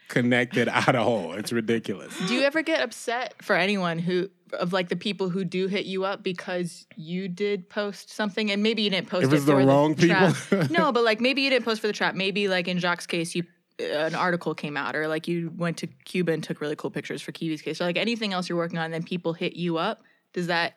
connected 0.08 0.68
at 0.68 0.94
all. 0.96 1.32
It's 1.34 1.52
ridiculous. 1.52 2.12
Do 2.26 2.34
you 2.34 2.42
ever 2.42 2.62
get 2.62 2.82
upset 2.82 3.34
for 3.42 3.54
anyone 3.56 3.98
who 4.00 4.28
of 4.54 4.72
like 4.72 4.88
the 4.88 4.96
people 4.96 5.28
who 5.30 5.44
do 5.44 5.66
hit 5.66 5.86
you 5.86 6.04
up 6.04 6.22
because 6.22 6.86
you 6.96 7.28
did 7.28 7.68
post 7.68 8.10
something 8.10 8.50
and 8.50 8.62
maybe 8.62 8.82
you 8.82 8.90
didn't 8.90 9.08
post 9.08 9.24
If 9.26 9.32
it 9.32 9.36
it's 9.36 9.44
the 9.44 9.52
for 9.52 9.64
wrong 9.64 9.94
trap. 9.94 10.34
people? 10.50 10.66
no, 10.70 10.92
but 10.92 11.04
like 11.04 11.20
maybe 11.20 11.42
you 11.42 11.50
didn't 11.50 11.64
post 11.64 11.80
for 11.80 11.86
the 11.86 11.92
trap. 11.92 12.14
Maybe 12.14 12.48
like 12.48 12.68
in 12.68 12.78
Jacques' 12.78 13.06
case, 13.08 13.34
you 13.34 13.44
uh, 13.80 13.84
an 13.84 14.14
article 14.14 14.54
came 14.54 14.76
out, 14.76 14.94
or 14.94 15.08
like 15.08 15.26
you 15.26 15.52
went 15.56 15.78
to 15.78 15.86
Cuba 16.04 16.32
and 16.32 16.42
took 16.44 16.60
really 16.60 16.76
cool 16.76 16.90
pictures 16.90 17.22
for 17.22 17.32
Kiwi's 17.32 17.62
case, 17.62 17.80
or 17.80 17.84
like 17.84 17.96
anything 17.96 18.32
else 18.32 18.48
you're 18.48 18.58
working 18.58 18.78
on. 18.78 18.90
Then 18.90 19.02
people 19.02 19.32
hit 19.32 19.54
you 19.56 19.78
up. 19.78 20.02
Does 20.34 20.48
that 20.48 20.74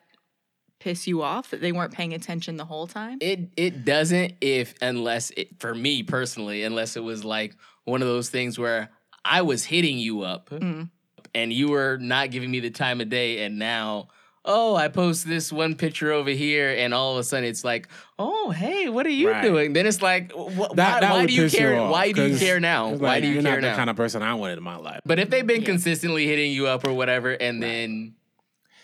piss 0.80 1.06
you 1.06 1.22
off 1.22 1.50
that 1.50 1.60
they 1.60 1.72
weren't 1.72 1.92
paying 1.92 2.12
attention 2.14 2.56
the 2.56 2.64
whole 2.64 2.86
time? 2.86 3.18
It 3.20 3.50
it 3.56 3.84
doesn't 3.84 4.34
if 4.40 4.74
unless 4.80 5.30
it 5.30 5.60
for 5.60 5.74
me 5.74 6.02
personally 6.02 6.62
unless 6.62 6.96
it 6.96 7.02
was 7.02 7.24
like 7.24 7.56
one 7.84 8.02
of 8.02 8.08
those 8.08 8.30
things 8.30 8.58
where 8.58 8.90
I 9.24 9.42
was 9.42 9.64
hitting 9.64 9.98
you 9.98 10.22
up 10.22 10.50
Mm. 10.50 10.90
And 11.34 11.52
you 11.52 11.68
were 11.68 11.98
not 12.00 12.30
giving 12.30 12.50
me 12.50 12.60
the 12.60 12.70
time 12.70 13.00
of 13.00 13.08
day 13.08 13.44
and 13.44 13.58
now 13.58 14.08
oh 14.46 14.76
I 14.76 14.88
post 14.88 15.26
this 15.26 15.50
one 15.52 15.74
picture 15.74 16.12
over 16.12 16.30
here 16.30 16.70
and 16.76 16.92
all 16.92 17.12
of 17.14 17.18
a 17.18 17.24
sudden 17.24 17.44
it's 17.48 17.64
like 17.64 17.88
oh 18.18 18.50
hey 18.50 18.88
what 18.88 19.06
are 19.06 19.10
you 19.10 19.30
Right. 19.30 19.42
doing 19.42 19.72
then 19.72 19.86
it's 19.86 20.02
like 20.02 20.32
wh- 20.32 20.48
That, 20.56 20.76
why, 20.76 21.00
that 21.00 21.10
why 21.12 21.26
do 21.26 21.32
you 21.34 21.48
care 21.48 21.78
off, 21.80 21.90
why 21.90 22.12
do 22.12 22.26
you 22.26 22.36
care 22.38 22.60
now 22.60 22.90
it's 22.92 23.00
why 23.00 23.20
do 23.20 23.26
you 23.26 23.34
you're 23.34 23.42
care 23.42 23.60
not 23.60 23.70
the 23.70 23.76
kind 23.76 23.90
of 23.90 23.96
person 23.96 24.22
I 24.22 24.34
wanted 24.34 24.58
in 24.58 24.64
my 24.64 24.76
life. 24.76 25.00
but 25.06 25.18
if 25.18 25.30
they've 25.30 25.46
been 25.46 25.64
consistently 25.64 26.26
hitting 26.26 26.52
you 26.52 26.66
up 26.66 26.86
or 26.86 26.92
whatever, 26.92 27.30
and 27.32 27.62
then 27.62 28.14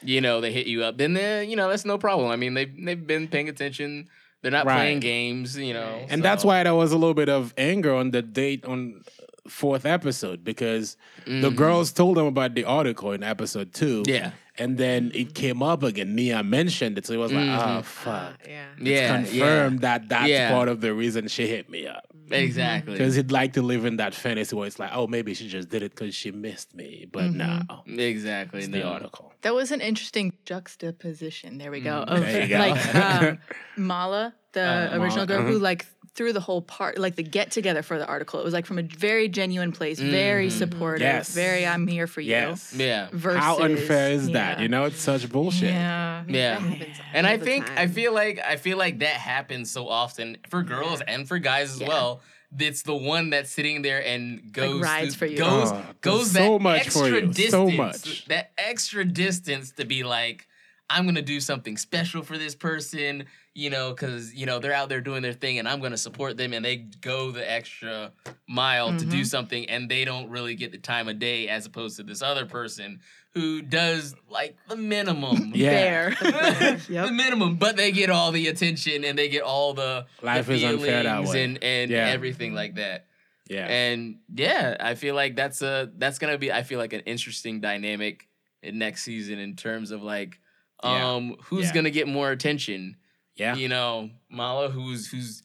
you 0.02 0.22
know 0.22 0.40
they 0.40 0.50
hit 0.50 0.66
you 0.66 0.82
up, 0.82 0.96
then 0.96 1.12
they 1.12 1.44
you 1.44 1.56
know 1.56 1.68
that's 1.68 1.84
no 1.84 1.98
problem. 1.98 2.30
I 2.30 2.36
mean 2.36 2.54
they've 2.54 2.72
they've 2.84 3.06
been 3.06 3.28
paying 3.28 3.48
attention. 3.50 4.08
They're 4.40 4.50
not 4.50 4.64
Right. 4.64 4.76
playing 4.76 5.00
games, 5.00 5.58
you 5.58 5.74
know. 5.74 6.00
And 6.08 6.20
so- 6.20 6.22
that's 6.22 6.42
why 6.42 6.62
there 6.62 6.74
was 6.74 6.92
a 6.92 6.96
little 6.96 7.12
bit 7.12 7.28
of 7.28 7.52
anger 7.58 7.94
on 7.94 8.10
the 8.12 8.22
date 8.22 8.64
on 8.64 9.02
fourth 9.50 9.84
episode 9.84 10.44
because 10.44 10.96
the 11.26 11.50
girls 11.50 11.92
told 11.92 12.16
them 12.16 12.26
about 12.26 12.54
the 12.54 12.64
article 12.64 13.12
in 13.12 13.22
episode 13.22 13.72
two. 13.74 14.02
Mm-hmm. 14.02 14.14
Yeah. 14.14 14.30
And 14.58 14.76
then 14.76 15.10
it 15.14 15.34
came 15.34 15.62
up 15.62 15.82
again. 15.82 16.14
Nia 16.14 16.42
mentioned 16.42 16.98
it. 16.98 17.06
So 17.06 17.14
it 17.14 17.16
was 17.16 17.32
like, 17.32 17.48
oh, 17.48 17.80
fuck. 17.82 18.34
yeah. 18.46 18.64
Mm-hmm. 18.76 18.86
yeah, 18.86 19.16
Confirmed 19.16 19.80
that 19.80 20.08
that's 20.10 20.28
Yeah. 20.28 20.50
part 20.50 20.68
of 20.68 20.80
the 20.82 20.92
reason 20.92 21.28
she 21.28 21.46
hit 21.46 21.70
me 21.70 21.86
up. 21.86 22.04
exactly. 22.30 22.92
Because 22.92 23.14
he'd 23.14 23.32
like 23.32 23.54
to 23.54 23.62
live 23.62 23.84
in 23.86 23.96
that 23.96 24.14
fantasy 24.14 24.54
where 24.54 24.66
it's 24.66 24.78
like, 24.78 24.90
oh, 24.92 25.06
maybe 25.06 25.32
she 25.34 25.48
just 25.48 25.68
did 25.70 25.82
it 25.82 25.94
because 25.94 26.14
she 26.14 26.30
missed 26.30 26.74
me. 26.74 27.06
But 27.10 27.32
no, 27.32 27.60
Exactly. 27.86 28.60
it's 28.60 28.68
no. 28.68 28.78
the 28.78 28.84
article. 28.84 29.32
That 29.42 29.54
was 29.54 29.70
an 29.72 29.80
interesting 29.80 30.34
juxtaposition. 30.44 31.58
There 31.58 31.70
we 31.70 31.80
go. 31.80 32.02
Of 32.02 32.18
Mm, 32.18 32.22
There 32.26 32.42
you 32.42 32.48
go. 32.48 32.58
like 32.58 32.94
um, 33.22 33.38
Mala, 33.76 34.34
the 34.52 34.60
Uh, 34.60 34.98
original 34.98 35.24
Mala, 35.24 35.26
girl 35.26 35.38
uh-huh. 35.40 35.48
who 35.52 35.58
like 35.58 35.86
threw 36.16 36.32
the 36.32 36.40
whole 36.40 36.60
part, 36.60 36.98
like 36.98 37.14
the 37.14 37.22
get 37.22 37.50
together 37.52 37.82
for 37.82 37.98
the 37.98 38.06
article. 38.06 38.40
It 38.40 38.44
was 38.44 38.52
like 38.52 38.66
from 38.66 38.78
a 38.78 38.82
very 38.82 39.28
genuine 39.28 39.70
place, 39.72 39.98
very 40.00 40.50
supportive, 40.50 41.06
Mm-hmm. 41.06 41.16
Yes. 41.18 41.34
very 41.34 41.64
I'm 41.66 41.86
here 41.86 42.06
for 42.06 42.20
you. 42.20 42.30
Yes. 42.30 42.74
Yeah. 42.76 43.08
Versus, 43.12 43.38
How 43.40 43.58
unfair 43.60 44.10
is 44.12 44.26
that? 44.32 44.58
yeah. 44.58 44.62
You 44.62 44.68
know, 44.68 44.84
it's 44.86 45.00
such 45.00 45.30
bullshit. 45.30 45.70
Yeah. 45.70 46.24
Yeah. 46.28 46.58
happens 46.58 46.98
And 47.14 47.26
I 47.26 47.36
the 47.36 47.44
think 47.44 47.70
I 47.78 47.86
feel 47.86 48.12
like 48.12 48.40
I 48.40 48.56
feel 48.56 48.76
like 48.76 48.98
that 49.00 49.14
happens 49.14 49.70
so 49.70 49.88
often 49.88 50.36
for 50.48 50.62
girls 50.62 51.00
and 51.00 51.28
for 51.28 51.38
guys 51.38 51.72
as 51.74 51.80
Yeah. 51.80 51.88
well. 51.88 52.20
It's 52.58 52.82
the 52.82 52.96
one 52.96 53.30
that's 53.30 53.50
sitting 53.52 53.82
there 53.82 54.04
and 54.04 54.52
goes 54.52 54.82
rides 54.82 55.14
through- 55.14 55.28
for 55.28 55.32
you. 55.32 55.38
Goes 55.38 55.70
Oh, 55.70 55.84
goes 56.00 56.30
so 56.32 56.54
that 56.58 56.60
much 56.62 56.80
extra 56.86 57.08
for 57.08 57.14
you. 57.14 57.26
distance. 57.28 57.50
So 57.52 57.70
much. 57.70 58.24
That 58.26 58.50
extra 58.58 59.04
distance 59.04 59.70
to 59.72 59.84
be 59.84 60.02
like, 60.02 60.48
I'm 60.92 61.06
gonna 61.06 61.22
do 61.22 61.38
something 61.38 61.76
special 61.76 62.22
for 62.24 62.36
this 62.36 62.56
person, 62.56 63.26
you 63.54 63.68
know, 63.70 63.90
because 63.90 64.32
you 64.34 64.46
know 64.46 64.58
they're 64.58 64.72
out 64.72 64.88
there 64.88 65.00
doing 65.00 65.22
their 65.22 65.32
thing, 65.32 65.58
and 65.58 65.68
I'm 65.68 65.80
gonna 65.80 65.96
support 65.96 66.36
them, 66.36 66.52
and 66.52 66.64
they 66.64 66.76
go 66.76 67.30
the 67.32 67.48
extra 67.50 68.12
mile 68.48 68.88
to 68.90 68.94
Mm-hmm. 69.04 69.10
do 69.10 69.24
something, 69.24 69.68
and 69.68 69.88
they 69.90 70.04
don't 70.04 70.28
really 70.30 70.54
get 70.54 70.72
the 70.72 70.78
time 70.78 71.08
of 71.08 71.18
day 71.18 71.48
as 71.48 71.66
opposed 71.66 71.96
to 71.96 72.02
this 72.02 72.22
other 72.22 72.46
person 72.46 73.00
who 73.34 73.62
does 73.62 74.14
like 74.28 74.56
the 74.68 74.76
minimum. 74.76 75.52
Yeah. 75.54 75.70
Fair. 76.14 76.78
the 76.88 77.12
minimum, 77.12 77.56
but 77.56 77.76
they 77.76 77.92
get 77.92 78.10
all 78.10 78.32
the 78.32 78.48
attention 78.48 79.04
and 79.04 79.16
they 79.18 79.28
get 79.28 79.42
all 79.42 79.72
the 79.74 80.06
Life 80.22 80.46
the 80.46 80.54
is 80.54 80.64
unfair 80.64 81.02
that 81.04 81.12
feelings 81.12 81.30
way. 81.30 81.44
and 81.44 81.58
and 81.64 81.90
Yeah. 81.90 82.08
everything 82.08 82.54
like 82.54 82.74
that. 82.76 83.06
Yeah. 83.48 83.66
And 83.66 84.18
yeah, 84.34 84.76
I 84.80 84.94
feel 84.94 85.14
like 85.14 85.34
that's 85.36 85.60
a 85.62 85.90
that's 85.96 86.18
gonna 86.18 86.38
be 86.38 86.50
I 86.52 86.62
feel 86.64 86.78
like 86.78 86.92
an 86.92 87.00
interesting 87.00 87.60
dynamic 87.60 88.28
in 88.62 88.78
next 88.78 89.02
season 89.04 89.38
in 89.38 89.54
terms 89.56 89.90
of 89.92 90.02
like 90.02 90.38
Yeah. 90.84 91.12
um 91.14 91.36
who's 91.44 91.66
Yeah. 91.66 91.74
gonna 91.74 91.90
get 91.90 92.08
more 92.08 92.30
attention. 92.32 92.96
Yeah. 93.40 93.56
You 93.56 93.68
know, 93.68 94.10
Mala 94.28 94.68
who's 94.68 95.10
who's 95.10 95.42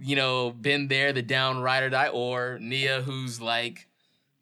you 0.00 0.16
know 0.16 0.50
been 0.50 0.88
there, 0.88 1.12
the 1.12 1.22
down 1.22 1.60
ride 1.62 1.84
or 1.84 1.90
die, 1.90 2.08
or 2.08 2.58
Nia 2.60 3.00
who's 3.00 3.40
like 3.40 3.86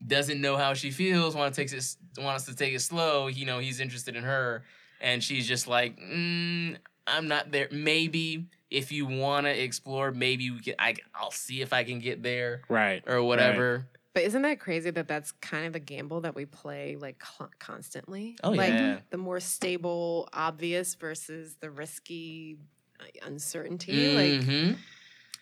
doesn't 0.06 0.40
know 0.40 0.56
how 0.56 0.74
she 0.74 0.90
feels, 0.90 1.34
want 1.34 1.54
to 1.54 1.60
takes 1.60 1.72
it 1.72 2.22
wants 2.22 2.44
to 2.46 2.56
take 2.56 2.74
it 2.74 2.80
slow. 2.80 3.26
You 3.26 3.46
know, 3.46 3.58
he's 3.58 3.78
interested 3.80 4.16
in 4.16 4.24
her, 4.24 4.64
and 5.00 5.22
she's 5.22 5.46
just 5.46 5.68
like, 5.68 5.98
mm, 5.98 6.76
I'm 7.06 7.28
not 7.28 7.50
there. 7.52 7.68
Maybe 7.70 8.46
if 8.70 8.90
you 8.90 9.06
want 9.06 9.46
to 9.46 9.62
explore, 9.62 10.10
maybe 10.10 10.50
we 10.50 10.60
can. 10.60 10.74
I 10.78 10.94
I'll 11.14 11.30
see 11.30 11.60
if 11.60 11.72
I 11.72 11.84
can 11.84 11.98
get 11.98 12.22
there 12.22 12.62
Right. 12.68 13.02
or 13.06 13.22
whatever. 13.22 13.86
But 14.14 14.22
isn't 14.22 14.42
that 14.42 14.60
crazy 14.60 14.90
that 14.90 15.08
that's 15.08 15.32
kind 15.32 15.66
of 15.66 15.72
the 15.72 15.80
gamble 15.80 16.20
that 16.20 16.36
we 16.36 16.46
play 16.46 16.96
like 16.96 17.20
constantly? 17.58 18.36
Oh, 18.44 18.50
like 18.50 18.72
yeah. 18.72 19.00
the 19.10 19.18
more 19.18 19.40
stable, 19.40 20.28
obvious 20.32 20.94
versus 20.94 21.56
the 21.60 21.68
risky 21.68 22.56
uh, 23.00 23.04
uncertainty. 23.26 24.14
Like 24.14 24.46
Mhm. 24.48 24.76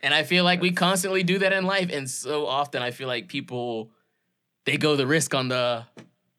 and 0.02 0.12
I 0.14 0.22
feel 0.24 0.44
like 0.44 0.60
we 0.60 0.72
constantly 0.72 1.22
do 1.22 1.38
that 1.38 1.52
in 1.52 1.64
life, 1.64 1.90
and 1.92 2.08
so 2.10 2.46
often 2.46 2.82
I 2.82 2.90
feel 2.90 3.08
like 3.08 3.28
people 3.28 3.90
they 4.64 4.76
go 4.76 4.96
the 4.96 5.06
risk 5.06 5.34
on 5.34 5.48
the 5.48 5.84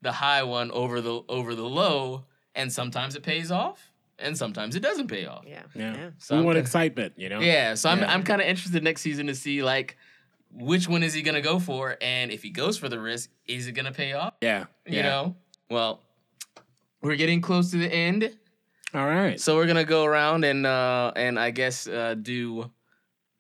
the 0.01 0.11
high 0.11 0.43
one 0.43 0.69
over 0.71 1.01
the 1.01 1.21
over 1.29 1.55
the 1.55 1.63
low, 1.67 2.25
and 2.55 2.71
sometimes 2.71 3.15
it 3.15 3.23
pays 3.23 3.51
off, 3.51 3.91
and 4.19 4.37
sometimes 4.37 4.75
it 4.75 4.81
doesn't 4.81 5.07
pay 5.07 5.25
off. 5.25 5.45
yeah, 5.47 5.63
Yeah. 5.75 5.95
yeah. 5.95 6.09
So 6.17 6.35
we 6.35 6.39
I'm 6.39 6.45
want 6.45 6.55
kinda- 6.55 6.59
excitement, 6.67 7.13
you 7.17 7.29
know? 7.29 7.39
Yeah, 7.39 7.73
so 7.75 7.89
I'm 7.89 7.99
Yeah. 7.99 8.13
I'm 8.13 8.23
kind 8.23 8.41
of 8.41 8.47
interested 8.47 8.83
next 8.83 9.01
season 9.01 9.27
to 9.27 9.35
see 9.35 9.63
like 9.63 9.97
which 10.51 10.87
one 10.87 11.01
is 11.03 11.13
he 11.13 11.21
gonna 11.23 11.41
go 11.41 11.57
for, 11.59 11.97
and 12.01 12.31
if 12.31 12.43
he 12.43 12.49
goes 12.49 12.77
for 12.77 12.87
the 12.89 12.99
risk, 12.99 13.29
is 13.47 13.65
it 13.67 13.71
gonna 13.71 13.91
pay 13.93 14.13
off? 14.13 14.33
Yeah. 14.41 14.65
You 14.85 14.97
yeah. 14.97 15.01
know, 15.03 15.35
well, 15.69 16.03
we're 17.01 17.15
getting 17.15 17.41
close 17.41 17.71
to 17.71 17.77
the 17.77 17.91
end, 17.91 18.37
All 18.93 19.05
right. 19.07 19.39
so 19.39 19.55
we're 19.55 19.67
gonna 19.67 19.83
go 19.85 20.03
around 20.05 20.43
and 20.45 20.65
uh 20.65 21.11
and 21.15 21.39
I 21.39 21.51
guess 21.51 21.87
uh 21.87 22.15
do, 22.15 22.69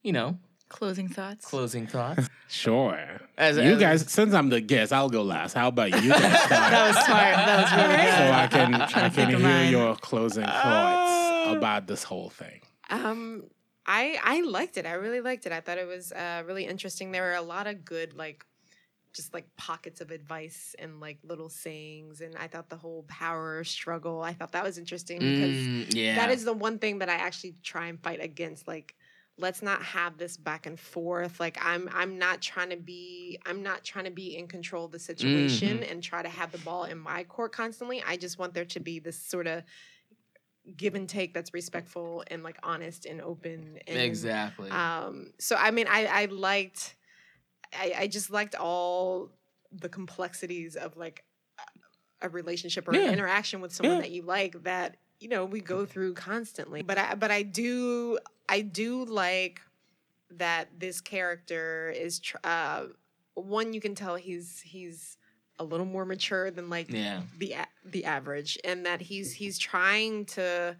you 0.03 0.11
know, 0.13 0.37
Closing 0.69 1.07
thoughts. 1.07 1.45
closing 1.45 1.87
thoughts. 1.87 2.29
Sure. 2.53 2.99
As- 3.35 3.57
you 3.57 3.63
as- 3.63 3.79
guys, 3.79 4.11
since 4.11 4.31
I'm 4.33 4.49
the 4.49 4.61
guest, 4.61 4.93
I'll 4.93 5.09
go 5.09 5.23
last. 5.23 5.53
How 5.53 5.69
about 5.69 5.89
you 6.03 6.09
guys 6.11 6.21
start? 6.45 6.49
that 6.49 6.87
was 6.87 7.05
smart. 7.05 7.35
That 7.35 7.61
was 7.63 7.71
really 7.81 7.95
good. 8.03 8.13
so 8.13 8.31
I 8.31 8.47
can 8.47 8.73
I 9.05 9.09
can 9.09 9.29
hear 9.29 9.39
mine. 9.39 9.71
your 9.71 9.95
closing 9.95 10.45
thoughts 10.45 11.57
about 11.57 11.87
this 11.87 12.03
whole 12.03 12.29
thing. 12.29 12.61
Um, 12.91 13.45
I 13.87 14.19
I 14.23 14.41
liked 14.41 14.77
it. 14.77 14.85
I 14.85 14.93
really 14.93 15.19
liked 15.21 15.47
it. 15.47 15.51
I 15.51 15.61
thought 15.61 15.79
it 15.79 15.87
was 15.87 16.11
uh, 16.11 16.43
really 16.45 16.65
interesting. 16.67 17.11
There 17.11 17.23
were 17.23 17.33
a 17.33 17.41
lot 17.41 17.65
of 17.65 17.83
good 17.85 18.13
like 18.15 18.45
just 19.13 19.33
like 19.33 19.45
pockets 19.57 20.01
of 20.01 20.11
advice 20.11 20.75
and 20.79 20.99
like 20.99 21.19
little 21.23 21.49
sayings 21.49 22.21
and 22.21 22.35
I 22.35 22.47
thought 22.47 22.69
the 22.69 22.77
whole 22.77 23.03
power 23.07 23.63
struggle, 23.63 24.21
I 24.21 24.33
thought 24.33 24.51
that 24.53 24.63
was 24.63 24.77
interesting 24.77 25.19
because 25.25 25.69
Mm, 25.69 25.95
yeah, 25.95 26.15
that 26.15 26.29
is 26.31 26.43
the 26.45 26.53
one 26.53 26.79
thing 26.79 26.99
that 26.99 27.09
I 27.09 27.15
actually 27.15 27.55
try 27.63 27.87
and 27.87 28.01
fight 28.01 28.21
against. 28.23 28.67
Like, 28.67 28.95
let's 29.37 29.61
not 29.61 29.81
have 29.83 30.17
this 30.17 30.37
back 30.37 30.65
and 30.65 30.79
forth. 30.79 31.39
Like, 31.39 31.57
I'm 31.61 31.89
I'm 31.93 32.17
not 32.17 32.41
trying 32.41 32.69
to 32.71 32.77
be 32.77 33.39
I'm 33.45 33.63
not 33.63 33.83
trying 33.83 34.05
to 34.05 34.11
be 34.11 34.35
in 34.37 34.47
control 34.47 34.85
of 34.85 34.91
the 34.91 34.99
situation 34.99 35.83
and 35.83 36.01
try 36.03 36.21
to 36.23 36.29
have 36.29 36.51
the 36.51 36.57
ball 36.59 36.85
in 36.85 36.97
my 36.99 37.23
court 37.23 37.51
constantly. 37.51 38.03
I 38.05 38.17
just 38.17 38.37
want 38.39 38.53
there 38.53 38.65
to 38.65 38.79
be 38.79 38.99
this 38.99 39.17
sort 39.17 39.47
of 39.47 39.63
give 40.77 40.95
and 40.95 41.09
take 41.09 41.33
that's 41.33 41.53
respectful 41.53 42.23
and 42.27 42.43
like 42.43 42.57
honest 42.63 43.05
and 43.05 43.21
open. 43.21 43.79
And, 43.87 43.97
exactly. 43.97 44.69
Um. 44.71 45.33
So 45.39 45.55
I 45.55 45.71
mean, 45.71 45.87
I 45.89 46.05
I 46.05 46.25
liked. 46.25 46.95
I, 47.79 47.93
I 47.99 48.07
just 48.07 48.29
liked 48.29 48.55
all 48.55 49.29
the 49.71 49.89
complexities 49.89 50.75
of 50.75 50.95
like 50.97 51.23
a- 52.21 52.29
relationship 52.29 52.87
or 52.87 52.95
Yeah. 52.95 53.07
an 53.07 53.13
interaction 53.13 53.61
with 53.61 53.73
someone 53.73 53.97
Yeah. 53.97 54.01
that 54.01 54.11
you 54.11 54.21
like 54.23 54.63
that 54.63 54.97
you 55.19 55.29
know 55.29 55.45
we 55.45 55.61
go 55.61 55.85
through 55.85 56.13
constantly 56.15 56.81
but 56.83 56.97
i 56.97 57.15
but 57.15 57.31
i 57.31 57.43
do 57.43 58.17
i 58.49 58.61
do 58.61 59.05
like 59.05 59.61
that 60.31 60.67
this 60.77 60.99
character 61.01 61.93
is 61.95 62.19
tr- 62.19 62.37
uh 62.43 62.85
one 63.35 63.73
you 63.73 63.79
can 63.81 63.95
tell 63.95 64.15
he's 64.15 64.61
he's 64.61 65.17
a 65.59 65.63
little 65.63 65.85
more 65.85 66.05
mature 66.05 66.49
than 66.51 66.69
like 66.69 66.89
yeah, 66.91 67.21
the 67.37 67.55
the 67.85 68.05
average 68.05 68.57
and 68.63 68.85
that 68.85 69.01
he's 69.01 69.33
he's 69.33 69.57
trying 69.57 70.25
to 70.25 70.75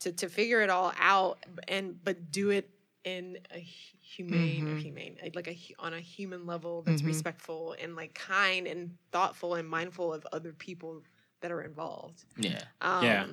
to 0.00 0.12
to 0.12 0.28
figure 0.28 0.60
it 0.60 0.70
all 0.70 0.92
out 0.98 1.44
and 1.68 2.02
but 2.04 2.30
do 2.30 2.50
it 2.50 2.70
in 3.04 3.38
a 3.52 3.58
hu- 3.60 3.98
humane 4.00 4.66
or 4.68 4.76
humane 4.76 5.16
like 5.34 5.48
a 5.48 5.56
on 5.78 5.94
a 5.94 6.00
human 6.00 6.46
level 6.46 6.82
that's 6.82 7.02
respectful 7.08 7.74
and 7.80 7.96
like 7.96 8.14
kind 8.14 8.66
and 8.66 8.96
thoughtful 9.12 9.54
and 9.56 9.68
mindful 9.68 10.12
of 10.12 10.26
other 10.32 10.52
people 10.52 11.02
that 11.40 11.52
are 11.52 11.62
involved. 11.62 12.24
Yeah. 12.38 12.62
Um, 12.80 13.04
Yeah. 13.04 13.26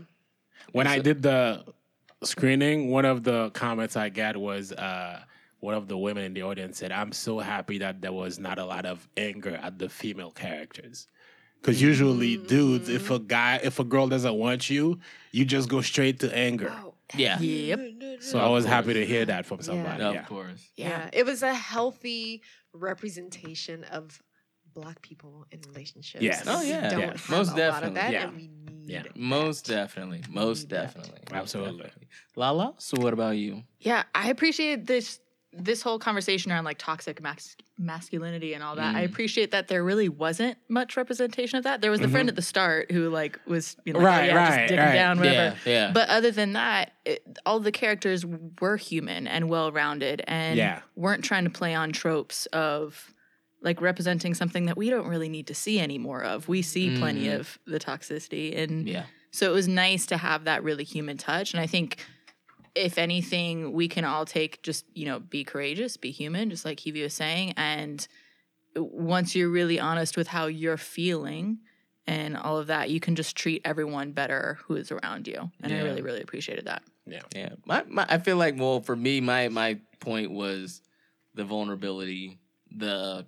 When 0.74 0.88
I 0.88 1.00
did 1.00 1.22
the 1.22 1.64
screening, 2.24 2.90
one 2.92 3.06
of 3.06 3.24
the 3.24 3.50
comments 3.52 3.96
I 3.96 4.10
got 4.10 4.38
was 4.38 4.72
uh, 4.74 5.22
one 5.60 5.74
of 5.76 5.88
the 5.88 5.98
women 5.98 6.24
in 6.24 6.34
the 6.34 6.44
audience 6.44 6.78
said, 6.78 6.92
"I'm 6.92 7.12
so 7.12 7.40
happy 7.40 7.78
that 7.80 8.02
there 8.02 8.14
was 8.14 8.38
not 8.40 8.60
a 8.60 8.66
lot 8.66 8.86
of 8.86 9.08
anger 9.18 9.56
at 9.56 9.80
the 9.80 9.90
female 9.90 10.32
characters." 10.32 11.08
Because 11.62 11.82
usually, 11.82 12.38
dudes, 12.38 12.90
if 12.90 13.12
a 13.12 13.20
guy, 13.20 13.60
if 13.64 13.78
a 13.80 13.84
girl 13.84 14.08
doesn't 14.08 14.34
want 14.34 14.70
you, 14.70 15.00
you 15.32 15.46
just 15.46 15.70
go 15.70 15.82
straight 15.82 16.20
to 16.22 16.36
anger. 16.36 16.74
Oh, 16.84 16.96
Yeah. 17.16 17.40
Yep. 17.40 17.80
So 18.22 18.40
I 18.40 18.48
was 18.50 18.66
happy 18.66 18.94
to 18.94 19.06
hear 19.06 19.26
that 19.26 19.46
from 19.46 19.62
somebody. 19.62 20.04
Of 20.04 20.14
Yeah. 20.14 20.24
course. 20.26 20.70
Yeah. 20.76 21.10
it 21.12 21.26
was 21.26 21.44
a 21.44 21.54
healthy 21.54 22.44
representation 22.74 23.84
of 23.86 24.22
black 24.74 25.02
people 25.02 25.46
in 25.52 25.60
relationships. 25.68 26.24
Yes. 26.24 26.44
Oh, 26.48 26.62
We 26.62 26.70
yeah. 26.70 26.90
don't 26.90 27.00
Yeah. 27.00 27.06
have 27.08 27.30
Most 27.30 27.48
a 27.48 27.52
lot 27.52 27.58
definitely. 27.58 27.88
of 27.90 27.94
that, 27.96 28.12
Yeah. 28.14 28.24
and 28.28 28.36
we 28.38 28.48
need 28.48 28.90
Yeah. 28.90 29.04
that. 29.04 29.16
Most 29.18 29.66
definitely. 29.66 30.24
Most 30.30 30.62
need 30.64 30.70
that. 30.70 30.82
definitely. 30.94 31.20
Absolutely. 31.32 31.84
definitely. 31.84 32.08
Lala, 32.36 32.76
so 32.78 32.98
what 33.02 33.12
about 33.14 33.38
you? 33.38 33.64
Yeah, 33.80 34.04
I 34.16 34.30
appreciate 34.30 34.86
this 34.86 35.20
this 35.54 35.82
whole 35.82 36.00
conversation 36.00 36.52
around 36.52 36.64
like 36.64 36.78
toxic 36.78 37.22
mas- 37.22 37.58
masculinity 37.78 38.54
and 38.54 38.64
all 38.64 38.76
that. 38.76 38.96
I 38.96 39.02
mm. 39.02 39.06
appreciate 39.06 39.52
that 39.52 39.68
there 39.68 39.84
really 39.84 40.08
wasn't 40.08 40.58
much 40.70 40.96
representation 40.96 41.58
of 41.58 41.66
that. 41.66 41.82
There 41.82 41.92
was 41.92 42.00
the 42.00 42.08
friend 42.08 42.28
mm-hmm. 42.28 42.30
at 42.30 42.36
the 42.38 42.42
start 42.42 42.90
who 42.92 43.10
like 43.10 43.38
was 43.46 43.76
you 43.86 43.92
know, 43.92 44.00
like, 44.00 44.08
oh, 44.08 44.10
Right, 44.10 44.26
yeah, 44.28 44.36
right, 44.36 44.48
just 44.48 44.70
digging 44.70 44.86
right. 44.86 44.94
down 44.94 45.20
whatever. 45.20 45.58
Yeah, 45.66 45.72
yeah. 45.72 45.92
But 45.92 46.10
other 46.10 46.32
than 46.32 46.54
that, 46.54 46.92
it, 47.04 47.40
all 47.46 47.60
the 47.60 47.72
characters 47.72 48.26
were 48.62 48.78
human 48.78 49.28
and 49.28 49.50
well 49.50 49.72
rounded 49.72 50.24
and 50.26 50.58
Yeah. 50.58 50.82
weren't 50.96 51.24
trying 51.24 51.44
to 51.44 51.50
play 51.50 51.74
on 51.74 51.92
tropes 51.92 52.46
of 52.48 53.14
like 53.62 53.82
representing 53.82 54.34
something 54.34 54.66
that 54.68 54.78
we 54.78 54.90
don't 54.90 55.08
really 55.08 55.30
need 55.30 55.48
to 55.48 55.54
see 55.54 55.80
any 55.80 55.98
more 55.98 56.24
of. 56.24 56.48
We 56.48 56.62
see 56.62 56.98
plenty 56.98 57.26
mm. 57.26 57.40
of 57.40 57.60
the 57.68 57.80
toxicity 57.80 58.58
and 58.58 58.88
Yeah. 58.88 59.04
so 59.32 59.52
it 59.52 59.54
was 59.54 59.68
nice 59.68 60.06
to 60.08 60.18
have 60.18 60.46
that 60.46 60.64
really 60.64 60.86
human 60.86 61.18
touch. 61.18 61.54
And 61.54 61.62
I 61.62 61.68
think 61.68 61.98
if 62.76 62.98
anything, 62.98 63.74
we 63.74 63.88
can 63.88 64.06
all 64.06 64.26
take 64.26 64.62
just, 64.62 64.86
you 64.94 65.06
know, 65.06 65.20
be 65.20 65.44
courageous, 65.44 65.98
be 65.98 66.12
human, 66.12 66.50
just 66.50 66.66
like 66.66 66.78
Kiwi 66.78 67.04
was 67.04 67.14
saying. 67.14 67.54
And 67.58 68.06
once 68.76 69.36
you're 69.36 69.50
really 69.50 69.80
honest 69.80 70.16
with 70.18 70.28
how 70.28 70.48
you're 70.48 70.78
feeling 70.78 71.60
and 72.08 72.38
all 72.38 72.58
of 72.58 72.68
that, 72.68 72.90
you 72.90 73.00
can 73.00 73.16
just 73.16 73.36
treat 73.36 73.62
everyone 73.66 74.12
better 74.12 74.58
who 74.66 74.76
is 74.76 74.92
around 74.92 75.28
you. 75.28 75.52
And 75.62 75.74
I 75.74 75.82
really, 75.82 76.02
really 76.02 76.22
appreciated 76.22 76.66
that. 76.66 76.84
Yeah. 77.06 77.22
Yeah, 77.36 77.50
my, 77.66 77.84
my 77.88 78.06
I 78.08 78.18
feel 78.20 78.38
like 78.38 78.58
well 78.58 78.80
for 78.80 78.96
me 78.96 79.22
my 79.22 79.50
my 79.50 79.80
point 80.00 80.32
was 80.32 80.82
the 81.34 81.44
vulnerability, 81.44 82.40
the 82.78 83.26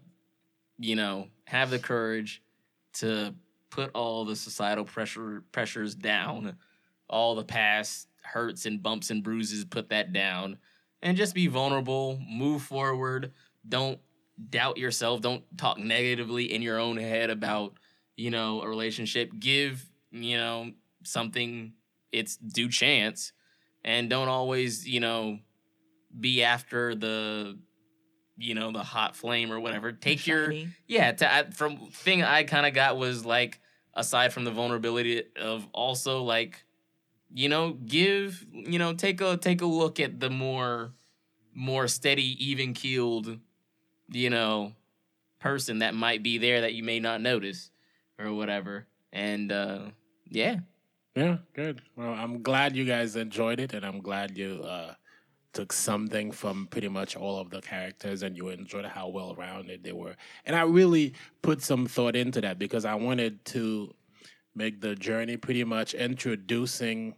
you 0.78 0.96
know 0.96 1.28
have 1.46 1.70
the 1.70 1.80
courage 1.80 2.42
to 2.94 3.34
put 3.70 3.92
all 3.94 4.26
the 4.26 4.36
societal 4.36 4.86
pressure 4.86 5.44
pressures 5.52 5.96
down, 5.96 6.56
all 7.10 7.36
the 7.36 7.44
past 7.44 8.08
hurts 8.24 8.66
and 8.66 8.82
bumps 8.82 9.10
and 9.10 9.24
bruises, 9.24 9.66
put 9.66 9.90
that 9.90 10.14
down, 10.14 10.58
and 11.02 11.18
just 11.18 11.36
be 11.36 11.48
vulnerable, 11.48 12.20
move 12.30 12.62
forward. 12.62 13.32
Don't 13.68 14.00
doubt 14.50 14.78
yourself. 14.78 15.22
Don't 15.22 15.44
talk 15.58 15.78
negatively 15.78 16.54
in 16.54 16.62
your 16.62 16.80
own 16.80 16.98
head 16.98 17.30
about 17.30 17.74
you 18.16 18.32
know 18.32 18.62
a 18.62 18.68
relationship. 18.68 19.32
Give 19.40 19.84
you 20.12 20.38
know 20.38 20.72
something 21.04 21.74
its 22.12 22.38
due 22.38 22.70
chance 22.70 23.34
and 23.84 24.10
don't 24.10 24.30
always 24.30 24.88
you 24.88 25.00
know 25.00 25.40
be 26.18 26.44
after 26.44 26.96
the 26.96 27.58
you 28.38 28.56
know 28.56 28.72
the 28.72 28.84
hot 28.84 29.16
flame 29.16 29.52
or 29.52 29.60
whatever 29.60 29.92
take 29.92 30.26
your 30.26 30.54
yeah 30.88 31.12
to, 31.12 31.34
I, 31.34 31.50
from 31.50 31.78
thing 31.92 32.24
i 32.24 32.44
kind 32.44 32.66
of 32.66 32.74
got 32.74 32.98
was 32.98 33.26
like 33.26 33.60
aside 33.94 34.34
from 34.34 34.44
the 34.44 34.52
vulnerability 34.52 35.24
of 35.40 35.68
also 35.74 36.24
like 36.24 36.64
you 37.34 37.50
know 37.50 37.74
give 37.74 38.46
you 38.54 38.80
know 38.80 38.94
take 38.94 39.22
a 39.22 39.38
take 39.38 39.62
a 39.62 39.66
look 39.66 40.00
at 40.00 40.20
the 40.20 40.30
more 40.30 40.94
more 41.54 41.88
steady 41.88 42.38
even 42.44 42.74
keeled 42.74 43.40
you 44.12 44.30
know 44.30 44.74
person 45.40 45.80
that 45.80 45.94
might 45.96 46.24
be 46.24 46.38
there 46.38 46.62
that 46.62 46.74
you 46.74 46.84
may 46.84 47.00
not 47.00 47.22
notice 47.22 47.72
or 48.20 48.34
whatever 48.34 48.88
and 49.12 49.52
uh 49.52 49.82
yeah 50.30 50.58
Yeah, 51.16 51.38
good. 51.54 51.82
Well, 51.96 52.14
I'm 52.14 52.42
glad 52.42 52.76
you 52.76 52.86
guys 52.86 53.16
enjoyed 53.16 53.60
it, 53.60 53.74
and 53.74 53.86
I'm 53.86 54.02
glad 54.02 54.38
you 54.38 54.64
uh, 54.64 54.96
took 55.54 55.74
something 55.74 56.32
from 56.32 56.68
pretty 56.68 56.90
much 56.90 57.16
all 57.16 57.40
of 57.40 57.50
the 57.50 57.62
characters, 57.62 58.24
and 58.24 58.38
you 58.38 58.50
enjoyed 58.50 58.86
how 58.86 59.10
well 59.10 59.36
rounded 59.36 59.84
they 59.84 59.92
were. 59.94 60.16
And 60.46 60.56
I 60.56 60.64
really 60.64 61.14
put 61.42 61.62
some 61.62 61.88
thought 61.88 62.16
into 62.16 62.42
that 62.42 62.60
because 62.60 62.86
I 62.86 62.96
wanted 62.96 63.46
to 63.46 63.94
make 64.56 64.82
the 64.82 64.96
journey 64.96 65.38
pretty 65.38 65.64
much 65.64 65.94
introducing 65.94 67.16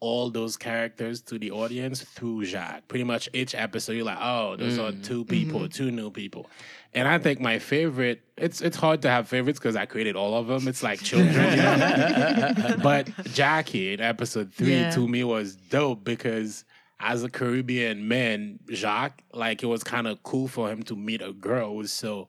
all 0.00 0.30
those 0.30 0.56
characters 0.56 1.20
to 1.22 1.38
the 1.38 1.50
audience 1.50 2.02
through 2.02 2.44
Jacques. 2.44 2.86
Pretty 2.88 3.04
much 3.04 3.28
each 3.32 3.54
episode, 3.54 3.92
you're 3.92 4.04
like, 4.04 4.18
oh, 4.20 4.56
those 4.56 4.78
are 4.78 4.92
mm. 4.92 5.02
two 5.02 5.24
people, 5.24 5.60
mm-hmm. 5.60 5.68
two 5.68 5.90
new 5.90 6.10
people. 6.10 6.48
And 6.94 7.08
I 7.08 7.18
think 7.18 7.40
my 7.40 7.58
favorite, 7.58 8.22
it's 8.36 8.60
it's 8.60 8.76
hard 8.76 9.02
to 9.02 9.10
have 9.10 9.28
favorites 9.28 9.58
because 9.58 9.76
I 9.76 9.86
created 9.86 10.16
all 10.16 10.36
of 10.36 10.46
them. 10.46 10.68
It's 10.68 10.82
like 10.82 11.00
children, 11.00 11.34
you 11.34 11.56
know? 11.56 12.76
but 12.82 13.10
Jackie 13.34 13.92
in 13.92 14.00
episode 14.00 14.52
three 14.52 14.78
Yeah. 14.78 14.90
to 14.92 15.06
me 15.06 15.24
was 15.24 15.56
dope 15.56 16.04
because 16.04 16.64
as 17.00 17.22
a 17.22 17.28
Caribbean 17.28 18.08
man, 18.08 18.58
Jacques, 18.70 19.22
like 19.32 19.62
it 19.62 19.66
was 19.66 19.84
kind 19.84 20.06
of 20.06 20.22
cool 20.22 20.48
for 20.48 20.70
him 20.70 20.82
to 20.84 20.96
meet 20.96 21.22
a 21.22 21.32
girl 21.32 21.84
so 21.84 22.28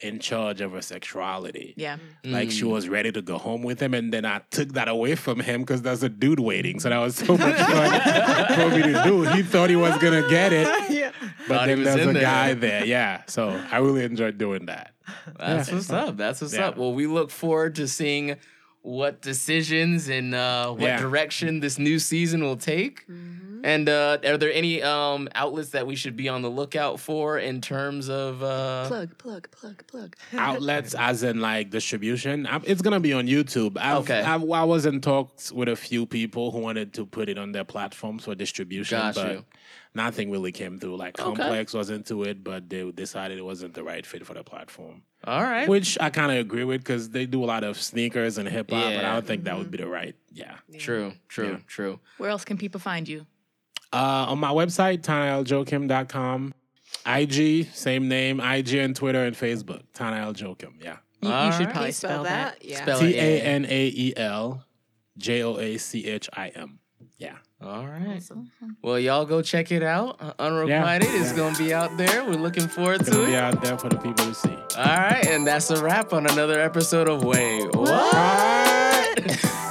in 0.00 0.18
charge 0.18 0.60
of 0.60 0.72
her 0.72 0.82
sexuality. 0.82 1.74
Yeah. 1.76 1.98
Like 2.24 2.50
she 2.50 2.62
mm. 2.62 2.70
was 2.70 2.88
ready 2.88 3.12
to 3.12 3.22
go 3.22 3.38
home 3.38 3.62
with 3.62 3.80
him, 3.80 3.94
and 3.94 4.12
then 4.12 4.24
I 4.24 4.40
took 4.50 4.72
that 4.74 4.88
away 4.88 5.14
from 5.14 5.40
him 5.40 5.60
because 5.62 5.82
there's 5.82 6.02
a 6.02 6.08
dude 6.08 6.40
waiting. 6.40 6.80
So 6.80 6.88
that 6.88 6.98
was 6.98 7.16
so 7.16 7.36
much 7.36 7.56
fun 7.58 8.54
for 8.54 8.76
me 8.76 8.82
to 8.82 9.02
do. 9.04 9.22
He 9.24 9.42
thought 9.42 9.70
he 9.70 9.76
was 9.76 9.96
gonna 9.98 10.28
get 10.28 10.52
it, 10.52 10.66
yeah. 10.90 11.12
but 11.46 11.58
Thought 11.58 11.66
then 11.66 11.78
was 11.80 11.88
there's 11.88 12.06
a 12.06 12.12
there. 12.12 12.22
guy 12.22 12.54
there. 12.54 12.84
Yeah, 12.84 13.22
so 13.26 13.62
I 13.70 13.78
really 13.78 14.04
enjoyed 14.04 14.38
doing 14.38 14.66
that. 14.66 14.92
That's 15.38 15.70
what's 15.70 15.90
up. 15.90 16.16
That's 16.16 16.40
what's 16.40 16.54
Yeah. 16.54 16.68
up. 16.68 16.76
Well, 16.76 16.92
we 16.92 17.06
look 17.06 17.30
forward 17.30 17.74
to 17.76 17.88
seeing 17.88 18.36
what 18.82 19.20
decisions 19.20 20.08
and 20.08 20.34
uh, 20.34 20.70
what 20.72 20.80
Yeah. 20.80 20.98
direction 21.00 21.60
this 21.60 21.78
new 21.78 21.98
season 21.98 22.42
will 22.42 22.56
take. 22.56 23.04
And 23.62 23.90
uh, 23.90 24.16
are 24.24 24.38
there 24.38 24.50
any 24.50 24.82
um, 24.82 25.28
outlets 25.34 25.70
that 25.70 25.86
we 25.86 25.94
should 25.94 26.16
be 26.16 26.30
on 26.30 26.40
the 26.40 26.48
lookout 26.48 26.98
for 26.98 27.38
in 27.38 27.60
terms 27.60 28.08
of? 28.08 28.42
Uh, 28.42 28.86
Plug, 28.88 29.18
plug, 29.18 29.50
plug, 29.50 29.86
plug. 29.86 30.16
Outlets, 30.32 30.94
as 30.94 31.22
in 31.22 31.40
like 31.42 31.68
distribution, 31.68 32.46
i 32.46 32.58
it's 32.64 32.80
gonna 32.80 33.00
be 33.00 33.12
on 33.12 33.26
YouTube. 33.26 33.76
I've, 33.76 33.98
Okay. 33.98 34.22
I've, 34.22 34.50
I 34.50 34.64
was 34.64 34.86
in 34.86 35.02
talks 35.02 35.52
with 35.52 35.68
a 35.68 35.76
few 35.76 36.06
people 36.06 36.52
who 36.52 36.60
wanted 36.60 36.94
to 36.94 37.04
put 37.04 37.28
it 37.28 37.36
on 37.36 37.52
their 37.52 37.64
platforms 37.64 38.24
for 38.24 38.34
distribution, 38.34 38.98
Got 38.98 39.14
but 39.14 39.32
you. 39.32 39.44
Nothing 39.94 40.30
really 40.30 40.52
came 40.52 40.78
through. 40.78 40.96
Like 40.96 41.18
Okay. 41.18 41.24
Complex 41.24 41.74
was 41.74 41.90
into 41.90 42.22
it, 42.22 42.44
but 42.44 42.68
they 42.70 42.88
decided 42.92 43.38
it 43.38 43.44
wasn't 43.44 43.74
the 43.74 43.82
right 43.82 44.06
fit 44.06 44.24
for 44.24 44.34
the 44.34 44.44
platform. 44.44 45.02
all 45.24 45.42
right. 45.42 45.68
Which 45.68 45.98
I 46.00 46.10
kind 46.10 46.30
of 46.30 46.38
agree 46.38 46.64
with 46.64 46.80
because 46.80 47.10
they 47.10 47.26
do 47.26 47.42
a 47.42 47.46
lot 47.46 47.64
of 47.64 47.76
sneakers 47.80 48.38
and 48.38 48.48
hip 48.48 48.70
hop, 48.70 48.84
but 48.94 49.04
I 49.04 49.12
don't 49.14 49.26
think 49.26 49.44
that 49.44 49.58
would 49.58 49.70
be 49.70 49.78
the 49.78 49.88
right. 49.88 50.14
Yeah. 50.32 50.54
True. 50.78 51.12
True. 51.28 51.50
Yeah. 51.50 51.58
True. 51.66 51.98
Where 52.18 52.30
else 52.30 52.44
can 52.44 52.56
people 52.56 52.78
find 52.80 53.08
you? 53.08 53.26
Uh, 53.92 54.26
on 54.28 54.38
my 54.38 54.50
website, 54.50 55.02
TanaelJoachim.com. 55.02 56.54
IG, 57.06 57.66
same 57.72 58.08
name, 58.08 58.40
IG 58.40 58.74
and 58.74 58.94
Twitter 58.94 59.24
and 59.24 59.34
Facebook. 59.36 59.82
Tanael 59.94 60.38
Joachim. 60.38 60.74
Yeah. 60.80 60.96
You, 61.22 61.28
you 61.28 61.52
should 61.52 61.66
right. 61.66 61.70
probably 61.70 61.86
you 61.88 61.92
spell, 61.92 62.10
spell 62.10 62.22
that. 62.24 62.58
that? 62.60 62.64
Yeah. 62.64 62.82
Spell 62.82 62.98
it, 63.00 63.02
T 63.10 63.14
yeah. 63.16 63.22
A 63.22 63.40
N 63.42 63.64
A 63.68 63.86
E 63.88 64.12
L 64.16 64.64
J 65.18 65.42
O 65.42 65.56
A 65.58 65.76
C 65.78 66.06
H 66.06 66.28
I 66.32 66.48
M. 66.48 66.78
Yeah. 67.18 67.36
All 67.62 67.86
right. 67.86 68.22
Well, 68.80 68.98
y'all 68.98 69.26
go 69.26 69.42
check 69.42 69.70
it 69.70 69.82
out. 69.82 70.16
Uh, 70.20 70.32
Unrequited 70.38 71.08
is 71.08 71.30
Yeah. 71.30 71.36
going 71.36 71.54
to 71.54 71.62
be 71.62 71.74
out 71.74 71.94
there. 71.98 72.24
We're 72.24 72.32
looking 72.32 72.66
forward 72.68 73.00
It's 73.02 73.10
to 73.10 73.16
gonna 73.16 73.26
be 73.26 73.34
it. 73.34 73.38
out 73.38 73.60
there 73.62 73.76
for 73.76 73.90
the 73.90 73.96
people 73.98 74.24
to 74.24 74.34
see. 74.34 74.56
All 74.78 74.84
right. 74.96 75.26
And 75.26 75.46
that's 75.46 75.70
a 75.70 75.82
wrap 75.84 76.14
on 76.14 76.26
another 76.26 76.58
episode 76.58 77.06
of 77.08 77.22
Wait. 77.22 77.66
What? 77.74 79.46